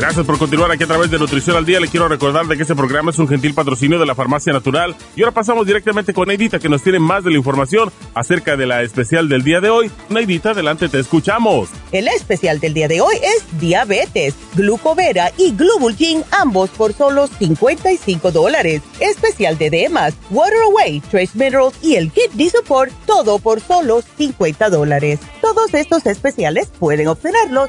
Gracias 0.00 0.24
por 0.24 0.38
continuar 0.38 0.70
aquí 0.70 0.82
a 0.82 0.86
través 0.86 1.10
de 1.10 1.18
Nutrición 1.18 1.58
al 1.58 1.66
Día. 1.66 1.78
Le 1.78 1.86
quiero 1.86 2.08
recordar 2.08 2.46
de 2.46 2.56
que 2.56 2.62
este 2.62 2.74
programa 2.74 3.10
es 3.10 3.18
un 3.18 3.28
gentil 3.28 3.52
patrocinio 3.52 3.98
de 3.98 4.06
la 4.06 4.14
Farmacia 4.14 4.50
Natural. 4.50 4.96
Y 5.14 5.20
ahora 5.20 5.34
pasamos 5.34 5.66
directamente 5.66 6.14
con 6.14 6.28
Neidita, 6.28 6.58
que 6.58 6.70
nos 6.70 6.82
tiene 6.82 6.98
más 6.98 7.22
de 7.22 7.30
la 7.30 7.36
información 7.36 7.92
acerca 8.14 8.56
de 8.56 8.66
la 8.66 8.80
especial 8.80 9.28
del 9.28 9.42
día 9.42 9.60
de 9.60 9.68
hoy. 9.68 9.90
Neidita, 10.08 10.52
adelante, 10.52 10.88
te 10.88 11.00
escuchamos. 11.00 11.68
El 11.92 12.08
especial 12.08 12.60
del 12.60 12.72
día 12.72 12.88
de 12.88 13.02
hoy 13.02 13.16
es 13.16 13.60
diabetes, 13.60 14.36
glucovera 14.54 15.32
y 15.36 15.54
glubulgin, 15.54 16.24
ambos 16.30 16.70
por 16.70 16.94
solo 16.94 17.26
55 17.26 18.30
dólares. 18.30 18.80
Especial 19.00 19.58
de 19.58 19.68
demas, 19.68 20.14
water 20.30 20.62
away, 20.62 21.00
trace 21.10 21.32
minerals 21.34 21.74
y 21.82 21.96
el 21.96 22.10
kidney 22.10 22.48
support, 22.48 22.90
todo 23.04 23.38
por 23.38 23.60
solo 23.60 24.00
50 24.16 24.70
dólares. 24.70 25.20
Todos 25.42 25.74
estos 25.74 26.06
especiales 26.06 26.72
pueden 26.78 27.08
obtenerlos 27.08 27.68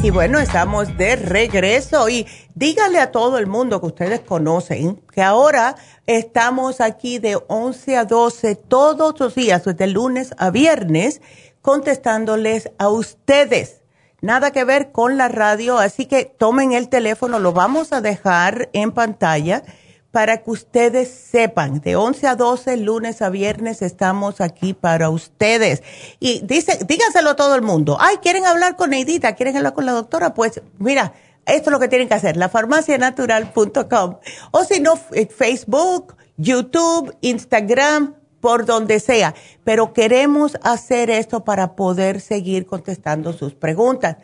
Y 0.00 0.10
bueno, 0.10 0.38
estamos 0.38 0.96
de 0.96 1.16
regreso 1.16 2.08
y 2.08 2.24
díganle 2.54 3.00
a 3.00 3.10
todo 3.10 3.36
el 3.36 3.48
mundo 3.48 3.80
que 3.80 3.88
ustedes 3.88 4.20
conocen 4.20 5.02
que 5.12 5.22
ahora 5.22 5.74
estamos 6.06 6.80
aquí 6.80 7.18
de 7.18 7.36
11 7.48 7.96
a 7.96 8.04
12 8.04 8.54
todos 8.54 9.18
los 9.18 9.34
días, 9.34 9.64
desde 9.64 9.88
lunes 9.88 10.34
a 10.38 10.50
viernes, 10.50 11.20
contestándoles 11.62 12.70
a 12.78 12.88
ustedes. 12.90 13.82
Nada 14.20 14.52
que 14.52 14.62
ver 14.62 14.92
con 14.92 15.16
la 15.16 15.26
radio, 15.26 15.78
así 15.78 16.06
que 16.06 16.24
tomen 16.24 16.72
el 16.72 16.88
teléfono, 16.88 17.40
lo 17.40 17.52
vamos 17.52 17.92
a 17.92 18.00
dejar 18.00 18.70
en 18.72 18.92
pantalla 18.92 19.64
para 20.10 20.38
que 20.38 20.50
ustedes 20.50 21.08
sepan, 21.10 21.80
de 21.80 21.96
11 21.96 22.26
a 22.26 22.36
12, 22.36 22.76
lunes 22.78 23.20
a 23.20 23.28
viernes, 23.28 23.82
estamos 23.82 24.40
aquí 24.40 24.72
para 24.74 25.10
ustedes. 25.10 25.82
Y 26.18 26.40
dice, 26.44 26.78
díganselo 26.86 27.30
a 27.30 27.36
todo 27.36 27.54
el 27.54 27.62
mundo. 27.62 27.98
Ay, 28.00 28.16
¿quieren 28.22 28.46
hablar 28.46 28.76
con 28.76 28.90
Neidita? 28.90 29.34
¿Quieren 29.34 29.56
hablar 29.56 29.74
con 29.74 29.86
la 29.86 29.92
doctora? 29.92 30.34
Pues 30.34 30.62
mira, 30.78 31.12
esto 31.46 31.70
es 31.70 31.72
lo 31.72 31.80
que 31.80 31.88
tienen 31.88 32.08
que 32.08 32.14
hacer, 32.14 32.36
lafarmacianatural.com. 32.36 34.16
O 34.50 34.64
si 34.64 34.80
no, 34.80 34.98
eh, 35.12 35.26
Facebook, 35.26 36.16
YouTube, 36.36 37.16
Instagram, 37.20 38.14
por 38.40 38.66
donde 38.66 39.00
sea, 39.00 39.34
pero 39.64 39.92
queremos 39.92 40.58
hacer 40.62 41.10
esto 41.10 41.44
para 41.44 41.74
poder 41.74 42.20
seguir 42.20 42.66
contestando 42.66 43.32
sus 43.32 43.54
preguntas. 43.54 44.16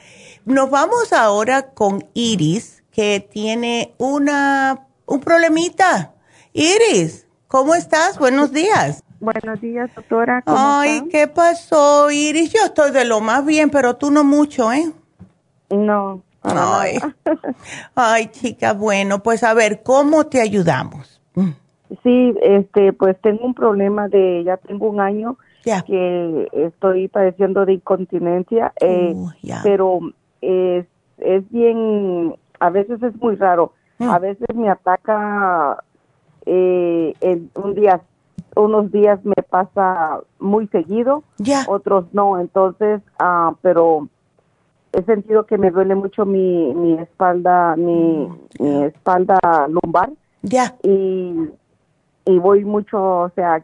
Nos 0.44 0.70
vamos 0.70 1.12
ahora 1.12 1.70
con 1.70 2.08
Iris, 2.14 2.84
que 2.92 3.26
tiene 3.28 3.94
una, 3.98 4.86
un 5.06 5.20
problemita. 5.20 6.12
Iris, 6.52 7.26
¿cómo 7.48 7.74
estás? 7.74 8.18
Buenos 8.18 8.52
días. 8.52 9.02
Buenos 9.20 9.60
días, 9.60 9.90
doctora. 9.94 10.42
Ay, 10.46 11.08
¿qué 11.10 11.28
pasó, 11.28 12.10
Iris? 12.10 12.52
Yo 12.52 12.60
estoy 12.64 12.90
de 12.90 13.04
lo 13.04 13.20
más 13.20 13.44
bien, 13.44 13.70
pero 13.70 13.96
tú 13.96 14.10
no 14.10 14.24
mucho, 14.24 14.72
¿eh? 14.72 14.92
No. 15.70 16.22
Ay. 16.42 16.98
Ay, 17.94 18.26
chica, 18.26 18.74
bueno, 18.74 19.22
pues 19.22 19.42
a 19.42 19.54
ver, 19.54 19.82
¿cómo 19.82 20.26
te 20.26 20.40
ayudamos? 20.40 21.20
Sí, 22.02 22.34
este, 22.42 22.92
pues 22.92 23.16
tengo 23.20 23.44
un 23.44 23.54
problema 23.54 24.08
de, 24.08 24.42
ya 24.44 24.56
tengo 24.56 24.88
un 24.88 25.00
año 25.00 25.36
que 25.86 26.48
estoy 26.52 27.08
padeciendo 27.08 27.64
de 27.64 27.74
incontinencia, 27.74 28.72
eh, 28.80 29.12
uh, 29.14 29.30
pero 29.62 30.00
es, 30.40 30.86
es 31.18 31.50
bien, 31.50 32.34
a 32.60 32.70
veces 32.70 33.02
es 33.02 33.14
muy 33.16 33.36
raro, 33.36 33.72
mm. 33.72 33.83
A 33.98 34.18
veces 34.18 34.46
me 34.54 34.68
ataca 34.68 35.82
eh, 36.46 37.14
en 37.20 37.50
un 37.54 37.74
día, 37.74 38.00
unos 38.56 38.90
días 38.92 39.18
me 39.24 39.42
pasa 39.48 40.20
muy 40.38 40.66
seguido, 40.68 41.22
otros 41.66 42.06
no, 42.12 42.38
entonces, 42.38 43.00
ah, 43.18 43.54
pero 43.62 44.08
he 44.92 45.02
sentido 45.02 45.46
que 45.46 45.58
me 45.58 45.70
duele 45.70 45.94
mucho 45.94 46.24
mi, 46.24 46.74
mi 46.74 46.94
espalda, 46.94 47.76
mi, 47.76 48.28
mi 48.60 48.84
espalda 48.84 49.38
lumbar. 49.68 50.10
Ya. 50.42 50.76
Y 50.82 51.50
y 52.26 52.38
voy 52.38 52.64
mucho, 52.64 52.98
o 53.00 53.30
sea, 53.34 53.62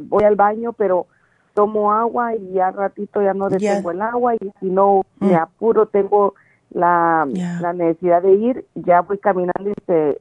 voy 0.00 0.24
al 0.24 0.36
baño, 0.36 0.72
pero 0.72 1.06
tomo 1.54 1.92
agua 1.92 2.34
y 2.34 2.52
ya 2.52 2.70
ratito 2.70 3.22
ya 3.22 3.34
no 3.34 3.48
detengo 3.48 3.90
el 3.90 4.02
agua 4.02 4.34
y 4.34 4.52
si 4.60 4.66
no 4.66 5.02
me 5.18 5.34
mm. 5.34 5.36
apuro, 5.36 5.86
tengo 5.86 6.34
la, 6.70 7.26
la, 7.60 7.72
necesidad 7.72 8.22
de 8.22 8.32
ir, 8.34 8.66
ya 8.74 9.02
voy 9.02 9.18
caminando 9.18 9.70
y 9.70 9.74
se, 9.86 10.20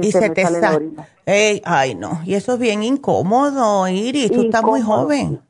y, 0.00 0.12
se, 0.12 0.30
te 0.30 0.44
sale 0.44 0.92
ay, 1.64 1.94
no, 1.94 2.20
y 2.24 2.34
eso 2.34 2.54
es 2.54 2.58
bien 2.58 2.82
incómodo, 2.82 3.88
Iris, 3.88 4.30
tú 4.30 4.42
estás 4.42 4.62
muy 4.62 4.82
joven. 4.82 5.40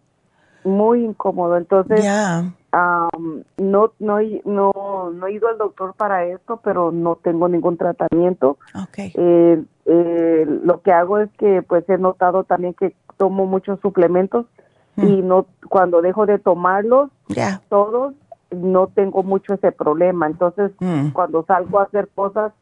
Muy 0.64 1.04
incómodo, 1.04 1.56
entonces 1.56 2.04
no, 2.72 3.92
no, 3.98 4.20
no, 4.44 5.10
no 5.14 5.26
he 5.26 5.32
ido 5.32 5.48
al 5.48 5.58
doctor 5.58 5.94
para 5.94 6.24
esto, 6.24 6.60
pero 6.62 6.92
no 6.92 7.16
tengo 7.16 7.48
ningún 7.48 7.76
tratamiento. 7.76 8.58
Okay. 8.88 9.12
Eh, 9.14 9.62
eh, 9.86 10.46
lo 10.64 10.82
que 10.82 10.92
hago 10.92 11.18
es 11.18 11.30
que 11.38 11.62
pues 11.62 11.88
he 11.88 11.98
notado 11.98 12.44
también 12.44 12.74
que 12.74 12.94
tomo 13.16 13.46
muchos 13.46 13.80
suplementos 13.80 14.46
y 14.96 15.22
mm. 15.22 15.28
no 15.28 15.46
cuando 15.68 16.02
dejo 16.02 16.26
de 16.26 16.38
tomarlos 16.38 17.10
todos 17.68 18.14
no 18.50 18.88
tengo 18.88 19.22
mucho 19.22 19.54
ese 19.54 19.72
problema. 19.72 20.26
Entonces 20.26 20.72
mm. 20.78 21.10
cuando 21.10 21.44
salgo 21.44 21.80
a 21.80 21.84
hacer 21.84 22.08
cosas 22.14 22.52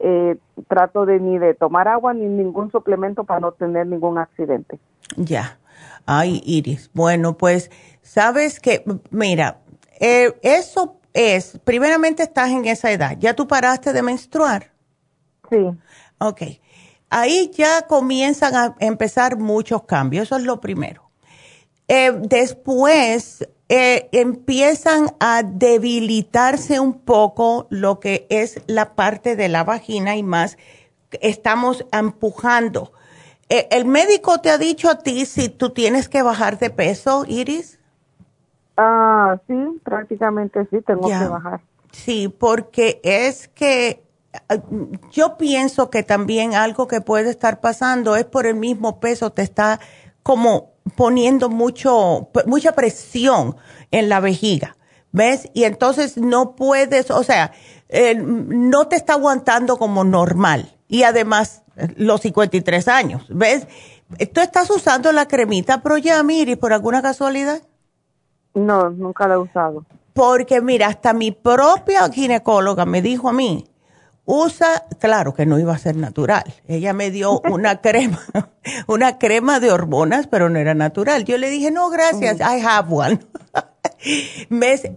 eh, 0.00 0.38
trato 0.68 1.04
de 1.04 1.20
ni 1.20 1.38
de 1.38 1.54
tomar 1.54 1.86
agua 1.86 2.14
ni 2.14 2.26
ningún 2.26 2.70
suplemento 2.70 3.24
para 3.24 3.40
no 3.40 3.52
tener 3.52 3.86
ningún 3.86 4.18
accidente. 4.18 4.78
Ya. 5.16 5.58
Ay, 6.06 6.40
Iris. 6.44 6.90
Bueno, 6.94 7.36
pues 7.36 7.70
sabes 8.00 8.60
que, 8.60 8.82
mira, 9.10 9.60
eh, 10.00 10.32
eso 10.42 10.96
es, 11.12 11.60
primeramente 11.64 12.22
estás 12.22 12.50
en 12.50 12.64
esa 12.64 12.90
edad. 12.90 13.16
¿Ya 13.18 13.34
tú 13.34 13.46
paraste 13.46 13.92
de 13.92 14.02
menstruar? 14.02 14.72
Sí. 15.50 15.70
Ok. 16.18 16.42
Ahí 17.10 17.50
ya 17.52 17.86
comienzan 17.86 18.54
a 18.54 18.76
empezar 18.80 19.36
muchos 19.36 19.82
cambios. 19.82 20.24
Eso 20.24 20.36
es 20.36 20.44
lo 20.44 20.60
primero. 20.60 21.10
Eh, 21.88 22.12
después 22.22 23.46
eh, 23.70 24.10
empiezan 24.12 25.06
a 25.18 25.42
debilitarse 25.42 26.78
un 26.78 27.00
poco 27.00 27.66
lo 27.70 28.00
que 28.00 28.26
es 28.28 28.60
la 28.66 28.94
parte 28.94 29.34
de 29.36 29.48
la 29.48 29.64
vagina 29.64 30.16
y 30.16 30.22
más 30.22 30.58
estamos 31.20 31.86
empujando 31.92 32.92
eh, 33.52 33.66
¿El 33.72 33.84
médico 33.84 34.38
te 34.38 34.50
ha 34.50 34.58
dicho 34.58 34.88
a 34.88 34.98
ti 35.00 35.26
si 35.26 35.48
tú 35.48 35.70
tienes 35.70 36.08
que 36.08 36.22
bajar 36.22 36.58
de 36.60 36.70
peso, 36.70 37.24
Iris? 37.26 37.80
Ah, 38.76 39.38
sí, 39.48 39.54
prácticamente 39.82 40.66
sí, 40.70 40.80
tengo 40.82 41.08
que 41.08 41.26
bajar. 41.28 41.60
Sí, 41.90 42.28
porque 42.28 43.00
es 43.02 43.48
que 43.48 44.04
ah, 44.48 44.58
yo 45.10 45.36
pienso 45.36 45.90
que 45.90 46.04
también 46.04 46.54
algo 46.54 46.86
que 46.86 47.00
puede 47.00 47.28
estar 47.28 47.60
pasando 47.60 48.14
es 48.14 48.24
por 48.24 48.46
el 48.46 48.54
mismo 48.54 49.00
peso, 49.00 49.30
te 49.30 49.42
está 49.42 49.80
como 50.22 50.69
poniendo 50.96 51.48
mucho, 51.48 52.30
mucha 52.46 52.72
presión 52.72 53.56
en 53.90 54.08
la 54.08 54.20
vejiga, 54.20 54.76
¿ves? 55.12 55.48
Y 55.54 55.64
entonces 55.64 56.16
no 56.16 56.56
puedes, 56.56 57.10
o 57.10 57.22
sea, 57.22 57.52
eh, 57.88 58.14
no 58.16 58.88
te 58.88 58.96
está 58.96 59.14
aguantando 59.14 59.76
como 59.76 60.04
normal. 60.04 60.76
Y 60.88 61.04
además 61.04 61.62
los 61.96 62.20
53 62.22 62.88
años. 62.88 63.26
¿Ves? 63.28 63.66
¿Tú 64.32 64.40
estás 64.40 64.70
usando 64.70 65.12
la 65.12 65.26
cremita 65.26 65.82
Pro 65.82 65.96
Yamiri 65.96 66.56
por 66.56 66.72
alguna 66.72 67.00
casualidad? 67.02 67.62
No, 68.54 68.90
nunca 68.90 69.28
la 69.28 69.34
he 69.34 69.38
usado. 69.38 69.84
Porque 70.12 70.60
mira, 70.60 70.88
hasta 70.88 71.12
mi 71.12 71.30
propia 71.30 72.08
ginecóloga 72.10 72.84
me 72.84 73.02
dijo 73.02 73.28
a 73.28 73.32
mí, 73.32 73.66
usa, 74.30 74.86
claro 75.00 75.34
que 75.34 75.44
no 75.44 75.58
iba 75.58 75.74
a 75.74 75.78
ser 75.78 75.96
natural. 75.96 76.44
Ella 76.68 76.92
me 76.92 77.10
dio 77.10 77.40
una 77.50 77.80
crema, 77.80 78.20
una 78.86 79.18
crema 79.18 79.60
de 79.60 79.72
hormonas, 79.72 80.28
pero 80.28 80.48
no 80.48 80.58
era 80.58 80.74
natural. 80.74 81.24
Yo 81.24 81.36
le 81.36 81.50
dije, 81.50 81.70
no, 81.70 81.90
gracias, 81.90 82.38
I 82.38 82.64
have 82.64 82.88
one. 82.90 83.20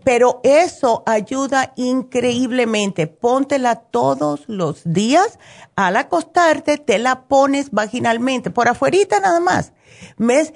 Pero 0.05 0.39
eso 0.43 1.03
ayuda 1.05 1.73
increíblemente. 1.75 3.07
Póntela 3.07 3.75
todos 3.75 4.43
los 4.47 4.81
días. 4.85 5.39
Al 5.75 5.97
acostarte, 5.97 6.77
te 6.77 6.99
la 6.99 7.23
pones 7.23 7.71
vaginalmente, 7.71 8.49
por 8.49 8.69
afuerita 8.69 9.19
nada 9.19 9.41
más. 9.41 9.73
¿Ves? 10.17 10.53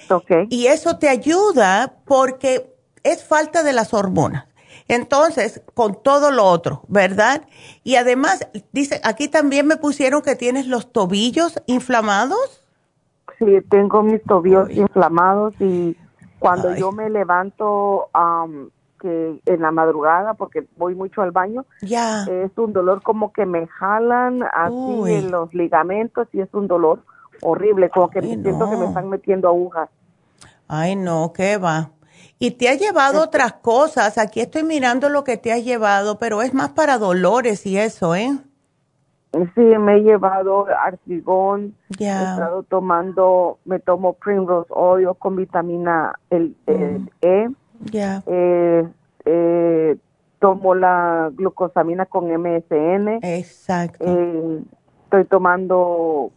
Y 0.49 0.67
eso 0.67 0.97
te 0.97 1.09
ayuda 1.09 1.95
porque 2.05 2.73
es 3.03 3.23
falta 3.23 3.63
de 3.63 3.73
las 3.73 3.93
hormonas. 3.93 4.45
Entonces, 4.87 5.61
con 5.73 6.01
todo 6.01 6.31
lo 6.31 6.45
otro, 6.45 6.83
¿verdad? 6.87 7.43
Y 7.83 7.95
además, 7.95 8.47
dice, 8.71 9.01
aquí 9.03 9.27
también 9.27 9.67
me 9.67 9.77
pusieron 9.77 10.21
que 10.21 10.35
tienes 10.35 10.67
los 10.67 10.91
tobillos 10.91 11.61
inflamados. 11.65 12.63
Sí, 13.37 13.45
tengo 13.69 14.01
mis 14.01 14.23
tobillos 14.23 14.69
inflamados 14.71 15.53
y 15.59 15.95
cuando 16.39 16.75
yo 16.75 16.91
me 16.91 17.09
levanto 17.09 18.09
que 19.01 19.41
en 19.45 19.61
la 19.61 19.71
madrugada, 19.71 20.33
porque 20.33 20.65
voy 20.77 20.95
mucho 20.95 21.21
al 21.21 21.31
baño, 21.31 21.65
ya. 21.81 22.23
es 22.23 22.51
un 22.57 22.73
dolor 22.73 23.03
como 23.03 23.31
que 23.31 23.45
me 23.45 23.67
jalan 23.67 24.43
así 24.53 25.13
en 25.13 25.31
los 25.31 25.53
ligamentos 25.53 26.27
y 26.33 26.39
es 26.39 26.51
un 26.53 26.67
dolor 26.67 27.03
horrible, 27.41 27.89
como 27.89 28.09
que 28.09 28.21
siento 28.21 28.69
que 28.69 28.77
me 28.77 28.85
están 28.85 29.09
metiendo 29.09 29.49
agujas. 29.49 29.89
Ay, 30.67 30.95
no, 30.95 31.31
¿qué 31.33 31.57
va? 31.57 31.91
Y 32.39 32.51
te 32.51 32.69
ha 32.69 32.75
llevado 32.75 33.23
otras 33.23 33.53
cosas. 33.53 34.17
Aquí 34.17 34.41
estoy 34.41 34.63
mirando 34.63 35.09
lo 35.09 35.23
que 35.23 35.37
te 35.37 35.51
ha 35.51 35.57
llevado, 35.57 36.19
pero 36.19 36.41
es 36.41 36.53
más 36.53 36.69
para 36.69 36.97
dolores 36.97 37.65
y 37.65 37.77
eso, 37.77 38.15
¿eh? 38.15 38.37
Sí, 39.33 39.61
me 39.61 39.97
he 39.97 39.99
llevado 40.01 40.67
artrigón, 40.67 41.75
he 41.99 42.05
estado 42.05 42.63
tomando, 42.63 43.59
me 43.65 43.77
tomo 43.79 44.13
Primrose 44.13 44.71
Oil 44.73 45.09
con 45.19 45.35
vitamina 45.35 46.13
el, 46.29 46.55
mm. 46.65 47.07
E. 47.21 47.49
Eh, 47.93 48.87
eh, 49.25 49.97
tomo 50.39 50.75
la 50.75 51.29
glucosamina 51.33 52.05
con 52.05 52.31
MSN. 52.31 53.19
Exacto. 53.21 54.03
Eh, 54.05 54.61
estoy 55.03 55.25
tomando 55.25 56.31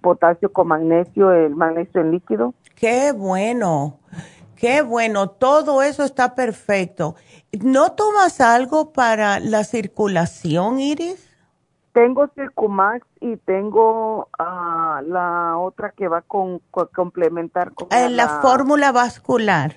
potasio 0.00 0.52
con 0.52 0.68
magnesio, 0.68 1.30
el 1.32 1.54
magnesio 1.54 2.00
en 2.00 2.10
líquido. 2.10 2.54
Qué 2.74 3.12
bueno, 3.12 3.98
qué 4.64 4.80
bueno, 4.80 5.28
todo 5.28 5.82
eso 5.82 6.04
está 6.04 6.34
perfecto. 6.34 7.16
¿No 7.62 7.92
tomas 7.92 8.40
algo 8.40 8.92
para 8.92 9.38
la 9.38 9.62
circulación, 9.62 10.80
Iris? 10.80 11.30
Tengo 11.92 12.28
Circumax 12.34 13.06
y 13.20 13.36
tengo 13.36 14.28
uh, 14.38 15.02
la 15.06 15.58
otra 15.58 15.90
que 15.90 16.08
va 16.08 16.22
con, 16.22 16.60
complementar 16.94 17.72
con 17.72 17.88
eh, 17.92 18.08
la, 18.08 18.40
fórmula 18.40 18.90
vascular. 18.90 19.76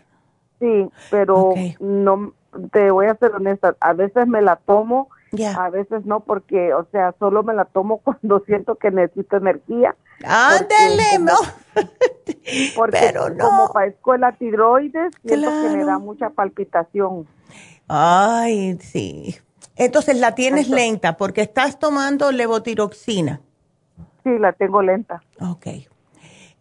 Sí, 0.59 0.89
pero 1.11 1.53
no 1.81 2.31
te 2.71 2.89
voy 2.89 3.07
a 3.07 3.15
ser 3.15 3.33
honesta, 3.33 3.75
a 3.81 3.91
veces 3.91 4.25
me 4.25 4.41
la 4.41 4.55
tomo, 4.55 5.09
a 5.57 5.69
veces 5.69 6.05
no 6.05 6.21
porque, 6.21 6.73
o 6.73 6.85
sea, 6.93 7.13
solo 7.19 7.43
me 7.43 7.53
la 7.53 7.65
tomo 7.65 7.97
cuando 8.03 8.39
siento 8.45 8.75
que 8.75 8.89
necesito 8.89 9.35
energía. 9.35 9.95
Ándele, 10.23 11.19
no. 11.19 11.35
Porque 12.75 12.97
pero 12.99 13.29
no. 13.29 13.45
como 13.45 13.71
padezco 13.71 14.17
la 14.17 14.31
tiroides, 14.31 15.13
siento 15.23 15.49
que 15.49 15.77
me 15.77 15.83
da 15.83 15.99
mucha 15.99 16.29
palpitación. 16.29 17.27
Ay, 17.87 18.77
sí. 18.81 19.37
Entonces 19.75 20.19
la 20.19 20.33
tienes 20.33 20.69
lenta 20.69 21.17
porque 21.17 21.41
estás 21.41 21.77
tomando 21.77 22.31
levotiroxina. 22.31 23.41
Sí, 24.23 24.31
la 24.39 24.53
tengo 24.53 24.81
lenta. 24.81 25.21
Ok. 25.39 25.67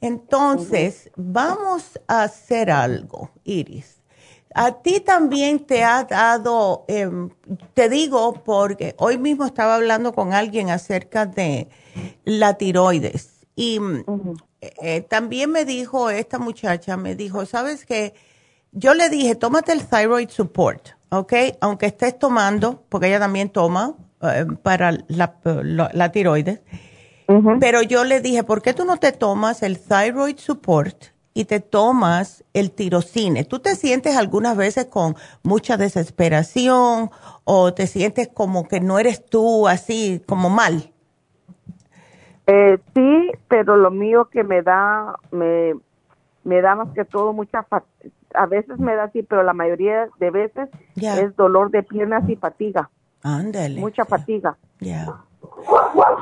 Entonces, 0.03 1.11
vamos 1.17 1.99
a 2.07 2.25
hacer 2.25 2.71
algo, 2.71 3.31
Iris. 3.45 4.03
A 4.55 4.73
ti 4.83 5.01
también 5.01 5.61
te 5.61 5.83
ha 5.83 6.05
dado, 6.05 6.85
em, 6.89 7.31
te 7.75 7.89
digo 7.89 8.35
porque 8.45 8.95
hoy 8.99 9.19
mismo 9.19 9.47
estaba 9.47 9.77
hablando 9.77 10.13
con 10.13 10.35
alguien 10.35 10.71
acerca 10.71 11.27
de 11.27 11.69
la 12.25 12.55
tiroides 12.55 13.36
y 13.57 13.81
eh, 14.61 15.01
también 15.01 15.51
me 15.51 15.65
dijo 15.65 16.11
esta 16.11 16.39
muchacha, 16.39 16.97
me 16.97 17.17
dijo, 17.17 17.45
¿sabes 17.47 17.85
qué? 17.85 18.15
Yo 18.71 18.95
le 18.95 19.09
dije, 19.09 19.35
tómate 19.35 19.73
el 19.73 19.85
thyroid 19.85 20.29
support, 20.29 20.91
¿ok? 21.09 21.33
Aunque 21.61 21.87
estés 21.87 22.19
tomando, 22.19 22.85
porque 22.89 23.09
ella 23.09 23.19
también 23.19 23.49
toma 23.49 23.97
eh, 24.23 24.47
para 24.63 24.93
la 25.09 26.13
tiroides 26.13 26.61
pero 27.61 27.83
yo 27.83 28.05
le 28.05 28.21
dije, 28.21 28.45
¿por 28.45 28.63
qué 28.63 28.73
tú 28.73 28.85
no 28.85 28.99
te 28.99 29.13
tomas 29.13 29.63
el 29.63 29.79
thyroid 29.79 30.39
support 30.39 31.07
y 31.35 31.45
te 31.45 31.61
tomas 31.61 32.45
el 32.53 32.71
tirocine? 32.71 33.45
¿Tú 33.45 33.59
te 33.59 33.75
sientes 33.75 34.17
algunas 34.17 34.57
veces 34.57 34.87
con 34.87 35.17
mucha 35.43 35.77
desesperación 35.77 37.11
o 37.45 37.75
te 37.75 37.87
sientes 37.87 38.29
como 38.29 38.69
que 38.69 38.81
no 38.81 38.99
eres 38.99 39.25
tú 39.25 39.67
así, 39.67 40.23
como 40.27 40.51
mal? 40.51 40.93
Eh, 42.47 42.79
sí, 42.95 43.33
pero 43.49 43.77
lo 43.77 43.91
mío 43.91 44.27
que 44.27 44.45
me 44.45 44.63
da, 44.63 45.17
me, 45.31 45.75
me 46.45 46.61
da 46.61 46.77
más 46.77 46.89
que 46.95 47.05
todo 47.05 47.33
mucha 47.33 47.67
a 48.35 48.47
veces 48.47 48.79
me 48.79 48.95
da 48.95 49.05
así, 49.05 49.23
pero 49.23 49.43
la 49.43 49.53
mayoría 49.53 50.09
de 50.19 50.31
veces 50.31 50.69
es 50.97 51.37
dolor 51.37 51.71
de 51.71 51.83
piernas 51.83 52.29
y 52.29 52.37
fatiga. 52.37 52.91
Ándale. 53.23 53.81
Mucha 53.81 54.05
fatiga. 54.05 54.57
Ya. 54.81 55.23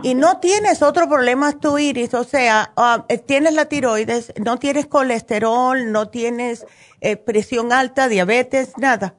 Y 0.03 0.15
no 0.15 0.39
tienes 0.39 0.83
otro 0.83 1.09
problema 1.09 1.53
tú, 1.53 1.79
Iris, 1.79 2.15
o 2.15 2.25
sea, 2.25 2.73
ah, 2.77 3.05
eh, 3.09 3.19
tienes 3.19 3.55
la 3.55 3.67
tiroides, 3.67 4.33
no 4.43 4.59
tienes 4.59 4.87
colesterol, 4.87 5.91
no 5.91 6.09
tienes 6.09 6.67
eh, 7.01 7.17
presión 7.17 7.73
alta, 7.73 8.09
diabetes, 8.09 8.77
nada. 8.79 9.15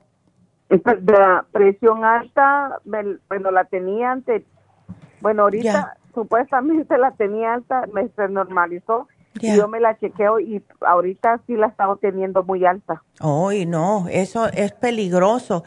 La 0.69 1.45
presión 1.51 2.05
alta, 2.05 2.79
bueno, 2.83 3.51
la 3.51 3.65
tenía 3.65 4.11
antes, 4.11 4.43
bueno, 5.21 5.43
ahorita 5.43 5.97
supuestamente 6.15 6.97
la 6.97 7.11
tenía 7.11 7.53
alta, 7.53 7.85
me 7.93 8.07
se 8.09 8.27
normalizó 8.29 9.07
y 9.41 9.55
yo 9.55 9.67
me 9.67 9.79
la 9.79 9.97
chequeo 9.99 10.39
y 10.39 10.63
ahorita 10.81 11.41
sí 11.45 11.55
la 11.55 11.67
estaba 11.67 11.97
teniendo 11.97 12.43
muy 12.43 12.65
alta. 12.65 13.03
Ay, 13.19 13.65
no, 13.65 14.07
eso 14.09 14.47
es 14.47 14.71
peligroso. 14.73 15.63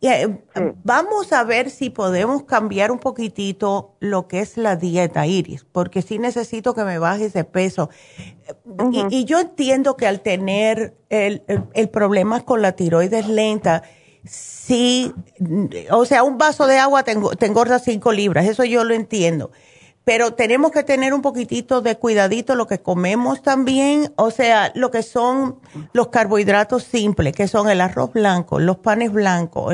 Eh, 0.00 0.38
vamos 0.82 1.32
a 1.32 1.44
ver 1.44 1.68
si 1.68 1.90
podemos 1.90 2.44
cambiar 2.44 2.90
un 2.90 2.98
poquitito 2.98 3.96
lo 4.00 4.26
que 4.26 4.40
es 4.40 4.56
la 4.56 4.76
dieta, 4.76 5.26
Iris, 5.26 5.64
porque 5.64 6.00
sí 6.00 6.18
necesito 6.18 6.74
que 6.74 6.84
me 6.84 6.98
baje 6.98 7.26
ese 7.26 7.44
peso. 7.44 7.90
y, 9.10 9.24
yo 9.26 9.40
entiendo 9.40 9.96
que 9.96 10.06
al 10.06 10.20
tener 10.20 10.96
el, 11.10 11.42
problema 11.92 12.40
con 12.40 12.62
la 12.62 12.72
tiroides 12.72 13.28
lenta, 13.28 13.82
sí, 14.24 15.12
o 15.90 16.06
sea, 16.06 16.22
un 16.22 16.38
vaso 16.38 16.66
de 16.66 16.78
agua 16.78 17.02
te, 17.02 17.14
te 17.38 17.46
engorda 17.46 17.78
cinco 17.78 18.12
libras, 18.12 18.46
eso 18.46 18.64
yo 18.64 18.84
lo 18.84 18.94
entiendo 18.94 19.50
pero 20.10 20.32
tenemos 20.32 20.72
que 20.72 20.82
tener 20.82 21.14
un 21.14 21.22
poquitito 21.22 21.82
de 21.82 21.96
cuidadito 21.96 22.56
lo 22.56 22.66
que 22.66 22.80
comemos 22.80 23.42
también, 23.42 24.12
o 24.16 24.32
sea, 24.32 24.72
lo 24.74 24.90
que 24.90 25.04
son 25.04 25.60
los 25.92 26.08
carbohidratos 26.08 26.82
simples, 26.82 27.32
que 27.32 27.46
son 27.46 27.70
el 27.70 27.80
arroz 27.80 28.12
blanco, 28.12 28.58
los 28.58 28.78
panes 28.78 29.12
blancos, 29.12 29.72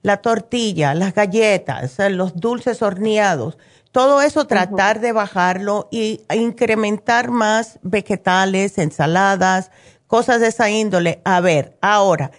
la 0.00 0.16
tortilla, 0.22 0.94
las 0.94 1.12
galletas, 1.12 1.98
los 2.10 2.36
dulces 2.36 2.80
horneados, 2.80 3.58
todo 3.92 4.22
eso 4.22 4.46
tratar 4.46 5.00
de 5.00 5.12
bajarlo 5.12 5.88
y 5.90 6.22
incrementar 6.34 7.30
más 7.30 7.78
vegetales, 7.82 8.78
ensaladas, 8.78 9.70
cosas 10.06 10.40
de 10.40 10.46
esa 10.46 10.70
índole. 10.70 11.20
A 11.22 11.42
ver, 11.42 11.76
ahora, 11.82 12.30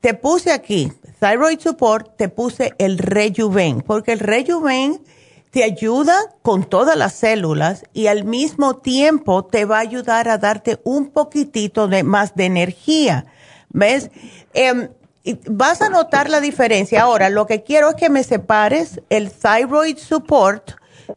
te 0.00 0.14
puse 0.14 0.52
aquí, 0.52 0.90
Thyroid 1.20 1.60
Support, 1.60 2.16
te 2.16 2.30
puse 2.30 2.72
el 2.78 2.96
Rejuven, 2.96 3.82
porque 3.82 4.12
el 4.12 4.20
Rejuven 4.20 5.02
te 5.50 5.64
ayuda 5.64 6.16
con 6.42 6.64
todas 6.64 6.96
las 6.96 7.14
células 7.14 7.84
y 7.92 8.08
al 8.08 8.24
mismo 8.24 8.76
tiempo 8.76 9.44
te 9.44 9.64
va 9.64 9.78
a 9.78 9.80
ayudar 9.80 10.28
a 10.28 10.38
darte 10.38 10.80
un 10.84 11.10
poquitito 11.10 11.88
de 11.88 12.02
más 12.02 12.34
de 12.34 12.44
energía. 12.44 13.26
¿Ves? 13.70 14.10
Em, 14.52 14.88
vas 15.46 15.82
a 15.82 15.88
notar 15.88 16.30
la 16.30 16.40
diferencia. 16.40 17.02
Ahora, 17.02 17.30
lo 17.30 17.46
que 17.46 17.62
quiero 17.62 17.90
es 17.90 17.94
que 17.96 18.10
me 18.10 18.22
separes 18.24 19.00
el 19.08 19.30
thyroid 19.30 19.98
support 19.98 20.72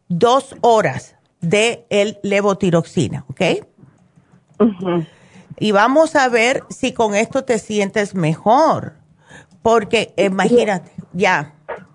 dos 0.08 0.56
horas 0.62 1.16
de 1.42 1.86
el 1.90 2.20
levotiroxina, 2.24 3.26
¿ok? 3.30 3.42
Y 5.58 5.72
vamos 5.72 6.16
a 6.16 6.30
ver 6.30 6.64
si 6.70 6.94
con 6.94 7.16
esto 7.16 7.44
te 7.44 7.60
sientes 7.60 8.16
mejor. 8.16 8.94
Porque 9.62 10.14
imagínate, 10.18 10.92
ya 11.14 11.54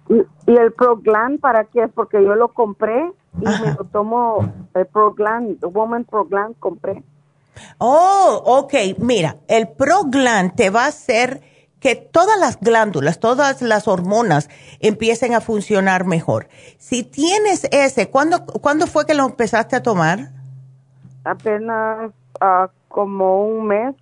¿Y 0.08 0.56
el 0.56 0.72
Proglan 0.72 1.38
para 1.38 1.64
qué 1.64 1.84
es? 1.84 1.92
Porque 1.92 2.22
yo 2.22 2.34
lo 2.34 2.48
compré 2.52 3.12
y 3.40 3.44
me 3.44 3.74
lo 3.76 3.84
tomo, 3.84 4.52
el 4.74 4.86
Proglan, 4.86 5.58
Woman 5.60 6.04
Proglan 6.04 6.54
compré. 6.54 7.02
Oh, 7.78 8.42
ok. 8.44 8.74
Mira, 8.98 9.36
el 9.48 9.68
Proglan 9.68 10.54
te 10.54 10.70
va 10.70 10.84
a 10.84 10.88
hacer 10.88 11.42
que 11.80 11.96
todas 11.96 12.38
las 12.38 12.58
glándulas, 12.60 13.20
todas 13.20 13.62
las 13.62 13.86
hormonas 13.88 14.48
empiecen 14.80 15.34
a 15.34 15.40
funcionar 15.40 16.04
mejor. 16.04 16.48
Si 16.78 17.02
tienes 17.02 17.64
ese, 17.70 18.10
¿cuándo, 18.10 18.44
¿cuándo 18.46 18.86
fue 18.86 19.06
que 19.06 19.14
lo 19.14 19.24
empezaste 19.26 19.76
a 19.76 19.82
tomar? 19.82 20.30
Apenas 21.24 22.10
uh, 22.40 22.68
como 22.88 23.46
un 23.46 23.66
mes. 23.66 23.94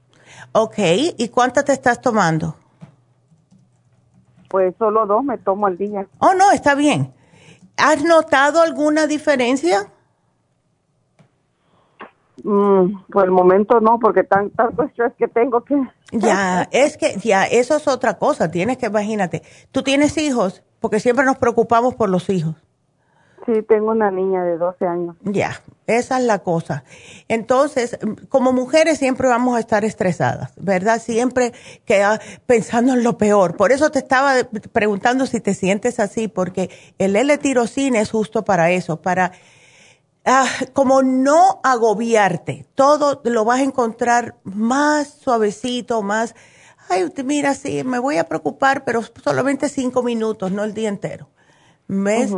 Ok, 0.53 0.79
¿y 1.17 1.29
cuántas 1.29 1.65
te 1.65 1.73
estás 1.73 2.01
tomando? 2.01 2.57
Pues 4.55 4.73
solo 4.79 5.05
dos 5.05 5.25
me 5.25 5.37
tomo 5.37 5.67
al 5.67 5.77
día. 5.77 6.07
Oh, 6.21 6.33
no, 6.33 6.53
está 6.53 6.77
bien. 6.77 7.13
¿Has 7.77 8.05
notado 8.05 8.63
alguna 8.63 9.09
diferencia? 9.09 9.91
Mm, 12.45 13.03
por 13.11 13.25
el 13.25 13.33
momento 13.33 13.81
no, 13.81 13.99
porque 13.99 14.23
tan, 14.23 14.51
tanto 14.51 14.85
estrés 14.85 15.13
que 15.19 15.27
tengo 15.27 15.65
que... 15.65 15.75
Ya, 16.13 16.69
es 16.71 16.97
que, 16.97 17.17
ya, 17.19 17.47
eso 17.47 17.77
es 17.77 17.89
otra 17.89 18.17
cosa, 18.17 18.49
tienes 18.49 18.79
que, 18.79 18.87
imagínate, 18.87 19.43
tú 19.73 19.83
tienes 19.83 20.17
hijos, 20.19 20.63
porque 20.79 21.01
siempre 21.01 21.25
nos 21.25 21.39
preocupamos 21.39 21.97
por 21.97 22.09
los 22.09 22.31
hijos. 22.31 22.55
Sí, 23.47 23.63
tengo 23.63 23.91
una 23.91 24.11
niña 24.11 24.43
de 24.43 24.57
12 24.57 24.87
años. 24.87 25.17
Ya, 25.23 25.61
esa 25.87 26.19
es 26.19 26.25
la 26.25 26.39
cosa. 26.39 26.85
Entonces, 27.29 27.99
como 28.31 28.53
mujeres 28.53 28.99
siempre 28.99 29.29
vamos 29.29 29.57
a 29.57 29.61
estar 29.61 29.85
estresadas, 29.85 30.53
¿verdad? 30.57 31.01
Siempre 31.01 31.53
queda 31.85 32.21
pensando 32.47 32.95
en 32.95 33.03
lo 33.03 33.19
peor. 33.19 33.57
Por 33.57 33.71
eso 33.71 33.91
te 33.91 33.99
estaba 33.99 34.35
preguntando 34.73 35.27
si 35.27 35.41
te 35.41 35.53
sientes 35.53 36.01
así, 36.01 36.29
porque 36.29 36.71
el 36.99 37.17
L-tirocine 37.17 38.01
es 38.01 38.11
justo 38.11 38.45
para 38.45 38.71
eso, 38.71 39.03
para 39.03 39.33
ah, 40.25 40.47
como 40.73 41.03
no 41.03 41.61
agobiarte. 41.63 42.67
Todo 42.75 43.21
lo 43.25 43.45
vas 43.45 43.61
a 43.61 43.65
encontrar 43.65 44.37
más 44.43 45.09
suavecito, 45.09 46.01
más, 46.01 46.35
ay, 46.89 47.13
mira, 47.25 47.55
sí, 47.55 47.85
me 47.85 47.99
voy 47.99 48.17
a 48.17 48.25
preocupar, 48.25 48.85
pero 48.85 49.03
solamente 49.23 49.69
cinco 49.69 50.03
minutos, 50.03 50.51
no 50.51 50.65
el 50.65 50.73
día 50.73 50.89
entero. 50.89 51.29
¿Ves? 51.87 52.35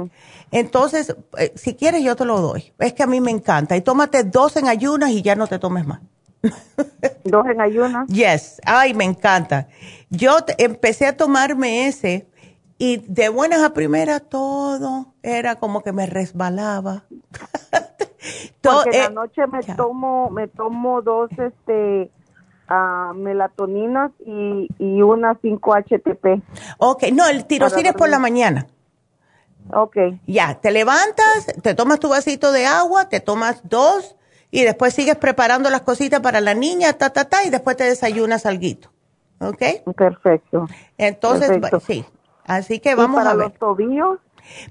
Entonces, 0.50 1.16
eh, 1.38 1.52
si 1.54 1.74
quieres 1.74 2.02
yo 2.02 2.16
te 2.16 2.24
lo 2.24 2.40
doy. 2.40 2.72
Es 2.78 2.92
que 2.92 3.02
a 3.02 3.06
mí 3.06 3.20
me 3.20 3.30
encanta. 3.30 3.76
Y 3.76 3.80
tómate 3.80 4.24
dos 4.24 4.56
en 4.56 4.68
ayunas 4.68 5.10
y 5.10 5.22
ya 5.22 5.36
no 5.36 5.46
te 5.46 5.58
tomes 5.58 5.86
más. 5.86 6.00
¿Dos 7.24 7.46
en 7.46 7.60
ayunas? 7.60 8.08
Yes. 8.08 8.60
Ay, 8.64 8.94
me 8.94 9.04
encanta. 9.04 9.68
Yo 10.10 10.38
empecé 10.58 11.06
a 11.06 11.16
tomarme 11.16 11.86
ese 11.86 12.26
y 12.78 12.98
de 13.08 13.28
buenas 13.28 13.62
a 13.62 13.72
primeras 13.72 14.22
todo 14.28 15.14
era 15.22 15.56
como 15.56 15.82
que 15.82 15.92
me 15.92 16.06
resbalaba. 16.06 17.04
Porque 18.60 18.90
en 18.90 18.98
la 18.98 19.04
eh, 19.06 19.10
noche 19.10 19.46
me 19.46 19.62
tomo, 19.62 20.30
me 20.30 20.48
tomo 20.48 21.00
dos 21.00 21.30
este 21.38 22.10
uh, 22.68 23.14
melatoninas 23.14 24.10
y, 24.24 24.68
y 24.78 25.02
una 25.02 25.34
5-HTP. 25.40 26.42
Ok, 26.78 27.04
no, 27.12 27.26
el 27.28 27.46
tirosina 27.46 27.90
es 27.90 27.94
por 27.94 28.08
la 28.08 28.18
mañana. 28.18 28.66
Ok. 29.72 29.96
Ya, 30.26 30.58
te 30.60 30.70
levantas, 30.70 31.46
te 31.62 31.74
tomas 31.74 32.00
tu 32.00 32.08
vasito 32.08 32.52
de 32.52 32.66
agua, 32.66 33.08
te 33.08 33.20
tomas 33.20 33.60
dos 33.64 34.16
y 34.50 34.62
después 34.62 34.94
sigues 34.94 35.16
preparando 35.16 35.70
las 35.70 35.82
cositas 35.82 36.20
para 36.20 36.40
la 36.40 36.54
niña, 36.54 36.92
ta, 36.92 37.10
ta, 37.10 37.26
ta, 37.26 37.44
y 37.44 37.50
después 37.50 37.76
te 37.76 37.84
desayunas 37.84 38.46
alguito. 38.46 38.90
¿Ok? 39.40 39.62
Perfecto. 39.96 40.66
Entonces, 40.96 41.50
sí. 41.86 42.04
Así 42.44 42.78
que 42.78 42.94
vamos 42.94 43.26
a 43.26 43.34
ver. 43.34 43.36
¿Para 43.36 43.48
los 43.48 43.58
tobillos? 43.58 44.18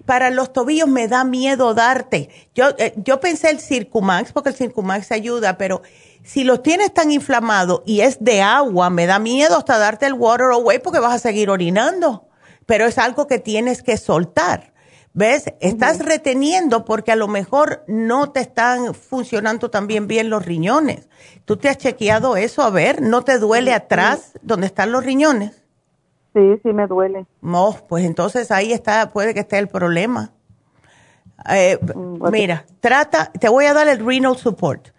Para 0.06 0.30
los 0.32 0.54
tobillos 0.54 0.88
me 0.88 1.08
da 1.08 1.26
miedo 1.26 1.74
darte. 1.74 2.30
Yo, 2.56 2.70
eh, 2.78 2.94
yo 2.96 3.20
pensé 3.20 3.50
el 3.50 3.60
Circumax, 3.60 4.32
porque 4.32 4.50
el 4.50 4.56
Circumax 4.56 5.12
ayuda, 5.12 5.58
pero 5.58 5.82
si 6.24 6.46
lo 6.46 6.62
tienes 6.62 6.94
tan 6.94 7.12
inflamado 7.12 7.84
y 7.86 8.00
es 8.00 8.24
de 8.24 8.42
agua, 8.42 8.90
me 8.90 9.06
da 9.06 9.20
miedo 9.20 9.58
hasta 9.58 9.78
darte 9.78 10.06
el 10.06 10.14
water 10.14 10.48
away 10.54 10.80
porque 10.80 11.00
vas 11.00 11.14
a 11.14 11.20
seguir 11.20 11.50
orinando. 11.50 12.28
Pero 12.66 12.86
es 12.86 12.98
algo 12.98 13.28
que 13.28 13.38
tienes 13.38 13.84
que 13.84 13.98
soltar 13.98 14.74
¿Ves? 15.16 15.46
Estás 15.62 16.00
reteniendo 16.00 16.84
porque 16.84 17.14
a 17.14 17.16
lo 17.16 17.30
mejor 17.30 17.86
no 17.88 18.34
te 18.34 18.42
están 18.42 18.94
funcionando 18.94 19.70
también 19.70 20.08
bien 20.08 20.30
los 20.30 20.46
riñones. 20.46 21.08
¿Tú 21.46 21.56
te 21.56 21.70
has 21.70 21.78
chequeado 21.78 22.36
eso? 22.36 22.64
A 22.64 22.70
ver, 22.70 23.02
¿no 23.02 23.22
te 23.22 23.40
duele 23.40 23.74
atrás 23.74 24.34
donde 24.42 24.68
están 24.68 24.92
los 24.92 25.06
riñones? 25.06 25.64
Sí, 26.34 26.60
sí 26.62 26.74
me 26.74 26.86
duele. 26.86 27.26
No, 27.42 27.78
pues 27.88 28.04
entonces 28.04 28.52
ahí 28.52 28.74
está, 28.74 29.14
puede 29.14 29.34
que 29.34 29.40
esté 29.40 29.58
el 29.58 29.70
problema. 29.70 30.34
Eh, 31.50 31.80
mm, 31.80 32.30
mira, 32.30 32.66
trata, 32.82 33.32
te 33.40 33.48
voy 33.48 33.68
a 33.68 33.74
dar 33.74 33.88
el 33.88 34.06
renal 34.06 34.36
support 34.36 34.90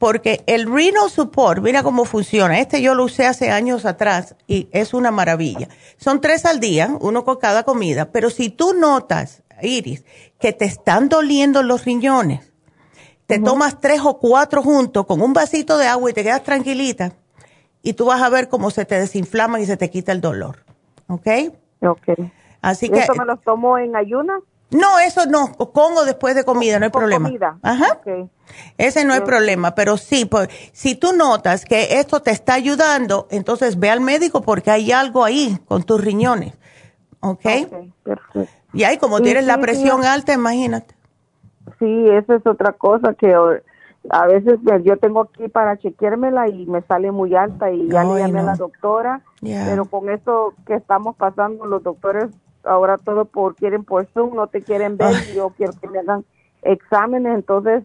porque 0.00 0.42
el 0.46 0.64
Renal 0.64 1.10
Support, 1.10 1.62
mira 1.62 1.82
cómo 1.82 2.06
funciona. 2.06 2.58
Este 2.58 2.80
yo 2.80 2.94
lo 2.94 3.04
usé 3.04 3.26
hace 3.26 3.50
años 3.50 3.84
atrás 3.84 4.34
y 4.46 4.66
es 4.72 4.94
una 4.94 5.10
maravilla. 5.10 5.68
Son 5.98 6.22
tres 6.22 6.46
al 6.46 6.58
día, 6.58 6.96
uno 7.00 7.22
con 7.22 7.36
cada 7.36 7.64
comida, 7.64 8.10
pero 8.10 8.30
si 8.30 8.48
tú 8.48 8.72
notas, 8.72 9.42
Iris, 9.62 10.04
que 10.38 10.52
te 10.52 10.64
están 10.64 11.08
doliendo 11.08 11.62
los 11.62 11.84
riñones, 11.84 12.52
te 13.26 13.38
tomas 13.38 13.80
tres 13.80 14.00
o 14.02 14.18
cuatro 14.18 14.62
juntos 14.62 15.06
con 15.06 15.22
un 15.22 15.32
vasito 15.32 15.78
de 15.78 15.86
agua 15.86 16.10
y 16.10 16.14
te 16.14 16.24
quedas 16.24 16.42
tranquilita 16.42 17.12
y 17.82 17.92
tú 17.92 18.06
vas 18.06 18.20
a 18.22 18.28
ver 18.28 18.48
cómo 18.48 18.70
se 18.70 18.84
te 18.84 18.98
desinflama 18.98 19.60
y 19.60 19.66
se 19.66 19.76
te 19.76 19.88
quita 19.88 20.12
el 20.12 20.20
dolor. 20.20 20.64
¿Ok? 21.08 21.26
Ok. 21.82 22.08
Así 22.60 22.88
que. 22.88 23.00
¿Eso 23.00 23.14
me 23.14 23.24
los 23.24 23.40
tomo 23.40 23.78
en 23.78 23.96
ayunas? 23.96 24.42
No, 24.70 25.00
eso 25.00 25.26
no, 25.26 25.52
con 25.54 25.96
o 25.96 26.04
después 26.04 26.36
de 26.36 26.44
comida, 26.44 26.78
no 26.78 26.84
hay 26.84 26.90
problema. 26.92 27.28
Comida. 27.28 27.58
Ajá. 27.62 28.00
Ese 28.78 29.04
no 29.04 29.14
hay 29.14 29.20
problema, 29.20 29.74
pero 29.74 29.96
sí, 29.96 30.26
pues, 30.26 30.48
si 30.72 30.94
tú 30.94 31.12
notas 31.12 31.64
que 31.64 31.98
esto 31.98 32.22
te 32.22 32.30
está 32.30 32.54
ayudando, 32.54 33.26
entonces 33.30 33.78
ve 33.80 33.90
al 33.90 34.00
médico 34.00 34.42
porque 34.42 34.70
hay 34.70 34.92
algo 34.92 35.24
ahí 35.24 35.58
con 35.66 35.82
tus 35.82 36.00
riñones. 36.00 36.54
¿Ok? 37.20 37.42
perfecto. 38.02 38.59
Y 38.72 38.84
ahí, 38.84 38.98
como 38.98 39.20
tienes 39.20 39.46
la 39.46 39.58
presión 39.58 40.04
alta, 40.04 40.32
imagínate. 40.32 40.94
Sí, 41.78 42.08
eso 42.08 42.34
es 42.34 42.46
otra 42.46 42.72
cosa 42.72 43.14
que 43.14 43.34
a 44.08 44.26
veces 44.26 44.58
pues, 44.64 44.82
yo 44.84 44.96
tengo 44.96 45.22
aquí 45.22 45.48
para 45.48 45.76
chequeármela 45.76 46.48
y 46.48 46.66
me 46.66 46.82
sale 46.82 47.10
muy 47.10 47.34
alta 47.34 47.70
y 47.70 47.88
ya 47.88 48.04
le 48.04 48.20
llamé 48.20 48.40
a 48.40 48.44
la 48.44 48.56
doctora, 48.56 49.20
pero 49.40 49.84
con 49.84 50.10
eso 50.10 50.54
que 50.66 50.74
estamos 50.74 51.16
pasando, 51.16 51.66
los 51.66 51.82
doctores 51.82 52.30
ahora 52.64 52.98
todo 52.98 53.24
por 53.24 53.56
quieren 53.56 53.84
por 53.84 54.06
Zoom, 54.12 54.34
no 54.34 54.46
te 54.46 54.62
quieren 54.62 54.96
ver, 54.96 55.14
yo 55.34 55.50
quiero 55.56 55.72
que 55.80 55.88
me 55.88 55.98
hagan 55.98 56.24
exámenes, 56.62 57.34
entonces 57.34 57.84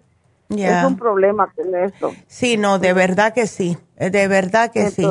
es 0.49 0.85
un 0.85 0.97
problema 0.97 1.51
con 1.55 1.75
esto. 1.75 2.11
Sí, 2.27 2.57
no, 2.57 2.79
de 2.79 2.93
verdad 2.93 3.33
que 3.33 3.47
sí, 3.47 3.77
de 3.97 4.27
verdad 4.27 4.71
que 4.71 4.91
sí. 4.91 5.07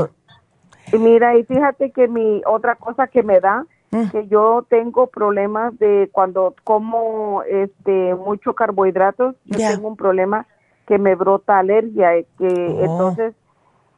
Y 0.92 0.98
mira, 0.98 1.36
y 1.36 1.44
fíjate 1.44 1.90
que 1.92 2.08
mi 2.08 2.42
otra 2.46 2.76
cosa 2.76 3.06
que 3.06 3.22
me 3.22 3.40
da, 3.40 3.66
mm. 3.94 4.10
que 4.10 4.26
yo 4.28 4.66
tengo 4.68 5.06
problemas 5.06 5.78
de 5.78 6.08
cuando 6.12 6.54
como 6.64 7.42
este 7.44 8.14
mucho 8.14 8.54
carbohidratos, 8.54 9.36
yo 9.44 9.58
tengo 9.58 9.88
un 9.88 9.96
problema 9.96 10.46
que 10.86 10.98
me 10.98 11.14
brota 11.14 11.58
alergia, 11.58 12.10
que 12.38 12.46
oh. 12.46 12.84
entonces 12.84 13.34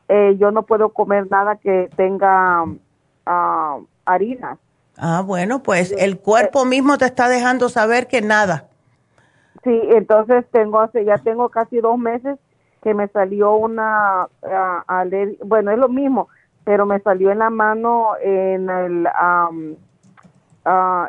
eh, 0.08 0.36
yo 0.38 0.50
no 0.50 0.62
puedo 0.62 0.90
comer 0.90 1.30
nada 1.30 1.56
que 1.56 1.90
tenga 1.96 2.64
uh, 2.64 3.86
harinas. 4.04 4.58
Ah, 4.98 5.22
bueno, 5.24 5.62
pues 5.62 5.92
el 5.98 6.18
cuerpo 6.18 6.64
mismo 6.64 6.96
te 6.96 7.06
está 7.06 7.28
dejando 7.28 7.68
saber 7.68 8.06
que 8.06 8.22
nada. 8.22 8.68
Sí, 9.64 9.80
entonces 9.90 10.44
tengo 10.52 10.80
hace 10.80 11.04
ya 11.04 11.18
tengo 11.18 11.48
casi 11.48 11.80
dos 11.80 11.98
meses 11.98 12.38
que 12.82 12.94
me 12.94 13.08
salió 13.08 13.56
una 13.56 14.28
uh, 14.42 15.44
bueno 15.44 15.72
es 15.72 15.78
lo 15.78 15.88
mismo, 15.88 16.28
pero 16.64 16.86
me 16.86 17.00
salió 17.00 17.32
en 17.32 17.40
la 17.40 17.50
mano 17.50 18.12
en 18.22 18.70
el 18.70 19.08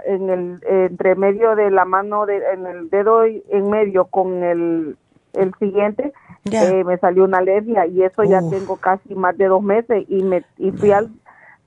en 0.05 0.29
el 0.29 0.59
entre 0.67 1.15
medio 1.15 1.55
de 1.55 1.71
la 1.71 1.85
mano 1.85 2.25
de, 2.25 2.37
en 2.53 2.67
el 2.67 2.89
dedo 2.89 3.23
en 3.23 3.69
medio 3.69 4.05
con 4.05 4.43
el 4.43 4.97
el 5.33 5.53
siguiente 5.59 6.13
eh, 6.51 6.83
me 6.83 6.97
salió 6.97 7.23
una 7.23 7.39
alergia 7.39 7.85
y 7.85 8.03
eso 8.03 8.23
ya 8.23 8.39
tengo 8.49 8.77
casi 8.77 9.15
más 9.15 9.37
de 9.37 9.45
dos 9.45 9.63
meses 9.63 10.05
y 10.07 10.23
me 10.23 10.43
y 10.57 10.71
fui 10.71 10.91
al 10.91 11.09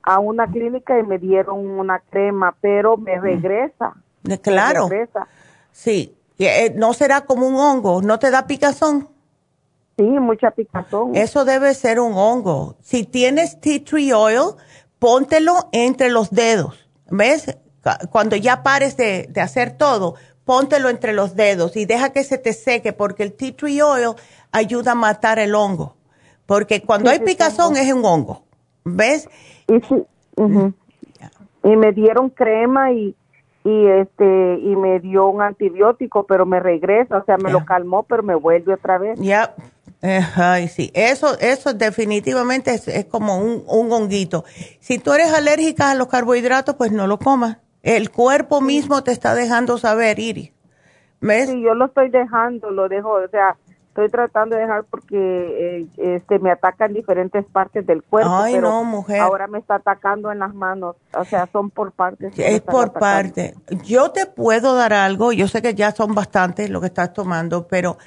a 0.03 0.19
una 0.19 0.47
clínica 0.47 0.99
y 0.99 1.03
me 1.03 1.19
dieron 1.19 1.59
una 1.59 2.01
crema, 2.01 2.57
pero 2.61 2.97
me 2.97 3.19
mm. 3.19 3.23
regresa. 3.23 3.95
Claro. 4.43 4.89
Sí. 5.73 6.17
Eh, 6.39 6.73
¿No 6.75 6.95
será 6.95 7.23
como 7.23 7.47
un 7.47 7.57
hongo? 7.57 8.01
¿No 8.03 8.19
te 8.19 8.31
da 8.31 8.47
picazón? 8.47 9.09
Sí, 9.97 10.05
mucha 10.05 10.51
picazón. 10.51 11.15
Eso 11.15 11.45
debe 11.45 11.75
ser 11.75 12.01
un 12.01 12.15
hongo. 12.15 12.77
Si 12.81 13.05
tienes 13.05 13.61
tea 13.61 13.85
tree 13.85 14.13
oil, 14.13 14.55
póntelo 14.99 15.69
entre 15.73 16.11
los 16.11 16.31
dedos. 16.31 16.89
¿Ves? 17.11 17.59
Cuando 18.11 18.37
ya 18.37 18.63
pares 18.63 18.97
de, 18.97 19.27
de 19.31 19.41
hacer 19.41 19.77
todo, 19.77 20.15
póntelo 20.45 20.89
entre 20.89 21.13
los 21.13 21.37
dedos 21.37 21.77
y 21.77 21.85
deja 21.87 22.13
que 22.13 22.25
se 22.25 22.39
te 22.39 22.53
seque 22.53 22.93
porque 22.93 23.23
el 23.23 23.33
tea 23.33 23.57
tree 23.57 23.83
oil 23.83 24.15
ayuda 24.53 24.93
a 24.93 24.95
matar 24.95 25.39
el 25.39 25.55
hongo. 25.55 25.95
Porque 26.47 26.83
cuando 26.83 27.11
hay 27.11 27.21
picazón 27.21 27.77
es 27.77 27.93
un 27.93 28.05
hongo. 28.05 28.43
¿Ves? 28.85 29.29
Y 29.69 29.81
sí, 29.83 30.05
y 31.63 31.77
me 31.77 31.93
dieron 31.93 32.31
crema 32.31 32.93
y 32.93 33.15
y 33.63 33.87
este 33.87 34.59
y 34.59 34.75
me 34.75 35.01
dio 35.01 35.29
un 35.29 35.43
antibiótico, 35.43 36.25
pero 36.25 36.47
me 36.47 36.61
regresa, 36.61 37.19
o 37.19 37.25
sea, 37.25 37.37
me 37.37 37.53
lo 37.53 37.65
calmó, 37.65 38.05
pero 38.05 38.23
me 38.23 38.35
vuelve 38.35 38.75
otra 38.75 38.99
vez. 38.99 39.19
Ya. 39.21 39.55
Eh, 40.03 40.23
ay, 40.35 40.69
sí, 40.69 40.91
eso, 40.95 41.39
eso 41.41 41.75
definitivamente 41.75 42.73
es, 42.75 43.05
como 43.05 43.37
un, 43.37 43.63
un, 43.67 43.93
honguito. 43.93 44.45
Si 44.81 44.99
tú 44.99 45.13
eres 45.13 45.31
alérgica 45.35 45.91
a 45.91 45.95
los 45.95 46.09
carbohidratos, 46.09 46.75
pues 46.77 46.91
no 46.91 47.07
lo 47.07 47.19
comas. 47.19 47.59
El 47.83 48.11
cuerpo 48.11 48.61
mismo 48.61 49.03
te 49.03 49.13
está 49.13 49.35
dejando 49.35 49.79
saber, 49.79 50.19
Iri. 50.19 50.53
¿Ves? 51.21 51.51
Sí, 51.51 51.63
yo 51.63 51.75
lo 51.75 51.87
estoy 51.87 52.09
dejando, 52.09 52.71
lo 52.71 52.89
dejo, 52.89 53.13
o 53.13 53.29
sea, 53.29 53.57
estoy 53.89 54.09
tratando 54.09 54.57
de 54.57 54.63
dejar 54.63 54.85
porque 54.85 55.17
eh, 55.19 56.17
este 56.17 56.39
me 56.39 56.51
ataca 56.51 56.87
en 56.87 56.95
diferentes 56.95 57.45
partes 57.47 57.87
del 57.87 58.03
cuerpo. 58.03 58.31
Ay, 58.33 58.59
no, 58.59 58.85
mujer. 58.85 59.21
Ahora 59.21 59.47
me 59.47 59.59
está 59.59 59.77
atacando 59.77 60.33
en 60.33 60.39
las 60.39 60.55
manos, 60.55 60.97
o 61.13 61.25
sea, 61.25 61.49
son 61.53 61.71
por 61.71 61.93
partes. 61.93 62.33
Es 62.39 62.61
por 62.63 62.93
parte. 62.93 63.55
Yo 63.85 64.11
te 64.13 64.27
puedo 64.27 64.75
dar 64.75 64.93
algo, 64.93 65.33
yo 65.33 65.49
sé 65.49 65.61
que 65.61 65.75
ya 65.75 65.93
son 65.93 66.15
bastantes 66.15 66.71
lo 66.71 66.81
que 66.81 66.87
estás 66.87 67.13
tomando, 67.13 67.67
pero 67.67 67.99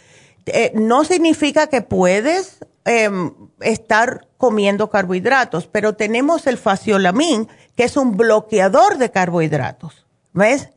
eh, 0.46 0.72
no 0.76 1.04
significa 1.04 1.68
que 1.68 1.82
puedes 1.82 2.66
em, 2.86 3.32
estar 3.62 4.28
comiendo 4.38 4.90
carbohidratos, 4.90 5.68
pero 5.68 5.94
tenemos 5.94 6.48
el 6.48 6.58
faciolamin, 6.58 7.48
que 7.76 7.86
es 7.86 7.98
un 7.98 8.18
bloqueador 8.18 8.98
de 8.98 9.12
carbohidratos. 9.12 10.06
¿Ves? 10.34 10.70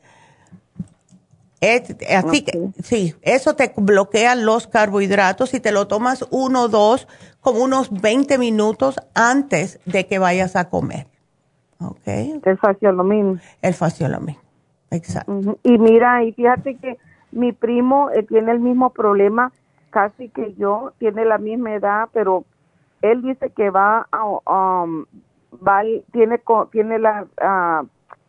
así 2.15 2.45
que, 2.45 2.69
sí, 2.83 3.15
eso 3.23 3.57
te 3.57 3.73
bloquea 3.77 4.35
los 4.35 4.67
carbohidratos 4.67 5.55
y 5.55 5.61
te 5.61 5.73
lo 5.73 5.89
tomas 5.89 6.25
uno 6.31 6.65
o 6.65 6.69
dos 6.69 7.09
como 7.41 7.65
unos 7.65 7.91
20 7.91 8.39
minutos 8.39 9.01
antes 9.15 9.81
de 9.85 10.07
que 10.07 10.19
vayas 10.19 10.55
a 10.55 10.69
comer. 10.69 11.07
¿Ok? 11.81 12.07
El 12.07 12.59
faciolamin. 12.59 13.41
El 13.63 13.75
faciolamin, 13.75 14.37
exacto. 14.91 15.59
Y 15.63 15.79
mira, 15.79 16.23
y 16.25 16.33
fíjate 16.33 16.77
que 16.77 16.99
mi 17.32 17.53
primo 17.53 18.11
eh, 18.11 18.23
tiene 18.23 18.53
el 18.53 18.61
mismo 18.61 18.90
problema 18.90 19.53
casi 19.90 20.28
que 20.28 20.55
yo, 20.55 20.93
tiene 20.98 21.24
la 21.24 21.39
misma 21.39 21.74
edad, 21.74 22.09
pero 22.12 22.44
él 23.03 23.23
dice 23.23 23.51
que 23.51 23.70
va 23.70 24.07
a, 24.11 24.82
um, 24.82 25.07
va, 25.66 25.82
tiene, 26.12 26.40
tiene 26.70 26.98
la... 26.98 27.27
Uh, 27.40 27.86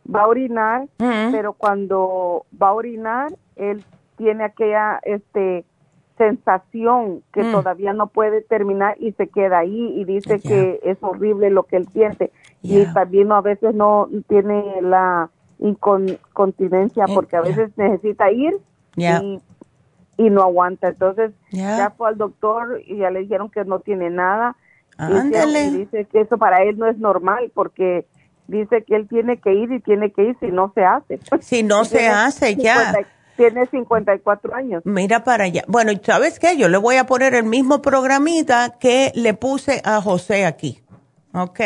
va 0.08 0.22
a 0.22 0.26
orinar, 0.26 0.88
pero 0.96 1.52
cuando 1.52 2.46
va 2.60 2.68
a 2.68 2.72
orinar, 2.72 3.32
él 3.56 3.84
tiene 4.16 4.44
aquella 4.44 5.00
este 5.02 5.64
sensación 6.16 7.22
que 7.32 7.44
mm. 7.44 7.52
todavía 7.52 7.92
no 7.92 8.08
puede 8.08 8.42
terminar 8.42 8.96
y 8.98 9.12
se 9.12 9.28
queda 9.28 9.58
ahí 9.58 9.92
y 9.96 10.04
dice 10.04 10.40
que 10.40 10.80
es 10.82 10.98
horrible 11.00 11.50
lo 11.50 11.62
que 11.62 11.76
él 11.76 11.86
siente. 11.88 12.32
Y 12.60 12.92
también 12.92 13.30
a 13.30 13.40
veces 13.40 13.72
no 13.74 14.08
tiene 14.26 14.82
la 14.82 15.30
incontinencia 15.60 17.04
eh, 17.04 17.12
porque 17.14 17.36
a 17.36 17.42
veces 17.42 17.70
necesita 17.76 18.32
ir 18.32 18.56
y, 18.98 19.40
y, 20.16 20.30
no 20.30 20.42
aguanta 20.42 20.88
entonces 20.88 21.32
ya 21.50 21.92
fue 21.96 22.08
al 22.08 22.18
doctor 22.18 22.80
y 22.84 22.98
ya 22.98 23.10
le 23.10 23.20
dijeron 23.20 23.50
que 23.50 23.64
no 23.64 23.80
tiene 23.80 24.10
nada 24.10 24.56
y 24.98 25.76
dice 25.76 26.06
que 26.06 26.22
eso 26.22 26.38
para 26.38 26.62
él 26.64 26.76
no 26.76 26.88
es 26.88 26.98
normal 26.98 27.52
porque 27.54 28.06
dice 28.48 28.82
que 28.82 28.96
él 28.96 29.06
tiene 29.08 29.38
que 29.38 29.52
ir 29.52 29.70
y 29.70 29.80
tiene 29.80 30.10
que 30.10 30.24
ir 30.24 30.36
si 30.40 30.48
no 30.48 30.72
se 30.74 30.84
hace. 30.84 31.20
Si 31.40 31.62
no 31.62 31.84
se 31.84 32.08
hace, 32.08 32.56
ya. 32.56 32.94
Tiene 33.36 33.66
54 33.66 34.52
años. 34.56 34.82
Mira 34.84 35.22
para 35.22 35.44
allá. 35.44 35.62
Bueno, 35.68 35.92
¿y 35.92 36.00
sabes 36.02 36.40
qué? 36.40 36.56
Yo 36.56 36.68
le 36.68 36.76
voy 36.76 36.96
a 36.96 37.06
poner 37.06 37.34
el 37.34 37.44
mismo 37.44 37.80
programita 37.80 38.78
que 38.80 39.12
le 39.14 39.32
puse 39.34 39.80
a 39.84 40.00
José 40.00 40.44
aquí. 40.44 40.82
¿Ok? 41.32 41.60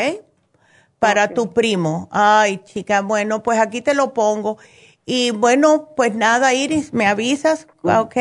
Para 0.99 1.29
tu 1.29 1.51
primo. 1.55 2.09
Ay, 2.13 2.59
chica, 2.59 3.01
bueno, 3.01 3.43
pues 3.43 3.59
aquí 3.59 3.81
te 3.81 3.95
lo 3.95 4.13
pongo. 4.13 4.59
Y 5.05 5.33
bueno, 5.33 5.91
pues 5.97 6.15
nada, 6.15 6.55
Iris, 6.55 6.93
me 6.93 7.07
avisas, 7.07 7.67
¿ok? 7.83 8.17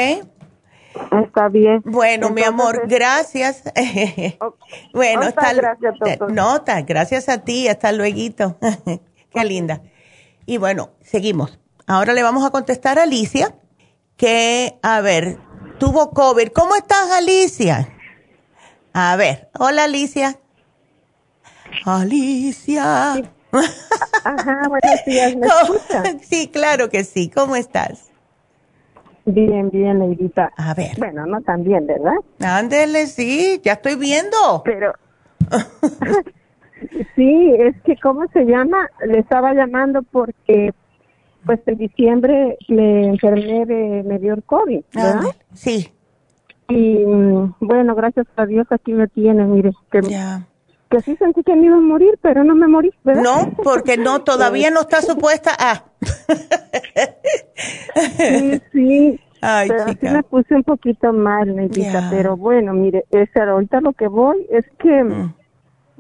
Está 1.23 1.47
bien. 1.49 1.81
Bueno, 1.85 2.29
mi 2.31 2.43
amor, 2.43 2.83
gracias. 2.87 3.63
bueno, 4.93 5.21
hasta 5.21 5.53
gracias, 5.53 6.19
Nota, 6.29 6.81
gracias 6.81 7.29
a 7.29 7.39
ti, 7.39 7.67
hasta 7.67 7.91
luego. 7.91 8.57
Qué 9.31 9.45
linda. 9.45 9.81
Y 10.45 10.57
bueno, 10.57 10.91
seguimos. 11.01 11.59
Ahora 11.87 12.13
le 12.13 12.23
vamos 12.23 12.45
a 12.45 12.51
contestar 12.51 12.99
a 12.99 13.03
Alicia, 13.03 13.55
que, 14.17 14.79
a 14.81 15.01
ver, 15.01 15.39
tuvo 15.79 16.11
COVID. 16.11 16.49
¿Cómo 16.49 16.75
estás, 16.75 17.11
Alicia? 17.11 17.89
A 18.93 19.15
ver, 19.15 19.49
hola, 19.57 19.85
Alicia. 19.85 20.39
Alicia. 21.85 23.21
Ajá, 24.23 24.67
buenos 24.67 25.05
días, 25.05 25.35
¿me 25.35 25.47
escuchas? 25.47 26.15
Sí, 26.21 26.47
claro 26.47 26.89
que 26.89 27.03
sí. 27.03 27.29
¿Cómo 27.29 27.55
estás? 27.55 28.09
Bien, 29.25 29.69
bien, 29.69 29.99
Neidita. 29.99 30.51
A 30.57 30.73
ver. 30.73 30.91
Bueno, 30.97 31.25
no 31.25 31.41
tan 31.41 31.63
bien, 31.63 31.85
¿verdad? 31.85 32.15
Ándele, 32.39 33.07
sí, 33.07 33.61
ya 33.63 33.73
estoy 33.73 33.95
viendo. 33.95 34.61
Pero. 34.65 34.93
sí, 37.15 37.53
es 37.59 37.79
que, 37.83 37.97
¿cómo 37.97 38.27
se 38.33 38.45
llama? 38.45 38.87
Le 39.05 39.19
estaba 39.19 39.53
llamando 39.53 40.01
porque, 40.03 40.73
pues, 41.45 41.59
en 41.67 41.77
diciembre 41.77 42.57
me 42.67 43.07
enfermé 43.09 43.65
de. 43.65 44.03
me 44.03 44.19
dio 44.19 44.33
el 44.33 44.43
COVID, 44.43 44.81
¿verdad? 44.93 45.35
sí. 45.53 45.91
Y, 46.69 47.05
mm, 47.05 47.55
bueno, 47.59 47.95
gracias 47.95 48.27
a 48.37 48.45
Dios 48.45 48.65
aquí 48.71 48.93
me 48.93 49.07
tiene, 49.07 49.43
mire. 49.43 49.71
Que, 49.91 50.01
ya 50.03 50.47
que 50.91 51.01
sí 51.01 51.15
sentí 51.15 51.41
que 51.41 51.55
me 51.55 51.67
iba 51.67 51.77
a 51.77 51.79
morir, 51.79 52.19
pero 52.21 52.43
no 52.43 52.53
me 52.53 52.67
morí, 52.67 52.91
¿verdad? 53.03 53.23
No, 53.23 53.51
porque 53.63 53.97
no, 53.97 54.21
todavía 54.23 54.69
no 54.69 54.81
está 54.81 55.01
supuesta 55.01 55.51
a. 55.57 55.85
sí, 58.17 58.61
sí. 58.73 59.19
Ay, 59.43 59.69
pero 59.69 59.85
sí 59.87 60.07
me 60.07 60.21
puse 60.21 60.53
un 60.53 60.63
poquito 60.63 61.11
mal, 61.13 61.55
Neidita, 61.55 62.09
pero 62.11 62.37
bueno, 62.37 62.73
mire, 62.73 63.05
es, 63.09 63.35
ahorita 63.35 63.81
lo 63.81 63.93
que 63.93 64.07
voy 64.07 64.45
es 64.51 64.65
que 64.77 65.03
mm. 65.03 65.33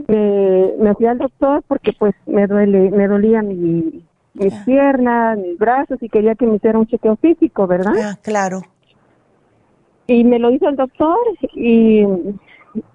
me, 0.07 0.93
fui 0.93 1.07
al 1.07 1.17
doctor 1.17 1.63
porque 1.67 1.91
pues 1.97 2.13
me 2.27 2.45
duele, 2.45 2.91
me 2.91 3.07
dolía 3.07 3.41
mi, 3.41 4.05
mis 4.35 4.53
piernas, 4.65 5.39
mis 5.39 5.57
brazos 5.57 5.97
y 6.03 6.09
quería 6.09 6.35
que 6.35 6.45
me 6.45 6.57
hiciera 6.57 6.77
un 6.77 6.85
chequeo 6.85 7.15
físico, 7.15 7.65
¿verdad? 7.65 7.93
Ah, 7.99 8.19
claro. 8.21 8.61
Y 10.05 10.23
me 10.23 10.37
lo 10.37 10.51
hizo 10.51 10.69
el 10.69 10.75
doctor 10.75 11.17
y 11.55 12.05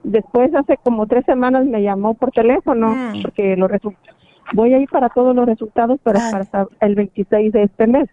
después 0.03 0.55
hace 0.55 0.79
como 0.79 1.07
tres 1.07 1.25
semanas 1.25 1.67
me 1.67 1.83
llamó 1.83 2.15
por 2.15 2.31
teléfono 2.33 2.89
mm. 2.89 3.23
porque 3.23 3.57
lo 3.57 3.69
voy 4.53 4.75
a 4.75 4.79
ir 4.79 4.89
para 4.89 5.09
todos 5.09 5.35
los 5.35 5.47
resultados 5.47 6.01
para, 6.01 6.29
ah. 6.29 6.45
para 6.51 6.67
el 6.81 6.95
26 6.95 7.53
de 7.53 7.63
este 7.65 7.87
mes. 7.87 8.09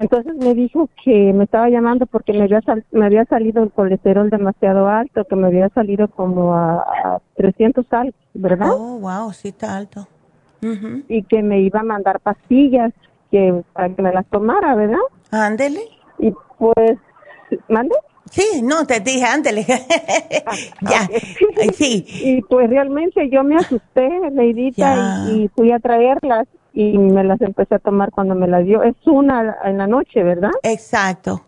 Entonces 0.00 0.34
me 0.36 0.54
dijo 0.54 0.88
que 1.04 1.32
me 1.32 1.44
estaba 1.44 1.68
llamando 1.68 2.06
porque 2.06 2.32
me 2.32 2.44
había, 2.44 2.60
me 2.92 3.06
había 3.06 3.24
salido 3.26 3.62
el 3.62 3.70
colesterol 3.70 4.30
demasiado 4.30 4.88
alto, 4.88 5.24
que 5.24 5.36
me 5.36 5.48
había 5.48 5.68
salido 5.68 6.08
como 6.08 6.54
a, 6.54 7.20
300 7.36 7.84
algo, 7.90 8.14
¿verdad? 8.34 8.70
Oh, 8.72 8.98
wow, 8.98 9.32
sí 9.32 9.48
está 9.48 9.76
alto. 9.76 10.08
Y 11.08 11.24
que 11.24 11.42
me 11.42 11.60
iba 11.60 11.80
a 11.80 11.84
mandar 11.84 12.20
pastillas 12.20 12.92
que 13.32 13.62
para 13.72 13.88
que 13.88 14.00
me 14.00 14.12
las 14.12 14.24
tomara, 14.26 14.76
¿verdad? 14.76 15.00
Ándele. 15.32 15.80
Y 16.18 16.32
pues, 16.56 16.98
¿mande? 17.68 17.96
Sí, 18.30 18.62
no, 18.62 18.86
te 18.86 19.00
dije, 19.00 19.24
ándale. 19.24 19.66
Ah, 20.46 20.52
ya, 20.82 21.08
sí. 21.72 22.04
Y 22.24 22.42
pues 22.42 22.70
realmente 22.70 23.28
yo 23.28 23.44
me 23.44 23.56
asusté, 23.56 24.08
Leidita, 24.32 25.26
y, 25.30 25.48
fui 25.48 25.72
a 25.72 25.78
traerlas 25.78 26.46
y 26.72 26.96
me 26.96 27.24
las 27.24 27.40
empecé 27.40 27.74
a 27.74 27.78
tomar 27.78 28.10
cuando 28.10 28.34
me 28.34 28.48
las 28.48 28.64
dio. 28.64 28.82
Es 28.82 28.94
una 29.06 29.56
en 29.64 29.78
la 29.78 29.86
noche, 29.86 30.22
¿verdad? 30.22 30.52
Exacto. 30.62 31.42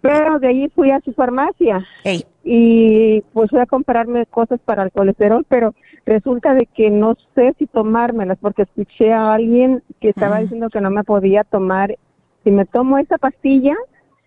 Pero 0.00 0.40
de 0.40 0.48
ahí 0.48 0.68
fui 0.74 0.90
a 0.90 1.00
su 1.00 1.12
farmacia 1.12 1.86
y 2.42 3.20
pues 3.32 3.50
fui 3.50 3.60
a 3.60 3.66
comprarme 3.66 4.26
cosas 4.26 4.58
para 4.64 4.82
el 4.82 4.90
colesterol, 4.90 5.46
pero 5.48 5.74
resulta 6.04 6.54
de 6.54 6.66
que 6.66 6.90
no 6.90 7.16
sé 7.36 7.54
si 7.56 7.68
tomármelas 7.68 8.36
porque 8.40 8.62
escuché 8.62 9.12
a 9.12 9.32
alguien 9.32 9.84
que 10.00 10.08
estaba 10.08 10.40
diciendo 10.40 10.70
que 10.70 10.80
no 10.80 10.90
me 10.90 11.04
podía 11.04 11.44
tomar. 11.44 11.96
Si 12.42 12.50
me 12.50 12.66
tomo 12.66 12.98
esa 12.98 13.18
pastilla, 13.18 13.76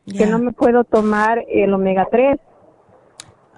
que 0.06 0.26
no 0.28 0.40
me 0.40 0.52
puedo 0.52 0.84
tomar 0.84 1.44
el 1.50 1.74
omega 1.74 2.08
3. 2.12 2.40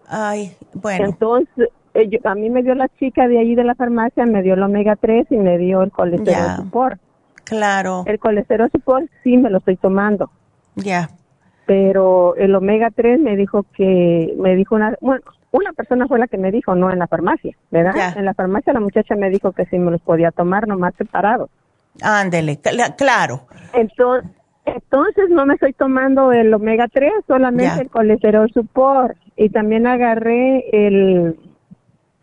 Ay, 0.07 0.55
bueno. 0.73 1.05
Entonces, 1.05 1.69
eh, 1.93 2.19
a 2.23 2.35
mí 2.35 2.49
me 2.49 2.63
dio 2.63 2.75
la 2.75 2.87
chica 2.99 3.27
de 3.27 3.39
allí 3.39 3.55
de 3.55 3.63
la 3.63 3.75
farmacia, 3.75 4.25
me 4.25 4.41
dio 4.43 4.53
el 4.53 4.63
omega 4.63 4.95
3 4.95 5.27
y 5.31 5.37
me 5.37 5.57
dio 5.57 5.83
el 5.83 5.91
colesterol 5.91 6.55
support. 6.55 7.01
Claro. 7.43 8.03
El 8.05 8.19
colesterol 8.19 8.69
support 8.71 9.07
sí 9.23 9.37
me 9.37 9.49
lo 9.49 9.57
estoy 9.57 9.77
tomando. 9.77 10.29
Ya. 10.75 11.09
Pero 11.65 12.35
el 12.35 12.55
omega 12.55 12.91
3 12.91 13.19
me 13.19 13.35
dijo 13.35 13.65
que, 13.73 14.33
me 14.37 14.55
dijo 14.55 14.75
una, 14.75 14.95
bueno, 15.01 15.21
una 15.51 15.73
persona 15.73 16.07
fue 16.07 16.19
la 16.19 16.27
que 16.27 16.37
me 16.37 16.51
dijo, 16.51 16.75
no 16.75 16.91
en 16.91 16.99
la 16.99 17.07
farmacia, 17.07 17.55
¿verdad? 17.71 18.17
En 18.17 18.25
la 18.25 18.33
farmacia 18.33 18.73
la 18.73 18.79
muchacha 18.79 19.15
me 19.15 19.29
dijo 19.29 19.51
que 19.51 19.65
sí 19.65 19.77
me 19.77 19.91
los 19.91 20.01
podía 20.01 20.31
tomar 20.31 20.67
nomás 20.67 20.93
separados. 20.97 21.49
Ándele, 22.01 22.59
claro. 22.97 23.47
Entonces, 23.73 24.29
entonces 24.75 25.29
no 25.29 25.45
me 25.45 25.55
estoy 25.55 25.73
tomando 25.73 26.31
el 26.31 26.53
omega 26.53 26.87
3, 26.87 27.11
solamente 27.27 27.81
el 27.81 27.89
colesterol 27.89 28.49
support. 28.51 29.17
Y 29.35 29.49
también 29.49 29.85
agarré 29.87 30.65
el, 30.71 31.39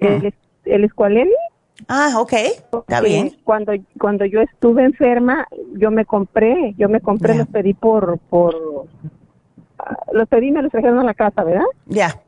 el, 0.00 0.26
ah. 0.26 0.30
escualene. 0.64 1.30
Ah, 1.88 2.14
ok, 2.18 2.32
está 2.32 3.00
bien. 3.00 3.32
Cuando, 3.44 3.72
cuando 3.98 4.24
yo 4.24 4.40
estuve 4.40 4.84
enferma, 4.84 5.46
yo 5.74 5.90
me 5.90 6.04
compré, 6.04 6.74
yo 6.76 6.88
me 6.88 7.00
compré, 7.00 7.36
los 7.36 7.48
pedí 7.48 7.74
por, 7.74 8.18
por, 8.30 8.86
los 10.12 10.28
pedí 10.28 10.48
y 10.48 10.52
me 10.52 10.62
los 10.62 10.70
trajeron 10.70 11.00
a 11.00 11.04
la 11.04 11.14
casa, 11.14 11.42
¿verdad? 11.42 11.64
Ya 11.86 12.20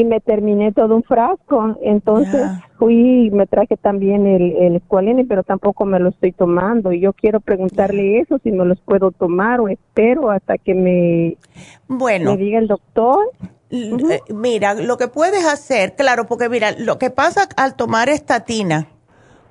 y 0.00 0.04
me 0.04 0.20
terminé 0.20 0.72
todo 0.72 0.96
un 0.96 1.02
frasco. 1.02 1.76
Entonces 1.80 2.46
fui 2.78 3.26
y 3.26 3.30
me 3.30 3.46
traje 3.46 3.76
también 3.76 4.26
el, 4.26 4.56
el 4.56 4.76
escualene, 4.76 5.24
pero 5.24 5.42
tampoco 5.42 5.86
me 5.86 5.98
lo 5.98 6.10
estoy 6.10 6.32
tomando. 6.32 6.92
Y 6.92 7.00
yo 7.00 7.12
quiero 7.14 7.40
preguntarle 7.40 8.20
eso, 8.20 8.38
si 8.42 8.52
me 8.52 8.64
los 8.64 8.78
puedo 8.80 9.10
tomar 9.10 9.60
o 9.60 9.68
espero 9.68 10.30
hasta 10.30 10.58
que 10.58 10.74
me, 10.74 11.36
bueno, 11.88 12.32
me 12.32 12.36
diga 12.36 12.58
el 12.58 12.68
doctor. 12.68 13.18
Eh, 13.70 14.20
mira, 14.34 14.74
lo 14.74 14.96
que 14.98 15.08
puedes 15.08 15.46
hacer, 15.46 15.96
claro, 15.96 16.26
porque 16.26 16.48
mira, 16.48 16.72
lo 16.78 16.98
que 16.98 17.10
pasa 17.10 17.48
al 17.56 17.74
tomar 17.74 18.08
estatina 18.10 18.88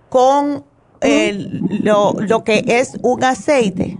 con 0.09 0.63
el, 1.01 1.61
lo, 1.83 2.13
lo 2.13 2.43
que 2.43 2.63
es 2.67 2.97
un 3.01 3.23
aceite, 3.23 3.97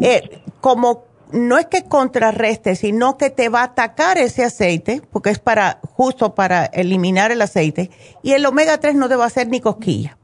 eh, 0.00 0.22
como 0.60 1.04
no 1.32 1.58
es 1.58 1.66
que 1.66 1.84
contrarreste, 1.84 2.76
sino 2.76 3.16
que 3.16 3.30
te 3.30 3.48
va 3.48 3.60
a 3.60 3.64
atacar 3.64 4.18
ese 4.18 4.44
aceite, 4.44 5.02
porque 5.10 5.30
es 5.30 5.38
para, 5.38 5.80
justo 5.82 6.34
para 6.34 6.66
eliminar 6.66 7.30
el 7.30 7.42
aceite, 7.42 7.90
y 8.22 8.32
el 8.32 8.44
omega 8.46 8.78
3 8.78 8.94
no 8.94 9.08
te 9.08 9.16
va 9.16 9.24
a 9.24 9.28
hacer 9.28 9.48
ni 9.48 9.60
cosquilla. 9.60 10.18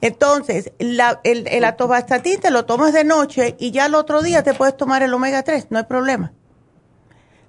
Entonces, 0.00 0.72
la, 0.78 1.20
el, 1.24 1.48
el 1.48 1.64
atovastatin 1.64 2.40
te 2.40 2.50
lo 2.50 2.66
tomas 2.66 2.92
de 2.92 3.04
noche 3.04 3.56
y 3.58 3.70
ya 3.70 3.86
el 3.86 3.94
otro 3.94 4.22
día 4.22 4.42
te 4.42 4.54
puedes 4.54 4.76
tomar 4.76 5.02
el 5.02 5.14
omega 5.14 5.42
3, 5.42 5.68
no 5.70 5.78
hay 5.78 5.84
problema. 5.84 6.32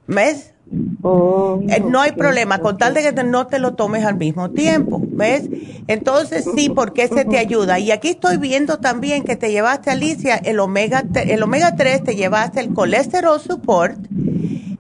¿Ves? 0.08 0.55
Oh, 1.04 1.62
eh, 1.70 1.80
no 1.80 2.02
hay 2.02 2.14
problema, 2.14 2.58
con 2.60 2.78
tal 2.78 2.96
de 2.96 3.04
que 3.04 3.24
no 3.24 3.46
te 3.46 3.60
lo 3.60 3.76
tomes 3.76 4.04
al 4.04 4.16
mismo 4.16 4.50
tiempo, 4.50 5.00
¿ves? 5.02 5.48
Entonces 5.88 6.46
sí, 6.56 6.70
porque 6.70 7.04
ese 7.04 7.26
te 7.26 7.38
ayuda. 7.38 7.78
Y 7.78 7.92
aquí 7.92 8.10
estoy 8.10 8.38
viendo 8.38 8.80
también 8.80 9.24
que 9.24 9.36
te 9.36 9.52
llevaste, 9.52 9.92
Alicia, 9.92 10.36
el 10.36 10.60
omega, 10.60 11.04
el 11.14 11.44
omega 11.44 11.76
3, 11.76 12.04
te 12.04 12.16
llevaste 12.16 12.60
el 12.62 12.74
colesterol 12.74 13.40
support 13.40 13.98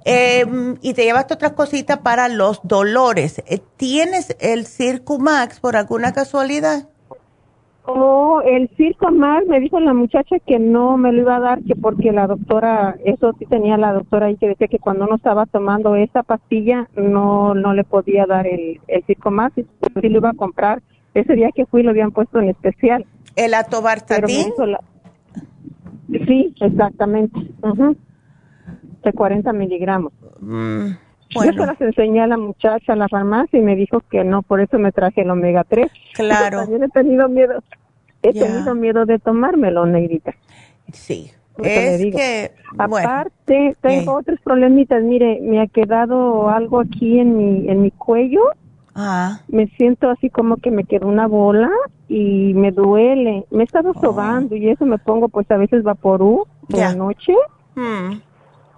em, 0.05 0.77
y 0.81 0.93
te 0.93 1.03
llevaste 1.03 1.35
otras 1.35 1.51
cositas 1.51 1.99
para 1.99 2.27
los 2.29 2.61
dolores. 2.63 3.43
Eh, 3.45 3.59
¿Tienes 3.77 4.35
el 4.39 4.65
Circumax 4.65 5.59
por 5.59 5.77
alguna 5.77 6.13
casualidad? 6.13 6.87
Oh, 7.87 8.41
el 8.43 8.67
circo 8.77 9.11
más 9.11 9.45
me 9.45 9.59
dijo 9.59 9.79
la 9.79 9.93
muchacha 9.93 10.37
que 10.39 10.57
no 10.57 10.97
me 10.97 11.11
lo 11.11 11.21
iba 11.21 11.35
a 11.35 11.39
dar, 11.39 11.63
que 11.63 11.75
porque 11.75 12.11
la 12.11 12.25
doctora, 12.25 12.97
eso 13.05 13.33
sí 13.37 13.45
tenía 13.45 13.77
la 13.77 13.93
doctora 13.93 14.25
ahí 14.25 14.37
que 14.37 14.47
decía 14.47 14.67
que 14.67 14.79
cuando 14.79 15.05
uno 15.05 15.17
estaba 15.17 15.45
tomando 15.45 15.95
esa 15.95 16.23
pastilla 16.23 16.89
no 16.95 17.53
no 17.53 17.73
le 17.75 17.83
podía 17.83 18.25
dar 18.25 18.47
el, 18.47 18.79
el 18.87 19.05
circo 19.05 19.29
más 19.29 19.51
y 19.55 19.63
sí 20.01 20.09
lo 20.09 20.17
iba 20.17 20.31
a 20.31 20.33
comprar. 20.33 20.81
Ese 21.13 21.33
día 21.33 21.49
que 21.53 21.67
fui 21.67 21.83
lo 21.83 21.91
habían 21.91 22.11
puesto 22.11 22.39
en 22.39 22.49
especial. 22.49 23.05
¿El 23.35 23.53
atobartatín? 23.53 24.51
Sí, 26.27 26.53
exactamente. 26.61 27.39
De 29.03 29.13
40 29.13 29.53
miligramos. 29.53 30.11
Mm, 30.39 30.91
Yo 31.29 31.41
se 31.41 31.53
las 31.53 31.81
enseñé 31.81 32.21
a 32.21 32.27
la 32.27 32.37
muchacha 32.37 32.93
a 32.93 32.95
la 32.95 33.07
farmacia 33.09 33.59
y 33.59 33.61
me 33.61 33.75
dijo 33.75 34.01
que 34.09 34.23
no, 34.23 34.41
por 34.41 34.61
eso 34.61 34.77
me 34.79 34.91
traje 34.91 35.21
el 35.21 35.31
omega 35.31 35.63
3. 35.63 35.91
Claro. 36.13 36.59
También 36.59 36.83
he 36.83 36.89
tenido 36.89 37.27
miedo 37.27 37.61
he 38.29 38.33
tenido 38.33 38.75
miedo 38.75 39.05
de 39.05 39.19
tomármelo, 39.19 39.85
negrita. 39.85 40.33
Sí. 40.91 41.31
Es 41.63 42.13
que, 42.13 42.51
aparte, 42.77 43.77
tengo 43.81 44.15
otros 44.15 44.39
problemitas. 44.41 45.01
Mire, 45.03 45.39
me 45.41 45.61
ha 45.61 45.67
quedado 45.67 46.49
algo 46.49 46.81
aquí 46.81 47.19
en 47.19 47.37
mi, 47.37 47.69
en 47.69 47.81
mi 47.81 47.91
cuello. 47.91 48.41
Ah. 48.93 49.41
Me 49.47 49.67
siento 49.77 50.09
así 50.09 50.29
como 50.29 50.57
que 50.57 50.71
me 50.71 50.83
quedó 50.83 51.07
una 51.07 51.27
bola 51.27 51.69
y 52.09 52.53
me 52.55 52.71
duele. 52.71 53.45
Me 53.51 53.63
he 53.63 53.65
estado 53.65 53.91
oh. 53.95 54.01
sobando 54.01 54.55
y 54.55 54.69
eso 54.69 54.85
me 54.85 54.97
pongo 54.97 55.29
pues 55.29 55.49
a 55.51 55.57
veces 55.57 55.83
vaporú 55.83 56.45
de 56.67 56.79
la 56.79 56.95
noche. 56.95 57.33
Hmm. 57.75 58.19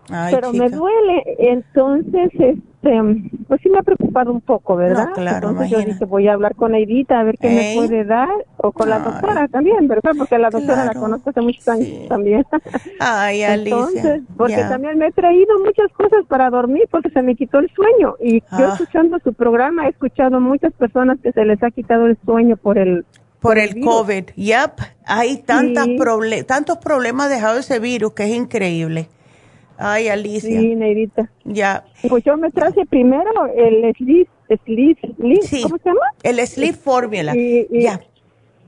Pero 0.07 0.53
me 0.53 0.69
duele. 0.69 1.23
Entonces, 1.39 2.31
este, 2.34 3.01
pues 3.47 3.61
sí 3.61 3.69
me 3.69 3.79
ha 3.79 3.84
preocupado 3.84 4.31
un 4.31 4.41
poco, 4.41 4.75
¿verdad? 4.75 5.09
claro, 5.13 5.49
Entonces 5.49 5.69
yo 5.71 5.85
dije, 5.85 6.05
voy 6.05 6.27
a 6.27 6.34
hablar 6.34 6.55
con 6.55 6.71
Neidita 6.71 7.19
a 7.19 7.23
ver 7.23 7.38
qué 7.38 7.49
me 7.49 7.73
puede 7.75 8.05
dar, 8.05 8.29
o 8.57 8.71
con 8.71 8.89
la 8.89 8.99
doctora 8.99 9.47
también, 9.47 9.88
¿verdad? 9.88 10.11
Porque 10.17 10.38
la 10.38 10.49
doctora 10.49 10.85
la 10.85 10.93
conozco 10.93 11.29
hace 11.29 11.41
muchos 11.41 11.67
años 11.67 12.07
también. 12.07 12.45
Ay, 12.99 13.43
Alicia. 13.43 13.77
Entonces, 13.77 14.21
porque 14.38 14.57
también 14.57 14.97
me 14.97 15.07
he 15.07 15.11
traído 15.11 15.59
muchas 15.59 15.91
cosas 15.93 16.25
para 16.27 16.49
dormir 16.49 16.88
porque 16.89 17.09
se 17.09 17.21
me 17.21 17.35
quitó 17.35 17.59
el 17.59 17.69
sueño. 17.71 18.15
Y 18.21 18.39
yo 18.39 18.67
ah. 18.67 18.69
escuchando 18.73 19.19
su 19.23 19.34
programa 19.34 19.88
he 19.88 19.89
escuchado 19.89 20.39
muchas 20.39 20.73
personas 20.73 21.17
que 21.21 21.31
se 21.31 21.45
les 21.45 21.61
ha 21.63 21.71
quitado 21.71 22.05
el 22.05 22.17
sueño 22.25 22.57
por 22.57 22.77
el 22.77 23.05
por 23.39 23.59
el 23.59 23.79
COVID. 23.81 24.31
Yep, 24.35 24.71
hay 25.05 25.38
tantas 25.38 25.88
tantos 26.47 26.77
problemas 26.77 27.29
dejado 27.29 27.59
ese 27.59 27.79
virus 27.79 28.13
que 28.13 28.23
es 28.23 28.31
increíble. 28.31 29.09
Ay, 29.77 30.07
Alicia. 30.09 30.59
Sí, 30.59 30.75
Neidita. 30.75 31.29
Ya. 31.43 31.85
Pues 32.09 32.23
yo 32.23 32.35
me 32.37 32.49
traje 32.51 32.85
primero 32.85 33.29
el 33.55 33.93
Sleep, 33.95 34.27
Sleep, 34.65 34.97
Sleep 35.17 35.63
¿cómo 35.63 35.77
se 35.77 35.89
llama? 35.89 36.01
El 36.23 36.47
Sleep 36.47 36.75
Formula. 36.75 37.33
ya. 37.71 38.01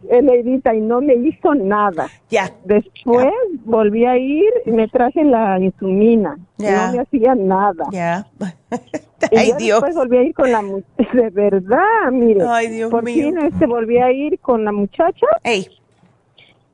Neidita, 0.04 0.74
y 0.74 0.80
no 0.80 1.02
me 1.02 1.16
hizo 1.16 1.54
nada. 1.56 2.08
Ya. 2.30 2.52
Después 2.64 3.34
volví 3.66 4.06
a 4.06 4.18
ir 4.18 4.50
y 4.66 4.72
me 4.72 4.88
traje 4.88 5.24
la 5.24 5.60
insumina. 5.60 6.38
Ya. 6.58 6.88
No 6.88 6.94
me 6.94 7.00
hacía 7.02 7.36
nada. 7.36 7.86
Ya. 7.92 8.28
Ay, 9.36 9.52
Dios. 9.58 9.82
Después 9.82 9.96
volví 9.96 10.18
a 10.18 10.24
ir 10.24 10.34
con 10.34 10.52
la 10.52 10.62
de 11.14 11.30
verdad, 11.32 12.12
mire. 12.12 12.46
Ay, 12.48 12.68
Dios 12.70 12.90
por 12.90 13.04
mío. 13.04 13.26
fin 13.26 13.38
este, 13.40 13.66
volví 13.66 13.98
a 13.98 14.12
ir 14.12 14.40
con 14.40 14.64
la 14.64 14.72
muchacha. 14.72 15.26
Ey. 15.44 15.68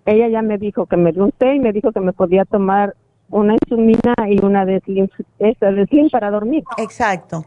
Ella 0.06 0.28
ya 0.28 0.41
me 0.44 0.60
dijo 0.60 0.86
que 0.86 0.98
me 0.98 1.12
dio 1.12 1.24
un 1.24 1.32
té 1.32 1.56
y 1.56 1.60
me 1.60 1.74
dijo 1.74 1.91
que 1.91 1.99
me 1.99 2.14
podía 2.14 2.45
tomar 2.45 2.95
una 3.30 3.54
insumina 3.54 4.14
y 4.30 4.44
una 4.44 4.66
de 4.66 4.80
slim, 4.82 5.08
esa 5.40 5.72
de 5.72 5.86
slim 5.86 6.10
para 6.10 6.32
dormir. 6.32 6.64
Exacto. 6.78 7.46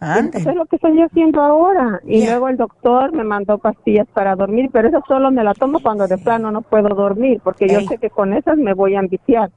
Eso 0.00 0.50
es 0.50 0.56
lo 0.56 0.64
que 0.64 0.76
estoy 0.76 0.98
haciendo 1.02 1.42
ahora. 1.42 2.00
Y 2.06 2.24
luego 2.24 2.48
el 2.48 2.56
doctor 2.56 3.12
me 3.12 3.22
mandó 3.22 3.58
pastillas 3.58 4.06
para 4.14 4.34
dormir, 4.34 4.70
pero 4.72 4.88
eso 4.88 5.02
solo 5.06 5.30
me 5.30 5.44
la 5.44 5.52
tomo 5.52 5.80
cuando 5.80 6.08
de 6.08 6.16
plano 6.16 6.50
no 6.50 6.62
puedo 6.62 6.88
dormir, 6.94 7.40
porque 7.44 7.68
yo 7.68 7.82
sé 7.82 7.98
que 7.98 8.08
con 8.08 8.32
esas 8.32 8.56
me 8.56 8.72
voy 8.72 8.94
a 8.94 9.00
enviciar. 9.00 9.50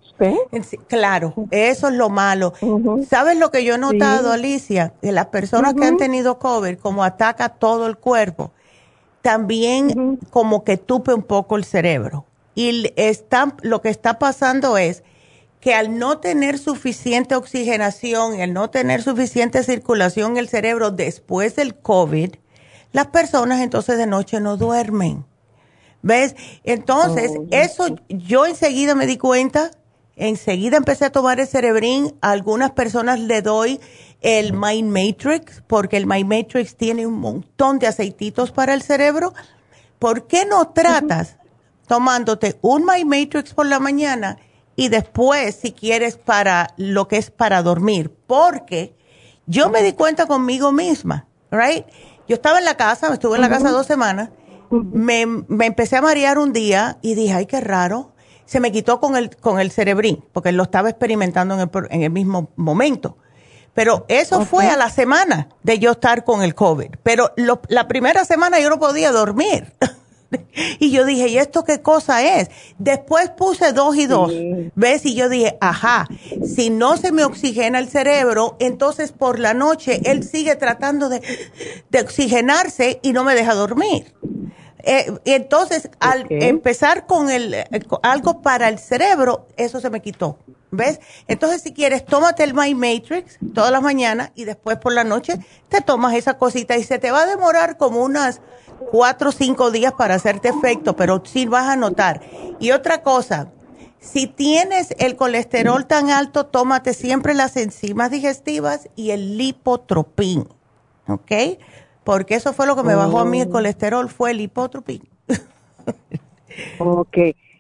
claro, 0.88 1.34
eso 1.50 1.88
es 1.88 1.94
lo 1.94 2.10
malo. 2.10 2.54
¿Sabes 3.08 3.40
lo 3.40 3.52
que 3.52 3.64
yo 3.64 3.76
he 3.76 3.78
notado, 3.78 4.34
Alicia? 4.34 4.94
De 5.02 5.14
las 5.14 5.28
personas 5.28 5.76
que 5.76 5.86
han 5.86 5.98
tenido 5.98 6.40
COVID, 6.40 6.78
como 6.78 7.06
ataca 7.06 7.48
todo 7.48 7.88
el 7.88 7.96
cuerpo, 7.96 8.52
también 9.22 10.20
como 10.30 10.66
que 10.66 10.76
tupe 10.76 11.14
un 11.14 11.24
poco 11.24 11.56
el 11.56 11.64
cerebro. 11.64 12.26
Y 12.54 12.92
está, 12.98 13.56
lo 13.62 13.82
que 13.82 13.90
está 13.90 14.20
pasando 14.20 14.78
es 14.78 15.04
que 15.64 15.74
al 15.74 15.98
no 15.98 16.18
tener 16.18 16.60
suficiente 16.60 17.36
oxigenación 17.36 18.38
y 18.38 18.42
al 18.42 18.52
no 18.52 18.70
tener 18.70 19.02
suficiente 19.02 19.64
circulación 19.64 20.32
en 20.32 20.38
el 20.40 20.50
cerebro 20.50 20.92
después 20.92 21.56
del 21.56 21.74
COVID, 21.74 22.32
las 22.92 23.08
personas 23.08 23.62
entonces 23.62 23.98
de 23.98 24.06
noche 24.06 24.42
no 24.42 24.58
duermen. 24.58 25.26
¿Ves? 26.02 26.36
Entonces, 26.66 27.32
oh, 27.40 27.46
eso 27.52 27.96
yo 28.10 28.46
enseguida 28.46 28.94
me 28.94 29.08
di 29.08 29.18
cuenta, 29.18 29.72
enseguida 30.18 30.76
empecé 30.76 31.06
a 31.06 31.14
tomar 31.14 31.40
el 31.40 31.48
cerebrín, 31.48 32.14
a 32.20 32.32
algunas 32.32 32.72
personas 32.72 33.22
le 33.22 33.42
doy 33.42 33.80
el 34.20 34.52
Mind 34.52 34.92
Matrix, 34.92 35.64
porque 35.66 35.96
el 35.96 36.08
Mind 36.08 36.28
Matrix 36.30 36.76
tiene 36.76 37.08
un 37.08 37.22
montón 37.22 37.80
de 37.80 37.88
aceititos 37.88 38.52
para 38.52 38.74
el 38.74 38.82
cerebro. 38.82 39.34
¿Por 39.98 40.28
qué 40.28 40.46
no 40.46 40.68
tratas 40.74 41.38
tomándote 41.88 42.58
un 42.62 42.86
Mind 42.86 43.06
Matrix 43.06 43.54
por 43.54 43.66
la 43.66 43.80
mañana? 43.80 44.40
Y 44.76 44.90
después 44.90 45.56
si 45.56 45.72
quieres 45.72 46.18
para 46.18 46.74
lo 46.78 47.08
que 47.08 47.18
es 47.18 47.32
para 47.32 47.62
dormir, 47.62 48.12
porque 48.28 48.96
yo 49.46 49.70
me 49.70 49.84
di 49.84 49.94
cuenta 49.94 50.26
conmigo 50.26 50.72
misma, 50.72 51.28
right? 51.52 51.86
Yo 52.28 52.36
estaba 52.36 52.60
en 52.60 52.66
la 52.66 52.78
casa, 52.78 53.14
estuve 53.14 53.36
en 53.36 53.42
la 53.42 53.50
casa 53.50 53.72
dos 53.72 53.86
semanas, 53.86 54.30
me, 54.70 55.26
me, 55.26 55.66
empecé 55.66 55.98
a 55.98 56.02
marear 56.02 56.38
un 56.38 56.54
día 56.54 56.98
y 57.02 57.16
dije, 57.16 57.34
ay, 57.34 57.46
qué 57.46 57.62
raro, 57.62 58.14
se 58.46 58.60
me 58.60 58.72
quitó 58.72 59.00
con 59.00 59.16
el, 59.16 59.36
con 59.36 59.60
el 59.60 59.72
cerebrín, 59.72 60.24
porque 60.32 60.52
lo 60.52 60.64
estaba 60.64 60.90
experimentando 60.90 61.54
en 61.56 61.62
el, 61.62 61.70
en 61.90 62.04
el 62.04 62.12
mismo 62.12 62.50
momento. 62.56 63.18
Pero 63.74 64.06
eso 64.08 64.46
fue 64.46 64.68
a 64.68 64.78
la 64.78 64.90
semana 64.90 65.50
de 65.64 65.80
yo 65.80 65.92
estar 65.92 66.24
con 66.24 66.44
el 66.44 66.54
COVID. 66.54 66.92
Pero 67.02 67.32
la 67.36 67.88
primera 67.88 68.24
semana 68.24 68.60
yo 68.60 68.70
no 68.70 68.78
podía 68.78 69.12
dormir. 69.12 69.74
Y 70.80 70.92
yo 70.92 71.06
dije, 71.06 71.28
¿y 71.28 71.38
esto 71.38 71.64
qué 71.64 71.82
cosa 71.82 72.40
es? 72.40 72.50
Después 72.78 73.30
puse 73.30 73.74
dos 73.74 73.96
y 73.96 74.06
dos, 74.06 74.32
¿ves? 74.76 75.06
Y 75.06 75.16
yo 75.16 75.30
dije, 75.30 75.58
ajá, 75.62 76.08
si 76.46 76.70
no 76.70 76.98
se 76.98 77.12
me 77.12 77.24
oxigena 77.24 77.80
el 77.80 77.90
cerebro, 77.90 78.58
entonces 78.60 79.12
por 79.12 79.40
la 79.40 79.54
noche 79.54 80.02
él 80.06 80.24
sigue 80.24 80.56
tratando 80.56 81.10
de, 81.10 81.22
oxigenarse 82.02 83.00
y 83.02 83.14
no 83.14 83.24
me 83.24 83.36
deja 83.36 83.54
dormir. 83.54 84.14
Eh, 84.86 85.14
y 85.24 85.32
entonces, 85.32 85.90
al 86.00 86.26
empezar 86.30 87.06
con 87.06 87.30
el, 87.30 87.56
algo 88.02 88.42
para 88.42 88.68
el 88.68 88.80
cerebro, 88.80 89.48
eso 89.56 89.80
se 89.80 89.90
me 89.90 90.02
quitó. 90.02 90.38
¿Ves? 90.72 91.00
Entonces, 91.28 91.62
si 91.62 91.72
quieres, 91.72 92.04
tómate 92.04 92.44
el 92.44 92.56
My 92.56 92.74
Matrix 92.74 93.38
todas 93.54 93.72
las 93.72 93.84
mañanas 93.84 94.32
y 94.34 94.46
después 94.46 94.78
por 94.78 94.92
la 94.92 95.04
noche 95.04 95.36
te 95.70 95.82
tomas 95.82 96.16
esa 96.16 96.40
cosita 96.40 96.76
y 96.78 96.84
se 96.84 96.98
te 96.98 97.12
va 97.12 97.22
a 97.22 97.26
demorar 97.28 97.78
como 97.78 98.04
unas 98.04 98.42
cuatro 98.92 99.30
o 99.30 99.32
cinco 99.32 99.72
días 99.72 99.94
para 99.94 100.16
hacerte 100.16 100.50
efecto, 100.50 100.96
pero 100.96 101.22
sí 101.26 101.46
vas 101.46 101.68
a 101.68 101.76
notar. 101.76 102.22
Y 102.60 102.72
otra 102.72 103.02
cosa, 103.02 103.52
si 104.00 104.28
tienes 104.28 104.94
el 105.00 105.16
colesterol 105.16 105.86
tan 105.86 106.10
alto, 106.10 106.46
tómate 106.46 106.94
siempre 106.94 107.34
las 107.34 107.58
enzimas 107.58 108.12
digestivas 108.12 108.90
y 108.96 109.12
el 109.12 109.38
lipotropín, 109.38 110.48
¿ok? 111.08 111.32
Porque 112.04 112.36
eso 112.36 112.54
fue 112.54 112.68
lo 112.68 112.76
que 112.76 112.84
me 112.84 112.96
bajó 112.96 113.20
a 113.20 113.26
mí 113.26 113.42
el 113.42 113.48
oh. 113.48 113.52
colesterol, 113.52 114.10
fue 114.10 114.32
el 114.32 114.38
lipotropín. 114.38 115.08
ok, 116.80 117.18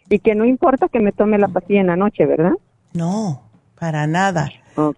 y 0.09 0.19
que 0.19 0.35
no 0.35 0.45
importa 0.45 0.87
que 0.89 0.99
me 0.99 1.11
tome 1.11 1.37
la 1.37 1.47
pastilla 1.47 1.81
en 1.81 1.87
la 1.87 1.95
noche, 1.95 2.25
¿verdad? 2.25 2.53
No, 2.93 3.49
para 3.79 4.05
nada, 4.07 4.49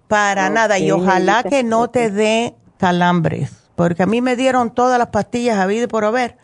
para 0.08 0.50
nada, 0.50 0.80
y 0.80 0.92
ojalá 0.92 1.44
que 1.44 1.64
no 1.64 1.90
te 1.90 2.10
dé 2.10 2.56
calambres 2.78 3.65
porque 3.76 4.04
a 4.04 4.06
mí 4.06 4.22
me 4.22 4.36
dieron 4.36 4.74
todas 4.74 4.98
las 4.98 5.08
pastillas 5.08 5.58
a 5.58 5.68
vida 5.68 5.88
por 5.88 6.06
haber 6.06 6.38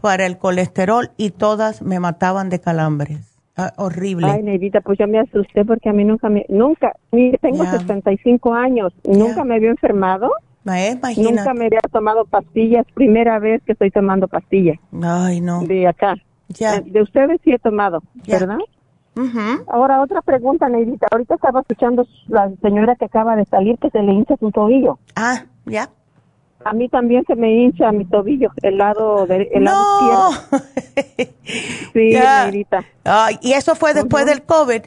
para 0.00 0.26
el 0.26 0.38
colesterol 0.38 1.10
y 1.16 1.30
todas 1.30 1.82
me 1.82 2.00
mataban 2.00 2.48
de 2.48 2.60
calambres. 2.60 3.36
Ah, 3.56 3.72
horrible. 3.78 4.26
Ay, 4.26 4.42
Neidita, 4.42 4.82
pues 4.82 4.98
yo 4.98 5.08
me 5.08 5.18
asusté 5.18 5.64
porque 5.64 5.88
a 5.88 5.92
mí 5.92 6.04
nunca 6.04 6.28
me, 6.28 6.44
nunca, 6.48 6.92
tengo 7.40 7.64
65 7.64 8.52
años, 8.52 8.92
nunca 9.04 9.44
me 9.44 9.56
había 9.56 9.70
enfermado. 9.70 10.30
Nunca 11.16 11.54
me 11.54 11.66
había 11.66 11.80
tomado 11.92 12.24
pastillas, 12.24 12.84
primera 12.92 13.38
vez 13.38 13.62
que 13.64 13.72
estoy 13.72 13.92
tomando 13.92 14.26
pastillas. 14.26 14.76
Ay, 15.00 15.40
no. 15.40 15.62
De 15.62 15.86
acá. 15.86 16.16
Ya. 16.48 16.80
De, 16.80 17.02
ustedes 17.02 17.40
sí 17.44 17.52
he 17.52 17.58
tomado, 17.58 18.02
¿verdad? 18.26 18.58
Ahora, 19.68 20.02
otra 20.02 20.20
pregunta, 20.22 20.68
Neidita. 20.68 21.06
Ahorita 21.10 21.36
estaba 21.36 21.60
escuchando 21.60 22.04
la 22.26 22.50
señora 22.60 22.96
que 22.96 23.06
acaba 23.06 23.36
de 23.36 23.44
salir 23.46 23.78
que 23.78 23.90
se 23.90 24.02
le 24.02 24.12
hincha 24.12 24.36
su 24.38 24.50
tobillo. 24.50 24.98
Ah, 25.14 25.44
ya. 25.64 25.88
A 26.66 26.72
mí 26.72 26.88
también 26.88 27.24
se 27.26 27.36
me 27.36 27.48
hincha 27.48 27.92
mi 27.92 28.04
tobillo, 28.06 28.50
el 28.62 28.78
lado, 28.78 29.24
de, 29.26 29.48
el 29.52 29.64
lado 29.64 30.30
izquierdo. 30.32 31.32
Sí, 31.92 32.12
Neidita. 32.12 32.84
¿Y 33.40 33.52
eso 33.52 33.76
fue 33.76 33.94
después 33.94 34.26
del 34.26 34.42
COVID? 34.42 34.82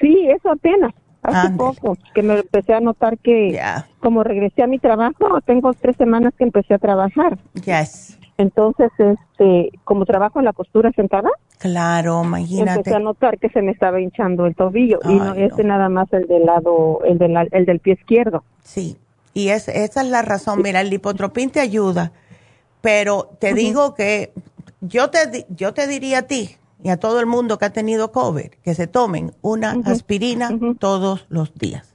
Sí, 0.00 0.28
eso 0.28 0.50
apenas. 0.50 0.92
Hace 1.22 1.50
poco 1.50 1.96
que 2.14 2.22
me 2.22 2.40
empecé 2.40 2.74
a 2.74 2.80
notar 2.80 3.18
que 3.18 3.58
como 4.00 4.22
regresé 4.22 4.62
a 4.62 4.66
mi 4.66 4.78
trabajo, 4.78 5.40
tengo 5.46 5.72
tres 5.72 5.96
semanas 5.96 6.34
que 6.36 6.44
empecé 6.44 6.74
a 6.74 6.78
trabajar. 6.78 7.38
Yes. 7.64 8.18
Entonces, 8.36 8.90
este, 8.98 9.70
como 9.84 10.04
trabajo 10.04 10.38
en 10.38 10.44
la 10.44 10.52
costura 10.52 10.92
sentada. 10.92 11.30
Claro, 11.58 12.22
imagínate. 12.24 12.78
Empecé 12.78 12.96
a 12.96 12.98
notar 12.98 13.38
que 13.38 13.48
se 13.50 13.62
me 13.62 13.72
estaba 13.72 14.00
hinchando 14.00 14.46
el 14.46 14.54
tobillo 14.54 14.98
y 15.04 15.14
no, 15.14 15.34
este 15.34 15.64
nada 15.64 15.88
más 15.88 16.10
el 16.12 16.26
del 16.26 16.44
lado, 16.46 17.00
el, 17.04 17.18
del, 17.18 17.36
el 17.50 17.66
del 17.66 17.80
pie 17.80 17.94
izquierdo. 17.94 18.44
Sí. 18.62 18.96
Y 19.34 19.48
es, 19.48 19.68
esa 19.68 20.02
es 20.02 20.08
la 20.08 20.22
razón. 20.22 20.62
Mira, 20.62 20.80
el 20.80 20.90
lipotropín 20.90 21.50
te 21.50 21.60
ayuda, 21.60 22.12
pero 22.80 23.30
te 23.38 23.54
digo 23.54 23.94
que 23.94 24.32
yo 24.80 25.10
te, 25.10 25.46
yo 25.50 25.74
te 25.74 25.86
diría 25.86 26.18
a 26.18 26.22
ti 26.22 26.56
y 26.82 26.88
a 26.88 26.96
todo 26.96 27.20
el 27.20 27.26
mundo 27.26 27.58
que 27.58 27.66
ha 27.66 27.72
tenido 27.72 28.12
COVID 28.12 28.50
que 28.62 28.74
se 28.74 28.86
tomen 28.86 29.34
una 29.42 29.76
aspirina 29.84 30.50
todos 30.78 31.26
los 31.28 31.54
días. 31.54 31.86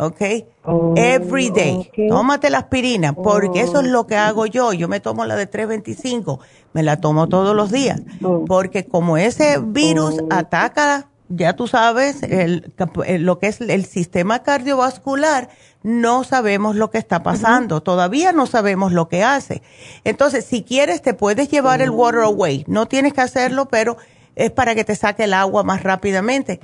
¿Ok? 0.00 0.22
Oh, 0.64 0.94
Every 0.96 1.50
day. 1.50 1.90
Tómate 2.08 2.50
la 2.50 2.58
aspirina, 2.58 3.14
porque 3.14 3.62
eso 3.62 3.80
es 3.80 3.88
lo 3.88 4.06
que 4.06 4.14
hago 4.14 4.46
yo. 4.46 4.72
Yo 4.72 4.86
me 4.86 5.00
tomo 5.00 5.24
la 5.24 5.34
de 5.34 5.46
325, 5.46 6.38
me 6.72 6.84
la 6.84 7.00
tomo 7.00 7.28
todos 7.28 7.56
los 7.56 7.72
días, 7.72 8.00
oh. 8.22 8.44
porque 8.46 8.84
como 8.86 9.16
ese 9.16 9.58
virus 9.60 10.20
oh. 10.22 10.28
ataca 10.30 11.08
ya 11.28 11.54
tú 11.54 11.66
sabes, 11.66 12.22
el, 12.22 12.72
lo 13.20 13.38
que 13.38 13.48
es 13.48 13.60
el 13.60 13.84
sistema 13.84 14.42
cardiovascular, 14.42 15.50
no 15.82 16.24
sabemos 16.24 16.76
lo 16.76 16.90
que 16.90 16.98
está 16.98 17.22
pasando, 17.22 17.82
todavía 17.82 18.32
no 18.32 18.46
sabemos 18.46 18.92
lo 18.92 19.08
que 19.08 19.22
hace. 19.22 19.62
Entonces, 20.04 20.44
si 20.44 20.62
quieres, 20.62 21.02
te 21.02 21.14
puedes 21.14 21.50
llevar 21.50 21.82
el 21.82 21.90
water 21.90 22.22
away, 22.22 22.64
no 22.66 22.86
tienes 22.86 23.12
que 23.12 23.20
hacerlo, 23.20 23.66
pero 23.66 23.96
es 24.36 24.50
para 24.50 24.74
que 24.74 24.84
te 24.84 24.96
saque 24.96 25.24
el 25.24 25.34
agua 25.34 25.62
más 25.62 25.82
rápidamente. 25.82 26.60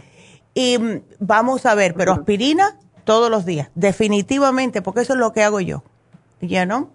Y 0.54 0.78
mm, 0.78 1.02
vamos 1.20 1.66
a 1.66 1.74
ver, 1.74 1.94
pero 1.94 2.12
aspirina 2.12 2.78
todos 3.04 3.30
los 3.30 3.44
días, 3.44 3.70
definitivamente, 3.74 4.80
porque 4.82 5.02
eso 5.02 5.12
es 5.12 5.18
lo 5.18 5.32
que 5.32 5.42
hago 5.42 5.60
yo. 5.60 5.82
¿Ya 6.40 6.66
no? 6.66 6.90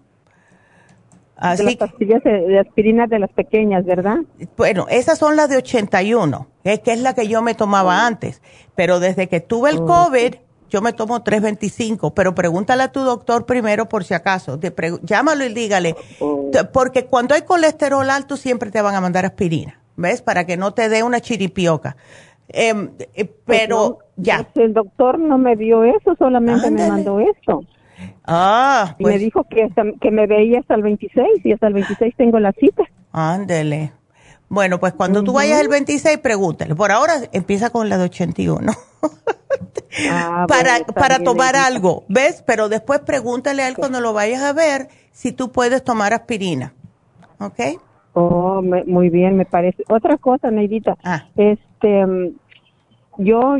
Así, 1.40 1.64
de 1.64 1.70
las 1.70 1.76
pastillas 1.76 2.22
de, 2.22 2.58
aspirina 2.58 3.06
de 3.06 3.18
las 3.18 3.30
pequeñas, 3.30 3.86
¿verdad? 3.86 4.18
Bueno, 4.58 4.86
esas 4.90 5.18
son 5.18 5.36
las 5.36 5.48
de 5.48 5.56
81, 5.56 6.46
que 6.62 6.82
es 6.84 7.00
la 7.00 7.14
que 7.14 7.26
yo 7.26 7.40
me 7.40 7.54
tomaba 7.54 8.06
antes. 8.06 8.42
Pero 8.74 9.00
desde 9.00 9.26
que 9.26 9.40
tuve 9.40 9.70
el 9.70 9.78
COVID, 9.78 10.34
yo 10.68 10.82
me 10.82 10.92
tomo 10.92 11.22
325. 11.22 12.14
Pero 12.14 12.34
pregúntale 12.34 12.82
a 12.82 12.92
tu 12.92 13.00
doctor 13.00 13.46
primero 13.46 13.88
por 13.88 14.04
si 14.04 14.12
acaso. 14.12 14.60
llámalo 15.02 15.44
y 15.44 15.54
dígale. 15.54 15.96
Porque 16.72 17.06
cuando 17.06 17.34
hay 17.34 17.42
colesterol 17.42 18.08
alto, 18.10 18.36
siempre 18.36 18.70
te 18.70 18.82
van 18.82 18.94
a 18.94 19.00
mandar 19.00 19.24
aspirina. 19.24 19.80
¿Ves? 19.96 20.22
Para 20.22 20.44
que 20.44 20.56
no 20.56 20.72
te 20.72 20.88
dé 20.88 21.02
una 21.02 21.20
chiripioca. 21.20 21.96
Em, 22.48 22.90
eh, 23.14 23.24
pues 23.24 23.30
pero 23.44 23.98
ya. 24.16 24.48
Pues 24.52 24.66
el 24.66 24.74
doctor 24.74 25.18
no 25.18 25.38
me 25.38 25.56
dio 25.56 25.84
eso, 25.84 26.14
solamente 26.18 26.70
me 26.70 26.86
mandó 26.88 27.20
esto. 27.20 27.62
Ah, 28.24 28.94
y 28.98 29.04
me 29.04 29.10
pues. 29.10 29.20
dijo 29.20 29.44
que, 29.44 29.68
que 30.00 30.10
me 30.10 30.26
veía 30.26 30.60
hasta 30.60 30.74
el 30.74 30.82
26 30.82 31.44
y 31.44 31.52
hasta 31.52 31.66
el 31.66 31.74
26 31.74 32.14
tengo 32.16 32.38
la 32.38 32.52
cita. 32.52 32.84
Ándele. 33.12 33.92
Bueno, 34.48 34.80
pues 34.80 34.92
cuando 34.94 35.22
tú 35.22 35.32
vayas 35.32 35.60
el 35.60 35.68
26, 35.68 36.18
pregúntale. 36.18 36.74
Por 36.74 36.90
ahora 36.90 37.14
empieza 37.32 37.70
con 37.70 37.88
la 37.88 37.98
de 37.98 38.04
81. 38.04 38.72
ah, 40.10 40.44
para 40.48 40.80
para 40.86 41.20
tomar 41.20 41.54
algo, 41.54 42.04
¿ves? 42.08 42.42
Pero 42.44 42.68
después 42.68 42.98
pregúntale 43.00 43.62
a 43.62 43.68
él 43.68 43.76
cuando 43.76 44.00
lo 44.00 44.12
vayas 44.12 44.42
a 44.42 44.52
ver 44.52 44.88
si 45.12 45.30
tú 45.30 45.52
puedes 45.52 45.84
tomar 45.84 46.12
aspirina. 46.12 46.74
¿Ok? 47.38 47.60
Oh, 48.12 48.60
muy 48.60 49.08
bien, 49.08 49.36
me 49.36 49.44
parece. 49.44 49.84
Otra 49.88 50.18
cosa, 50.18 50.50
Neidita. 50.50 50.96
Ah. 51.04 51.26
Este, 51.36 52.04
mm, 52.04 52.34
yo 53.18 53.56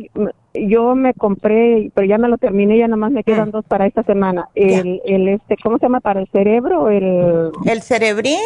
yo 0.55 0.95
me 0.95 1.15
compré, 1.15 1.91
pero 1.95 2.07
ya 2.07 2.19
me 2.19 2.29
lo 2.29 2.39
terminé, 2.39 2.79
ya 2.79 2.89
nomás 2.89 3.13
me 3.13 3.25
quedan 3.25 3.49
mm. 3.49 3.53
dos 3.53 3.65
para 3.65 3.87
esta 3.87 4.03
semana. 4.03 4.49
El, 4.55 5.01
el 5.05 5.29
este, 5.29 5.57
¿cómo 5.63 5.79
se 5.79 5.87
llama? 5.87 6.01
Para 6.01 6.21
el 6.21 6.29
cerebro, 6.29 6.91
el... 6.91 7.51
¿El 7.65 7.83
cerebrín? 7.83 8.39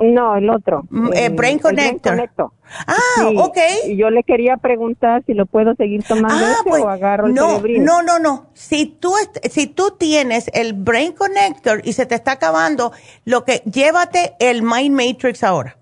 No, 0.00 0.36
el 0.36 0.50
otro. 0.50 0.82
Mm, 0.90 1.08
el, 1.14 1.32
Brain 1.34 1.58
Connector. 1.58 2.50
Ah, 2.86 3.30
ok. 3.36 3.56
Yo 3.96 4.10
le 4.10 4.24
quería 4.24 4.58
preguntar 4.58 5.22
si 5.24 5.32
lo 5.32 5.46
puedo 5.46 5.74
seguir 5.74 6.02
tomando 6.02 6.44
ah, 6.44 6.56
pues, 6.66 6.82
o 6.82 6.88
agarro 6.88 7.28
el 7.28 7.34
no, 7.34 7.60
No, 7.60 8.02
no, 8.02 8.18
no. 8.18 8.46
Si 8.52 8.86
tú, 8.86 9.14
si 9.44 9.66
tú 9.66 9.92
tienes 9.98 10.50
el 10.52 10.74
Brain 10.74 11.12
Connector 11.12 11.80
y 11.84 11.94
se 11.94 12.04
te 12.04 12.14
está 12.14 12.32
acabando, 12.32 12.92
lo 13.24 13.44
que, 13.44 13.62
llévate 13.64 14.34
el 14.38 14.62
Mind 14.62 14.94
Matrix 14.94 15.42
ahora. 15.42 15.78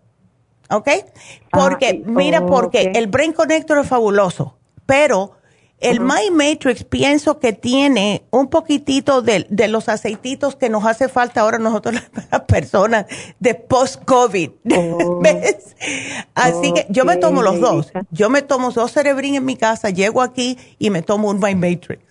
¿Ok? 0.71 0.89
Porque, 1.51 2.03
mira, 2.07 2.47
porque 2.47 2.93
el 2.95 3.09
Brain 3.09 3.33
Connector 3.33 3.79
es 3.79 3.89
fabuloso 3.89 4.59
pero 4.87 5.37
el 5.81 6.01
My 6.01 6.31
Matrix 6.31 6.85
pienso 6.85 7.39
que 7.39 7.53
tiene 7.53 8.25
un 8.31 8.49
poquitito 8.49 9.21
de, 9.21 9.47
los 9.69 9.89
aceititos 9.89 10.57
que 10.57 10.71
nos 10.71 10.87
hace 10.87 11.09
falta 11.09 11.43
ahora 11.43 11.59
nosotros 11.59 11.97
las 12.31 12.41
personas 12.43 13.07
de 13.39 13.55
post-COVID. 13.55 14.51
Oh. 14.77 15.21
¿Ves? 15.21 15.77
Así 16.35 16.73
que 16.73 16.87
yo 16.89 17.05
me 17.05 17.17
tomo 17.17 17.43
los 17.43 17.61
dos. 17.61 17.93
Yo 18.11 18.29
me 18.29 18.43
tomo 18.43 18.71
dos 18.71 18.93
cerebrín 18.93 19.35
en 19.35 19.45
mi 19.45 19.57
casa, 19.57 19.91
llego 19.91 20.21
aquí 20.21 20.59
y 20.79 20.91
me 20.91 21.03
tomo 21.03 21.31
un 21.31 21.39
My 21.39 21.55
Matrix. 21.55 22.03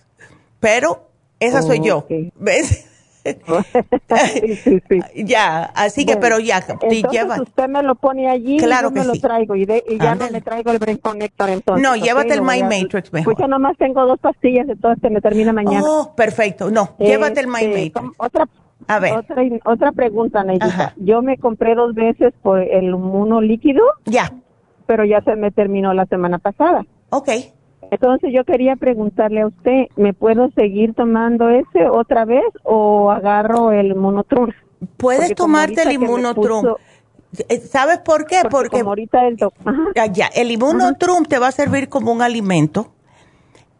Pero 0.60 1.10
esa 1.40 1.62
soy 1.62 1.80
yo. 1.80 2.06
¿Ves? 2.36 2.86
Ya, 5.14 5.64
así 5.74 6.04
que, 6.04 6.16
pero 6.16 6.38
ya, 6.38 6.64
lleva. 7.10 7.40
usted 7.40 7.68
me 7.68 7.82
lo 7.82 7.94
pone 7.94 8.28
allí 8.28 8.58
claro 8.58 8.90
y 8.90 8.94
yo 8.94 9.00
me 9.00 9.06
lo 9.06 9.20
traigo 9.20 9.56
y, 9.56 9.66
ya 9.66 10.14
no 10.14 10.30
me 10.30 10.40
traigo 10.40 10.70
el 10.70 10.78
Brain 10.78 10.98
Connector 10.98 11.50
entonces. 11.50 11.82
No, 11.82 11.96
llévate 11.96 12.34
el 12.34 12.42
My 12.42 12.62
Matrix 12.62 13.12
mejor. 13.12 13.34
Pues 13.34 13.38
yo 13.38 13.48
nomás 13.48 13.76
tengo 13.78 14.06
dos 14.06 14.18
pastillas, 14.20 14.68
entonces 14.68 15.00
que 15.02 15.10
me 15.10 15.20
termina 15.20 15.52
mañana. 15.52 15.82
Oh, 15.84 16.14
perfecto. 16.14 16.70
No, 16.70 16.96
llévate 16.98 17.40
el 17.40 17.46
My 17.46 17.64
este, 17.64 17.90
Matrix. 17.90 18.18
Otra, 18.18 18.48
a 18.86 18.98
ver. 18.98 19.12
Otra, 19.14 19.42
otra 19.64 19.92
pregunta, 19.92 20.44
Neidita. 20.44 20.94
Yo 20.96 21.22
me 21.22 21.38
compré 21.38 21.74
dos 21.74 21.94
veces 21.94 22.32
por 22.42 22.60
el 22.60 22.84
inmuno 22.84 23.40
líquido. 23.40 23.82
Ya. 24.04 24.32
Pero 24.86 25.04
ya 25.04 25.22
se 25.22 25.36
me 25.36 25.50
terminó 25.50 25.94
la 25.94 26.06
semana 26.06 26.38
pasada. 26.38 26.84
Ok. 27.10 27.30
Entonces 27.94 28.30
yo 28.32 28.44
quería 28.44 28.74
preguntarle 28.76 29.42
a 29.42 29.46
usted, 29.46 29.86
¿me 29.96 30.12
puedo 30.12 30.50
seguir 30.50 30.94
tomando 30.94 31.48
ese 31.48 31.88
otra 31.88 32.24
vez 32.24 32.44
o 32.64 33.10
agarro 33.10 33.70
el 33.72 33.94
monotrum? 33.94 34.50
Puedes 34.96 35.34
tomarte 35.34 35.82
el 35.82 35.92
inmunotrum. 35.92 36.74
Eh, 37.48 37.60
¿Sabes 37.60 37.98
por 37.98 38.26
qué? 38.26 38.42
Porque, 38.50 38.80
ahorita 38.80 39.26
el 39.28 39.36
ya, 40.12 40.26
el 40.26 40.50
inmunotrum 40.50 41.24
te 41.24 41.38
va 41.38 41.48
a 41.48 41.52
servir 41.52 41.88
como 41.88 42.12
un 42.12 42.20
alimento 42.20 42.92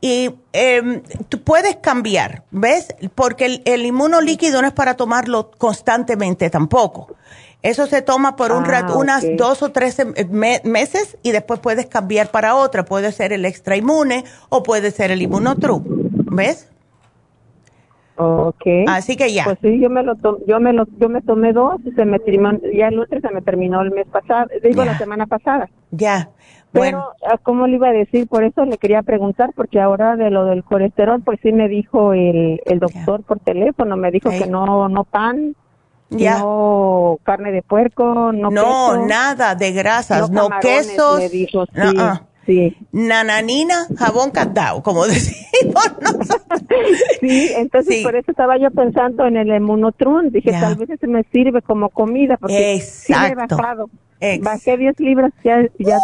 y 0.00 0.30
eh, 0.52 1.02
tú 1.28 1.42
puedes 1.42 1.76
cambiar, 1.76 2.44
¿ves? 2.50 2.94
Porque 3.14 3.46
el, 3.46 3.62
el 3.64 3.84
inmunolíquido 3.84 4.60
no 4.60 4.68
es 4.68 4.74
para 4.74 4.94
tomarlo 4.94 5.50
constantemente 5.58 6.50
tampoco. 6.50 7.16
Eso 7.64 7.86
se 7.86 8.02
toma 8.02 8.36
por 8.36 8.52
un 8.52 8.66
rato, 8.66 8.92
ah, 8.92 8.98
unas 8.98 9.24
dos 9.38 9.62
o 9.62 9.72
tres 9.72 9.96
meses 10.64 11.16
y 11.22 11.32
después 11.32 11.60
puedes 11.60 11.86
cambiar 11.86 12.30
para 12.30 12.56
otra. 12.56 12.84
Puede 12.84 13.10
ser 13.10 13.32
el 13.32 13.46
extra 13.46 13.74
inmune 13.74 14.24
o 14.50 14.62
puede 14.62 14.90
ser 14.90 15.10
el 15.10 15.22
inmunotru. 15.22 15.82
¿Ves? 16.30 16.70
Ok. 18.16 18.66
Así 18.86 19.16
que 19.16 19.32
ya. 19.32 19.44
Pues 19.44 19.58
sí, 19.62 19.80
yo 19.80 19.88
me 19.88 20.02
lo 20.02 20.14
yo 20.46 20.60
me 20.60 20.74
lo 20.74 20.86
yo 21.00 21.08
me 21.08 21.22
tomé 21.22 21.54
dos 21.54 21.80
y 21.86 21.92
se 21.92 22.04
me 22.04 22.20
ya 22.76 22.88
el 22.88 23.00
otro 23.00 23.18
se 23.18 23.30
me 23.30 23.40
terminó 23.40 23.80
el 23.80 23.92
mes 23.92 24.08
pasado, 24.08 24.46
digo 24.62 24.84
la 24.84 24.98
semana 24.98 25.26
pasada. 25.26 25.70
Ya. 25.90 26.28
Bueno. 26.74 27.14
Pero, 27.20 27.32
ah, 27.32 27.38
¿cómo 27.42 27.66
le 27.66 27.76
iba 27.76 27.88
a 27.88 27.92
decir? 27.92 28.28
Por 28.28 28.44
eso 28.44 28.66
le 28.66 28.76
quería 28.76 29.02
preguntar, 29.02 29.52
porque 29.56 29.80
ahora 29.80 30.16
de 30.16 30.28
lo 30.28 30.44
del 30.44 30.64
colesterol, 30.64 31.22
pues 31.22 31.38
sí 31.40 31.50
me 31.50 31.68
dijo 31.68 32.12
el, 32.12 32.60
el 32.66 32.78
doctor 32.78 33.22
por 33.22 33.38
teléfono, 33.38 33.96
me 33.96 34.10
dijo 34.10 34.28
que 34.28 34.46
no, 34.46 34.88
no 34.88 35.04
pan, 35.04 35.54
no 36.14 37.18
carne 37.24 37.52
de 37.52 37.62
puerco, 37.62 38.32
no 38.32 38.50
No, 38.50 39.06
nada 39.06 39.54
de 39.54 39.72
grasas, 39.72 40.30
no, 40.30 40.48
quesos. 40.60 41.22
sí, 42.46 42.76
Nananina, 42.92 43.86
jabón 43.96 44.30
candado, 44.30 44.82
como 44.82 45.04
decimos 45.06 45.84
nosotros. 46.00 46.60
sí, 47.20 47.50
entonces 47.56 48.02
por 48.02 48.16
eso 48.16 48.30
estaba 48.30 48.58
yo 48.58 48.70
pensando 48.70 49.26
en 49.26 49.36
el 49.36 49.50
emunotrun. 49.50 50.30
Dije, 50.30 50.50
tal 50.52 50.76
vez 50.76 50.88
se 51.00 51.06
me 51.06 51.22
sirve 51.32 51.62
como 51.62 51.88
comida, 51.90 52.36
porque 52.36 52.74
Exacto. 52.74 53.28
sí 53.46 53.54
bajado. 53.56 53.90
Bajé 54.40 54.76
10 54.78 55.00
libras, 55.00 55.32
ya, 55.44 55.56
ya 55.78 55.98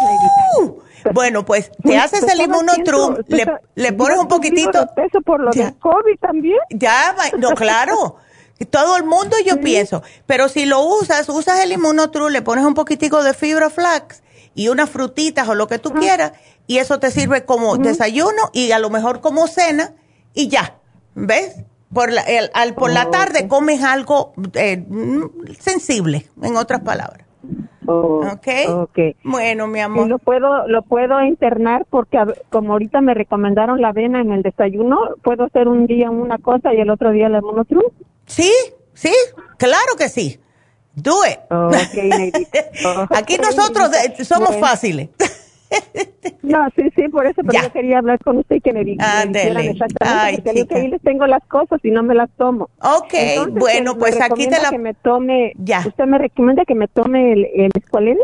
uh, 0.59 0.79
Bueno, 1.13 1.43
pues 1.43 1.71
te 1.81 1.97
haces 1.97 2.23
el 2.31 2.41
inmunotrum, 2.41 3.15
le, 3.27 3.45
le 3.75 3.93
pones 3.93 4.19
un 4.19 4.27
poquitito. 4.27 4.85
peso 4.95 5.21
por 5.25 5.41
lo 5.41 5.49
del 5.51 5.73
COVID 5.79 6.19
también. 6.19 6.59
Ya, 6.69 7.15
no, 7.39 7.49
claro. 7.51 8.17
Todo 8.65 8.97
el 8.97 9.03
mundo 9.03 9.35
yo 9.45 9.59
pienso, 9.59 10.03
pero 10.25 10.49
si 10.49 10.65
lo 10.65 10.81
usas, 10.81 11.29
usas 11.29 11.63
el 11.63 11.71
inmunotru, 11.71 12.29
le 12.29 12.41
pones 12.41 12.65
un 12.65 12.73
poquitico 12.73 13.23
de 13.23 13.33
fibra 13.33 13.69
flax 13.69 14.23
y 14.53 14.67
unas 14.67 14.89
frutitas 14.89 15.47
o 15.47 15.55
lo 15.55 15.67
que 15.67 15.79
tú 15.79 15.91
quieras 15.93 16.33
y 16.67 16.77
eso 16.77 16.99
te 16.99 17.11
sirve 17.11 17.45
como 17.45 17.77
desayuno 17.77 18.49
y 18.53 18.71
a 18.71 18.79
lo 18.79 18.89
mejor 18.89 19.21
como 19.21 19.47
cena 19.47 19.93
y 20.33 20.47
ya, 20.47 20.75
¿ves? 21.15 21.65
Por 21.93 22.13
la, 22.13 22.23
al, 22.53 22.73
por 22.73 22.91
la 22.91 23.09
tarde 23.09 23.49
comes 23.49 23.83
algo 23.83 24.33
eh, 24.53 24.85
sensible, 25.59 26.27
en 26.41 26.55
otras 26.55 26.81
palabras. 26.81 27.27
Oh, 27.87 28.21
okay. 28.31 29.15
Bueno, 29.23 29.67
mi 29.67 29.79
amor. 29.79 30.07
lo 30.07 30.19
puedo 30.19 30.67
lo 30.67 30.83
puedo 30.83 31.21
internar 31.23 31.85
porque 31.89 32.17
como 32.49 32.73
ahorita 32.73 33.01
me 33.01 33.13
recomendaron 33.13 33.81
la 33.81 33.89
avena 33.89 34.21
en 34.21 34.31
el 34.31 34.43
desayuno, 34.43 34.97
puedo 35.23 35.45
hacer 35.45 35.67
un 35.67 35.87
día 35.87 36.09
una 36.09 36.37
cosa 36.37 36.73
y 36.73 36.79
el 36.79 36.89
otro 36.89 37.11
día 37.11 37.27
la 37.27 37.41
monotru. 37.41 37.91
Sí, 38.31 38.51
sí, 38.93 39.13
claro 39.57 39.95
que 39.97 40.07
sí. 40.07 40.39
Do 40.95 41.19
it. 41.25 41.39
Aquí 43.15 43.37
nosotros 43.37 43.91
somos 44.23 44.55
fáciles. 44.57 45.09
no, 46.41 46.67
sí, 46.75 46.83
sí, 46.95 47.09
por 47.09 47.25
eso, 47.25 47.41
pero 47.45 47.63
yo 47.63 47.71
quería 47.73 47.97
hablar 47.97 48.19
con 48.19 48.37
usted 48.37 48.57
y 48.57 48.61
que 48.61 48.73
me, 48.73 48.85
dijeran 48.85 49.35
exactamente, 49.35 50.49
Ay, 50.49 50.65
que 50.65 50.75
ahí 50.75 50.87
les 50.87 51.01
tengo 51.01 51.27
las 51.27 51.43
cosas 51.45 51.79
y 51.83 51.91
no 51.91 52.03
me 52.03 52.15
las 52.15 52.29
tomo. 52.37 52.69
Ok, 52.81 53.13
bueno, 53.51 53.97
pues 53.97 54.19
aquí 54.21 54.47
te 54.47 54.61
la... 54.61 54.69
Que 54.69 54.77
me 54.77 54.93
tome, 54.93 55.53
ya. 55.57 55.83
¿Usted 55.85 56.05
me 56.05 56.17
recomienda 56.17 56.63
que 56.65 56.75
me 56.75 56.87
tome 56.87 57.33
el, 57.33 57.45
el 57.53 57.71
escualene? 57.75 58.21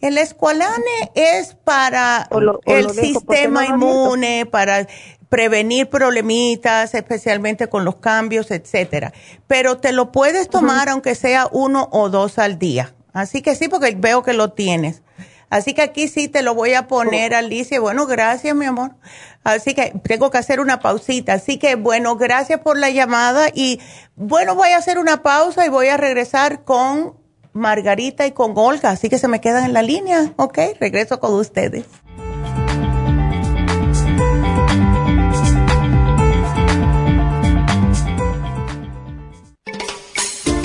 El 0.00 0.18
escualane 0.18 1.10
es 1.14 1.54
para 1.54 2.28
el 2.66 2.90
sistema 2.90 3.66
inmune, 3.66 4.46
para 4.46 4.86
prevenir 5.28 5.88
problemitas, 5.88 6.94
especialmente 6.94 7.68
con 7.68 7.84
los 7.84 7.96
cambios, 7.96 8.50
etcétera. 8.50 9.12
Pero 9.46 9.78
te 9.78 9.92
lo 9.92 10.12
puedes 10.12 10.48
tomar 10.48 10.88
aunque 10.88 11.14
sea 11.14 11.48
uno 11.50 11.88
o 11.90 12.08
dos 12.08 12.38
al 12.38 12.58
día. 12.58 12.94
Así 13.12 13.42
que 13.42 13.54
sí, 13.54 13.68
porque 13.68 13.94
veo 13.96 14.22
que 14.22 14.32
lo 14.32 14.52
tienes. 14.52 15.02
Así 15.50 15.74
que 15.74 15.82
aquí 15.82 16.08
sí 16.08 16.28
te 16.28 16.42
lo 16.42 16.54
voy 16.54 16.74
a 16.74 16.88
poner, 16.88 17.34
Alicia. 17.34 17.80
Bueno, 17.80 18.06
gracias, 18.06 18.54
mi 18.56 18.64
amor. 18.64 18.96
Así 19.44 19.74
que 19.74 19.92
tengo 20.02 20.30
que 20.30 20.38
hacer 20.38 20.58
una 20.58 20.80
pausita. 20.80 21.34
Así 21.34 21.58
que, 21.58 21.76
bueno, 21.76 22.16
gracias 22.16 22.60
por 22.60 22.78
la 22.78 22.90
llamada. 22.90 23.48
Y 23.54 23.80
bueno, 24.16 24.54
voy 24.54 24.70
a 24.70 24.78
hacer 24.78 24.98
una 24.98 25.22
pausa 25.22 25.64
y 25.64 25.68
voy 25.68 25.88
a 25.88 25.96
regresar 25.96 26.64
con 26.64 27.23
Margarita 27.54 28.26
y 28.26 28.32
con 28.32 28.52
Olga. 28.56 28.90
Así 28.90 29.08
que 29.08 29.18
se 29.18 29.28
me 29.28 29.40
quedan 29.40 29.64
en 29.64 29.72
la 29.72 29.82
línea. 29.82 30.32
Ok, 30.36 30.58
regreso 30.78 31.18
con 31.18 31.32
ustedes. 31.34 31.86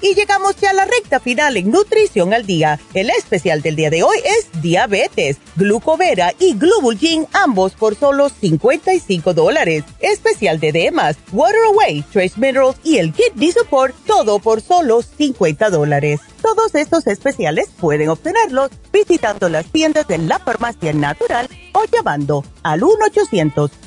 Y 0.00 0.14
llegamos 0.14 0.56
ya 0.56 0.70
a 0.70 0.74
la 0.74 0.84
recta 0.84 1.20
final 1.20 1.56
en 1.56 1.70
Nutrición 1.70 2.34
al 2.34 2.46
Día. 2.46 2.78
El 2.94 3.10
especial 3.10 3.62
del 3.62 3.76
día 3.76 3.90
de 3.90 4.02
hoy 4.02 4.18
es 4.24 4.62
diabetes, 4.62 5.38
glucovera 5.56 6.34
y 6.38 6.54
glubulgin, 6.54 7.26
ambos 7.32 7.72
por 7.72 7.96
solo 7.96 8.28
55 8.28 9.34
dólares. 9.34 9.84
Especial 10.00 10.60
de 10.60 10.72
Demas, 10.72 11.16
Water 11.32 11.60
Away, 11.66 12.02
Trace 12.12 12.34
Minerals 12.36 12.76
y 12.84 12.98
el 12.98 13.12
Kidney 13.12 13.52
Support, 13.52 13.94
todo 14.06 14.38
por 14.38 14.60
solo 14.60 15.02
50 15.02 15.70
dólares. 15.70 16.20
Todos 16.42 16.74
estos 16.74 17.06
especiales 17.06 17.68
pueden 17.80 18.08
obtenerlos 18.08 18.70
visitando 18.92 19.48
las 19.48 19.66
tiendas 19.66 20.06
de 20.06 20.18
la 20.18 20.38
farmacia 20.38 20.92
natural 20.92 21.48
o 21.72 21.84
llamando 21.90 22.44
al 22.62 22.82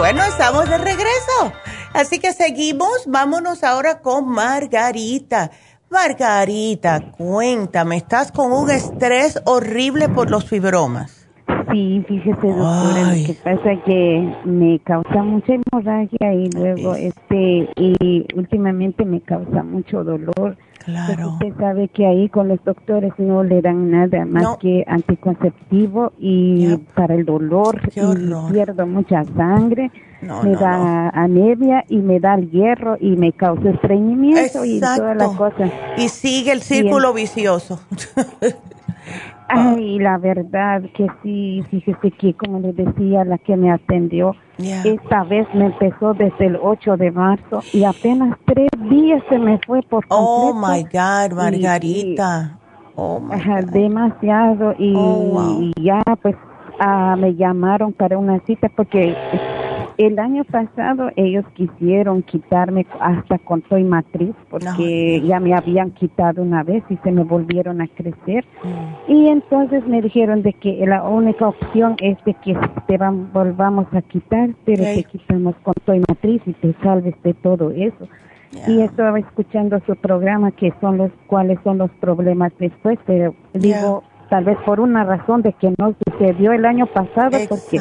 Bueno, 0.00 0.22
estamos 0.22 0.66
de 0.66 0.78
regreso. 0.78 1.52
Así 1.92 2.18
que 2.20 2.32
seguimos. 2.32 3.04
Vámonos 3.06 3.62
ahora 3.62 4.00
con 4.00 4.30
Margarita. 4.30 5.50
Margarita, 5.90 7.12
cuéntame, 7.18 7.96
¿estás 7.96 8.32
con 8.32 8.50
un 8.50 8.70
estrés 8.70 9.42
horrible 9.44 10.08
por 10.08 10.30
los 10.30 10.48
fibromas? 10.48 11.28
Sí, 11.70 12.02
fíjese, 12.08 12.46
doctora, 12.46 13.14
lo 13.14 13.26
que 13.26 13.36
pasa 13.44 13.72
es 13.72 13.82
que 13.82 14.34
me 14.44 14.78
causa 14.78 15.22
mucha 15.22 15.52
hemorragia 15.52 16.32
y 16.32 16.48
luego, 16.50 16.94
este, 16.94 17.68
y 17.76 18.26
últimamente 18.34 19.04
me 19.04 19.20
causa 19.20 19.62
mucho 19.62 20.02
dolor 20.02 20.56
Claro. 20.84 21.32
usted 21.32 21.52
sabe 21.58 21.88
que 21.88 22.06
ahí 22.06 22.28
con 22.28 22.48
los 22.48 22.62
doctores 22.64 23.12
no 23.18 23.42
le 23.42 23.60
dan 23.60 23.90
nada 23.90 24.24
más 24.24 24.56
que 24.58 24.84
anticonceptivo 24.86 26.12
y 26.18 26.74
para 26.94 27.14
el 27.14 27.24
dolor 27.26 27.80
y 27.94 28.52
pierdo 28.52 28.86
mucha 28.86 29.24
sangre. 29.24 29.90
Me 30.22 30.54
da 30.56 31.08
anemia 31.10 31.84
y 31.88 31.98
me 31.98 32.20
da 32.20 32.34
el 32.34 32.50
hierro 32.50 32.96
y 33.00 33.16
me 33.16 33.32
causa 33.32 33.70
estreñimiento 33.70 34.64
y 34.64 34.80
todas 34.80 35.16
las 35.16 35.36
cosas. 35.36 35.70
Y 35.96 36.08
sigue 36.08 36.52
el 36.52 36.62
círculo 36.62 37.12
vicioso. 37.12 37.80
Ay, 39.52 39.98
la 39.98 40.16
verdad 40.18 40.82
que 40.94 41.08
sí, 41.22 41.64
fíjese 41.70 42.12
que 42.12 42.34
como 42.34 42.60
le 42.60 42.72
decía 42.72 43.24
la 43.24 43.36
que 43.38 43.56
me 43.56 43.72
atendió, 43.72 44.36
esta 44.58 45.24
vez 45.24 45.48
me 45.54 45.66
empezó 45.66 46.14
desde 46.14 46.46
el 46.46 46.56
8 46.62 46.96
de 46.96 47.10
marzo 47.10 47.60
y 47.72 47.82
apenas 47.82 48.38
tres 48.46 48.68
días 48.88 49.22
se 49.28 49.38
me 49.38 49.58
fue 49.66 49.82
por 49.82 50.04
oh, 50.08 50.52
completo. 50.52 50.72
Oh 50.72 50.76
my 50.76 50.82
God, 50.84 51.36
Margarita. 51.36 52.58
oh 52.94 53.20
Demasiado 53.72 54.74
y, 54.78 54.94
oh, 54.96 55.62
ya 55.80 56.02
pues 56.22 56.36
ah, 56.78 57.16
me 57.18 57.34
llamaron 57.34 57.92
para 57.92 58.18
una 58.18 58.38
cita 58.46 58.68
porque 58.76 59.16
el 60.06 60.18
año 60.18 60.44
pasado 60.44 61.10
ellos 61.16 61.44
quisieron 61.54 62.22
quitarme 62.22 62.86
hasta 63.00 63.38
con 63.38 63.62
soy 63.68 63.84
matriz 63.84 64.34
porque 64.48 65.20
ya 65.26 65.38
me 65.40 65.54
habían 65.54 65.90
quitado 65.90 66.40
una 66.42 66.62
vez 66.62 66.82
y 66.88 66.96
se 66.98 67.12
me 67.12 67.22
volvieron 67.22 67.82
a 67.82 67.86
crecer. 67.86 68.46
Mm. 68.64 69.12
Y 69.12 69.28
entonces 69.28 69.86
me 69.86 70.00
dijeron 70.00 70.42
de 70.42 70.54
que 70.54 70.86
la 70.86 71.02
única 71.02 71.48
opción 71.48 71.96
es 72.00 72.16
de 72.24 72.32
que 72.32 72.56
te 72.86 72.96
volvamos 72.98 73.86
a 73.92 74.00
quitar, 74.00 74.50
pero 74.64 74.84
te 74.84 75.04
quitamos 75.04 75.54
con 75.62 75.74
soy 75.84 76.02
matriz 76.08 76.40
y 76.46 76.54
te 76.54 76.74
salves 76.82 77.14
de 77.22 77.34
todo 77.34 77.70
eso. 77.70 78.08
Y 78.66 78.80
estaba 78.80 79.18
escuchando 79.18 79.80
su 79.86 79.94
programa 79.96 80.50
que 80.50 80.72
son 80.80 80.96
los 80.96 81.10
cuáles 81.26 81.58
son 81.62 81.78
los 81.78 81.90
problemas 82.00 82.52
después, 82.58 82.98
pero 83.06 83.34
digo, 83.52 84.02
tal 84.30 84.44
vez 84.44 84.56
por 84.64 84.80
una 84.80 85.04
razón 85.04 85.42
de 85.42 85.52
que 85.52 85.74
no 85.76 85.94
sucedió 86.06 86.52
el 86.52 86.64
año 86.64 86.86
pasado, 86.86 87.36
porque 87.48 87.78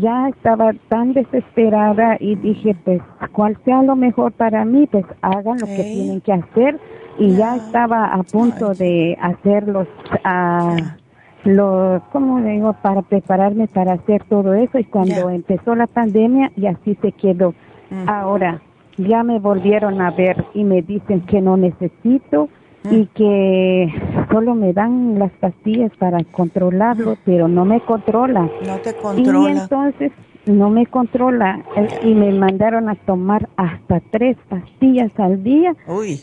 ya 0.00 0.28
estaba 0.28 0.72
tan 0.88 1.12
desesperada 1.12 2.16
y 2.18 2.34
dije, 2.36 2.74
pues, 2.84 3.00
cuál 3.32 3.56
sea 3.64 3.82
lo 3.82 3.94
mejor 3.94 4.32
para 4.32 4.64
mí, 4.64 4.88
pues 4.90 5.04
hagan 5.20 5.58
lo 5.60 5.66
que 5.66 5.84
tienen 5.84 6.20
que 6.22 6.32
hacer. 6.32 6.80
Y 7.18 7.36
ya 7.36 7.54
estaba 7.56 8.06
a 8.06 8.22
punto 8.24 8.74
de 8.74 9.16
hacerlos, 9.20 9.86
a 10.24 10.74
los, 11.44 12.02
¿cómo 12.10 12.40
digo?, 12.40 12.72
para 12.82 13.02
prepararme 13.02 13.68
para 13.68 13.92
hacer 13.92 14.24
todo 14.24 14.54
eso. 14.54 14.78
Y 14.78 14.84
cuando 14.84 15.28
empezó 15.28 15.76
la 15.76 15.86
pandemia, 15.86 16.50
y 16.56 16.66
así 16.66 16.96
se 17.02 17.12
quedó. 17.12 17.54
Mm. 17.90 18.08
Ahora, 18.08 18.62
ya 18.96 19.22
me 19.22 19.38
volvieron 19.38 20.00
a 20.00 20.10
ver 20.10 20.44
y 20.54 20.64
me 20.64 20.82
dicen 20.82 21.20
que 21.26 21.40
no 21.40 21.56
necesito 21.56 22.48
y 22.90 23.06
que 23.06 23.92
solo 24.30 24.54
me 24.54 24.72
dan 24.72 25.18
las 25.18 25.32
pastillas 25.32 25.92
para 25.98 26.22
controlarlo, 26.24 27.16
pero 27.24 27.48
no 27.48 27.64
me 27.64 27.80
controla. 27.80 28.48
No 28.66 28.78
te 28.78 28.94
controla. 28.94 29.50
Y 29.50 29.58
entonces 29.58 30.12
no 30.46 30.68
me 30.68 30.86
controla 30.86 31.64
y 32.02 32.14
me 32.14 32.30
mandaron 32.32 32.88
a 32.90 32.94
tomar 32.94 33.48
hasta 33.56 34.00
tres 34.10 34.36
pastillas 34.48 35.10
al 35.18 35.42
día. 35.42 35.74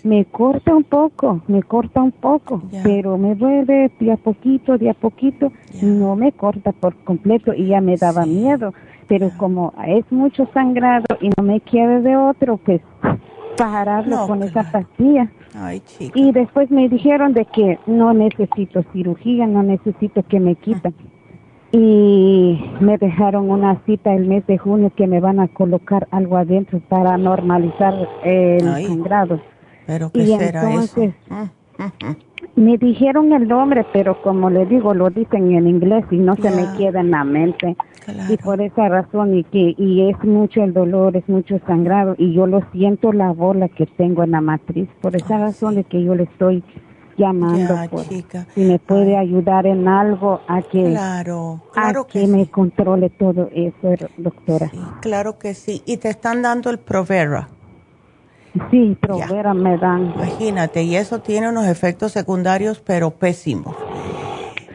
Me 0.03 0.25
corta 0.25 0.75
un 0.75 0.83
poco, 0.83 1.41
me 1.47 1.63
corta 1.63 2.01
un 2.01 2.11
poco, 2.11 2.61
pero 2.83 3.17
me 3.17 3.33
vuelve 3.33 3.91
de 3.99 4.11
a 4.11 4.17
poquito, 4.17 4.77
de 4.77 4.91
a 4.91 4.93
poquito, 4.93 5.51
no 5.81 6.15
me 6.15 6.31
corta 6.31 6.71
por 6.71 6.95
completo 7.03 7.53
y 7.53 7.67
ya 7.67 7.81
me 7.81 7.97
daba 7.97 8.25
miedo. 8.25 8.73
Pero 9.07 9.29
como 9.37 9.73
es 9.87 10.09
mucho 10.11 10.47
sangrado 10.53 11.05
y 11.19 11.29
no 11.35 11.43
me 11.43 11.59
quiere 11.59 12.01
de 12.01 12.15
otro, 12.15 12.57
pues 12.57 12.81
pararlo 13.57 14.27
con 14.27 14.43
esa 14.43 14.71
pastilla. 14.71 15.29
Y 16.13 16.31
después 16.31 16.71
me 16.71 16.87
dijeron 16.89 17.33
de 17.33 17.45
que 17.45 17.79
no 17.85 18.13
necesito 18.13 18.83
cirugía, 18.93 19.47
no 19.47 19.63
necesito 19.63 20.23
que 20.23 20.39
me 20.39 20.55
quiten. 20.55 20.93
Y 21.73 22.61
me 22.81 22.97
dejaron 22.97 23.49
una 23.49 23.81
cita 23.85 24.13
el 24.13 24.27
mes 24.27 24.45
de 24.45 24.57
junio 24.57 24.91
que 24.95 25.07
me 25.07 25.21
van 25.21 25.39
a 25.39 25.47
colocar 25.47 26.07
algo 26.11 26.37
adentro 26.37 26.81
para 26.89 27.17
normalizar 27.17 27.93
el 28.23 28.61
sangrado. 28.87 29.39
¿Pero 29.87 30.11
qué 30.11 30.23
y 30.23 30.27
será 30.37 30.63
entonces, 30.63 31.13
mm, 31.29 31.33
mm. 31.33 31.49
Me 32.55 32.77
dijeron 32.77 33.31
el 33.33 33.47
nombre, 33.47 33.85
pero 33.93 34.21
como 34.21 34.49
le 34.49 34.65
digo, 34.65 34.93
lo 34.93 35.09
dicen 35.09 35.51
en 35.51 35.67
inglés 35.67 36.03
y 36.11 36.17
no 36.17 36.35
se 36.35 36.49
me 36.49 36.77
queda 36.77 36.99
en 36.99 37.11
la 37.11 37.23
mente. 37.23 37.77
Y 38.29 38.37
por 38.37 38.61
esa 38.61 38.89
razón, 38.89 39.35
y 39.35 39.43
que 39.45 39.75
y 39.77 40.09
es 40.09 40.23
mucho 40.23 40.63
el 40.63 40.73
dolor, 40.73 41.15
es 41.15 41.27
mucho 41.29 41.59
sangrado, 41.65 42.15
y 42.17 42.33
yo 42.33 42.47
lo 42.47 42.61
siento 42.71 43.13
la 43.13 43.31
bola 43.31 43.69
que 43.69 43.85
tengo 43.85 44.23
en 44.23 44.31
la 44.31 44.41
matriz. 44.41 44.89
Por 45.01 45.15
esa 45.15 45.37
razón 45.37 45.75
de 45.75 45.83
que 45.83 46.03
yo 46.03 46.15
le 46.15 46.23
estoy 46.23 46.63
llamando 47.17 47.75
por 47.89 48.03
si 48.03 48.25
me 48.61 48.79
puede 48.79 49.17
ayudar 49.17 49.65
en 49.67 49.87
algo 49.87 50.41
a 50.47 50.61
que 50.61 50.89
claro, 50.89 51.61
claro 51.71 52.07
que, 52.07 52.25
me 52.25 52.47
controle 52.49 53.09
todo 53.09 53.49
eso, 53.53 54.07
doctora. 54.17 54.71
claro 55.01 55.37
que 55.37 55.53
sí. 55.53 55.83
Y 55.85 55.97
te 55.97 56.09
están 56.09 56.41
dando 56.41 56.69
el 56.69 56.79
Provera. 56.79 57.49
Sí, 58.69 58.97
Provera 58.99 59.53
me 59.53 59.77
dan. 59.77 60.13
Imagínate, 60.15 60.83
y 60.83 60.95
eso 60.95 61.19
tiene 61.19 61.49
unos 61.49 61.67
efectos 61.67 62.11
secundarios, 62.11 62.81
pero 62.85 63.11
pésimos. 63.11 63.75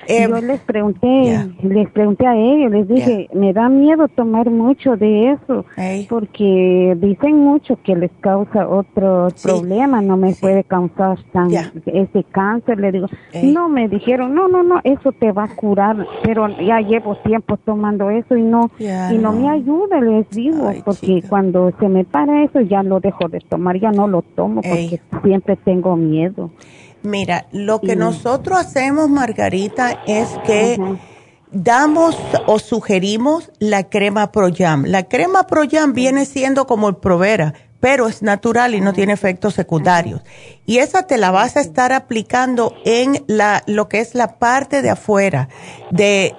Eh, 0.09 0.27
yo 0.29 0.41
les 0.41 0.61
pregunté, 0.61 1.49
les 1.63 1.91
pregunté 1.91 2.27
a 2.27 2.37
ellos, 2.37 2.71
les 2.71 2.89
dije, 2.89 3.29
me 3.33 3.53
da 3.53 3.69
miedo 3.69 4.09
tomar 4.09 4.51
mucho 4.51 4.97
de 4.97 5.33
eso, 5.33 5.65
porque 6.09 6.97
dicen 7.01 7.39
mucho 7.39 7.79
que 7.83 7.97
les 7.97 8.11
causa 8.21 8.69
otro 8.69 9.29
problema, 9.43 10.01
no 10.01 10.17
me 10.17 10.35
puede 10.35 10.65
causar 10.65 11.19
tan, 11.33 11.51
ese 11.53 12.25
cáncer, 12.31 12.79
le 12.79 12.93
digo, 12.93 13.07
no, 13.43 13.69
me 13.69 13.89
dijeron, 13.89 14.35
no, 14.35 14.49
no, 14.49 14.63
no, 14.63 14.81
eso 14.85 15.13
te 15.13 15.33
va 15.33 15.45
a 15.45 15.57
curar, 15.57 16.07
pero 16.23 16.49
ya 16.61 16.81
llevo 16.81 17.17
tiempo 17.17 17.57
tomando 17.57 18.11
eso 18.11 18.37
y 18.37 18.43
no, 18.43 18.71
y 18.79 19.19
no, 19.19 19.33
me 19.33 19.51
ayuda, 19.51 20.01
les 20.01 20.29
digo, 20.31 20.73
porque 20.85 21.23
cuando 21.29 21.73
se 21.79 21.89
me 21.89 22.05
para 22.05 22.45
eso 22.45 22.61
ya 22.61 22.83
lo 22.83 23.01
dejo 23.01 23.29
de 23.29 23.41
tomar, 23.41 23.79
ya 23.79 23.91
no 23.91 24.07
lo 24.07 24.23
tomo 24.23 24.63
porque 24.63 25.01
siempre 25.23 25.57
tengo 25.57 25.97
miedo. 25.97 26.51
Mira, 27.03 27.47
lo 27.53 27.81
que 27.81 27.97
nosotros 27.97 28.59
hacemos, 28.59 29.09
Margarita, 29.09 30.03
es 30.07 30.29
que 30.45 30.79
damos 31.53 32.17
o 32.47 32.59
sugerimos 32.59 33.51
la 33.59 33.89
crema 33.89 34.33
Proyam. 34.33 34.85
La 34.87 35.05
crema 35.05 35.47
Proyam 35.47 35.93
viene 35.93 36.25
siendo 36.25 36.67
como 36.67 36.89
el 36.89 36.97
Provera, 36.97 37.55
pero 37.81 38.09
es 38.09 38.23
natural 38.23 38.75
y 38.75 38.81
no 38.81 38.93
tiene 38.93 39.13
efectos 39.13 39.55
secundarios. 39.55 40.23
Y 40.65 40.79
esa 40.79 41.05
te 41.05 41.19
la 41.19 41.31
vas 41.31 41.57
a 41.57 41.61
estar 41.61 41.93
aplicando 41.93 42.75
en 42.85 43.25
la, 43.27 43.63
lo 43.67 43.89
que 43.89 44.01
es 44.01 44.15
la 44.15 44.39
parte 44.39 44.83
de 44.83 44.91
afuera, 44.91 45.49
de 45.91 46.35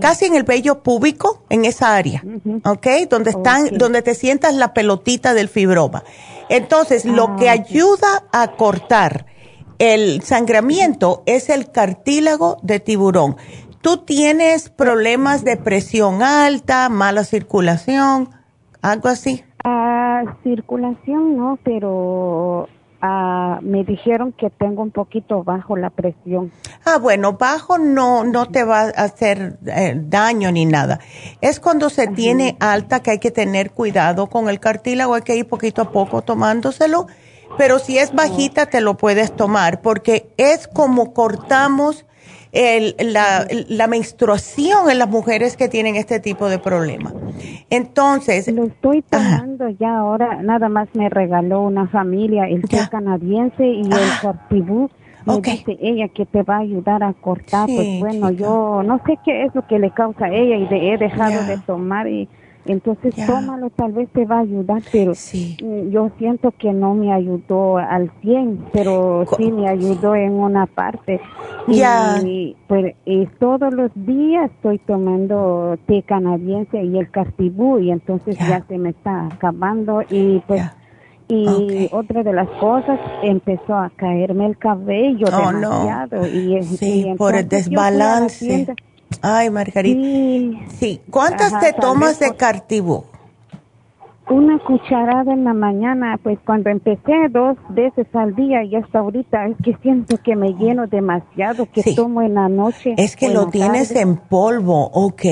casi 0.00 0.26
en 0.26 0.34
el 0.34 0.42
vello 0.42 0.82
púbico, 0.82 1.42
en 1.48 1.64
esa 1.64 1.96
área, 1.96 2.22
¿ok? 2.64 2.86
Donde 3.08 3.30
están, 3.30 3.78
donde 3.78 4.02
te 4.02 4.14
sientas 4.14 4.54
la 4.54 4.74
pelotita 4.74 5.34
del 5.34 5.48
fibroma. 5.48 6.04
Entonces, 6.48 7.04
lo 7.04 7.24
ah, 7.30 7.36
que 7.38 7.48
ayuda 7.48 8.24
a 8.32 8.52
cortar 8.56 9.31
el 9.78 10.22
sangramiento 10.22 11.22
es 11.26 11.50
el 11.50 11.70
cartílago 11.70 12.58
de 12.62 12.80
tiburón. 12.80 13.36
¿Tú 13.80 13.98
tienes 13.98 14.70
problemas 14.70 15.44
de 15.44 15.56
presión 15.56 16.22
alta, 16.22 16.88
mala 16.88 17.24
circulación, 17.24 18.30
algo 18.80 19.08
así? 19.08 19.44
Ah, 19.64 20.22
circulación 20.44 21.36
no, 21.36 21.58
pero 21.64 22.68
ah, 23.00 23.58
me 23.60 23.82
dijeron 23.82 24.32
que 24.32 24.50
tengo 24.50 24.82
un 24.82 24.92
poquito 24.92 25.42
bajo 25.42 25.76
la 25.76 25.90
presión. 25.90 26.52
Ah, 26.84 26.98
bueno, 26.98 27.32
bajo 27.32 27.78
no, 27.78 28.22
no 28.22 28.46
te 28.46 28.62
va 28.62 28.82
a 28.82 28.88
hacer 28.90 29.58
eh, 29.66 29.94
daño 29.96 30.52
ni 30.52 30.64
nada. 30.64 31.00
Es 31.40 31.58
cuando 31.58 31.90
se 31.90 32.06
tiene 32.06 32.56
alta 32.60 33.00
que 33.00 33.10
hay 33.10 33.18
que 33.18 33.32
tener 33.32 33.72
cuidado 33.72 34.28
con 34.28 34.48
el 34.48 34.60
cartílago, 34.60 35.14
hay 35.14 35.22
que 35.22 35.34
ir 35.34 35.48
poquito 35.48 35.82
a 35.82 35.90
poco 35.90 36.22
tomándoselo 36.22 37.08
pero 37.58 37.78
si 37.78 37.98
es 37.98 38.12
bajita 38.14 38.66
te 38.66 38.80
lo 38.80 38.96
puedes 38.96 39.34
tomar 39.34 39.80
porque 39.80 40.30
es 40.36 40.68
como 40.68 41.12
cortamos 41.12 42.04
la, 42.52 43.86
menstruación 43.88 44.90
en 44.90 44.98
las 44.98 45.08
mujeres 45.08 45.56
que 45.56 45.68
tienen 45.68 45.96
este 45.96 46.20
tipo 46.20 46.48
de 46.48 46.58
problema. 46.58 47.12
Entonces... 47.70 48.52
Lo 48.52 48.64
estoy 48.64 49.02
tomando 49.02 49.68
ya 49.70 49.96
ahora, 49.96 50.42
nada 50.42 50.68
más 50.68 50.88
me 50.94 51.08
regaló 51.08 51.62
una 51.62 51.88
familia 51.88 52.46
el 52.46 52.62
té 52.62 52.78
canadiense 52.90 53.64
y 53.66 53.82
el 53.82 54.20
cartibú. 54.20 54.90
Me 55.24 55.40
dice 55.40 55.78
ella 55.80 56.08
que 56.08 56.26
te 56.26 56.42
va 56.42 56.56
a 56.56 56.60
ayudar 56.60 57.04
a 57.04 57.12
cortar, 57.12 57.66
pues 57.66 58.00
bueno, 58.00 58.32
yo 58.32 58.82
no 58.84 59.00
sé 59.06 59.18
qué 59.24 59.44
es 59.44 59.54
lo 59.54 59.64
que 59.68 59.78
le 59.78 59.92
causa 59.92 60.24
a 60.26 60.32
ella 60.32 60.56
y 60.56 60.88
he 60.88 60.98
dejado 60.98 61.44
de 61.46 61.58
tomar 61.58 62.08
y 62.08 62.28
entonces 62.64 63.14
tómalo, 63.26 63.70
tal 63.70 63.92
vez 63.92 64.08
te 64.10 64.24
va 64.24 64.36
a 64.36 64.40
ayudar, 64.40 64.82
pero 64.92 65.12
mm, 65.12 65.90
yo 65.90 66.10
siento 66.18 66.52
que 66.52 66.72
no 66.72 66.94
me 66.94 67.12
ayudó 67.12 67.78
al 67.78 68.10
100, 68.20 68.66
pero 68.72 69.24
sí 69.36 69.50
me 69.50 69.68
ayudó 69.68 70.14
en 70.14 70.32
una 70.32 70.66
parte. 70.66 71.20
Y, 71.68 72.56
pues, 72.68 72.94
todos 73.38 73.72
los 73.72 73.90
días 73.94 74.50
estoy 74.50 74.78
tomando 74.78 75.76
té 75.86 76.02
canadiense 76.02 76.82
y 76.82 76.98
el 76.98 77.10
cartibú 77.10 77.78
y 77.78 77.90
entonces 77.90 78.36
ya 78.38 78.64
se 78.66 78.78
me 78.78 78.90
está 78.90 79.26
acabando 79.26 80.02
y 80.08 80.40
pues... 80.46 80.62
Y 81.28 81.88
otra 81.92 82.22
de 82.22 82.32
las 82.34 82.48
cosas, 82.60 83.00
empezó 83.22 83.74
a 83.74 83.90
caerme 83.96 84.44
el 84.44 84.58
cabello 84.58 85.26
oh, 85.32 85.52
demasiado. 85.52 86.26
Y, 86.26 86.62
sí, 86.62 87.06
por 87.16 87.34
el 87.34 87.48
desbalance. 87.48 88.74
Ay, 89.22 89.50
Margarita. 89.50 90.00
Sí. 90.78 91.00
¿Cuántas 91.10 91.58
te 91.60 91.72
tomas 91.72 92.18
de 92.18 92.34
cartibú? 92.34 93.04
Una 94.28 94.58
cucharada 94.60 95.32
en 95.32 95.44
la 95.44 95.52
mañana, 95.52 96.18
pues 96.22 96.38
cuando 96.46 96.70
empecé 96.70 97.28
dos 97.30 97.56
veces 97.70 98.06
al 98.14 98.34
día 98.34 98.62
y 98.62 98.76
hasta 98.76 99.00
ahorita 99.00 99.46
es 99.48 99.56
que 99.62 99.76
siento 99.82 100.16
que 100.16 100.36
me 100.36 100.54
lleno 100.54 100.86
demasiado, 100.86 101.66
que 101.66 101.82
tomo 101.94 102.22
en 102.22 102.34
la 102.34 102.48
noche. 102.48 102.94
Es 102.96 103.16
que 103.16 103.28
lo 103.28 103.48
tienes 103.48 103.94
en 103.94 104.16
polvo, 104.16 104.88
ok. 104.92 105.22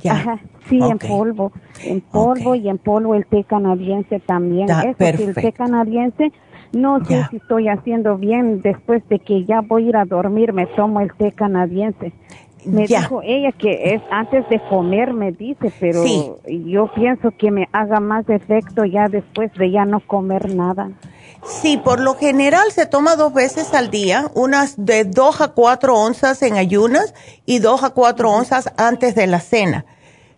Ya. 0.00 0.12
Ajá, 0.14 0.40
sí, 0.68 0.78
en 0.78 0.98
polvo, 0.98 1.52
en 1.84 2.00
polvo 2.02 2.54
y 2.54 2.68
en 2.68 2.76
polvo 2.76 3.14
el 3.14 3.24
té 3.24 3.44
canadiense 3.44 4.20
también. 4.20 4.68
Eso, 4.68 5.22
el 5.22 5.34
té 5.34 5.52
canadiense, 5.52 6.32
no 6.74 7.02
sé 7.04 7.24
si 7.30 7.36
estoy 7.36 7.68
haciendo 7.68 8.18
bien 8.18 8.60
después 8.60 9.08
de 9.08 9.20
que 9.20 9.44
ya 9.44 9.60
voy 9.60 9.86
a 9.86 9.88
ir 9.88 9.96
a 9.96 10.04
dormir, 10.04 10.52
me 10.52 10.66
tomo 10.66 11.00
el 11.00 11.14
té 11.14 11.32
canadiense. 11.32 12.12
Me 12.64 12.86
dijo 12.86 13.20
ella 13.22 13.52
que 13.52 13.94
es 13.94 14.02
antes 14.10 14.48
de 14.48 14.60
comer, 14.68 15.12
me 15.12 15.32
dice, 15.32 15.72
pero 15.80 16.04
yo 16.46 16.90
pienso 16.94 17.30
que 17.38 17.50
me 17.50 17.68
haga 17.72 18.00
más 18.00 18.28
efecto 18.28 18.84
ya 18.84 19.08
después 19.08 19.52
de 19.54 19.70
ya 19.70 19.84
no 19.84 20.00
comer 20.00 20.54
nada. 20.54 20.90
Sí, 21.46 21.76
por 21.76 22.00
lo 22.00 22.14
general 22.14 22.72
se 22.72 22.86
toma 22.86 23.16
dos 23.16 23.34
veces 23.34 23.74
al 23.74 23.90
día, 23.90 24.30
unas 24.34 24.74
de 24.78 25.04
dos 25.04 25.40
a 25.40 25.48
cuatro 25.48 25.94
onzas 25.94 26.42
en 26.42 26.56
ayunas 26.56 27.14
y 27.44 27.58
dos 27.58 27.82
a 27.82 27.90
cuatro 27.90 28.30
onzas 28.30 28.72
antes 28.76 29.14
de 29.14 29.26
la 29.26 29.40
cena. 29.40 29.84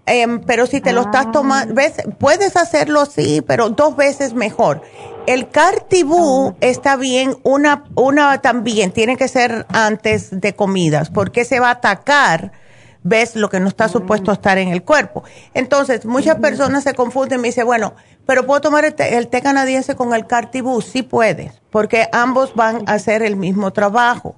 Em, 0.07 0.41
pero 0.41 0.67
si 0.67 0.81
te 0.81 0.93
lo 0.93 1.03
estás 1.03 1.33
tomando, 1.33 1.75
ah. 1.81 2.11
puedes 2.19 2.57
hacerlo 2.57 3.07
sí, 3.07 3.43
pero 3.47 3.71
dos 3.71 3.97
veces 3.97 4.35
mejor. 4.35 4.83
El 5.27 5.51
cartibú 5.51 6.51
ah. 6.51 6.57
está 6.61 6.97
bien, 6.97 7.37
una, 7.43 7.85
una 7.95 8.41
también, 8.41 8.93
tiene 8.93 9.17
que 9.17 9.29
ser 9.29 9.67
antes 9.71 10.41
de 10.41 10.55
comidas, 10.55 11.11
porque 11.11 11.45
se 11.45 11.59
va 11.59 11.69
a 11.69 11.73
atacar, 11.73 12.53
ves, 13.03 13.35
lo 13.35 13.49
que 13.49 13.59
no 13.59 13.69
está 13.69 13.89
supuesto 13.89 14.31
ah. 14.31 14.35
estar 14.35 14.59
en 14.59 14.69
el 14.69 14.85
cuerpo. 14.85 15.25
Entonces, 15.53 16.07
muchas 16.07 16.37
personas 16.37 16.85
se 16.85 16.95
confunden 16.95 17.41
y 17.41 17.43
me 17.43 17.49
dicen, 17.49 17.67
bueno, 17.67 17.95
pero 18.25 18.47
¿puedo 18.47 18.61
tomar 18.61 18.85
el 18.85 18.95
té, 18.95 19.43
canadiense 19.43 19.97
con 19.97 20.15
el 20.15 20.27
cartibú? 20.27 20.81
Sí 20.81 21.03
puedes, 21.03 21.61
porque 21.71 22.09
ambos 22.13 22.55
van 22.55 22.83
a 22.87 22.95
hacer 22.95 23.23
el 23.23 23.37
mismo 23.37 23.73
trabajo. 23.73 24.37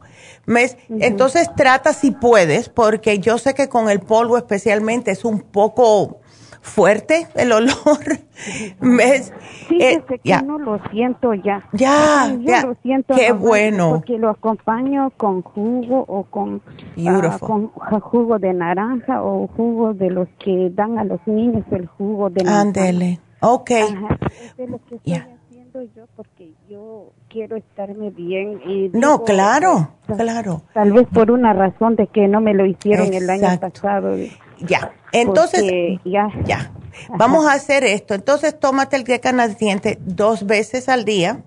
Entonces 0.89 1.51
trata 1.55 1.93
si 1.93 2.11
puedes, 2.11 2.69
porque 2.69 3.19
yo 3.19 3.39
sé 3.39 3.55
que 3.55 3.69
con 3.69 3.91
el 3.91 4.01
polvo 4.01 4.39
especialmente 4.39 5.11
es 5.11 5.25
un 5.25 5.41
poco 5.41 6.21
fuerte 6.61 7.27
el 7.35 7.53
olor. 7.53 7.75
¿Ves? 8.81 9.33
Eh, 9.71 10.03
que 10.23 10.43
no 10.43 10.59
lo 10.59 10.81
siento 10.91 11.35
ya. 11.35 11.69
Ya, 11.73 12.35
ya. 12.41 12.63
Lo 12.63 12.75
siento 12.83 13.15
Qué 13.15 13.33
bueno. 13.33 13.91
Porque 13.91 14.19
lo 14.19 14.31
acompaño 14.31 15.11
con 15.17 15.43
jugo 15.43 16.05
o 16.07 16.25
con, 16.25 16.63
uh, 16.97 17.39
con 17.39 17.71
jugo 18.01 18.39
de 18.39 18.53
naranja 18.55 19.23
o 19.23 19.47
jugo 19.49 19.95
de 19.95 20.11
los 20.11 20.29
que 20.39 20.71
dan 20.71 20.99
a 20.99 21.05
los 21.05 21.21
niños 21.27 21.65
el 21.71 21.87
jugo 21.87 22.31
de 22.31 22.45
naranja. 22.45 22.61
Ándele. 22.63 23.21
Ok. 23.41 23.71
es 23.71 24.69
lo 24.69 24.79
que 24.87 24.97
estoy 24.97 25.38
haciendo 25.69 25.93
yo 25.95 26.07
porque 26.17 26.53
yo 26.69 27.13
quiero 27.29 27.57
estarme 27.57 28.11
bien. 28.11 28.61
Y 28.67 28.91
no, 28.93 29.25
claro, 29.25 29.91
claro. 30.07 30.63
Tal 30.75 30.93
vez 30.93 31.07
por 31.13 31.31
una 31.31 31.53
razón 31.53 31.97
de 31.97 32.07
que 32.07 32.29
no 32.29 32.41
me 32.41 32.55
lo 32.55 32.67
hicieron 32.67 33.13
el 33.13 33.29
año 33.29 33.59
pasado. 33.61 34.17
Ya, 34.61 34.93
entonces, 35.13 35.63
ya. 36.05 36.29
ya. 36.45 36.73
Vamos 37.17 37.47
a 37.47 37.53
hacer 37.53 37.85
esto. 37.85 38.15
Entonces, 38.15 38.59
tómate 38.59 38.97
el 38.97 39.21
canadiense 39.21 39.99
dos 40.01 40.47
veces 40.47 40.89
al 40.89 41.05
día, 41.05 41.43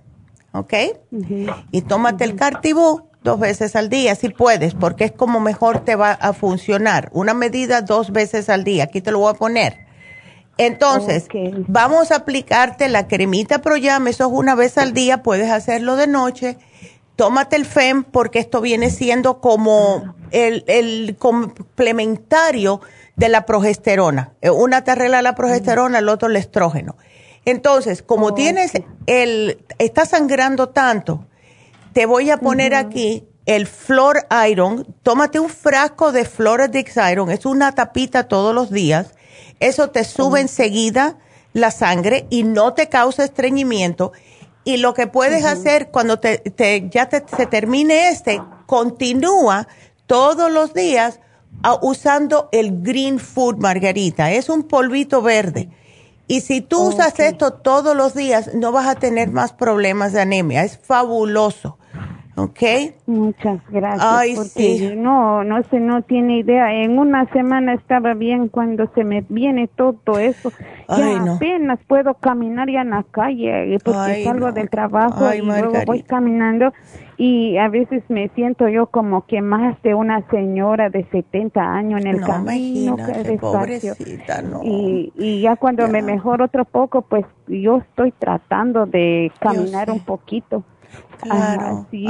¿ok? 0.54 0.74
Y 1.72 1.82
tómate 1.82 2.24
el 2.24 2.36
cartibú 2.36 3.10
dos 3.24 3.40
veces 3.40 3.76
al 3.76 3.90
día, 3.90 4.16
si 4.16 4.30
puedes, 4.30 4.74
porque 4.74 5.06
es 5.06 5.12
como 5.12 5.40
mejor 5.40 5.82
te 5.82 5.96
va 5.96 6.12
a 6.12 6.34
funcionar. 6.34 7.10
Una 7.14 7.34
medida 7.34 7.82
dos 7.82 8.12
veces 8.12 8.50
al 8.50 8.64
día. 8.64 8.86
Aquí 8.86 9.02
te 9.02 9.12
lo 9.12 9.20
voy 9.20 9.32
a 9.32 9.38
poner. 9.38 9.91
Entonces, 10.66 11.28
vamos 11.68 12.12
a 12.12 12.18
aplicarte 12.18 12.88
la 12.90 13.08
cremita 13.08 13.62
Proyam, 13.62 14.08
eso 14.08 14.26
es 14.26 14.32
una 14.32 14.56
vez 14.56 14.78
al 14.78 14.94
día, 14.94 15.24
puedes 15.24 15.50
hacerlo 15.50 15.96
de 15.96 16.08
noche. 16.08 16.58
Tómate 17.16 17.56
el 17.56 17.66
FEM 17.66 18.04
porque 18.04 18.40
esto 18.40 18.62
viene 18.62 18.90
siendo 18.90 19.42
como 19.42 20.16
el, 20.32 20.64
el 20.68 21.16
complementario 21.18 22.82
de 23.16 23.30
la 23.30 23.46
progesterona. 23.46 24.34
Eh, 24.42 24.50
una 24.50 24.84
te 24.84 24.92
arregla 24.92 25.22
la 25.22 25.36
progesterona, 25.36 26.00
el 26.00 26.10
otro 26.10 26.28
el 26.28 26.38
estrógeno. 26.38 26.96
Entonces, 27.46 28.04
como 28.04 28.34
tienes 28.34 28.74
el, 29.08 29.64
está 29.80 30.06
sangrando 30.06 30.70
tanto, 30.70 31.26
te 31.94 32.06
voy 32.06 32.30
a 32.30 32.38
poner 32.38 32.76
aquí 32.76 33.28
el 33.46 33.66
Flor 33.68 34.28
Iron. 34.48 34.96
Tómate 35.04 35.40
un 35.40 35.50
frasco 35.50 36.12
de 36.12 36.26
Floradix 36.26 36.98
Iron, 37.12 37.32
es 37.32 37.46
una 37.46 37.74
tapita 37.74 38.28
todos 38.28 38.54
los 38.54 38.70
días. 38.70 39.14
Eso 39.62 39.90
te 39.90 40.04
sube 40.04 40.42
enseguida 40.42 41.18
la 41.54 41.72
sangre 41.72 42.28
y 42.30 42.44
no 42.44 42.74
te 42.74 42.90
causa 42.90 43.24
estreñimiento. 43.24 44.12
Y 44.64 44.78
lo 44.78 44.94
que 44.94 45.08
puedes 45.08 45.46
hacer 45.46 45.90
cuando 45.90 46.20
te, 46.20 46.42
ya 46.92 47.10
se 47.10 47.46
termine 47.46 48.10
este, 48.10 48.42
continúa 48.66 49.68
todos 50.06 50.52
los 50.52 50.74
días 50.74 51.20
usando 51.82 52.50
el 52.52 52.82
Green 52.82 53.20
Food 53.20 53.58
Margarita. 53.58 54.32
Es 54.32 54.50
un 54.50 54.64
polvito 54.64 55.22
verde. 55.22 55.70
Y 56.28 56.42
si 56.42 56.62
tú 56.62 56.88
usas 56.88 57.20
esto 57.20 57.54
todos 57.54 57.96
los 57.96 58.14
días, 58.14 58.54
no 58.54 58.72
vas 58.72 58.88
a 58.88 58.96
tener 58.96 59.32
más 59.32 59.52
problemas 59.54 60.14
de 60.14 60.22
anemia. 60.22 60.64
Es 60.64 60.80
fabuloso. 60.82 61.78
¿Ok? 62.36 62.60
Muchas 63.08 63.60
gracias. 63.70 64.06
Ay, 64.06 64.36
sí. 64.36 64.94
No, 64.96 65.44
no 65.44 65.62
se 65.64 65.80
no 65.80 66.02
tiene 66.02 66.40
idea. 66.40 66.74
En 66.74 66.98
una 66.98 67.26
semana 67.32 67.74
estaba 67.74 68.14
bien 68.14 68.48
cuando 68.48 68.90
se 68.96 69.04
me 69.04 69.26
viene 69.28 69.68
todo 69.68 70.18
eso. 70.18 70.52
Ay, 70.88 71.16
ya 71.26 71.34
apenas 71.34 71.80
puedo 71.88 72.14
caminar 72.16 72.70
ya 72.70 72.82
en 72.82 72.92
la 72.92 73.04
calle 73.12 73.78
porque 73.84 74.24
salgo 74.24 74.52
del 74.52 74.70
trabajo 74.70 75.34
y 75.34 75.42
luego 75.42 75.74
voy 75.86 76.04
caminando 76.04 76.72
y 77.18 77.58
a 77.58 77.68
veces 77.68 78.04
me 78.10 78.30
siento 78.30 78.68
yo 78.68 78.88
como 78.88 79.28
que 79.28 79.42
más 79.42 79.80
de 79.84 79.94
una 79.94 80.28
señora 80.30 80.90
de 80.90 81.04
70 81.12 81.62
años 81.62 82.02
en 82.02 82.08
el 82.08 82.22
camino. 82.22 82.96
Pobrecita, 83.40 84.42
no. 84.42 84.62
Y, 84.64 85.14
y 85.18 85.42
ya 85.42 85.56
cuando 85.56 85.88
me 85.88 86.02
mejoro 86.02 86.46
otro 86.46 86.66
poco, 86.66 87.04
pues 87.04 87.26
yo 87.48 87.78
estoy 87.78 88.12
tratando 88.14 88.86
de 88.86 89.32
caminar 89.40 89.92
un 89.92 90.00
poquito. 90.00 90.64
Claro. 91.22 91.88
sí, 91.92 92.08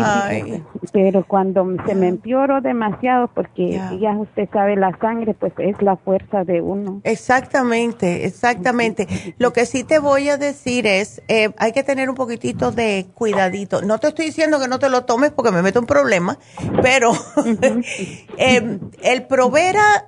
pero 0.93 1.25
cuando 1.27 1.67
se 1.85 1.95
me 1.95 2.07
empeoró 2.07 2.61
demasiado, 2.61 3.27
porque 3.27 3.79
ya 3.99 4.11
usted 4.11 4.47
sabe, 4.53 4.77
la 4.77 4.97
sangre 4.99 5.33
pues 5.33 5.51
es 5.57 5.81
la 5.81 5.97
fuerza 5.97 6.43
de 6.43 6.61
uno. 6.61 7.01
Exactamente, 7.03 8.25
exactamente. 8.25 9.35
Lo 9.37 9.51
que 9.51 9.65
sí 9.65 9.83
te 9.83 9.99
voy 9.99 10.29
a 10.29 10.37
decir 10.37 10.87
es, 10.87 11.21
eh, 11.27 11.49
hay 11.57 11.73
que 11.73 11.83
tener 11.83 12.09
un 12.09 12.15
poquitito 12.15 12.71
de 12.71 13.07
cuidadito. 13.13 13.81
No 13.81 13.99
te 13.99 14.07
estoy 14.07 14.27
diciendo 14.27 14.59
que 14.59 14.67
no 14.67 14.79
te 14.79 14.89
lo 14.89 15.03
tomes 15.03 15.31
porque 15.31 15.51
me 15.51 15.61
meto 15.61 15.79
un 15.79 15.87
problema, 15.87 16.37
pero 16.81 17.11
eh, 18.37 18.79
el 19.03 19.23
Provera 19.23 20.07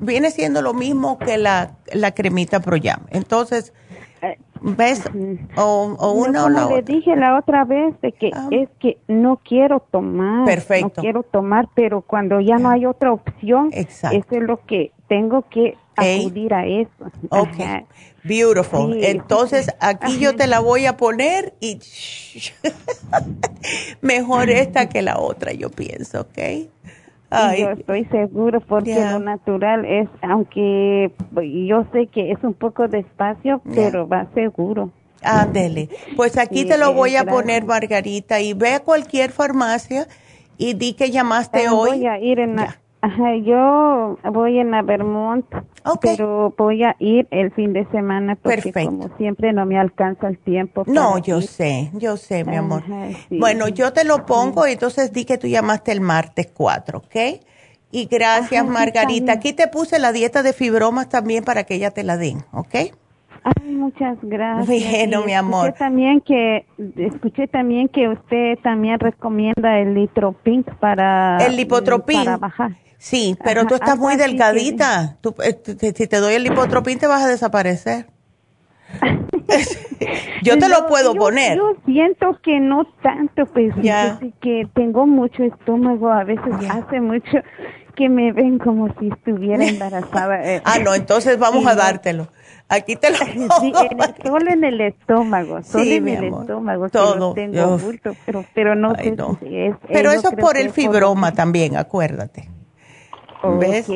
viene 0.00 0.30
siendo 0.30 0.62
lo 0.62 0.72
mismo 0.72 1.18
que 1.18 1.36
la, 1.36 1.76
la 1.92 2.12
cremita 2.12 2.60
Proyam. 2.60 3.06
Entonces, 3.10 3.72
¿Ves? 4.60 5.04
O, 5.56 5.96
o 5.98 6.12
uno 6.12 6.46
o 6.46 6.48
le 6.48 6.82
dije 6.82 7.14
la 7.14 7.38
otra 7.38 7.64
vez 7.64 8.00
de 8.00 8.12
que 8.12 8.30
ah. 8.34 8.48
es 8.50 8.68
que 8.80 8.98
no 9.06 9.40
quiero 9.44 9.80
tomar. 9.80 10.44
Perfecto. 10.44 10.92
No 10.96 11.02
quiero 11.02 11.22
tomar, 11.22 11.68
pero 11.74 12.02
cuando 12.02 12.40
ya 12.40 12.58
no 12.58 12.70
hay 12.70 12.86
otra 12.86 13.12
opción, 13.12 13.70
eso 13.72 14.08
es 14.10 14.42
lo 14.42 14.64
que 14.66 14.92
tengo 15.06 15.44
que 15.48 15.76
acudir 15.96 16.54
a 16.54 16.66
eso. 16.66 17.10
Ok. 17.30 17.86
Beautiful. 18.24 18.98
Entonces, 19.02 19.68
aquí 19.80 20.18
yo 20.18 20.36
te 20.36 20.46
la 20.46 20.60
voy 20.60 20.86
a 20.86 20.96
poner 20.96 21.54
y 21.60 21.78
mejor 24.00 24.50
esta 24.50 24.88
que 24.88 25.02
la 25.02 25.18
otra, 25.18 25.52
yo 25.52 25.70
pienso, 25.70 26.22
¿ok? 26.22 26.68
Yo 27.30 27.70
estoy 27.70 28.04
seguro 28.06 28.60
porque 28.60 28.94
lo 28.94 29.18
natural 29.18 29.84
es, 29.84 30.08
aunque 30.22 31.12
yo 31.66 31.84
sé 31.92 32.06
que 32.06 32.32
es 32.32 32.42
un 32.42 32.54
poco 32.54 32.88
despacio, 32.88 33.60
pero 33.74 34.08
va 34.08 34.26
seguro. 34.34 34.90
Ándele. 35.22 35.88
Pues 36.16 36.38
aquí 36.38 36.64
te 36.64 36.78
lo 36.78 36.94
voy 36.94 37.16
a 37.16 37.24
poner, 37.24 37.64
Margarita, 37.64 38.40
y 38.40 38.54
ve 38.54 38.74
a 38.74 38.80
cualquier 38.80 39.30
farmacia 39.30 40.06
y 40.56 40.74
di 40.74 40.94
que 40.94 41.10
llamaste 41.10 41.68
hoy. 41.68 41.98
Voy 41.98 42.06
a 42.06 42.18
ir 42.18 42.38
en 42.38 42.56
la, 42.56 42.78
Ajá, 43.00 43.36
yo 43.36 44.18
voy 44.32 44.58
en 44.58 44.72
la 44.72 44.82
Vermont, 44.82 45.46
pero 46.00 46.52
voy 46.58 46.82
a 46.82 46.96
ir 46.98 47.28
el 47.30 47.52
fin 47.52 47.72
de 47.72 47.86
semana 47.92 48.34
porque 48.34 48.72
como 48.72 49.08
siempre 49.16 49.52
no 49.52 49.64
me 49.66 49.78
alcanza 49.78 50.26
el 50.26 50.38
tiempo. 50.38 50.82
No, 50.86 51.18
yo 51.18 51.40
sé, 51.40 51.90
yo 51.94 52.16
sé, 52.16 52.44
mi 52.44 52.56
amor. 52.56 52.82
Bueno, 53.30 53.68
yo 53.68 53.92
te 53.92 54.04
lo 54.04 54.26
pongo 54.26 54.66
y 54.66 54.72
entonces 54.72 55.12
di 55.12 55.24
que 55.24 55.38
tú 55.38 55.46
llamaste 55.46 55.92
el 55.92 56.00
martes 56.00 56.48
4, 56.52 56.98
¿ok? 56.98 57.16
Y 57.92 58.06
gracias, 58.06 58.66
Margarita. 58.66 59.32
Aquí 59.32 59.52
te 59.52 59.68
puse 59.68 60.00
la 60.00 60.10
dieta 60.12 60.42
de 60.42 60.52
fibromas 60.52 61.08
también 61.08 61.44
para 61.44 61.64
que 61.64 61.76
ella 61.76 61.92
te 61.92 62.02
la 62.02 62.16
den, 62.16 62.38
¿ok? 62.52 62.74
Ay, 63.44 63.72
muchas 63.74 64.18
gracias. 64.22 64.66
Bueno, 64.66 65.22
mi 65.22 65.34
amor. 65.34 65.68
Escuché 65.68 65.78
también 65.78 66.20
que 66.20 66.66
escuché 66.96 67.46
también 67.46 67.88
que 67.88 68.08
usted 68.08 68.58
también 68.62 68.98
recomienda 68.98 69.78
el 69.78 69.94
litropink 69.94 70.68
para 70.80 71.38
el 71.38 71.66
para 71.66 72.36
bajar. 72.36 72.72
Sí, 72.98 73.36
pero 73.44 73.66
tú 73.66 73.76
estás 73.76 73.96
muy 73.96 74.16
delgadita. 74.16 75.16
Tú, 75.20 75.34
eh, 75.42 75.56
si 75.94 76.06
te 76.06 76.16
doy 76.18 76.34
el 76.34 76.42
lipotropín 76.42 76.98
te 76.98 77.06
vas 77.06 77.22
a 77.22 77.28
desaparecer. 77.28 78.06
yo 80.42 80.58
te 80.58 80.68
lo 80.68 80.88
puedo 80.88 81.14
poner. 81.14 81.56
Yo 81.56 81.76
siento 81.86 82.38
que 82.42 82.58
no 82.58 82.84
tanto, 83.02 83.46
pues 83.46 83.72
que 84.40 84.68
tengo 84.74 85.06
mucho 85.06 85.44
estómago, 85.44 86.10
a 86.10 86.24
veces 86.24 86.52
hace 86.68 87.00
mucho 87.00 87.38
que 87.94 88.08
me 88.08 88.32
ven 88.32 88.58
como 88.58 88.88
si 88.98 89.08
estuviera 89.08 89.64
embarazada. 89.68 90.44
Eh. 90.44 90.62
ah, 90.64 90.78
no, 90.80 90.94
entonces 90.94 91.38
vamos 91.38 91.66
a 91.66 91.76
dártelo. 91.76 92.28
Aquí 92.68 92.96
te 92.96 93.10
lo 93.10 93.16
Sí, 93.60 93.72
en 93.90 94.02
el, 94.02 94.14
solo 94.22 94.50
en 94.50 94.64
el 94.64 94.80
estómago, 94.80 95.62
solo 95.62 95.84
en 95.84 96.08
el 96.08 96.24
estómago. 96.24 96.88
Todo. 96.90 97.32
tengo 97.32 97.78
pero, 98.26 98.44
pero 98.54 98.74
no 98.74 98.94
sé 98.96 99.16
Si 99.40 99.56
es, 99.56 99.74
Pero 99.86 100.10
eso 100.10 100.28
es 100.30 100.34
por 100.34 100.58
el 100.58 100.70
fibroma 100.70 101.32
también, 101.32 101.76
acuérdate. 101.76 102.57
¿Ves? 103.42 103.88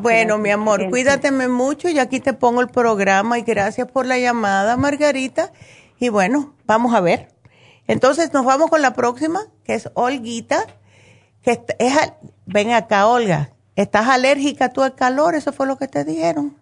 bueno, 0.00 0.38
mi 0.38 0.50
amor, 0.50 0.88
cuídateme 0.88 1.48
mucho 1.48 1.88
y 1.88 1.98
aquí 1.98 2.20
te 2.20 2.32
pongo 2.32 2.60
el 2.60 2.68
programa 2.68 3.38
y 3.38 3.42
gracias 3.42 3.90
por 3.90 4.06
la 4.06 4.18
llamada, 4.18 4.76
Margarita. 4.76 5.52
Y 5.98 6.08
bueno, 6.08 6.54
vamos 6.66 6.94
a 6.94 7.00
ver. 7.00 7.28
Entonces 7.86 8.32
nos 8.32 8.44
vamos 8.44 8.70
con 8.70 8.82
la 8.82 8.94
próxima, 8.94 9.40
que 9.64 9.74
es 9.74 9.90
Olguita, 9.94 10.58
que 11.42 11.60
es, 11.78 12.12
ven 12.46 12.72
acá, 12.72 13.06
Olga, 13.06 13.50
¿estás 13.76 14.08
alérgica 14.08 14.72
tú 14.72 14.82
al 14.82 14.94
calor? 14.94 15.34
Eso 15.34 15.52
fue 15.52 15.66
lo 15.66 15.76
que 15.76 15.88
te 15.88 16.04
dijeron. 16.04 16.54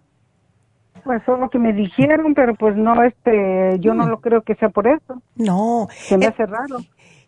Pues 1.05 1.23
fue 1.25 1.39
lo 1.39 1.49
que 1.51 1.59
me 1.59 1.73
dijeron, 1.73 2.35
pero 2.35 2.55
pues 2.57 2.77
no, 2.77 3.03
este, 3.05 3.79
yo 3.79 3.95
no 3.95 4.07
mm. 4.07 4.09
lo 4.09 4.21
creo 4.21 4.43
que 4.43 4.57
sea 4.57 4.69
por 4.69 4.89
eso. 4.89 5.23
No. 5.37 5.87
Se 5.91 6.19
me 6.19 6.25
eh, 6.25 6.29
hace 6.29 6.47
raro. 6.47 6.79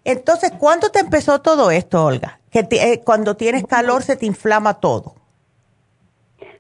Entonces, 0.09 0.53
¿cuándo 0.59 0.89
te 0.89 1.01
empezó 1.01 1.43
todo 1.43 1.71
esto, 1.71 2.03
Olga? 2.03 2.41
Que 2.51 2.67
eh, 2.71 3.03
cuando 3.05 3.37
tienes 3.37 3.67
calor 3.67 4.03
se 4.03 4.17
te 4.17 4.25
inflama 4.25 4.81
todo. 4.81 5.13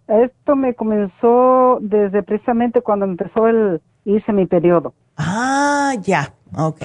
Esto 0.06 0.54
me 0.54 0.74
comenzó 0.74 1.78
desde 1.80 2.22
precisamente 2.22 2.82
cuando 2.82 3.06
empezó 3.06 3.48
el 3.48 3.80
irse 4.04 4.34
mi 4.34 4.44
periodo. 4.44 4.92
Ah, 5.16 5.94
ya, 6.02 6.34
ok. 6.58 6.82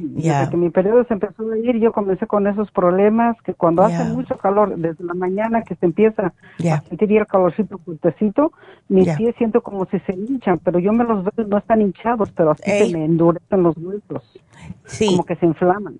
Desde 0.00 0.50
que 0.50 0.56
mi 0.56 0.70
periodo 0.70 1.04
se 1.04 1.14
empezó 1.14 1.50
a 1.50 1.58
ir, 1.58 1.76
yo 1.78 1.92
comencé 1.92 2.26
con 2.26 2.46
esos 2.46 2.70
problemas 2.70 3.36
que 3.42 3.54
cuando 3.54 3.82
hace 3.82 4.04
mucho 4.04 4.36
calor, 4.38 4.76
desde 4.76 5.04
la 5.04 5.14
mañana 5.14 5.62
que 5.62 5.74
se 5.76 5.86
empieza 5.86 6.32
a 6.70 6.80
sentir 6.82 7.18
el 7.18 7.26
calorcito 7.26 7.78
fuertecito, 7.78 8.52
mis 8.88 9.08
pies 9.16 9.34
siento 9.36 9.62
como 9.62 9.86
si 9.86 9.98
se 10.00 10.12
hinchan, 10.14 10.58
pero 10.58 10.78
yo 10.78 10.92
me 10.92 11.04
los 11.04 11.24
veo, 11.24 11.46
no 11.46 11.58
están 11.58 11.80
hinchados, 11.80 12.30
pero 12.32 12.52
así 12.52 12.70
se 12.70 12.96
me 12.96 13.04
endurecen 13.04 13.62
los 13.62 13.76
huesos. 13.76 14.40
Sí. 14.84 15.06
Como 15.06 15.24
que 15.24 15.36
se 15.36 15.46
inflaman. 15.46 15.98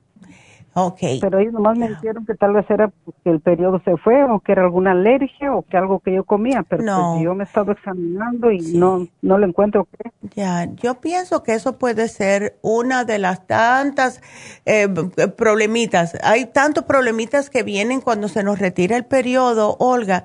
Okay. 0.73 1.19
Pero 1.21 1.41
ellos 1.41 1.53
nomás 1.53 1.77
me 1.77 1.89
dijeron 1.89 2.25
que 2.25 2.35
tal 2.35 2.53
vez 2.53 2.65
era 2.71 2.89
porque 3.05 3.31
el 3.31 3.41
periodo 3.41 3.81
se 3.85 3.97
fue 3.97 4.23
o 4.25 4.39
que 4.39 4.53
era 4.53 4.63
alguna 4.63 4.93
alergia 4.93 5.53
o 5.53 5.63
que 5.63 5.77
algo 5.77 5.99
que 5.99 6.15
yo 6.15 6.23
comía, 6.23 6.63
pero 6.63 6.85
pues 6.85 7.25
yo 7.25 7.35
me 7.35 7.43
he 7.43 7.47
estado 7.47 7.73
examinando 7.73 8.53
y 8.53 8.61
no 8.75 9.07
no 9.21 9.39
le 9.39 9.47
encuentro 9.47 9.89
qué. 9.99 10.11
Ya, 10.35 10.67
yo 10.75 11.01
pienso 11.01 11.43
que 11.43 11.55
eso 11.55 11.77
puede 11.77 12.07
ser 12.07 12.57
una 12.63 13.05
de 13.05 13.19
las 13.19 13.49
tantas 13.49 14.23
eh, 14.65 14.89
problemitas. 15.37 16.17
Hay 16.23 16.47
tantos 16.47 16.85
problemitas 16.85 17.51
que 17.51 17.65
vienen 17.65 18.01
cuando 18.01 18.29
se 18.29 18.45
nos 18.45 18.61
retira 18.61 18.97
el 18.97 19.05
periodo, 19.05 19.77
Olga. 19.81 20.25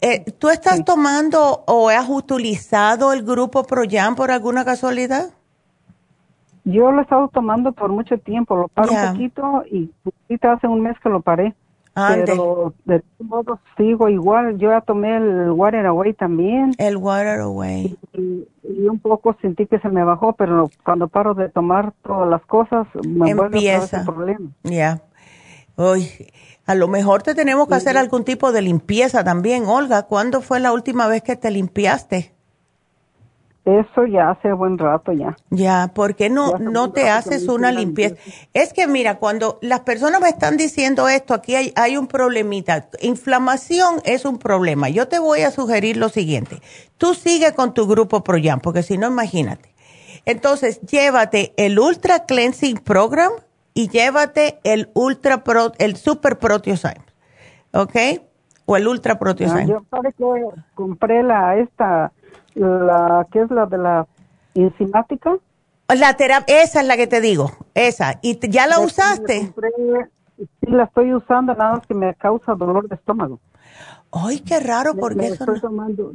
Eh, 0.00 0.24
¿Tú 0.38 0.48
estás 0.48 0.84
tomando 0.84 1.64
o 1.66 1.90
has 1.90 2.08
utilizado 2.08 3.12
el 3.12 3.22
grupo 3.22 3.64
Proyan 3.64 4.14
por 4.16 4.30
alguna 4.30 4.64
casualidad? 4.64 5.30
Yo 6.64 6.90
lo 6.90 7.00
he 7.00 7.02
estado 7.02 7.28
tomando 7.28 7.72
por 7.72 7.90
mucho 7.90 8.18
tiempo, 8.18 8.56
lo 8.56 8.68
paro 8.68 8.92
un 8.92 9.12
poquito 9.12 9.64
y 9.70 9.90
ahorita 10.28 10.52
hace 10.52 10.66
un 10.66 10.80
mes 10.80 10.96
que 11.02 11.10
lo 11.10 11.20
paré. 11.20 11.54
Pero 11.94 12.74
de 12.86 13.00
todos 13.00 13.28
modos 13.28 13.60
sigo 13.76 14.08
igual. 14.08 14.58
Yo 14.58 14.70
ya 14.70 14.80
tomé 14.80 15.16
el 15.16 15.50
Water 15.52 15.86
Away 15.86 16.14
también. 16.14 16.72
El 16.78 16.96
Water 16.96 17.40
Away. 17.40 17.96
Y, 18.14 18.48
un 18.88 18.98
poco 18.98 19.36
sentí 19.40 19.66
que 19.66 19.78
se 19.78 19.88
me 19.88 20.02
bajó, 20.02 20.32
pero 20.32 20.68
cuando 20.84 21.06
paro 21.06 21.34
de 21.34 21.48
tomar 21.48 21.92
todas 22.02 22.28
las 22.28 22.44
cosas, 22.46 22.88
me 23.06 23.30
Empieza. 23.30 24.02
vuelve 24.02 24.04
problema. 24.04 24.50
Ya. 24.64 25.02
Uy, 25.76 26.08
a 26.66 26.74
lo 26.74 26.88
mejor 26.88 27.22
te 27.22 27.34
tenemos 27.34 27.68
que 27.68 27.74
hacer 27.74 27.96
algún 27.96 28.24
tipo 28.24 28.50
de 28.50 28.62
limpieza 28.62 29.22
también, 29.22 29.66
Olga. 29.66 30.04
¿Cuándo 30.04 30.40
fue 30.40 30.58
la 30.58 30.72
última 30.72 31.06
vez 31.06 31.22
que 31.22 31.36
te 31.36 31.50
limpiaste? 31.50 32.33
Eso 33.64 34.04
ya 34.04 34.30
hace 34.30 34.52
buen 34.52 34.76
rato 34.76 35.12
ya. 35.12 35.36
Ya, 35.48 35.90
¿por 35.94 36.16
qué 36.16 36.28
no, 36.28 36.58
no 36.58 36.92
te 36.92 37.08
haces 37.08 37.48
una 37.48 37.72
limpieza? 37.72 38.16
Es 38.52 38.74
que 38.74 38.86
mira, 38.86 39.18
cuando 39.18 39.58
las 39.62 39.80
personas 39.80 40.20
me 40.20 40.28
están 40.28 40.58
diciendo 40.58 41.08
esto, 41.08 41.32
aquí 41.32 41.54
hay, 41.54 41.72
hay 41.74 41.96
un 41.96 42.06
problemita. 42.06 42.88
Inflamación 43.00 44.02
es 44.04 44.26
un 44.26 44.38
problema. 44.38 44.90
Yo 44.90 45.08
te 45.08 45.18
voy 45.18 45.40
a 45.40 45.50
sugerir 45.50 45.96
lo 45.96 46.10
siguiente. 46.10 46.60
Tú 46.98 47.14
sigue 47.14 47.54
con 47.54 47.72
tu 47.72 47.86
grupo 47.86 48.22
Proyam, 48.22 48.60
porque 48.60 48.82
si 48.82 48.98
no, 48.98 49.06
imagínate. 49.06 49.74
Entonces, 50.26 50.82
llévate 50.82 51.54
el 51.56 51.78
Ultra 51.78 52.26
Cleansing 52.26 52.78
Program 52.78 53.32
y 53.72 53.88
llévate 53.88 54.58
el 54.64 54.90
Ultra 54.92 55.42
Pro, 55.42 55.72
el 55.78 55.96
Super 55.96 56.38
Proteosyme. 56.38 57.04
¿Ok? 57.72 57.96
O 58.66 58.76
el 58.76 58.86
Ultra 58.88 59.18
Proteosyme. 59.18 59.68
Yo 59.68 59.82
sabes 59.90 60.14
que 60.16 60.24
compré 60.74 61.22
la, 61.22 61.56
esta, 61.56 62.12
la, 62.54 63.26
¿qué 63.32 63.42
es 63.42 63.50
la 63.50 63.66
de 63.66 63.78
la 63.78 64.06
enzimática? 64.54 65.36
La 65.94 66.14
terapia, 66.14 66.62
esa 66.62 66.80
es 66.80 66.86
la 66.86 66.96
que 66.96 67.06
te 67.06 67.20
digo, 67.20 67.50
esa. 67.74 68.18
¿Y 68.22 68.38
ya 68.48 68.66
la 68.66 68.80
usaste? 68.80 69.52
sí, 70.36 70.66
la 70.66 70.84
estoy 70.84 71.14
usando, 71.14 71.54
nada 71.54 71.74
más 71.74 71.86
que 71.86 71.94
me 71.94 72.14
causa 72.14 72.54
dolor 72.54 72.88
de 72.88 72.94
estómago. 72.94 73.38
Ay, 74.10 74.40
qué 74.40 74.60
raro, 74.60 74.94
porque 74.94 75.26
eso 75.26 75.44
estoy 75.44 75.60
tomando, 75.60 76.12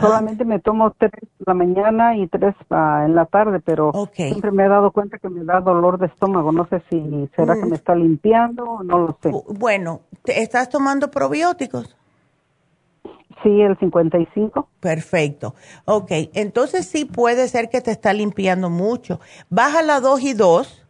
Solamente 0.00 0.44
me 0.44 0.58
tomo 0.58 0.90
tres 0.92 1.12
la 1.46 1.54
mañana 1.54 2.16
y 2.16 2.26
tres 2.26 2.54
en 2.70 3.14
la 3.14 3.26
tarde, 3.26 3.60
pero 3.60 3.92
siempre 4.14 4.50
me 4.50 4.64
he 4.64 4.68
dado 4.68 4.90
cuenta 4.90 5.18
que 5.18 5.28
me 5.28 5.44
da 5.44 5.60
dolor 5.60 5.98
de 5.98 6.06
estómago. 6.06 6.52
No 6.52 6.66
sé 6.66 6.82
si 6.90 7.28
será 7.36 7.54
que 7.54 7.64
mm. 7.64 7.68
me 7.68 7.76
está 7.76 7.94
limpiando 7.94 8.64
o 8.64 8.82
no 8.82 8.98
lo 8.98 9.18
sé. 9.22 9.30
Bueno, 9.58 10.00
¿estás 10.24 10.68
tomando 10.68 11.10
probióticos? 11.10 11.96
Sí, 13.42 13.60
el 13.60 13.78
55. 13.78 14.68
Perfecto. 14.80 15.54
Ok, 15.84 16.10
entonces 16.34 16.86
sí 16.86 17.04
puede 17.04 17.48
ser 17.48 17.68
que 17.68 17.80
te 17.80 17.90
está 17.90 18.12
limpiando 18.12 18.70
mucho. 18.70 19.20
Baja 19.50 19.82
la 19.82 20.00
2 20.00 20.22
y 20.22 20.32
2 20.34 20.86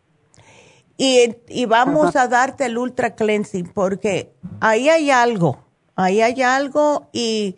y, 0.97 1.37
y 1.49 1.67
vamos 1.67 2.15
a 2.17 2.29
darte 2.29 2.67
el 2.67 2.79
Ultra 2.79 3.15
Cleansing 3.15 3.73
porque 3.73 4.33
ahí 4.61 4.89
hay 4.89 5.11
algo, 5.11 5.59
ahí 5.97 6.21
hay 6.21 6.43
algo 6.43 7.09
y 7.13 7.57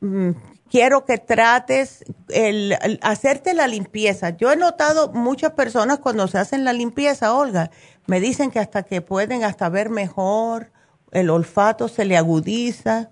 mm, 0.00 0.30
quiero 0.70 1.04
que 1.04 1.18
trates 1.18 2.04
el, 2.28 2.76
hacerte 3.02 3.54
la 3.54 3.66
limpieza. 3.66 4.30
Yo 4.30 4.52
he 4.52 4.56
notado 4.56 5.12
muchas 5.12 5.52
personas 5.52 5.98
cuando 5.98 6.28
se 6.28 6.38
hacen 6.38 6.64
la 6.64 6.72
limpieza, 6.72 7.34
Olga, 7.34 7.70
me 8.06 8.20
dicen 8.20 8.50
que 8.50 8.60
hasta 8.60 8.84
que 8.84 9.00
pueden 9.00 9.44
hasta 9.44 9.68
ver 9.68 9.90
mejor, 9.90 10.70
el 11.10 11.28
olfato 11.28 11.88
se 11.88 12.04
le 12.04 12.16
agudiza, 12.16 13.10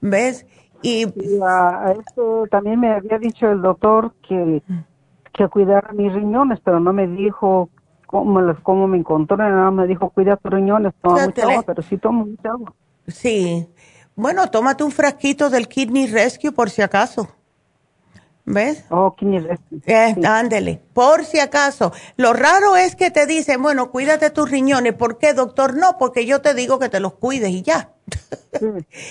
¿ves? 0.00 0.46
Y 0.82 1.02
esto 1.02 2.46
también 2.50 2.80
me 2.80 2.92
había 2.92 3.18
dicho 3.18 3.50
el 3.50 3.62
doctor 3.62 4.12
que, 4.28 4.62
que 5.32 5.48
cuidara 5.48 5.92
mis 5.92 6.12
riñones, 6.12 6.60
pero 6.62 6.80
no 6.80 6.92
me 6.92 7.06
dijo 7.06 7.70
cómo, 8.06 8.40
cómo 8.62 8.86
me 8.86 8.98
encontró, 8.98 9.36
nada 9.36 9.70
me 9.70 9.86
dijo 9.86 10.10
cuida 10.10 10.36
tus 10.36 10.52
riñones, 10.52 10.92
toma 11.02 11.26
mucha 11.26 11.42
agua, 11.42 11.62
pero 11.62 11.82
sí 11.82 11.96
tomo 11.96 12.26
mucha 12.26 12.50
agua. 12.50 12.72
Sí, 13.08 13.68
bueno, 14.14 14.48
tómate 14.50 14.84
un 14.84 14.92
frasquito 14.92 15.50
del 15.50 15.68
Kidney 15.68 16.06
Rescue 16.06 16.52
por 16.52 16.70
si 16.70 16.82
acaso. 16.82 17.28
¿Ves? 18.44 18.84
Oh, 18.90 19.14
Kidney 19.16 19.40
Rescue. 19.40 19.80
Eh, 19.86 20.14
Ándele, 20.24 20.80
por 20.94 21.24
si 21.24 21.40
acaso. 21.40 21.92
Lo 22.16 22.32
raro 22.32 22.76
es 22.76 22.94
que 22.94 23.10
te 23.10 23.26
dicen, 23.26 23.60
bueno, 23.60 23.90
cuídate 23.90 24.30
tus 24.30 24.48
riñones. 24.48 24.94
¿Por 24.94 25.18
qué, 25.18 25.34
doctor? 25.34 25.76
No, 25.76 25.98
porque 25.98 26.26
yo 26.26 26.40
te 26.40 26.54
digo 26.54 26.78
que 26.78 26.88
te 26.88 27.00
los 27.00 27.14
cuides 27.14 27.50
y 27.50 27.62
ya. 27.62 27.95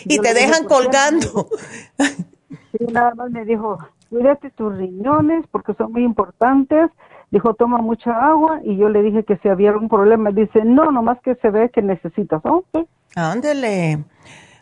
Y 0.05 0.19
te 0.19 0.33
dejan 0.33 0.65
colgando. 0.65 1.49
sí, 1.97 2.85
nada 2.91 3.15
más 3.15 3.31
me 3.31 3.45
dijo, 3.45 3.77
cuídate 4.09 4.49
tus 4.51 4.75
riñones 4.75 5.45
porque 5.51 5.73
son 5.73 5.91
muy 5.91 6.03
importantes. 6.03 6.89
Dijo, 7.31 7.53
toma 7.53 7.79
mucha 7.79 8.11
agua. 8.11 8.61
Y 8.63 8.77
yo 8.77 8.89
le 8.89 9.01
dije 9.01 9.23
que 9.23 9.37
si 9.37 9.49
había 9.49 9.71
algún 9.71 9.89
problema. 9.89 10.31
Dice, 10.31 10.63
no, 10.63 10.91
nomás 10.91 11.19
que 11.21 11.35
se 11.35 11.49
ve 11.49 11.69
que 11.69 11.81
necesitas. 11.81 12.41
Okay. 12.43 12.85
Ándele. 13.15 14.03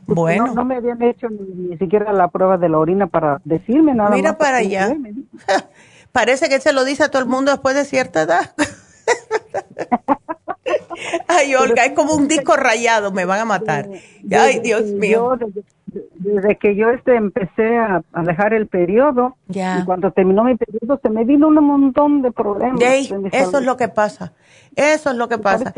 Bueno. 0.06 0.54
No, 0.54 0.66
me 0.66 0.76
habían 0.76 1.02
hecho 1.02 1.28
ni, 1.30 1.78
siquiera 1.78 2.12
la 2.14 2.28
prueba 2.28 2.58
de 2.58 2.70
la 2.70 2.78
orina 2.78 3.08
para 3.08 3.42
decirme 3.46 3.94
nada 3.94 4.12
Mira 4.12 4.38
para 4.38 4.58
allá. 4.58 4.96
Parece 6.12 6.50
que 6.50 6.60
se 6.60 6.74
lo 6.74 6.84
dice 6.84 7.04
a 7.04 7.10
todo 7.10 7.22
el 7.22 7.28
mundo 7.28 7.52
después 7.52 7.76
de 7.76 7.86
cierta 7.86 8.22
edad. 8.24 8.54
Ay, 11.28 11.56
Olga, 11.56 11.86
es 11.86 11.94
como 11.94 12.14
un 12.14 12.28
disco 12.28 12.56
rayado, 12.56 13.11
me 13.11 13.26
van 13.26 13.40
a 13.41 13.45
matar. 13.45 13.90
Ay, 14.32 14.60
Dios 14.60 14.86
mío 14.86 15.38
desde 16.15 16.57
que 16.57 16.76
yo 16.76 16.90
este 16.90 17.15
empecé 17.15 17.78
a, 17.78 18.03
dejar 18.24 18.53
el 18.53 18.68
periodo 18.68 19.36
y 19.48 19.84
cuando 19.86 20.11
terminó 20.11 20.44
mi 20.44 20.56
periodo 20.56 20.99
se 21.02 21.10
me 21.10 21.24
vino 21.24 21.48
un 21.48 21.56
montón 21.56 22.22
de 22.22 22.32
problemas. 22.32 22.82
eso 23.32 23.57
es 23.60 23.65
lo 23.65 23.78
que 23.78 23.88
pasa. 23.90 24.34
Eso 24.76 25.12
es 25.12 25.16
lo 25.16 25.28
que 25.28 25.38
pasa. 25.38 25.74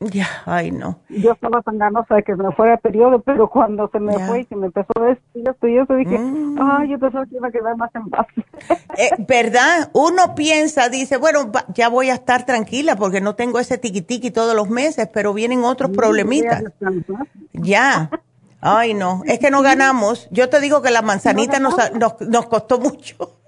Ya, 0.00 0.28
ay 0.46 0.70
no. 0.70 1.00
Yo 1.08 1.32
estaba 1.32 1.60
tan 1.62 1.78
ganosa 1.78 2.16
de 2.16 2.22
que 2.22 2.36
me 2.36 2.52
fuera 2.52 2.74
el 2.74 2.78
periodo, 2.78 3.20
pero 3.20 3.48
cuando 3.48 3.88
se 3.90 3.98
me 3.98 4.18
fue 4.26 4.40
y 4.40 4.44
que 4.44 4.54
me 4.54 4.66
empezó 4.66 4.92
esto 5.06 5.24
y 5.34 5.48
esto 5.48 5.66
y 5.66 5.78
eso, 5.78 5.94
dije, 5.94 6.18
mm. 6.18 6.58
ay, 6.60 6.90
yo 6.90 6.98
pensaba 6.98 7.26
que 7.26 7.36
iba 7.36 7.48
a 7.48 7.50
quedar 7.50 7.76
más 7.76 7.94
en 7.94 8.08
paz. 8.08 8.26
Eh, 8.96 9.10
¿Verdad? 9.28 9.90
Uno 9.92 10.34
piensa, 10.34 10.88
dice, 10.88 11.18
bueno, 11.18 11.52
ya 11.74 11.88
voy 11.88 12.10
a 12.10 12.14
estar 12.14 12.44
tranquila 12.46 12.96
porque 12.96 13.20
no 13.20 13.34
tengo 13.34 13.58
ese 13.58 13.78
tiquitiqui 13.78 14.30
todos 14.30 14.56
los 14.56 14.70
meses, 14.70 15.08
pero 15.12 15.32
vienen 15.34 15.64
otros 15.64 15.90
problemitas. 15.90 16.64
Ya. 17.52 18.10
Ay, 18.60 18.94
no, 18.94 19.22
es 19.24 19.38
que 19.38 19.50
no 19.50 19.62
ganamos. 19.62 20.28
Yo 20.30 20.48
te 20.48 20.60
digo 20.60 20.82
que 20.82 20.90
la 20.90 21.02
manzanita 21.02 21.60
nos, 21.60 21.74
nos, 21.94 22.20
nos, 22.20 22.46
costó 22.46 22.78
mucho. 22.78 23.38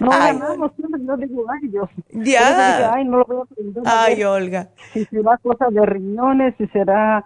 No 0.00 0.10
ay. 0.12 0.38
ganamos, 0.38 0.72
no 0.78 1.16
digo, 1.16 1.44
ay, 1.50 1.68
Dios. 1.68 1.90
Ya. 2.12 2.92
ay, 2.94 3.04
no 3.04 3.18
lo 3.18 3.24
voy 3.24 3.46
a 3.84 4.04
Ay, 4.04 4.24
Olga. 4.24 4.68
Si 4.92 5.04
será 5.06 5.36
cosa 5.38 5.66
de 5.70 5.84
riñones, 5.84 6.54
si 6.56 6.66
será 6.68 7.24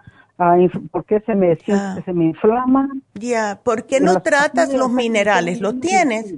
¿por 0.91 1.05
qué 1.05 1.21
se 1.25 1.35
me, 1.35 1.55
se 1.57 2.13
me 2.13 2.25
inflama? 2.25 2.89
Ya, 3.13 3.59
¿por 3.63 3.85
qué 3.85 3.99
no 3.99 4.21
tratas 4.21 4.73
los 4.73 4.91
minerales? 4.91 5.61
¿Los 5.61 5.79
tienes? 5.79 6.35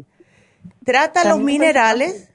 Trata 0.86 1.28
los 1.28 1.40
minerales. 1.40 2.30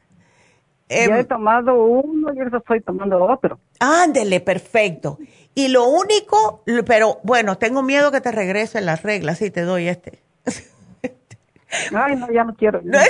ya 0.89 0.97
he 0.97 1.21
em, 1.21 1.27
tomado 1.27 1.85
uno 1.85 2.35
y 2.35 2.39
ahora 2.39 2.59
estoy 2.59 2.81
tomando 2.81 3.25
otro. 3.25 3.59
Ándele, 3.79 4.41
perfecto. 4.41 5.19
Y 5.55 5.69
lo 5.69 5.87
único, 5.89 6.63
pero 6.87 7.21
bueno, 7.23 7.59
tengo 7.59 7.83
miedo 7.83 8.11
que 8.11 8.21
te 8.21 8.33
regresen 8.33 8.87
las 8.87 9.03
reglas 9.03 9.39
si 9.39 9.51
te 9.51 9.63
doy 9.63 9.89
este. 9.89 10.23
Ay, 11.95 12.17
no, 12.17 12.31
ya 12.31 12.45
no 12.45 12.55
quiero. 12.55 12.83
ya 12.85 13.09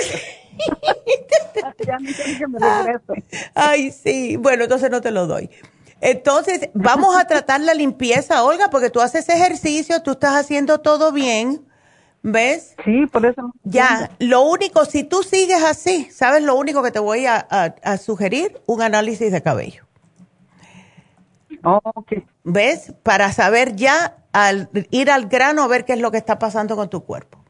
no 1.99 2.09
quiero 2.15 2.39
que 2.39 2.47
me 2.47 2.59
regrese. 2.59 3.23
Ay, 3.53 3.91
sí. 3.91 4.37
Bueno, 4.37 4.63
entonces 4.63 4.89
no 4.89 5.01
te 5.01 5.11
lo 5.11 5.27
doy. 5.27 5.49
Entonces, 6.01 6.69
vamos 6.73 7.17
a 7.17 7.25
tratar 7.25 7.61
la 7.61 7.73
limpieza, 7.73 8.43
Olga, 8.43 8.69
porque 8.69 8.89
tú 8.89 8.99
haces 8.99 9.29
ejercicio, 9.29 10.01
tú 10.01 10.11
estás 10.11 10.35
haciendo 10.35 10.81
todo 10.81 11.13
bien, 11.13 11.65
¿ves? 12.21 12.75
Sí, 12.83 13.05
por 13.07 13.25
eso. 13.25 13.53
Ya, 13.63 14.11
lo 14.19 14.41
único, 14.41 14.83
si 14.83 15.05
tú 15.05 15.23
sigues 15.23 15.63
así, 15.63 16.09
¿sabes 16.11 16.43
lo 16.43 16.55
único 16.55 16.83
que 16.83 16.91
te 16.91 16.99
voy 16.99 17.25
a, 17.25 17.37
a 17.37 17.97
sugerir? 17.97 18.59
Un 18.65 18.81
análisis 18.81 19.31
de 19.31 19.41
cabello. 19.41 19.85
Okay. 21.63 22.25
¿Ves? 22.43 22.93
Para 23.03 23.31
saber 23.31 23.75
ya, 23.75 24.17
al 24.33 24.69
ir 24.91 25.09
al 25.09 25.27
grano, 25.27 25.63
a 25.63 25.67
ver 25.67 25.85
qué 25.85 25.93
es 25.93 25.99
lo 25.99 26.11
que 26.11 26.17
está 26.17 26.37
pasando 26.37 26.75
con 26.75 26.89
tu 26.89 27.05
cuerpo. 27.05 27.42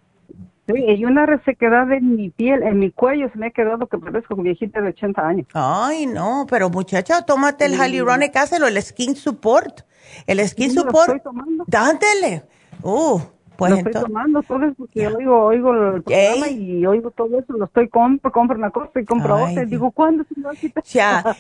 Sí, 0.68 0.74
y 0.78 1.04
una 1.06 1.26
resequedad 1.26 1.92
en 1.92 2.16
mi 2.16 2.30
piel, 2.30 2.64
en 2.64 2.80
mi 2.80 2.90
cuello, 2.90 3.30
se 3.32 3.38
me 3.38 3.48
ha 3.48 3.52
quedado 3.52 3.88
que 3.88 3.98
parezco 3.98 4.36
viejita 4.36 4.82
de 4.82 4.90
80 4.90 5.28
años. 5.28 5.48
Ay, 5.54 6.06
no, 6.06 6.46
pero 6.50 6.70
muchacha, 6.70 7.24
tómate 7.24 7.66
el 7.66 7.74
hyaluronic 7.74 8.36
acid 8.38 8.64
o 8.64 8.68
el 8.68 8.82
skin 8.82 9.16
support. 9.16 9.82
El 10.26 10.48
skin 10.48 10.72
support, 10.72 11.22
dándele. 11.68 12.44
Uh, 12.82 13.20
pues 13.58 13.72
lo 13.72 13.78
estoy 13.78 13.94
tomando 13.94 14.42
todo 14.42 14.74
porque 14.78 15.08
oigo, 15.08 15.46
oigo 15.46 15.74
el 15.74 16.04
programa 16.04 16.50
y 16.50 16.86
oigo 16.86 17.12
todo 17.12 17.40
eso, 17.40 17.54
lo 17.54 17.66
estoy 17.66 17.88
compro, 17.88 18.32
compro 18.32 18.58
una 18.58 18.72
cosa 18.72 19.00
y 19.00 19.06
compro 19.06 19.36
otra. 19.36 19.64
Y 19.64 19.66
digo, 19.66 19.92
¿cuándo 19.92 20.24
se 20.24 20.40
me 20.40 20.46
va 20.46 20.52
a 20.52 20.56
quitar? 20.56 20.84
Ya, 20.84 21.36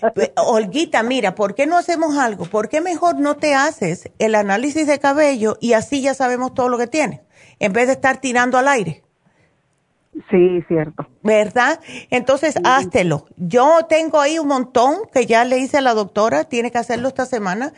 Olguita, 0.47 1.01
mira, 1.03 1.33
¿por 1.33 1.55
qué 1.55 1.65
no 1.65 1.77
hacemos 1.77 2.17
algo? 2.17 2.45
¿Por 2.45 2.69
qué 2.69 2.81
mejor 2.81 3.19
no 3.19 3.35
te 3.35 3.55
haces 3.55 4.11
el 4.19 4.35
análisis 4.35 4.85
de 4.85 4.99
cabello 4.99 5.57
y 5.59 5.73
así 5.73 6.01
ya 6.01 6.13
sabemos 6.13 6.53
todo 6.53 6.69
lo 6.69 6.77
que 6.77 6.87
tienes? 6.87 7.21
En 7.59 7.73
vez 7.73 7.87
de 7.87 7.93
estar 7.93 8.17
tirando 8.19 8.57
al 8.57 8.67
aire. 8.67 9.03
Sí, 10.29 10.61
cierto. 10.67 11.07
¿Verdad? 11.23 11.79
Entonces, 12.09 12.55
háztelo. 12.63 13.25
Yo 13.37 13.85
tengo 13.89 14.19
ahí 14.19 14.37
un 14.39 14.47
montón 14.47 14.97
que 15.11 15.25
ya 15.25 15.43
le 15.43 15.57
hice 15.57 15.77
a 15.77 15.81
la 15.81 15.93
doctora, 15.93 16.43
tiene 16.43 16.71
que 16.71 16.77
hacerlo 16.77 17.07
esta 17.07 17.25
semana 17.25 17.73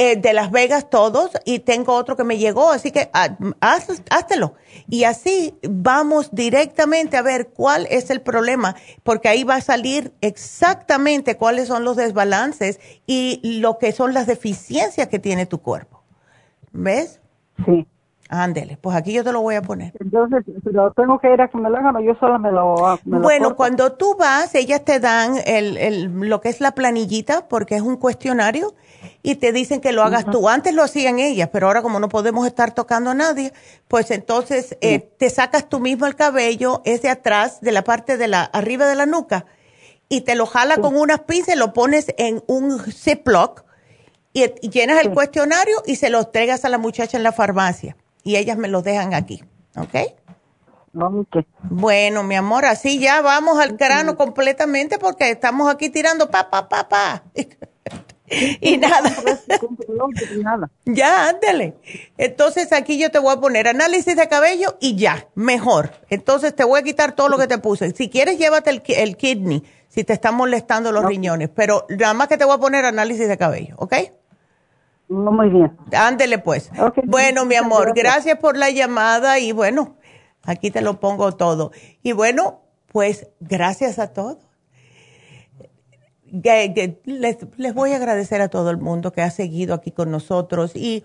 eh, 0.00 0.16
de 0.16 0.32
Las 0.32 0.52
Vegas 0.52 0.90
todos 0.90 1.32
y 1.44 1.58
tengo 1.58 1.94
otro 1.94 2.16
que 2.16 2.22
me 2.22 2.38
llegó, 2.38 2.70
así 2.70 2.92
que 2.92 3.10
ah, 3.12 3.36
haz, 3.60 4.02
háztelo. 4.10 4.54
Y 4.88 5.02
así 5.02 5.58
vamos 5.68 6.30
directamente 6.32 7.16
a 7.16 7.22
ver 7.22 7.48
cuál 7.48 7.86
es 7.90 8.10
el 8.10 8.20
problema, 8.20 8.76
porque 9.02 9.28
ahí 9.28 9.42
va 9.42 9.56
a 9.56 9.60
salir 9.60 10.12
exactamente 10.20 11.36
cuáles 11.36 11.66
son 11.66 11.84
los 11.84 11.96
desbalances 11.96 12.78
y 13.06 13.58
lo 13.60 13.78
que 13.78 13.90
son 13.90 14.14
las 14.14 14.28
deficiencias 14.28 15.08
que 15.08 15.18
tiene 15.18 15.46
tu 15.46 15.58
cuerpo. 15.58 16.02
¿Ves? 16.72 17.20
Sí. 17.64 17.86
Ándele, 18.30 18.76
pues 18.76 18.94
aquí 18.94 19.14
yo 19.14 19.24
te 19.24 19.32
lo 19.32 19.40
voy 19.40 19.54
a 19.54 19.62
poner. 19.62 19.94
Entonces, 19.98 20.44
lo 20.64 20.92
tengo 20.92 21.18
que 21.18 21.32
ir 21.32 21.40
a 21.40 21.48
que 21.48 21.56
me 21.56 21.70
lo 21.70 21.78
hagan 21.78 21.96
o 21.96 22.00
yo 22.00 22.14
sola 22.20 22.36
me 22.36 22.52
lo 22.52 22.98
Bueno, 23.04 23.56
cuando 23.56 23.92
tú 23.92 24.16
vas, 24.18 24.54
ellas 24.54 24.84
te 24.84 25.00
dan 25.00 25.36
el, 25.46 25.78
el, 25.78 26.12
lo 26.12 26.42
que 26.42 26.50
es 26.50 26.60
la 26.60 26.72
planillita, 26.72 27.48
porque 27.48 27.76
es 27.76 27.80
un 27.80 27.96
cuestionario, 27.96 28.74
y 29.22 29.36
te 29.36 29.52
dicen 29.52 29.80
que 29.80 29.92
lo 29.92 30.02
hagas 30.02 30.26
tú. 30.26 30.46
Antes 30.46 30.74
lo 30.74 30.82
hacían 30.82 31.18
ellas, 31.18 31.48
pero 31.50 31.68
ahora 31.68 31.80
como 31.80 32.00
no 32.00 32.10
podemos 32.10 32.46
estar 32.46 32.74
tocando 32.74 33.10
a 33.10 33.14
nadie, 33.14 33.54
pues 33.88 34.10
entonces 34.10 34.76
eh, 34.82 34.98
te 34.98 35.30
sacas 35.30 35.70
tú 35.70 35.80
mismo 35.80 36.06
el 36.06 36.14
cabello, 36.14 36.82
es 36.84 37.00
de 37.00 37.08
atrás, 37.08 37.62
de 37.62 37.72
la 37.72 37.82
parte 37.82 38.18
de 38.18 38.28
la, 38.28 38.42
arriba 38.42 38.86
de 38.86 38.94
la 38.94 39.06
nuca, 39.06 39.46
y 40.10 40.20
te 40.20 40.34
lo 40.34 40.44
jala 40.44 40.76
con 40.76 40.98
unas 40.98 41.20
pinzas, 41.20 41.56
lo 41.56 41.72
pones 41.72 42.12
en 42.18 42.42
un 42.46 42.78
Ziploc, 42.78 43.64
y, 44.34 44.44
y 44.60 44.68
llenas 44.68 45.02
el 45.02 45.12
cuestionario 45.12 45.82
y 45.86 45.96
se 45.96 46.10
lo 46.10 46.18
entregas 46.18 46.66
a 46.66 46.68
la 46.68 46.76
muchacha 46.76 47.16
en 47.16 47.22
la 47.22 47.32
farmacia 47.32 47.96
y 48.28 48.36
ellas 48.36 48.58
me 48.58 48.68
los 48.68 48.84
dejan 48.84 49.14
aquí, 49.14 49.42
¿ok? 49.74 49.94
Bueno, 51.62 52.22
mi 52.24 52.34
amor, 52.34 52.66
así 52.66 52.98
ya 52.98 53.22
vamos 53.22 53.58
al 53.58 53.78
grano 53.78 54.18
completamente 54.18 54.98
porque 54.98 55.30
estamos 55.30 55.72
aquí 55.72 55.88
tirando 55.88 56.30
pa, 56.30 56.50
pa, 56.50 56.68
pa, 56.68 56.90
pa. 56.90 57.22
y 58.60 58.76
nada. 58.76 59.10
ya, 60.84 61.30
ándale. 61.30 61.78
Entonces 62.18 62.70
aquí 62.74 62.98
yo 62.98 63.10
te 63.10 63.18
voy 63.18 63.32
a 63.34 63.40
poner 63.40 63.66
análisis 63.66 64.14
de 64.14 64.28
cabello 64.28 64.76
y 64.78 64.96
ya, 64.96 65.28
mejor. 65.34 65.92
Entonces 66.10 66.54
te 66.54 66.64
voy 66.64 66.80
a 66.80 66.82
quitar 66.82 67.12
todo 67.12 67.30
lo 67.30 67.38
que 67.38 67.46
te 67.46 67.56
puse. 67.56 67.92
Si 67.92 68.10
quieres, 68.10 68.36
llévate 68.36 68.68
el, 68.68 68.82
el 68.88 69.16
kidney, 69.16 69.64
si 69.88 70.04
te 70.04 70.12
están 70.12 70.34
molestando 70.34 70.92
los 70.92 71.06
riñones, 71.06 71.48
pero 71.48 71.86
nada 71.88 72.12
más 72.12 72.28
que 72.28 72.36
te 72.36 72.44
voy 72.44 72.56
a 72.56 72.60
poner 72.60 72.84
análisis 72.84 73.26
de 73.26 73.38
cabello, 73.38 73.74
¿ok? 73.78 73.94
Muy 75.08 75.48
bien. 75.48 75.76
Ándele 75.92 76.38
pues. 76.38 76.70
bueno, 77.04 77.44
mi 77.44 77.54
amor, 77.54 77.92
gracias. 77.94 78.38
por 78.38 78.56
la 78.56 78.70
llamada 78.70 79.38
y 79.38 79.52
bueno, 79.52 79.96
aquí 80.44 80.70
te 80.70 80.82
lo 80.82 81.00
pongo 81.00 81.32
todo. 81.32 81.72
Y 82.02 82.12
bueno, 82.12 82.62
pues 82.92 83.28
gracias 83.40 83.98
a 83.98 84.12
todos. 84.12 84.38
les, 86.24 87.36
les, 87.56 87.74
voy 87.74 87.92
a 87.92 87.96
agradecer 87.96 88.40
a 88.40 88.48
todo 88.48 88.70
el 88.70 88.78
mundo 88.78 89.12
que 89.12 89.22
ha 89.22 89.30
seguido 89.30 89.74
aquí 89.74 89.92
con 89.92 90.10
nosotros 90.10 90.76
y 90.76 91.04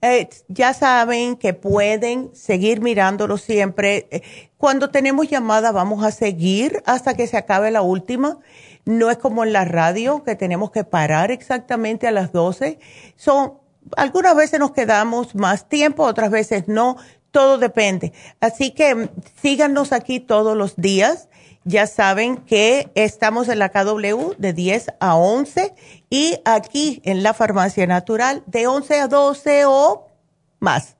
eh, 0.00 0.28
ya 0.48 0.74
saben 0.74 1.36
que 1.36 1.54
pueden 1.54 2.34
seguir 2.34 2.80
mirándolo 2.80 3.36
siempre. 3.36 4.08
Cuando 4.56 4.90
tenemos 4.90 5.28
llamada 5.28 5.72
vamos 5.72 6.04
a 6.04 6.10
seguir 6.10 6.82
hasta 6.86 7.14
que 7.14 7.26
se 7.26 7.36
acabe 7.36 7.70
la 7.70 7.82
última 7.82 8.38
no 8.84 9.10
es 9.10 9.18
como 9.18 9.44
en 9.44 9.52
la 9.52 9.64
radio, 9.64 10.24
que 10.24 10.34
tenemos 10.34 10.70
que 10.70 10.84
parar 10.84 11.30
exactamente 11.30 12.06
a 12.08 12.10
las 12.10 12.32
12. 12.32 12.78
Son, 13.16 13.54
algunas 13.96 14.34
veces 14.36 14.58
nos 14.58 14.72
quedamos 14.72 15.34
más 15.34 15.68
tiempo, 15.68 16.04
otras 16.04 16.30
veces 16.30 16.68
no. 16.68 16.96
Todo 17.30 17.56
depende. 17.58 18.12
Así 18.40 18.72
que 18.72 18.94
mm, 18.94 19.08
síganos 19.40 19.92
aquí 19.92 20.20
todos 20.20 20.56
los 20.56 20.76
días. 20.76 21.28
Ya 21.64 21.86
saben 21.86 22.38
que 22.38 22.90
estamos 22.96 23.48
en 23.48 23.60
la 23.60 23.70
KW 23.70 24.32
de 24.36 24.52
10 24.52 24.94
a 24.98 25.16
11 25.16 25.74
y 26.10 26.40
aquí 26.44 27.00
en 27.04 27.22
la 27.22 27.34
Farmacia 27.34 27.86
Natural 27.86 28.42
de 28.46 28.66
11 28.66 29.00
a 29.00 29.06
12 29.06 29.64
o 29.66 30.08
más. 30.58 30.96